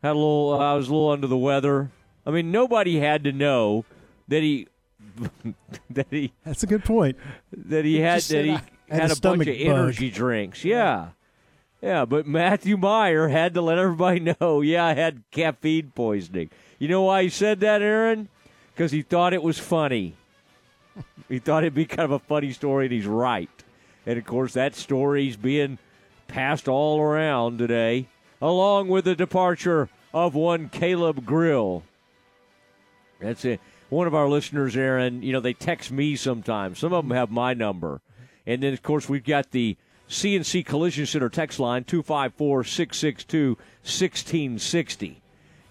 had 0.00 0.12
a 0.12 0.14
little, 0.14 0.56
I 0.56 0.74
was 0.74 0.88
a 0.88 0.94
little 0.94 1.10
under 1.10 1.26
the 1.26 1.36
weather." 1.36 1.90
I 2.24 2.30
mean, 2.30 2.52
nobody 2.52 3.00
had 3.00 3.24
to 3.24 3.32
know 3.32 3.84
that 4.28 4.44
he 4.44 4.68
that 5.90 6.06
he. 6.08 6.32
That's 6.44 6.62
a 6.62 6.68
good 6.68 6.84
point. 6.84 7.16
That 7.52 7.84
he 7.84 7.98
had 7.98 8.22
that 8.22 8.44
he 8.44 8.52
"I 8.52 8.62
had 8.88 9.02
had 9.02 9.10
a 9.10 9.20
bunch 9.20 9.40
of 9.40 9.46
bug." 9.46 9.56
energy 9.56 10.08
drinks. 10.08 10.64
Yeah. 10.64 11.08
Yeah, 11.84 12.06
but 12.06 12.26
Matthew 12.26 12.78
Mayer 12.78 13.28
had 13.28 13.52
to 13.52 13.60
let 13.60 13.76
everybody 13.76 14.20
know, 14.40 14.62
yeah, 14.62 14.86
I 14.86 14.94
had 14.94 15.22
caffeine 15.30 15.92
poisoning. 15.94 16.48
You 16.78 16.88
know 16.88 17.02
why 17.02 17.24
he 17.24 17.28
said 17.28 17.60
that, 17.60 17.82
Aaron? 17.82 18.30
Because 18.72 18.90
he 18.90 19.02
thought 19.02 19.34
it 19.34 19.42
was 19.42 19.58
funny. 19.58 20.14
he 21.28 21.38
thought 21.38 21.62
it'd 21.62 21.74
be 21.74 21.84
kind 21.84 22.06
of 22.06 22.12
a 22.12 22.18
funny 22.20 22.52
story, 22.52 22.86
and 22.86 22.94
he's 22.94 23.06
right. 23.06 23.50
And 24.06 24.18
of 24.18 24.24
course, 24.24 24.54
that 24.54 24.74
story's 24.74 25.36
being 25.36 25.76
passed 26.26 26.68
all 26.68 27.02
around 27.02 27.58
today, 27.58 28.08
along 28.40 28.88
with 28.88 29.04
the 29.04 29.14
departure 29.14 29.90
of 30.14 30.34
one 30.34 30.70
Caleb 30.70 31.26
Grill. 31.26 31.82
That's 33.20 33.44
it. 33.44 33.60
One 33.90 34.06
of 34.06 34.14
our 34.14 34.26
listeners, 34.30 34.74
Aaron, 34.74 35.22
you 35.22 35.34
know, 35.34 35.40
they 35.40 35.52
text 35.52 35.92
me 35.92 36.16
sometimes. 36.16 36.78
Some 36.78 36.94
of 36.94 37.06
them 37.06 37.14
have 37.14 37.30
my 37.30 37.52
number. 37.52 38.00
And 38.46 38.62
then, 38.62 38.72
of 38.72 38.82
course, 38.82 39.06
we've 39.06 39.22
got 39.22 39.50
the 39.50 39.76
CNC 40.08 40.64
Collision 40.66 41.06
Center 41.06 41.28
text 41.28 41.58
line 41.58 41.84
254 41.84 42.64
662 42.64 43.48
1660. 43.82 45.20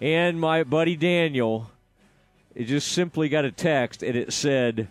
And 0.01 0.39
my 0.39 0.63
buddy 0.63 0.95
Daniel, 0.95 1.71
it 2.55 2.65
just 2.65 2.91
simply 2.91 3.29
got 3.29 3.45
a 3.45 3.51
text 3.51 4.03
and 4.03 4.15
it 4.15 4.33
said, 4.33 4.89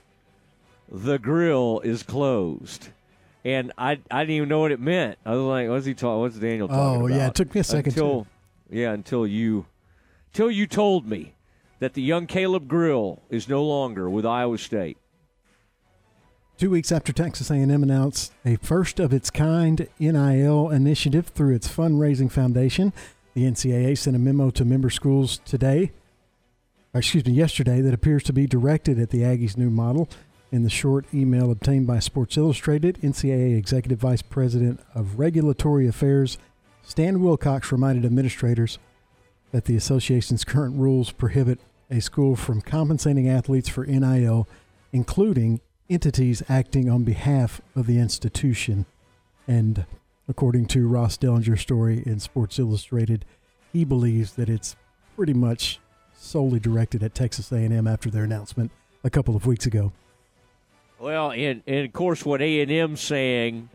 The 0.91 1.19
grill 1.19 1.81
is 1.81 2.03
closed. 2.03 2.89
And 3.45 3.73
I, 3.77 3.99
I 4.11 4.21
didn't 4.21 4.37
even 4.37 4.49
know 4.49 4.61
what 4.61 4.71
it 4.71 4.81
meant. 4.81 5.19
I 5.27 5.33
was 5.33 5.43
like, 5.43 5.69
what's 5.69 5.85
he 5.85 5.95
talking? 5.95 6.21
What's 6.21 6.37
Daniel 6.37 6.69
talking 6.69 6.81
about? 6.81 6.97
Oh, 6.97 7.07
about? 7.07 7.17
yeah, 7.17 7.27
it 7.27 7.35
took 7.35 7.55
me 7.55 7.61
a 7.61 7.65
second, 7.65 7.93
Until, 7.93 8.27
yeah, 8.71 8.93
until 8.93 9.27
you, 9.27 9.67
until 10.33 10.51
you 10.51 10.69
told 10.69 11.09
me 11.09 11.35
that 11.81 11.95
the 11.95 12.03
young 12.03 12.29
Caleb 12.29 12.69
Grill 12.69 13.21
is 13.31 13.49
no 13.49 13.65
longer 13.65 14.09
with 14.09 14.25
Iowa 14.25 14.59
State. 14.59 14.97
Two 16.63 16.71
weeks 16.71 16.93
after 16.93 17.13
Texas 17.13 17.51
A&M 17.51 17.83
announced 17.83 18.33
a 18.45 18.55
first 18.55 19.01
of 19.01 19.13
its 19.13 19.31
kind 19.31 19.89
NIL 19.99 20.71
initiative 20.71 21.27
through 21.27 21.57
its 21.57 21.67
fundraising 21.67 22.31
foundation, 22.31 22.93
the 23.35 23.43
NCAA 23.43 23.99
sent 23.99 24.15
a 24.15 24.19
memo 24.21 24.49
to 24.51 24.65
member 24.65 24.89
schools 24.89 25.41
today, 25.45 25.91
excuse 26.95 27.27
me, 27.27 27.33
yesterday, 27.33 27.81
that 27.81 27.93
appears 27.93 28.23
to 28.23 28.33
be 28.33 28.47
directed 28.47 29.01
at 29.01 29.11
the 29.11 29.23
Aggies' 29.23 29.57
new 29.57 29.71
model. 29.71 30.09
In 30.53 30.63
the 30.63 30.71
short 30.71 31.05
email 31.13 31.51
obtained 31.51 31.89
by 31.89 31.99
Sports 31.99 32.37
Illustrated, 32.37 32.97
NCAA 33.03 33.59
Executive 33.59 33.99
Vice 33.99 34.23
President 34.23 34.79
of 34.95 35.19
Regulatory 35.19 35.89
Affairs 35.89 36.39
Stan 36.85 37.21
Wilcox 37.21 37.73
reminded 37.73 38.05
administrators 38.05 38.79
that 39.51 39.65
the 39.65 39.75
association's 39.75 40.45
current 40.45 40.79
rules 40.79 41.11
prohibit 41.11 41.59
a 41.91 41.99
school 41.99 42.37
from 42.37 42.61
compensating 42.61 43.29
athletes 43.29 43.69
for 43.69 43.85
NIL, 43.85 44.47
including 44.93 45.61
entities 45.89 46.43
acting 46.49 46.89
on 46.89 47.05
behalf 47.05 47.61
of 47.75 47.87
the 47.87 47.99
institution. 47.99 48.87
And 49.47 49.87
according 50.29 50.67
to 50.67 50.89
Ross 50.89 51.17
Dellenger's 51.17 51.61
story 51.61 52.03
in 52.07 52.21
Sports 52.21 52.59
Illustrated, 52.59 53.25
he 53.73 53.85
believes 53.85 54.35
that 54.35 54.49
it's 54.49 54.77
pretty 55.17 55.35
much 55.35 55.81
solely 56.15 56.61
directed 56.61 57.03
at 57.03 57.15
Texas 57.15 57.51
A&M 57.53 57.87
after 57.87 58.11
their 58.11 58.25
announcement 58.25 58.71
a 59.05 59.11
couple 59.11 59.35
of 59.35 59.47
weeks 59.47 59.67
ago. 59.67 59.93
Well, 60.99 61.33
and, 61.33 61.63
and 61.67 61.85
of 61.85 61.93
course, 61.93 62.25
what 62.25 62.41
A 62.41 62.61
and 62.61 62.71
M 62.71 62.97
saying, 62.97 63.69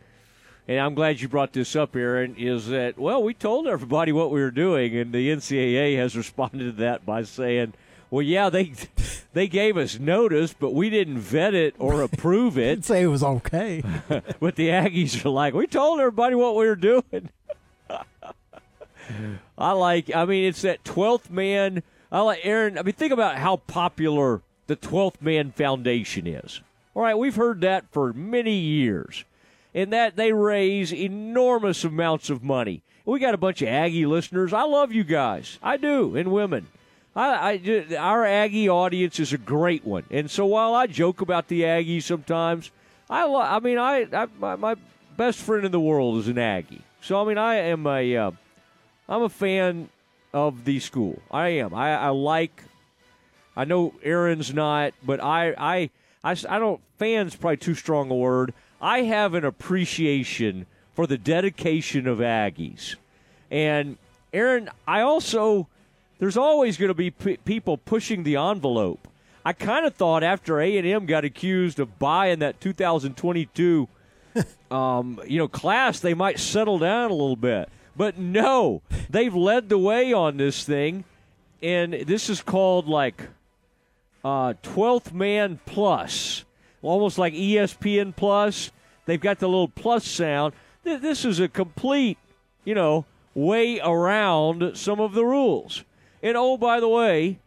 and 0.67 0.79
I'm 0.79 0.95
glad 0.95 1.19
you 1.19 1.27
brought 1.27 1.51
this 1.51 1.75
up, 1.75 1.93
Aaron, 1.95 2.35
is 2.37 2.67
that 2.67 2.97
well, 2.97 3.21
we 3.21 3.33
told 3.33 3.67
everybody 3.67 4.13
what 4.13 4.31
we 4.31 4.39
were 4.39 4.51
doing, 4.51 4.95
and 4.95 5.11
the 5.11 5.29
NCAA 5.29 5.97
has 5.97 6.15
responded 6.17 6.63
to 6.63 6.71
that 6.83 7.05
by 7.05 7.23
saying, 7.23 7.73
well, 8.09 8.21
yeah, 8.21 8.49
they 8.49 8.73
they 9.33 9.47
gave 9.47 9.77
us 9.77 9.99
notice, 9.99 10.53
but 10.53 10.73
we 10.73 10.89
didn't 10.89 11.19
vet 11.19 11.53
it 11.53 11.75
or 11.79 12.01
approve 12.03 12.57
it. 12.57 12.85
Say 12.85 13.03
it 13.03 13.07
was 13.07 13.23
okay. 13.23 13.83
but 14.39 14.55
the 14.55 14.69
Aggies 14.69 15.25
are 15.25 15.29
like, 15.29 15.53
we 15.53 15.67
told 15.67 15.99
everybody 15.99 16.35
what 16.35 16.55
we 16.55 16.65
were 16.65 16.75
doing. 16.75 17.29
I 19.57 19.71
like. 19.71 20.13
I 20.13 20.25
mean, 20.25 20.45
it's 20.45 20.61
that 20.61 20.83
twelfth 20.83 21.29
man. 21.29 21.83
I 22.11 22.21
like 22.21 22.39
Aaron. 22.43 22.77
I 22.77 22.83
mean, 22.83 22.93
think 22.93 23.13
about 23.13 23.37
how 23.37 23.57
popular 23.57 24.41
the 24.67 24.75
twelfth 24.75 25.21
man 25.21 25.51
foundation 25.51 26.27
is. 26.27 26.61
All 26.93 27.03
right, 27.03 27.17
we've 27.17 27.35
heard 27.35 27.61
that 27.61 27.85
for 27.91 28.11
many 28.11 28.55
years, 28.55 29.23
and 29.73 29.93
that 29.93 30.15
they 30.15 30.33
raise 30.33 30.91
enormous 30.91 31.83
amounts 31.83 32.29
of 32.29 32.43
money. 32.43 32.81
We 33.05 33.19
got 33.19 33.33
a 33.33 33.37
bunch 33.37 33.61
of 33.61 33.69
Aggie 33.69 34.05
listeners. 34.05 34.51
I 34.51 34.63
love 34.63 34.91
you 34.91 35.05
guys. 35.05 35.59
I 35.63 35.77
do, 35.77 36.17
and 36.17 36.31
women. 36.31 36.67
I, 37.17 37.59
I 37.59 37.95
our 37.97 38.23
Aggie 38.25 38.69
audience 38.69 39.19
is 39.19 39.33
a 39.33 39.39
great 39.39 39.83
one, 39.83 40.03
and 40.11 40.29
so 40.29 40.45
while 40.45 40.75
I 40.75 40.85
joke 40.85 41.19
about 41.19 41.47
the 41.47 41.63
Aggies 41.63 42.03
sometimes, 42.03 42.69
I 43.09 43.25
lo- 43.25 43.41
I 43.41 43.59
mean, 43.59 43.79
I, 43.79 44.07
I 44.13 44.27
my, 44.39 44.55
my 44.55 44.75
best 45.17 45.39
friend 45.39 45.65
in 45.65 45.71
the 45.71 45.79
world 45.79 46.19
is 46.19 46.27
an 46.27 46.37
Aggie. 46.37 46.83
So 47.01 47.19
I 47.19 47.27
mean, 47.27 47.39
I 47.39 47.55
am 47.55 47.87
a 47.87 48.15
uh, 48.15 48.31
I'm 49.09 49.23
a 49.23 49.29
fan 49.29 49.89
of 50.31 50.63
the 50.63 50.79
school. 50.79 51.19
I 51.31 51.49
am. 51.49 51.73
I, 51.73 51.97
I 51.97 52.09
like. 52.09 52.63
I 53.55 53.65
know 53.65 53.95
Aaron's 54.03 54.53
not, 54.53 54.93
but 55.03 55.19
I 55.23 55.55
I 55.57 55.89
I 56.23 56.59
don't. 56.59 56.79
Fans 56.99 57.35
probably 57.35 57.57
too 57.57 57.73
strong 57.73 58.11
a 58.11 58.15
word. 58.15 58.53
I 58.79 59.01
have 59.01 59.33
an 59.33 59.43
appreciation 59.43 60.67
for 60.93 61.07
the 61.07 61.17
dedication 61.17 62.05
of 62.07 62.19
Aggies, 62.19 62.95
and 63.49 63.97
Aaron. 64.31 64.69
I 64.87 65.01
also. 65.01 65.67
There's 66.19 66.37
always 66.37 66.77
going 66.77 66.89
to 66.89 66.95
be 66.95 67.11
p- 67.11 67.37
people 67.37 67.77
pushing 67.77 68.23
the 68.23 68.37
envelope. 68.37 69.07
I 69.45 69.53
kind 69.53 69.85
of 69.85 69.95
thought 69.95 70.23
after 70.23 70.59
A 70.59 70.77
and 70.77 70.87
M 70.87 71.05
got 71.05 71.23
accused 71.23 71.79
of 71.79 71.99
buying 71.99 72.39
that 72.39 72.59
2022 72.59 73.87
um, 74.71 75.19
you 75.27 75.37
know, 75.37 75.47
class, 75.47 75.99
they 75.99 76.13
might 76.13 76.39
settle 76.39 76.79
down 76.79 77.11
a 77.11 77.13
little 77.13 77.35
bit. 77.35 77.69
But 77.95 78.17
no, 78.17 78.81
they've 79.09 79.33
led 79.33 79.69
the 79.69 79.77
way 79.77 80.13
on 80.13 80.37
this 80.37 80.63
thing, 80.63 81.03
and 81.61 81.93
this 81.93 82.29
is 82.29 82.41
called 82.41 82.87
like 82.87 83.23
uh, 84.23 84.53
12th 84.63 85.13
Man 85.13 85.59
Plus, 85.65 86.45
almost 86.81 87.17
like 87.17 87.33
ESPN 87.33 88.15
Plus. 88.15 88.71
They've 89.05 89.19
got 89.19 89.39
the 89.39 89.47
little 89.47 89.69
plus 89.69 90.05
sound. 90.05 90.53
This 90.83 91.25
is 91.25 91.39
a 91.39 91.47
complete, 91.47 92.17
you 92.65 92.75
know, 92.75 93.05
way 93.33 93.79
around 93.79 94.75
some 94.75 94.99
of 94.99 95.13
the 95.13 95.25
rules. 95.25 95.83
And 96.27 96.35
oh, 96.35 96.57
by 96.57 96.81
the 96.81 96.89
way, 96.89 97.39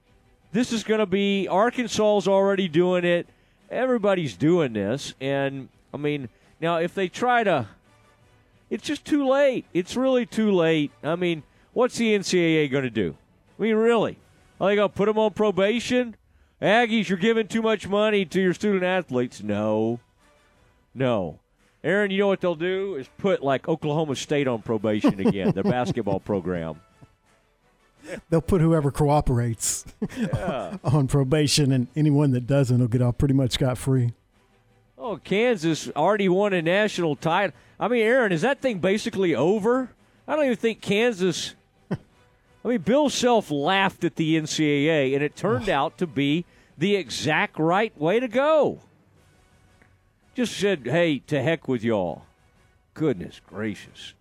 this 0.52 0.72
is 0.72 0.84
going 0.84 1.00
to 1.00 1.06
be 1.06 1.46
Arkansas's 1.46 2.26
already 2.26 2.66
doing 2.66 3.04
it. 3.04 3.28
Everybody's 3.70 4.34
doing 4.34 4.72
this, 4.72 5.12
and 5.20 5.68
I 5.92 5.98
mean, 5.98 6.30
now 6.62 6.78
if 6.78 6.94
they 6.94 7.06
try 7.06 7.44
to, 7.44 7.68
it's 8.70 8.82
just 8.82 9.04
too 9.04 9.28
late. 9.28 9.66
It's 9.74 9.96
really 9.96 10.24
too 10.24 10.50
late. 10.50 10.92
I 11.02 11.14
mean, 11.14 11.42
what's 11.74 11.98
the 11.98 12.16
NCAA 12.16 12.70
going 12.70 12.84
to 12.84 12.90
do? 12.90 13.16
I 13.58 13.62
mean, 13.64 13.76
really? 13.76 14.16
Are 14.58 14.70
they 14.70 14.76
going 14.76 14.88
to 14.88 14.96
put 14.96 15.04
them 15.04 15.18
on 15.18 15.32
probation? 15.34 16.16
Aggies, 16.62 17.10
you're 17.10 17.18
giving 17.18 17.48
too 17.48 17.60
much 17.60 17.86
money 17.86 18.24
to 18.24 18.40
your 18.40 18.54
student 18.54 18.82
athletes. 18.82 19.42
No, 19.42 20.00
no. 20.94 21.38
Aaron, 21.84 22.10
you 22.10 22.20
know 22.20 22.28
what 22.28 22.40
they'll 22.40 22.54
do 22.54 22.94
is 22.94 23.10
put 23.18 23.42
like 23.42 23.68
Oklahoma 23.68 24.16
State 24.16 24.48
on 24.48 24.62
probation 24.62 25.20
again, 25.20 25.50
their 25.50 25.64
basketball 25.64 26.18
program. 26.18 26.80
They'll 28.28 28.40
put 28.40 28.60
whoever 28.60 28.90
cooperates 28.90 29.84
Yeah. 30.16 30.76
on 30.84 31.06
probation, 31.08 31.72
and 31.72 31.86
anyone 31.94 32.30
that 32.32 32.46
doesn't 32.46 32.78
will 32.78 32.88
get 32.88 33.02
off 33.02 33.18
pretty 33.18 33.34
much 33.34 33.52
scot 33.52 33.78
free. 33.78 34.12
Oh, 34.98 35.16
Kansas 35.22 35.88
already 35.96 36.28
won 36.28 36.52
a 36.52 36.60
national 36.62 37.16
title. 37.16 37.54
I 37.78 37.88
mean, 37.88 38.02
Aaron, 38.02 38.32
is 38.32 38.42
that 38.42 38.60
thing 38.60 38.78
basically 38.80 39.34
over? 39.34 39.90
I 40.28 40.36
don't 40.36 40.44
even 40.44 40.56
think 40.56 40.80
Kansas. 40.80 41.54
I 41.90 42.68
mean, 42.68 42.78
Bill 42.82 43.08
Self 43.08 43.50
laughed 43.50 44.04
at 44.04 44.16
the 44.16 44.36
NCAA, 44.36 45.14
and 45.14 45.22
it 45.22 45.34
turned 45.36 45.68
out 45.70 45.96
to 45.98 46.06
be 46.06 46.44
the 46.76 46.94
exact 46.96 47.58
right 47.58 47.96
way 47.98 48.20
to 48.20 48.28
go. 48.28 48.80
Just 50.34 50.56
said, 50.56 50.80
hey, 50.84 51.20
to 51.28 51.42
heck 51.42 51.66
with 51.68 51.82
y'all. 51.82 52.22
Goodness 52.94 53.40
gracious. 53.46 54.12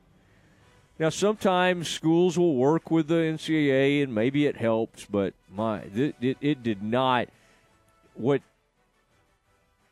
Now, 1.00 1.08
sometimes 1.08 1.88
schools 1.88 2.38
will 2.38 2.56
work 2.56 2.92
with 2.92 3.08
the 3.08 3.16
NCAA, 3.16 4.04
and 4.04 4.14
maybe 4.14 4.46
it 4.46 4.58
helps, 4.58 5.06
but 5.06 5.34
my, 5.50 5.80
it, 5.96 6.16
it, 6.20 6.38
it 6.42 6.62
did 6.62 6.84
not. 6.84 7.30
What 8.16 8.42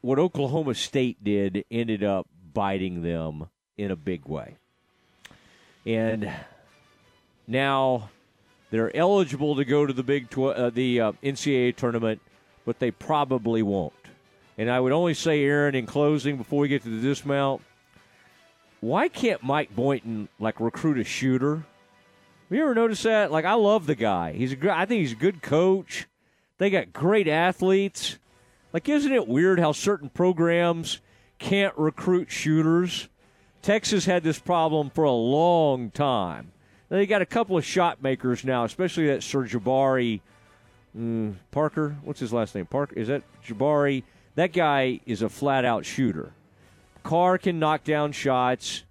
what 0.01 0.19
Oklahoma 0.19 0.75
State 0.75 1.23
did 1.23 1.65
ended 1.71 2.03
up 2.03 2.27
biting 2.53 3.01
them 3.01 3.47
in 3.77 3.89
a 3.89 3.95
big 3.95 4.25
way. 4.25 4.55
And 5.85 6.31
now 7.47 8.09
they're 8.69 8.95
eligible 8.95 9.55
to 9.55 9.65
go 9.65 9.85
to 9.85 9.93
the 9.93 10.03
Big 10.03 10.29
Tw- 10.29 10.39
uh, 10.55 10.69
the 10.69 11.01
uh, 11.01 11.11
NCAA 11.23 11.75
tournament, 11.75 12.21
but 12.65 12.79
they 12.79 12.91
probably 12.91 13.63
won't. 13.63 13.93
And 14.57 14.69
I 14.69 14.79
would 14.79 14.91
only 14.91 15.13
say, 15.13 15.43
Aaron, 15.43 15.75
in 15.75 15.85
closing, 15.85 16.37
before 16.37 16.59
we 16.61 16.67
get 16.67 16.83
to 16.83 16.89
the 16.89 17.01
dismount, 17.01 17.61
why 18.87 19.09
can't 19.09 19.43
Mike 19.43 19.75
Boynton 19.75 20.29
like 20.39 20.59
recruit 20.59 20.97
a 20.97 21.03
shooter? 21.03 21.55
Have 21.55 22.57
you 22.57 22.63
ever 22.63 22.73
noticed 22.73 23.03
that? 23.03 23.31
Like, 23.31 23.43
I 23.43 23.55
love 23.55 23.85
the 23.85 23.95
guy. 23.95 24.31
He's 24.31 24.53
a. 24.53 24.77
I 24.77 24.85
think 24.85 25.01
he's 25.01 25.11
a 25.11 25.15
good 25.15 25.41
coach. 25.41 26.07
They 26.57 26.69
got 26.69 26.93
great 26.93 27.27
athletes. 27.27 28.17
Like, 28.71 28.87
isn't 28.87 29.11
it 29.11 29.27
weird 29.27 29.59
how 29.59 29.73
certain 29.73 30.09
programs 30.09 31.01
can't 31.37 31.77
recruit 31.77 32.31
shooters? 32.31 33.09
Texas 33.61 34.05
had 34.05 34.23
this 34.23 34.39
problem 34.39 34.89
for 34.89 35.03
a 35.03 35.11
long 35.11 35.91
time. 35.91 36.53
They 36.87 37.05
got 37.05 37.21
a 37.21 37.25
couple 37.25 37.57
of 37.57 37.65
shot 37.65 38.01
makers 38.01 38.45
now, 38.45 38.63
especially 38.63 39.07
that 39.07 39.21
Sir 39.21 39.43
Jabari 39.43 40.21
mm, 40.97 41.35
Parker. 41.51 41.97
What's 42.03 42.21
his 42.21 42.31
last 42.31 42.55
name? 42.55 42.65
Parker. 42.65 42.95
Is 42.95 43.09
that 43.09 43.23
Jabari? 43.45 44.03
That 44.35 44.53
guy 44.53 45.01
is 45.05 45.21
a 45.21 45.27
flat 45.27 45.65
out 45.65 45.85
shooter. 45.85 46.31
Carr 47.07 47.37
can 47.37 47.57
knock 47.57 47.85
down 47.85 48.11
shots. 48.11 48.83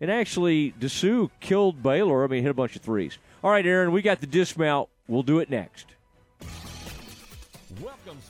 And 0.00 0.08
actually, 0.08 0.72
Disu 0.78 1.30
killed 1.40 1.82
Baylor. 1.82 2.22
I 2.22 2.28
mean, 2.28 2.42
hit 2.42 2.50
a 2.50 2.54
bunch 2.54 2.76
of 2.76 2.82
threes. 2.82 3.18
All 3.42 3.50
right, 3.50 3.66
Aaron, 3.66 3.90
we 3.90 4.00
got 4.00 4.20
the 4.20 4.28
dismount. 4.28 4.88
We'll 5.08 5.24
do 5.24 5.40
it 5.40 5.50
next. 5.50 5.93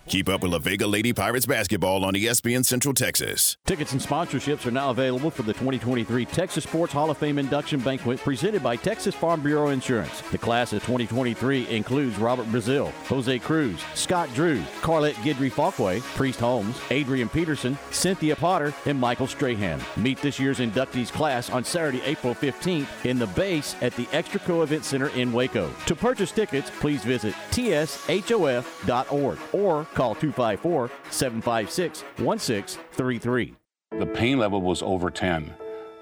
Keep 0.08 0.28
up 0.28 0.42
with 0.42 0.52
La 0.52 0.58
Vega 0.58 0.86
Lady 0.86 1.12
Pirates 1.12 1.46
basketball 1.46 2.04
on 2.04 2.14
ESPN 2.14 2.64
Central 2.64 2.94
Texas. 2.94 3.56
Tickets 3.66 3.92
and 3.92 4.00
sponsorships 4.00 4.66
are 4.66 4.70
now 4.70 4.90
available 4.90 5.30
for 5.30 5.42
the 5.42 5.52
2023 5.52 6.24
Texas 6.26 6.64
Sports 6.64 6.92
Hall 6.92 7.10
of 7.10 7.18
Fame 7.18 7.38
induction 7.38 7.80
banquet 7.80 8.18
presented 8.20 8.62
by 8.62 8.76
Texas 8.76 9.14
Farm 9.14 9.40
Bureau 9.42 9.68
Insurance. 9.68 10.20
The 10.30 10.38
class 10.38 10.72
of 10.72 10.82
2023 10.82 11.68
includes 11.68 12.18
Robert 12.18 12.46
Brazile, 12.46 12.90
Jose 13.08 13.38
Cruz, 13.40 13.82
Scott 13.94 14.28
Drew, 14.34 14.60
Carlette 14.82 15.14
Guidry 15.14 15.50
Falkway, 15.50 16.00
Priest 16.16 16.40
Holmes, 16.40 16.76
Adrian 16.90 17.28
Peterson, 17.28 17.78
Cynthia 17.90 18.36
Potter, 18.36 18.72
and 18.86 19.00
Michael 19.00 19.26
Strahan. 19.26 19.80
Meet 19.96 20.20
this 20.20 20.38
year's 20.38 20.58
inductees 20.58 21.10
class 21.10 21.50
on 21.50 21.64
Saturday, 21.64 22.02
April 22.04 22.34
15th 22.34 22.86
in 23.04 23.18
the 23.18 23.26
base 23.28 23.74
at 23.80 23.94
the 23.96 24.06
Extraco 24.06 24.62
Event 24.62 24.84
Center 24.84 25.08
in 25.08 25.32
Waco. 25.32 25.70
To 25.86 25.96
purchase 25.96 26.30
tickets, 26.30 26.70
please 26.80 27.04
visit 27.04 27.34
tshof.org 27.50 29.33
or 29.52 29.84
call 29.94 30.14
254 30.14 30.90
756 31.10 32.02
1633. 32.18 33.54
The 33.98 34.06
pain 34.06 34.38
level 34.38 34.60
was 34.60 34.82
over 34.82 35.08
10. 35.10 35.54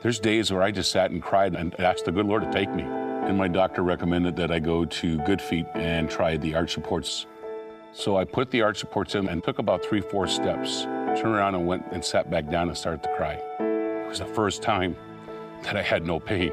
There's 0.02 0.18
days 0.18 0.50
where 0.50 0.62
I 0.62 0.70
just 0.70 0.90
sat 0.90 1.10
and 1.10 1.22
cried 1.22 1.54
and 1.54 1.78
asked 1.78 2.06
the 2.06 2.12
good 2.12 2.26
Lord 2.26 2.42
to 2.42 2.50
take 2.50 2.70
me. 2.70 2.82
And 2.82 3.38
my 3.38 3.48
doctor 3.48 3.82
recommended 3.82 4.34
that 4.36 4.50
I 4.50 4.58
go 4.58 4.84
to 4.84 5.18
Good 5.18 5.40
Feet 5.40 5.66
and 5.74 6.10
try 6.10 6.36
the 6.36 6.54
arch 6.54 6.72
supports. 6.72 7.26
So 7.92 8.16
I 8.16 8.24
put 8.24 8.50
the 8.50 8.62
arch 8.62 8.78
supports 8.78 9.14
in 9.14 9.28
and 9.28 9.44
took 9.44 9.58
about 9.58 9.84
three, 9.84 10.00
four 10.00 10.26
steps, 10.26 10.82
turned 10.82 11.36
around 11.36 11.54
and 11.54 11.66
went 11.66 11.84
and 11.92 12.04
sat 12.04 12.30
back 12.30 12.48
down 12.50 12.68
and 12.68 12.76
started 12.76 13.02
to 13.02 13.14
cry. 13.14 13.34
It 13.60 14.08
was 14.08 14.18
the 14.18 14.26
first 14.26 14.62
time 14.62 14.96
that 15.62 15.76
I 15.76 15.82
had 15.82 16.06
no 16.06 16.18
pain. 16.18 16.50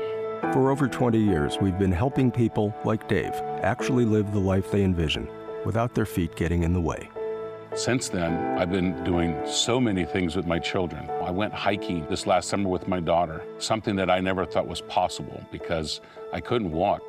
For 0.53 0.69
over 0.69 0.87
20 0.87 1.17
years, 1.17 1.57
we've 1.59 1.79
been 1.79 1.91
helping 1.91 2.31
people 2.31 2.75
like 2.83 3.07
Dave 3.07 3.33
actually 3.61 4.05
live 4.05 4.31
the 4.31 4.39
life 4.39 4.69
they 4.71 4.83
envision 4.83 5.27
without 5.65 5.93
their 5.93 6.05
feet 6.05 6.35
getting 6.35 6.63
in 6.63 6.73
the 6.73 6.81
way. 6.81 7.09
Since 7.75 8.09
then, 8.09 8.57
I've 8.57 8.71
been 8.71 9.03
doing 9.03 9.39
so 9.45 9.79
many 9.79 10.03
things 10.03 10.35
with 10.35 10.47
my 10.47 10.57
children. 10.57 11.09
I 11.23 11.29
went 11.29 11.53
hiking 11.53 12.07
this 12.09 12.25
last 12.25 12.49
summer 12.49 12.67
with 12.67 12.87
my 12.87 12.99
daughter, 12.99 13.43
something 13.59 13.95
that 13.97 14.09
I 14.09 14.19
never 14.19 14.45
thought 14.45 14.67
was 14.67 14.81
possible 14.81 15.43
because 15.51 16.01
I 16.33 16.41
couldn't 16.41 16.71
walk. 16.71 17.01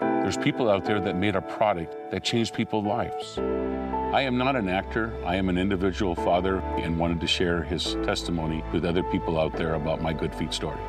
There's 0.00 0.36
people 0.36 0.68
out 0.68 0.84
there 0.84 1.00
that 1.00 1.16
made 1.16 1.36
a 1.36 1.40
product 1.40 2.10
that 2.10 2.24
changed 2.24 2.52
people's 2.52 2.84
lives. 2.84 3.38
I 3.38 4.22
am 4.22 4.36
not 4.36 4.56
an 4.56 4.68
actor. 4.68 5.12
I 5.24 5.36
am 5.36 5.48
an 5.48 5.56
individual 5.56 6.14
father 6.16 6.58
and 6.78 6.98
wanted 6.98 7.20
to 7.20 7.26
share 7.26 7.62
his 7.62 7.94
testimony 8.02 8.64
with 8.72 8.84
other 8.84 9.04
people 9.04 9.38
out 9.38 9.52
there 9.52 9.74
about 9.74 10.02
my 10.02 10.12
Good 10.12 10.34
Feet 10.34 10.52
story. 10.52 10.80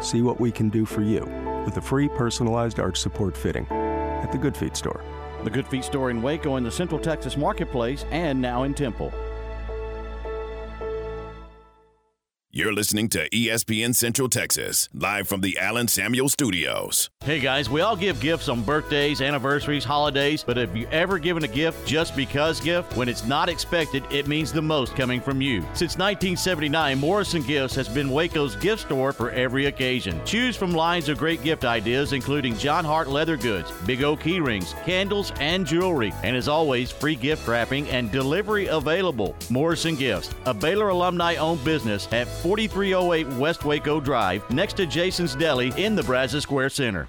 See 0.00 0.22
what 0.22 0.40
we 0.40 0.50
can 0.50 0.68
do 0.68 0.84
for 0.84 1.02
you 1.02 1.24
with 1.64 1.76
a 1.76 1.80
free 1.80 2.08
personalized 2.08 2.80
arch 2.80 2.98
support 2.98 3.36
fitting 3.36 3.66
at 3.70 4.32
the 4.32 4.38
Good 4.38 4.56
Feet 4.56 4.76
store. 4.76 5.04
The 5.44 5.50
Good 5.50 5.66
Feet 5.66 5.84
store 5.84 6.10
in 6.10 6.22
Waco 6.22 6.54
in 6.54 6.62
the 6.62 6.70
Central 6.70 7.00
Texas 7.00 7.36
Marketplace 7.36 8.04
and 8.12 8.40
now 8.40 8.62
in 8.62 8.74
Temple. 8.74 9.12
You're 12.54 12.74
listening 12.74 13.08
to 13.08 13.30
ESPN 13.30 13.94
Central 13.94 14.28
Texas, 14.28 14.90
live 14.92 15.26
from 15.26 15.40
the 15.40 15.56
Allen 15.56 15.88
Samuels 15.88 16.34
Studios. 16.34 17.08
Hey 17.24 17.40
guys, 17.40 17.70
we 17.70 17.80
all 17.80 17.96
give 17.96 18.20
gifts 18.20 18.50
on 18.50 18.60
birthdays, 18.62 19.22
anniversaries, 19.22 19.84
holidays, 19.84 20.44
but 20.44 20.58
have 20.58 20.76
you 20.76 20.86
ever 20.88 21.18
given 21.18 21.44
a 21.44 21.48
gift 21.48 21.86
just 21.86 22.14
because 22.14 22.60
gift? 22.60 22.94
When 22.94 23.08
it's 23.08 23.24
not 23.24 23.48
expected, 23.48 24.04
it 24.10 24.28
means 24.28 24.52
the 24.52 24.60
most 24.60 24.94
coming 24.96 25.18
from 25.18 25.40
you. 25.40 25.62
Since 25.72 25.96
1979, 25.96 26.98
Morrison 26.98 27.40
Gifts 27.40 27.74
has 27.76 27.88
been 27.88 28.10
Waco's 28.10 28.54
gift 28.56 28.82
store 28.82 29.14
for 29.14 29.30
every 29.30 29.64
occasion. 29.64 30.20
Choose 30.26 30.54
from 30.54 30.72
lines 30.72 31.08
of 31.08 31.16
great 31.16 31.42
gift 31.42 31.64
ideas, 31.64 32.12
including 32.12 32.58
Jon 32.58 32.84
Hart 32.84 33.08
leather 33.08 33.38
goods, 33.38 33.70
Big 33.86 34.02
O 34.04 34.14
key 34.14 34.40
rings, 34.40 34.74
candles, 34.84 35.32
and 35.40 35.64
jewelry. 35.64 36.12
And 36.22 36.36
as 36.36 36.48
always, 36.48 36.90
free 36.90 37.16
gift 37.16 37.48
wrapping 37.48 37.88
and 37.88 38.12
delivery 38.12 38.66
available. 38.66 39.34
Morrison 39.48 39.96
Gifts, 39.96 40.28
a 40.44 40.52
Baylor 40.52 40.90
alumni 40.90 41.36
owned 41.36 41.64
business 41.64 42.08
at 42.12 42.28
4308 42.42 43.38
West 43.38 43.64
Waco 43.64 44.00
Drive, 44.00 44.48
next 44.50 44.74
to 44.74 44.84
Jason's 44.84 45.36
Deli 45.36 45.72
in 45.76 45.94
the 45.94 46.02
Brazos 46.02 46.42
Square 46.42 46.70
Center. 46.70 47.08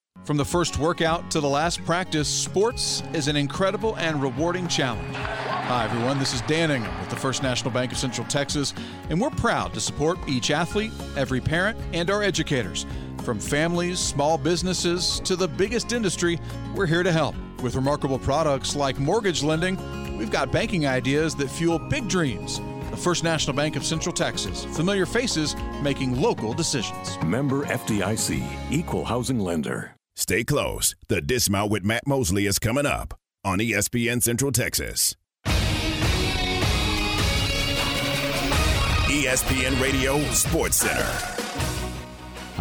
From 0.23 0.37
the 0.37 0.45
first 0.45 0.77
workout 0.77 1.31
to 1.31 1.39
the 1.39 1.49
last 1.49 1.83
practice, 1.83 2.27
sports 2.27 3.01
is 3.11 3.27
an 3.27 3.35
incredible 3.35 3.95
and 3.97 4.21
rewarding 4.21 4.67
challenge. 4.67 5.15
Hi, 5.15 5.85
everyone. 5.85 6.19
This 6.19 6.35
is 6.35 6.41
Dan 6.41 6.69
Ingham 6.69 6.99
with 6.99 7.09
the 7.09 7.15
First 7.15 7.41
National 7.41 7.71
Bank 7.71 7.91
of 7.91 7.97
Central 7.97 8.27
Texas, 8.27 8.75
and 9.09 9.19
we're 9.19 9.31
proud 9.31 9.73
to 9.73 9.81
support 9.81 10.19
each 10.27 10.51
athlete, 10.51 10.91
every 11.17 11.41
parent, 11.41 11.79
and 11.91 12.11
our 12.11 12.21
educators. 12.21 12.85
From 13.23 13.39
families, 13.39 13.97
small 13.99 14.37
businesses, 14.37 15.19
to 15.21 15.35
the 15.35 15.47
biggest 15.47 15.91
industry, 15.91 16.39
we're 16.75 16.85
here 16.85 17.03
to 17.03 17.11
help. 17.11 17.35
With 17.63 17.73
remarkable 17.75 18.19
products 18.19 18.75
like 18.75 18.99
mortgage 18.99 19.41
lending, 19.41 19.75
we've 20.17 20.31
got 20.31 20.51
banking 20.51 20.85
ideas 20.85 21.33
that 21.35 21.49
fuel 21.49 21.79
big 21.79 22.07
dreams. 22.07 22.61
The 22.91 22.97
First 22.97 23.23
National 23.23 23.55
Bank 23.55 23.75
of 23.75 23.83
Central 23.83 24.13
Texas. 24.13 24.65
Familiar 24.65 25.07
faces 25.07 25.55
making 25.81 26.21
local 26.21 26.53
decisions. 26.53 27.17
Member 27.23 27.65
FDIC, 27.65 28.71
Equal 28.71 29.03
Housing 29.03 29.39
Lender. 29.39 29.95
Stay 30.15 30.43
close. 30.43 30.95
The 31.07 31.21
Dismount 31.21 31.71
with 31.71 31.83
Matt 31.83 32.05
Mosley 32.05 32.45
is 32.45 32.59
coming 32.59 32.85
up 32.85 33.13
on 33.43 33.59
ESPN 33.59 34.21
Central 34.21 34.51
Texas. 34.51 35.15
ESPN 39.07 39.81
Radio 39.81 40.19
Sports 40.31 40.77
Center. 40.77 41.50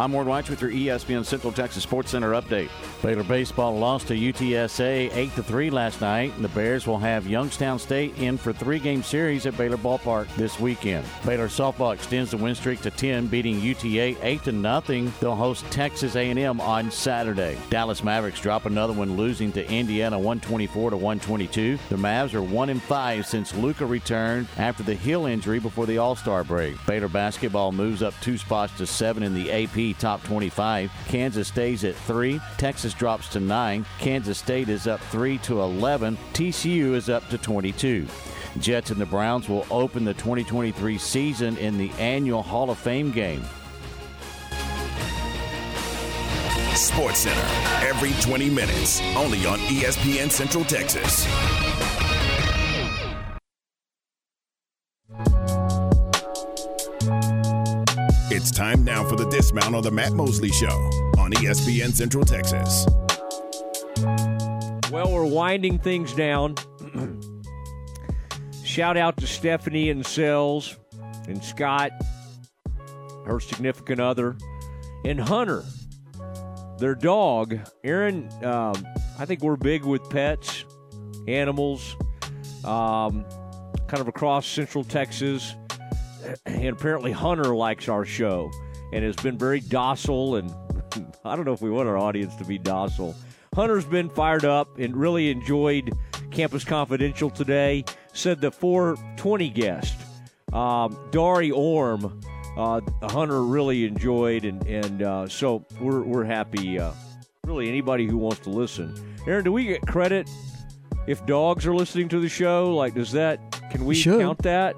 I'm 0.00 0.12
Ward 0.12 0.28
Weitz 0.28 0.48
with 0.48 0.62
your 0.62 0.70
ESPN 0.70 1.26
Central 1.26 1.52
Texas 1.52 1.82
Sports 1.82 2.12
Center 2.12 2.30
update. 2.30 2.70
Baylor 3.02 3.22
baseball 3.22 3.76
lost 3.76 4.08
to 4.08 4.14
UTSA 4.14 5.14
8 5.14 5.34
to 5.34 5.42
3 5.42 5.68
last 5.68 6.00
night. 6.00 6.32
And 6.36 6.42
the 6.42 6.48
Bears 6.48 6.86
will 6.86 6.96
have 6.96 7.26
Youngstown 7.26 7.78
State 7.78 8.16
in 8.16 8.38
for 8.38 8.54
three-game 8.54 9.02
series 9.02 9.44
at 9.44 9.58
Baylor 9.58 9.76
Ballpark 9.76 10.34
this 10.36 10.58
weekend. 10.58 11.06
Baylor 11.26 11.48
softball 11.48 11.92
extends 11.92 12.30
the 12.30 12.38
win 12.38 12.54
streak 12.54 12.80
to 12.80 12.90
10, 12.90 13.26
beating 13.26 13.60
UTA 13.60 14.16
8 14.22 14.42
to 14.44 14.52
nothing. 14.52 15.12
They'll 15.20 15.36
host 15.36 15.70
Texas 15.70 16.16
A&M 16.16 16.62
on 16.62 16.90
Saturday. 16.90 17.58
Dallas 17.68 18.02
Mavericks 18.02 18.40
drop 18.40 18.64
another 18.64 18.94
one, 18.94 19.18
losing 19.18 19.52
to 19.52 19.70
Indiana 19.70 20.16
124 20.16 20.90
to 20.90 20.96
122. 20.96 21.78
The 21.90 21.96
Mavs 21.96 22.32
are 22.32 22.42
1 22.42 22.70
and 22.70 22.82
5 22.82 23.26
since 23.26 23.54
Luka 23.54 23.84
returned 23.84 24.48
after 24.56 24.82
the 24.82 24.94
heel 24.94 25.26
injury 25.26 25.58
before 25.58 25.84
the 25.84 25.98
All-Star 25.98 26.42
break. 26.42 26.74
Baylor 26.86 27.08
basketball 27.08 27.70
moves 27.70 28.02
up 28.02 28.14
two 28.22 28.38
spots 28.38 28.74
to 28.78 28.86
7 28.86 29.22
in 29.22 29.34
the 29.34 29.52
AP 29.52 29.89
top 29.94 30.22
25. 30.24 30.90
Kansas 31.06 31.48
stays 31.48 31.84
at 31.84 31.94
3. 31.94 32.40
Texas 32.58 32.94
drops 32.94 33.28
to 33.28 33.40
9. 33.40 33.84
Kansas 33.98 34.38
State 34.38 34.68
is 34.68 34.86
up 34.86 35.00
3 35.00 35.38
to 35.38 35.60
11. 35.60 36.16
TCU 36.32 36.94
is 36.94 37.08
up 37.08 37.28
to 37.28 37.38
22. 37.38 38.06
Jets 38.58 38.90
and 38.90 39.00
the 39.00 39.06
Browns 39.06 39.48
will 39.48 39.66
open 39.70 40.04
the 40.04 40.14
2023 40.14 40.98
season 40.98 41.56
in 41.58 41.78
the 41.78 41.90
annual 41.92 42.42
Hall 42.42 42.70
of 42.70 42.78
Fame 42.78 43.12
game. 43.12 43.44
Sports 46.74 47.20
Center 47.20 47.70
every 47.86 48.12
20 48.22 48.48
minutes, 48.50 49.00
only 49.16 49.44
on 49.46 49.58
ESPN 49.60 50.30
Central 50.30 50.64
Texas. 50.64 51.26
It's 58.40 58.50
time 58.50 58.84
now 58.84 59.06
for 59.06 59.16
the 59.16 59.26
dismount 59.26 59.74
on 59.74 59.82
the 59.82 59.90
Matt 59.90 60.14
Mosley 60.14 60.48
Show 60.48 60.72
on 61.18 61.30
ESPN 61.32 61.92
Central 61.92 62.24
Texas. 62.24 62.86
Well, 64.90 65.12
we're 65.12 65.26
winding 65.26 65.78
things 65.78 66.14
down. 66.14 66.54
Shout 68.64 68.96
out 68.96 69.18
to 69.18 69.26
Stephanie 69.26 69.90
and 69.90 70.06
Sells 70.06 70.78
and 71.28 71.44
Scott, 71.44 71.92
her 73.26 73.40
significant 73.40 74.00
other, 74.00 74.38
and 75.04 75.20
Hunter, 75.20 75.62
their 76.78 76.94
dog. 76.94 77.58
Aaron, 77.84 78.30
um, 78.42 78.72
I 79.18 79.26
think 79.26 79.42
we're 79.42 79.56
big 79.56 79.84
with 79.84 80.08
pets, 80.08 80.64
animals, 81.28 81.94
um, 82.64 83.26
kind 83.86 84.00
of 84.00 84.08
across 84.08 84.46
Central 84.46 84.82
Texas. 84.82 85.54
And 86.46 86.68
apparently, 86.68 87.12
Hunter 87.12 87.54
likes 87.54 87.88
our 87.88 88.04
show 88.04 88.50
and 88.92 89.04
has 89.04 89.16
been 89.16 89.38
very 89.38 89.60
docile. 89.60 90.36
And 90.36 90.54
I 91.24 91.36
don't 91.36 91.44
know 91.44 91.52
if 91.52 91.62
we 91.62 91.70
want 91.70 91.88
our 91.88 91.98
audience 91.98 92.34
to 92.36 92.44
be 92.44 92.58
docile. 92.58 93.14
Hunter's 93.54 93.84
been 93.84 94.08
fired 94.08 94.44
up 94.44 94.78
and 94.78 94.96
really 94.96 95.30
enjoyed 95.30 95.92
Campus 96.30 96.64
Confidential 96.64 97.30
today. 97.30 97.84
Said 98.12 98.40
the 98.40 98.50
420 98.50 99.48
guest, 99.50 99.96
um, 100.52 100.98
Dari 101.10 101.50
Orme, 101.50 102.20
uh, 102.56 102.80
Hunter 103.02 103.42
really 103.42 103.84
enjoyed, 103.86 104.44
and 104.44 104.64
and 104.66 105.02
uh, 105.02 105.28
so 105.28 105.64
we're 105.80 106.02
we're 106.02 106.24
happy. 106.24 106.78
Uh, 106.78 106.92
really, 107.46 107.68
anybody 107.68 108.06
who 108.06 108.18
wants 108.18 108.40
to 108.40 108.50
listen. 108.50 109.16
Aaron, 109.26 109.44
do 109.44 109.52
we 109.52 109.64
get 109.64 109.82
credit 109.82 110.28
if 111.06 111.24
dogs 111.26 111.66
are 111.66 111.74
listening 111.74 112.08
to 112.08 112.20
the 112.20 112.28
show? 112.28 112.74
Like, 112.74 112.94
does 112.94 113.12
that 113.12 113.40
can 113.70 113.84
we 113.84 113.94
Should. 113.94 114.20
count 114.20 114.38
that 114.42 114.76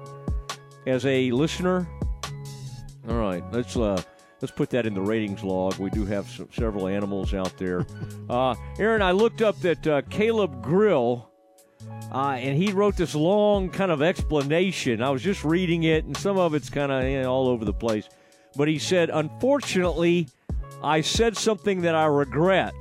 as 0.85 1.05
a 1.05 1.31
listener? 1.31 1.87
All 3.09 3.15
right, 3.15 3.43
let's 3.51 3.75
uh, 3.75 4.01
let's 4.41 4.51
put 4.51 4.69
that 4.71 4.85
in 4.85 4.93
the 4.93 5.01
ratings 5.01 5.43
log. 5.43 5.77
We 5.77 5.89
do 5.89 6.05
have 6.05 6.29
some, 6.29 6.49
several 6.53 6.87
animals 6.87 7.33
out 7.33 7.57
there. 7.57 7.85
uh, 8.29 8.55
Aaron, 8.79 9.01
I 9.01 9.11
looked 9.11 9.41
up 9.41 9.59
that 9.61 9.85
uh, 9.85 10.01
Caleb 10.09 10.63
Grill, 10.63 11.29
uh, 12.13 12.37
and 12.39 12.57
he 12.57 12.71
wrote 12.71 12.95
this 12.95 13.15
long 13.15 13.69
kind 13.69 13.91
of 13.91 14.01
explanation. 14.01 15.01
I 15.01 15.09
was 15.09 15.21
just 15.21 15.43
reading 15.43 15.83
it, 15.83 16.05
and 16.05 16.15
some 16.15 16.37
of 16.37 16.53
it's 16.53 16.69
kind 16.69 16.91
of 16.91 17.03
you 17.03 17.21
know, 17.21 17.31
all 17.31 17.47
over 17.47 17.65
the 17.65 17.73
place. 17.73 18.07
But 18.55 18.67
he 18.67 18.79
said, 18.79 19.09
unfortunately, 19.09 20.29
I 20.83 21.01
said 21.01 21.37
something 21.37 21.81
that 21.81 21.95
I 21.95 22.05
regret. 22.05 22.73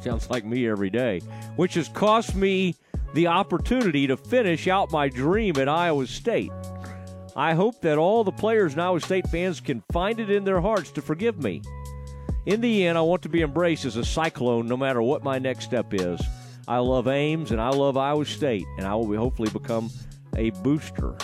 Sounds 0.00 0.28
like 0.28 0.44
me 0.44 0.66
every 0.66 0.90
day, 0.90 1.20
which 1.56 1.74
has 1.74 1.88
cost 1.88 2.34
me 2.34 2.74
the 3.14 3.26
opportunity 3.26 4.06
to 4.06 4.16
finish 4.16 4.68
out 4.68 4.92
my 4.92 5.08
dream 5.08 5.56
at 5.58 5.68
Iowa 5.68 6.06
State. 6.06 6.52
I 7.34 7.54
hope 7.54 7.80
that 7.80 7.98
all 7.98 8.24
the 8.24 8.32
players 8.32 8.72
and 8.72 8.82
Iowa 8.82 9.00
State 9.00 9.28
fans 9.28 9.60
can 9.60 9.82
find 9.92 10.20
it 10.20 10.30
in 10.30 10.44
their 10.44 10.60
hearts 10.60 10.90
to 10.92 11.02
forgive 11.02 11.42
me. 11.42 11.62
In 12.44 12.60
the 12.60 12.86
end, 12.86 12.98
I 12.98 13.02
want 13.02 13.22
to 13.22 13.28
be 13.28 13.42
embraced 13.42 13.84
as 13.84 13.96
a 13.96 14.04
Cyclone 14.04 14.66
no 14.66 14.76
matter 14.76 15.00
what 15.00 15.22
my 15.22 15.38
next 15.38 15.64
step 15.64 15.94
is. 15.94 16.20
I 16.68 16.78
love 16.78 17.08
Ames 17.08 17.50
and 17.50 17.60
I 17.60 17.70
love 17.70 17.96
Iowa 17.96 18.24
State, 18.24 18.66
and 18.78 18.86
I 18.86 18.94
will 18.94 19.16
hopefully 19.16 19.50
become 19.50 19.90
a 20.36 20.50
booster 20.50 21.16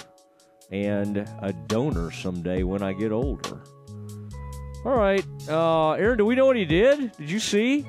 and 0.71 1.19
a 1.41 1.53
donor 1.67 2.11
someday 2.11 2.63
when 2.63 2.83
I 2.83 2.93
get 2.93 3.13
older. 3.13 3.61
All 4.85 4.97
right, 4.97 5.25
uh, 5.49 5.93
Aaron, 5.93 6.19
do 6.19 6.25
we 6.25 6.35
know 6.35 6.47
what 6.47 6.57
he 6.57 6.65
did? 6.65 7.13
Did 7.17 7.31
you 7.31 7.41
see? 7.41 7.85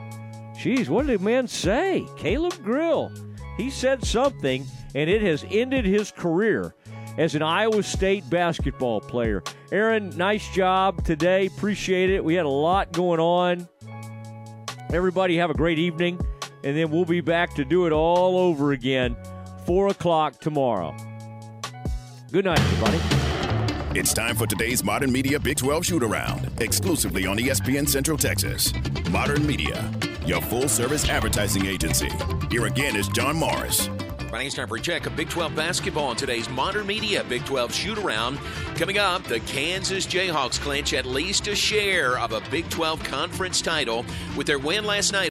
Jeez, 0.56 0.90
what 0.90 1.06
did 1.06 1.20
the 1.20 1.24
man 1.24 1.48
say? 1.48 2.06
Caleb 2.18 2.62
Grill. 2.64 3.12
He 3.60 3.70
said 3.70 4.06
something, 4.06 4.66
and 4.96 5.10
it 5.10 5.22
has 5.22 5.46
ended 5.52 5.84
his 5.84 6.12
career 6.12 6.74
as 7.18 7.36
an 7.36 7.42
Iowa 7.42 7.84
State 7.84 8.30
basketball 8.30 9.02
player. 9.02 9.44
Aaron, 9.74 10.16
nice 10.16 10.48
job 10.54 11.04
today. 11.04 11.48
Appreciate 11.48 12.10
it. 12.10 12.24
We 12.24 12.36
had 12.36 12.46
a 12.46 12.50
lot 12.50 12.94
going 12.94 13.20
on. 13.20 13.68
Everybody 14.94 15.36
have 15.36 15.50
a 15.50 15.54
great 15.54 15.78
evening, 15.78 16.22
and 16.64 16.78
then 16.78 16.90
we'll 16.90 17.04
be 17.04 17.20
back 17.20 17.54
to 17.56 17.66
do 17.66 17.86
it 17.86 17.92
all 17.92 18.38
over 18.38 18.72
again, 18.72 19.18
4 19.66 19.90
o'clock 19.90 20.40
tomorrow. 20.40 20.96
Good 22.32 22.46
night, 22.46 22.62
everybody. 22.62 24.00
It's 24.00 24.14
time 24.14 24.38
for 24.38 24.48
today's 24.48 24.86
Modern 24.86 25.12
Media 25.12 25.38
Big 25.38 25.58
12 25.58 25.86
shoot 25.86 26.04
around, 26.04 26.50
exclusively 26.62 27.26
on 27.26 27.38
ESPN 27.38 27.90
Central 27.90 28.18
Texas. 28.18 28.72
Modern 29.10 29.46
Media, 29.46 29.92
your 30.26 30.42
full 30.42 30.68
service 30.68 31.08
advertising 31.10 31.66
agency. 31.66 32.10
Here 32.50 32.66
again 32.66 32.96
is 32.96 33.08
John 33.10 33.36
Morris. 33.36 33.90
Time 34.30 34.68
for 34.68 34.78
a 34.78 34.80
check 34.80 35.06
of 35.06 35.16
Big 35.16 35.28
12 35.30 35.56
basketball 35.56 36.06
on 36.06 36.16
today's 36.16 36.48
Modern 36.50 36.88
Media 36.88 37.24
Big 37.24 37.44
12 37.46 37.74
shoot 37.74 37.98
around. 37.98 38.38
Coming 38.76 38.98
up, 38.98 39.24
the 39.24 39.40
Kansas 39.42 40.06
Jayhawks 40.06 40.60
clinch 40.62 40.94
at 40.94 41.06
least 41.06 41.48
a 41.48 41.56
share 41.56 42.18
of 42.18 42.32
a 42.32 42.42
Big 42.50 42.70
12 42.70 43.04
conference 43.04 43.62
title 43.62 44.06
with 44.38 44.48
their 44.48 44.60
win 44.60 44.86
last 44.86 45.12
night. 45.12 45.28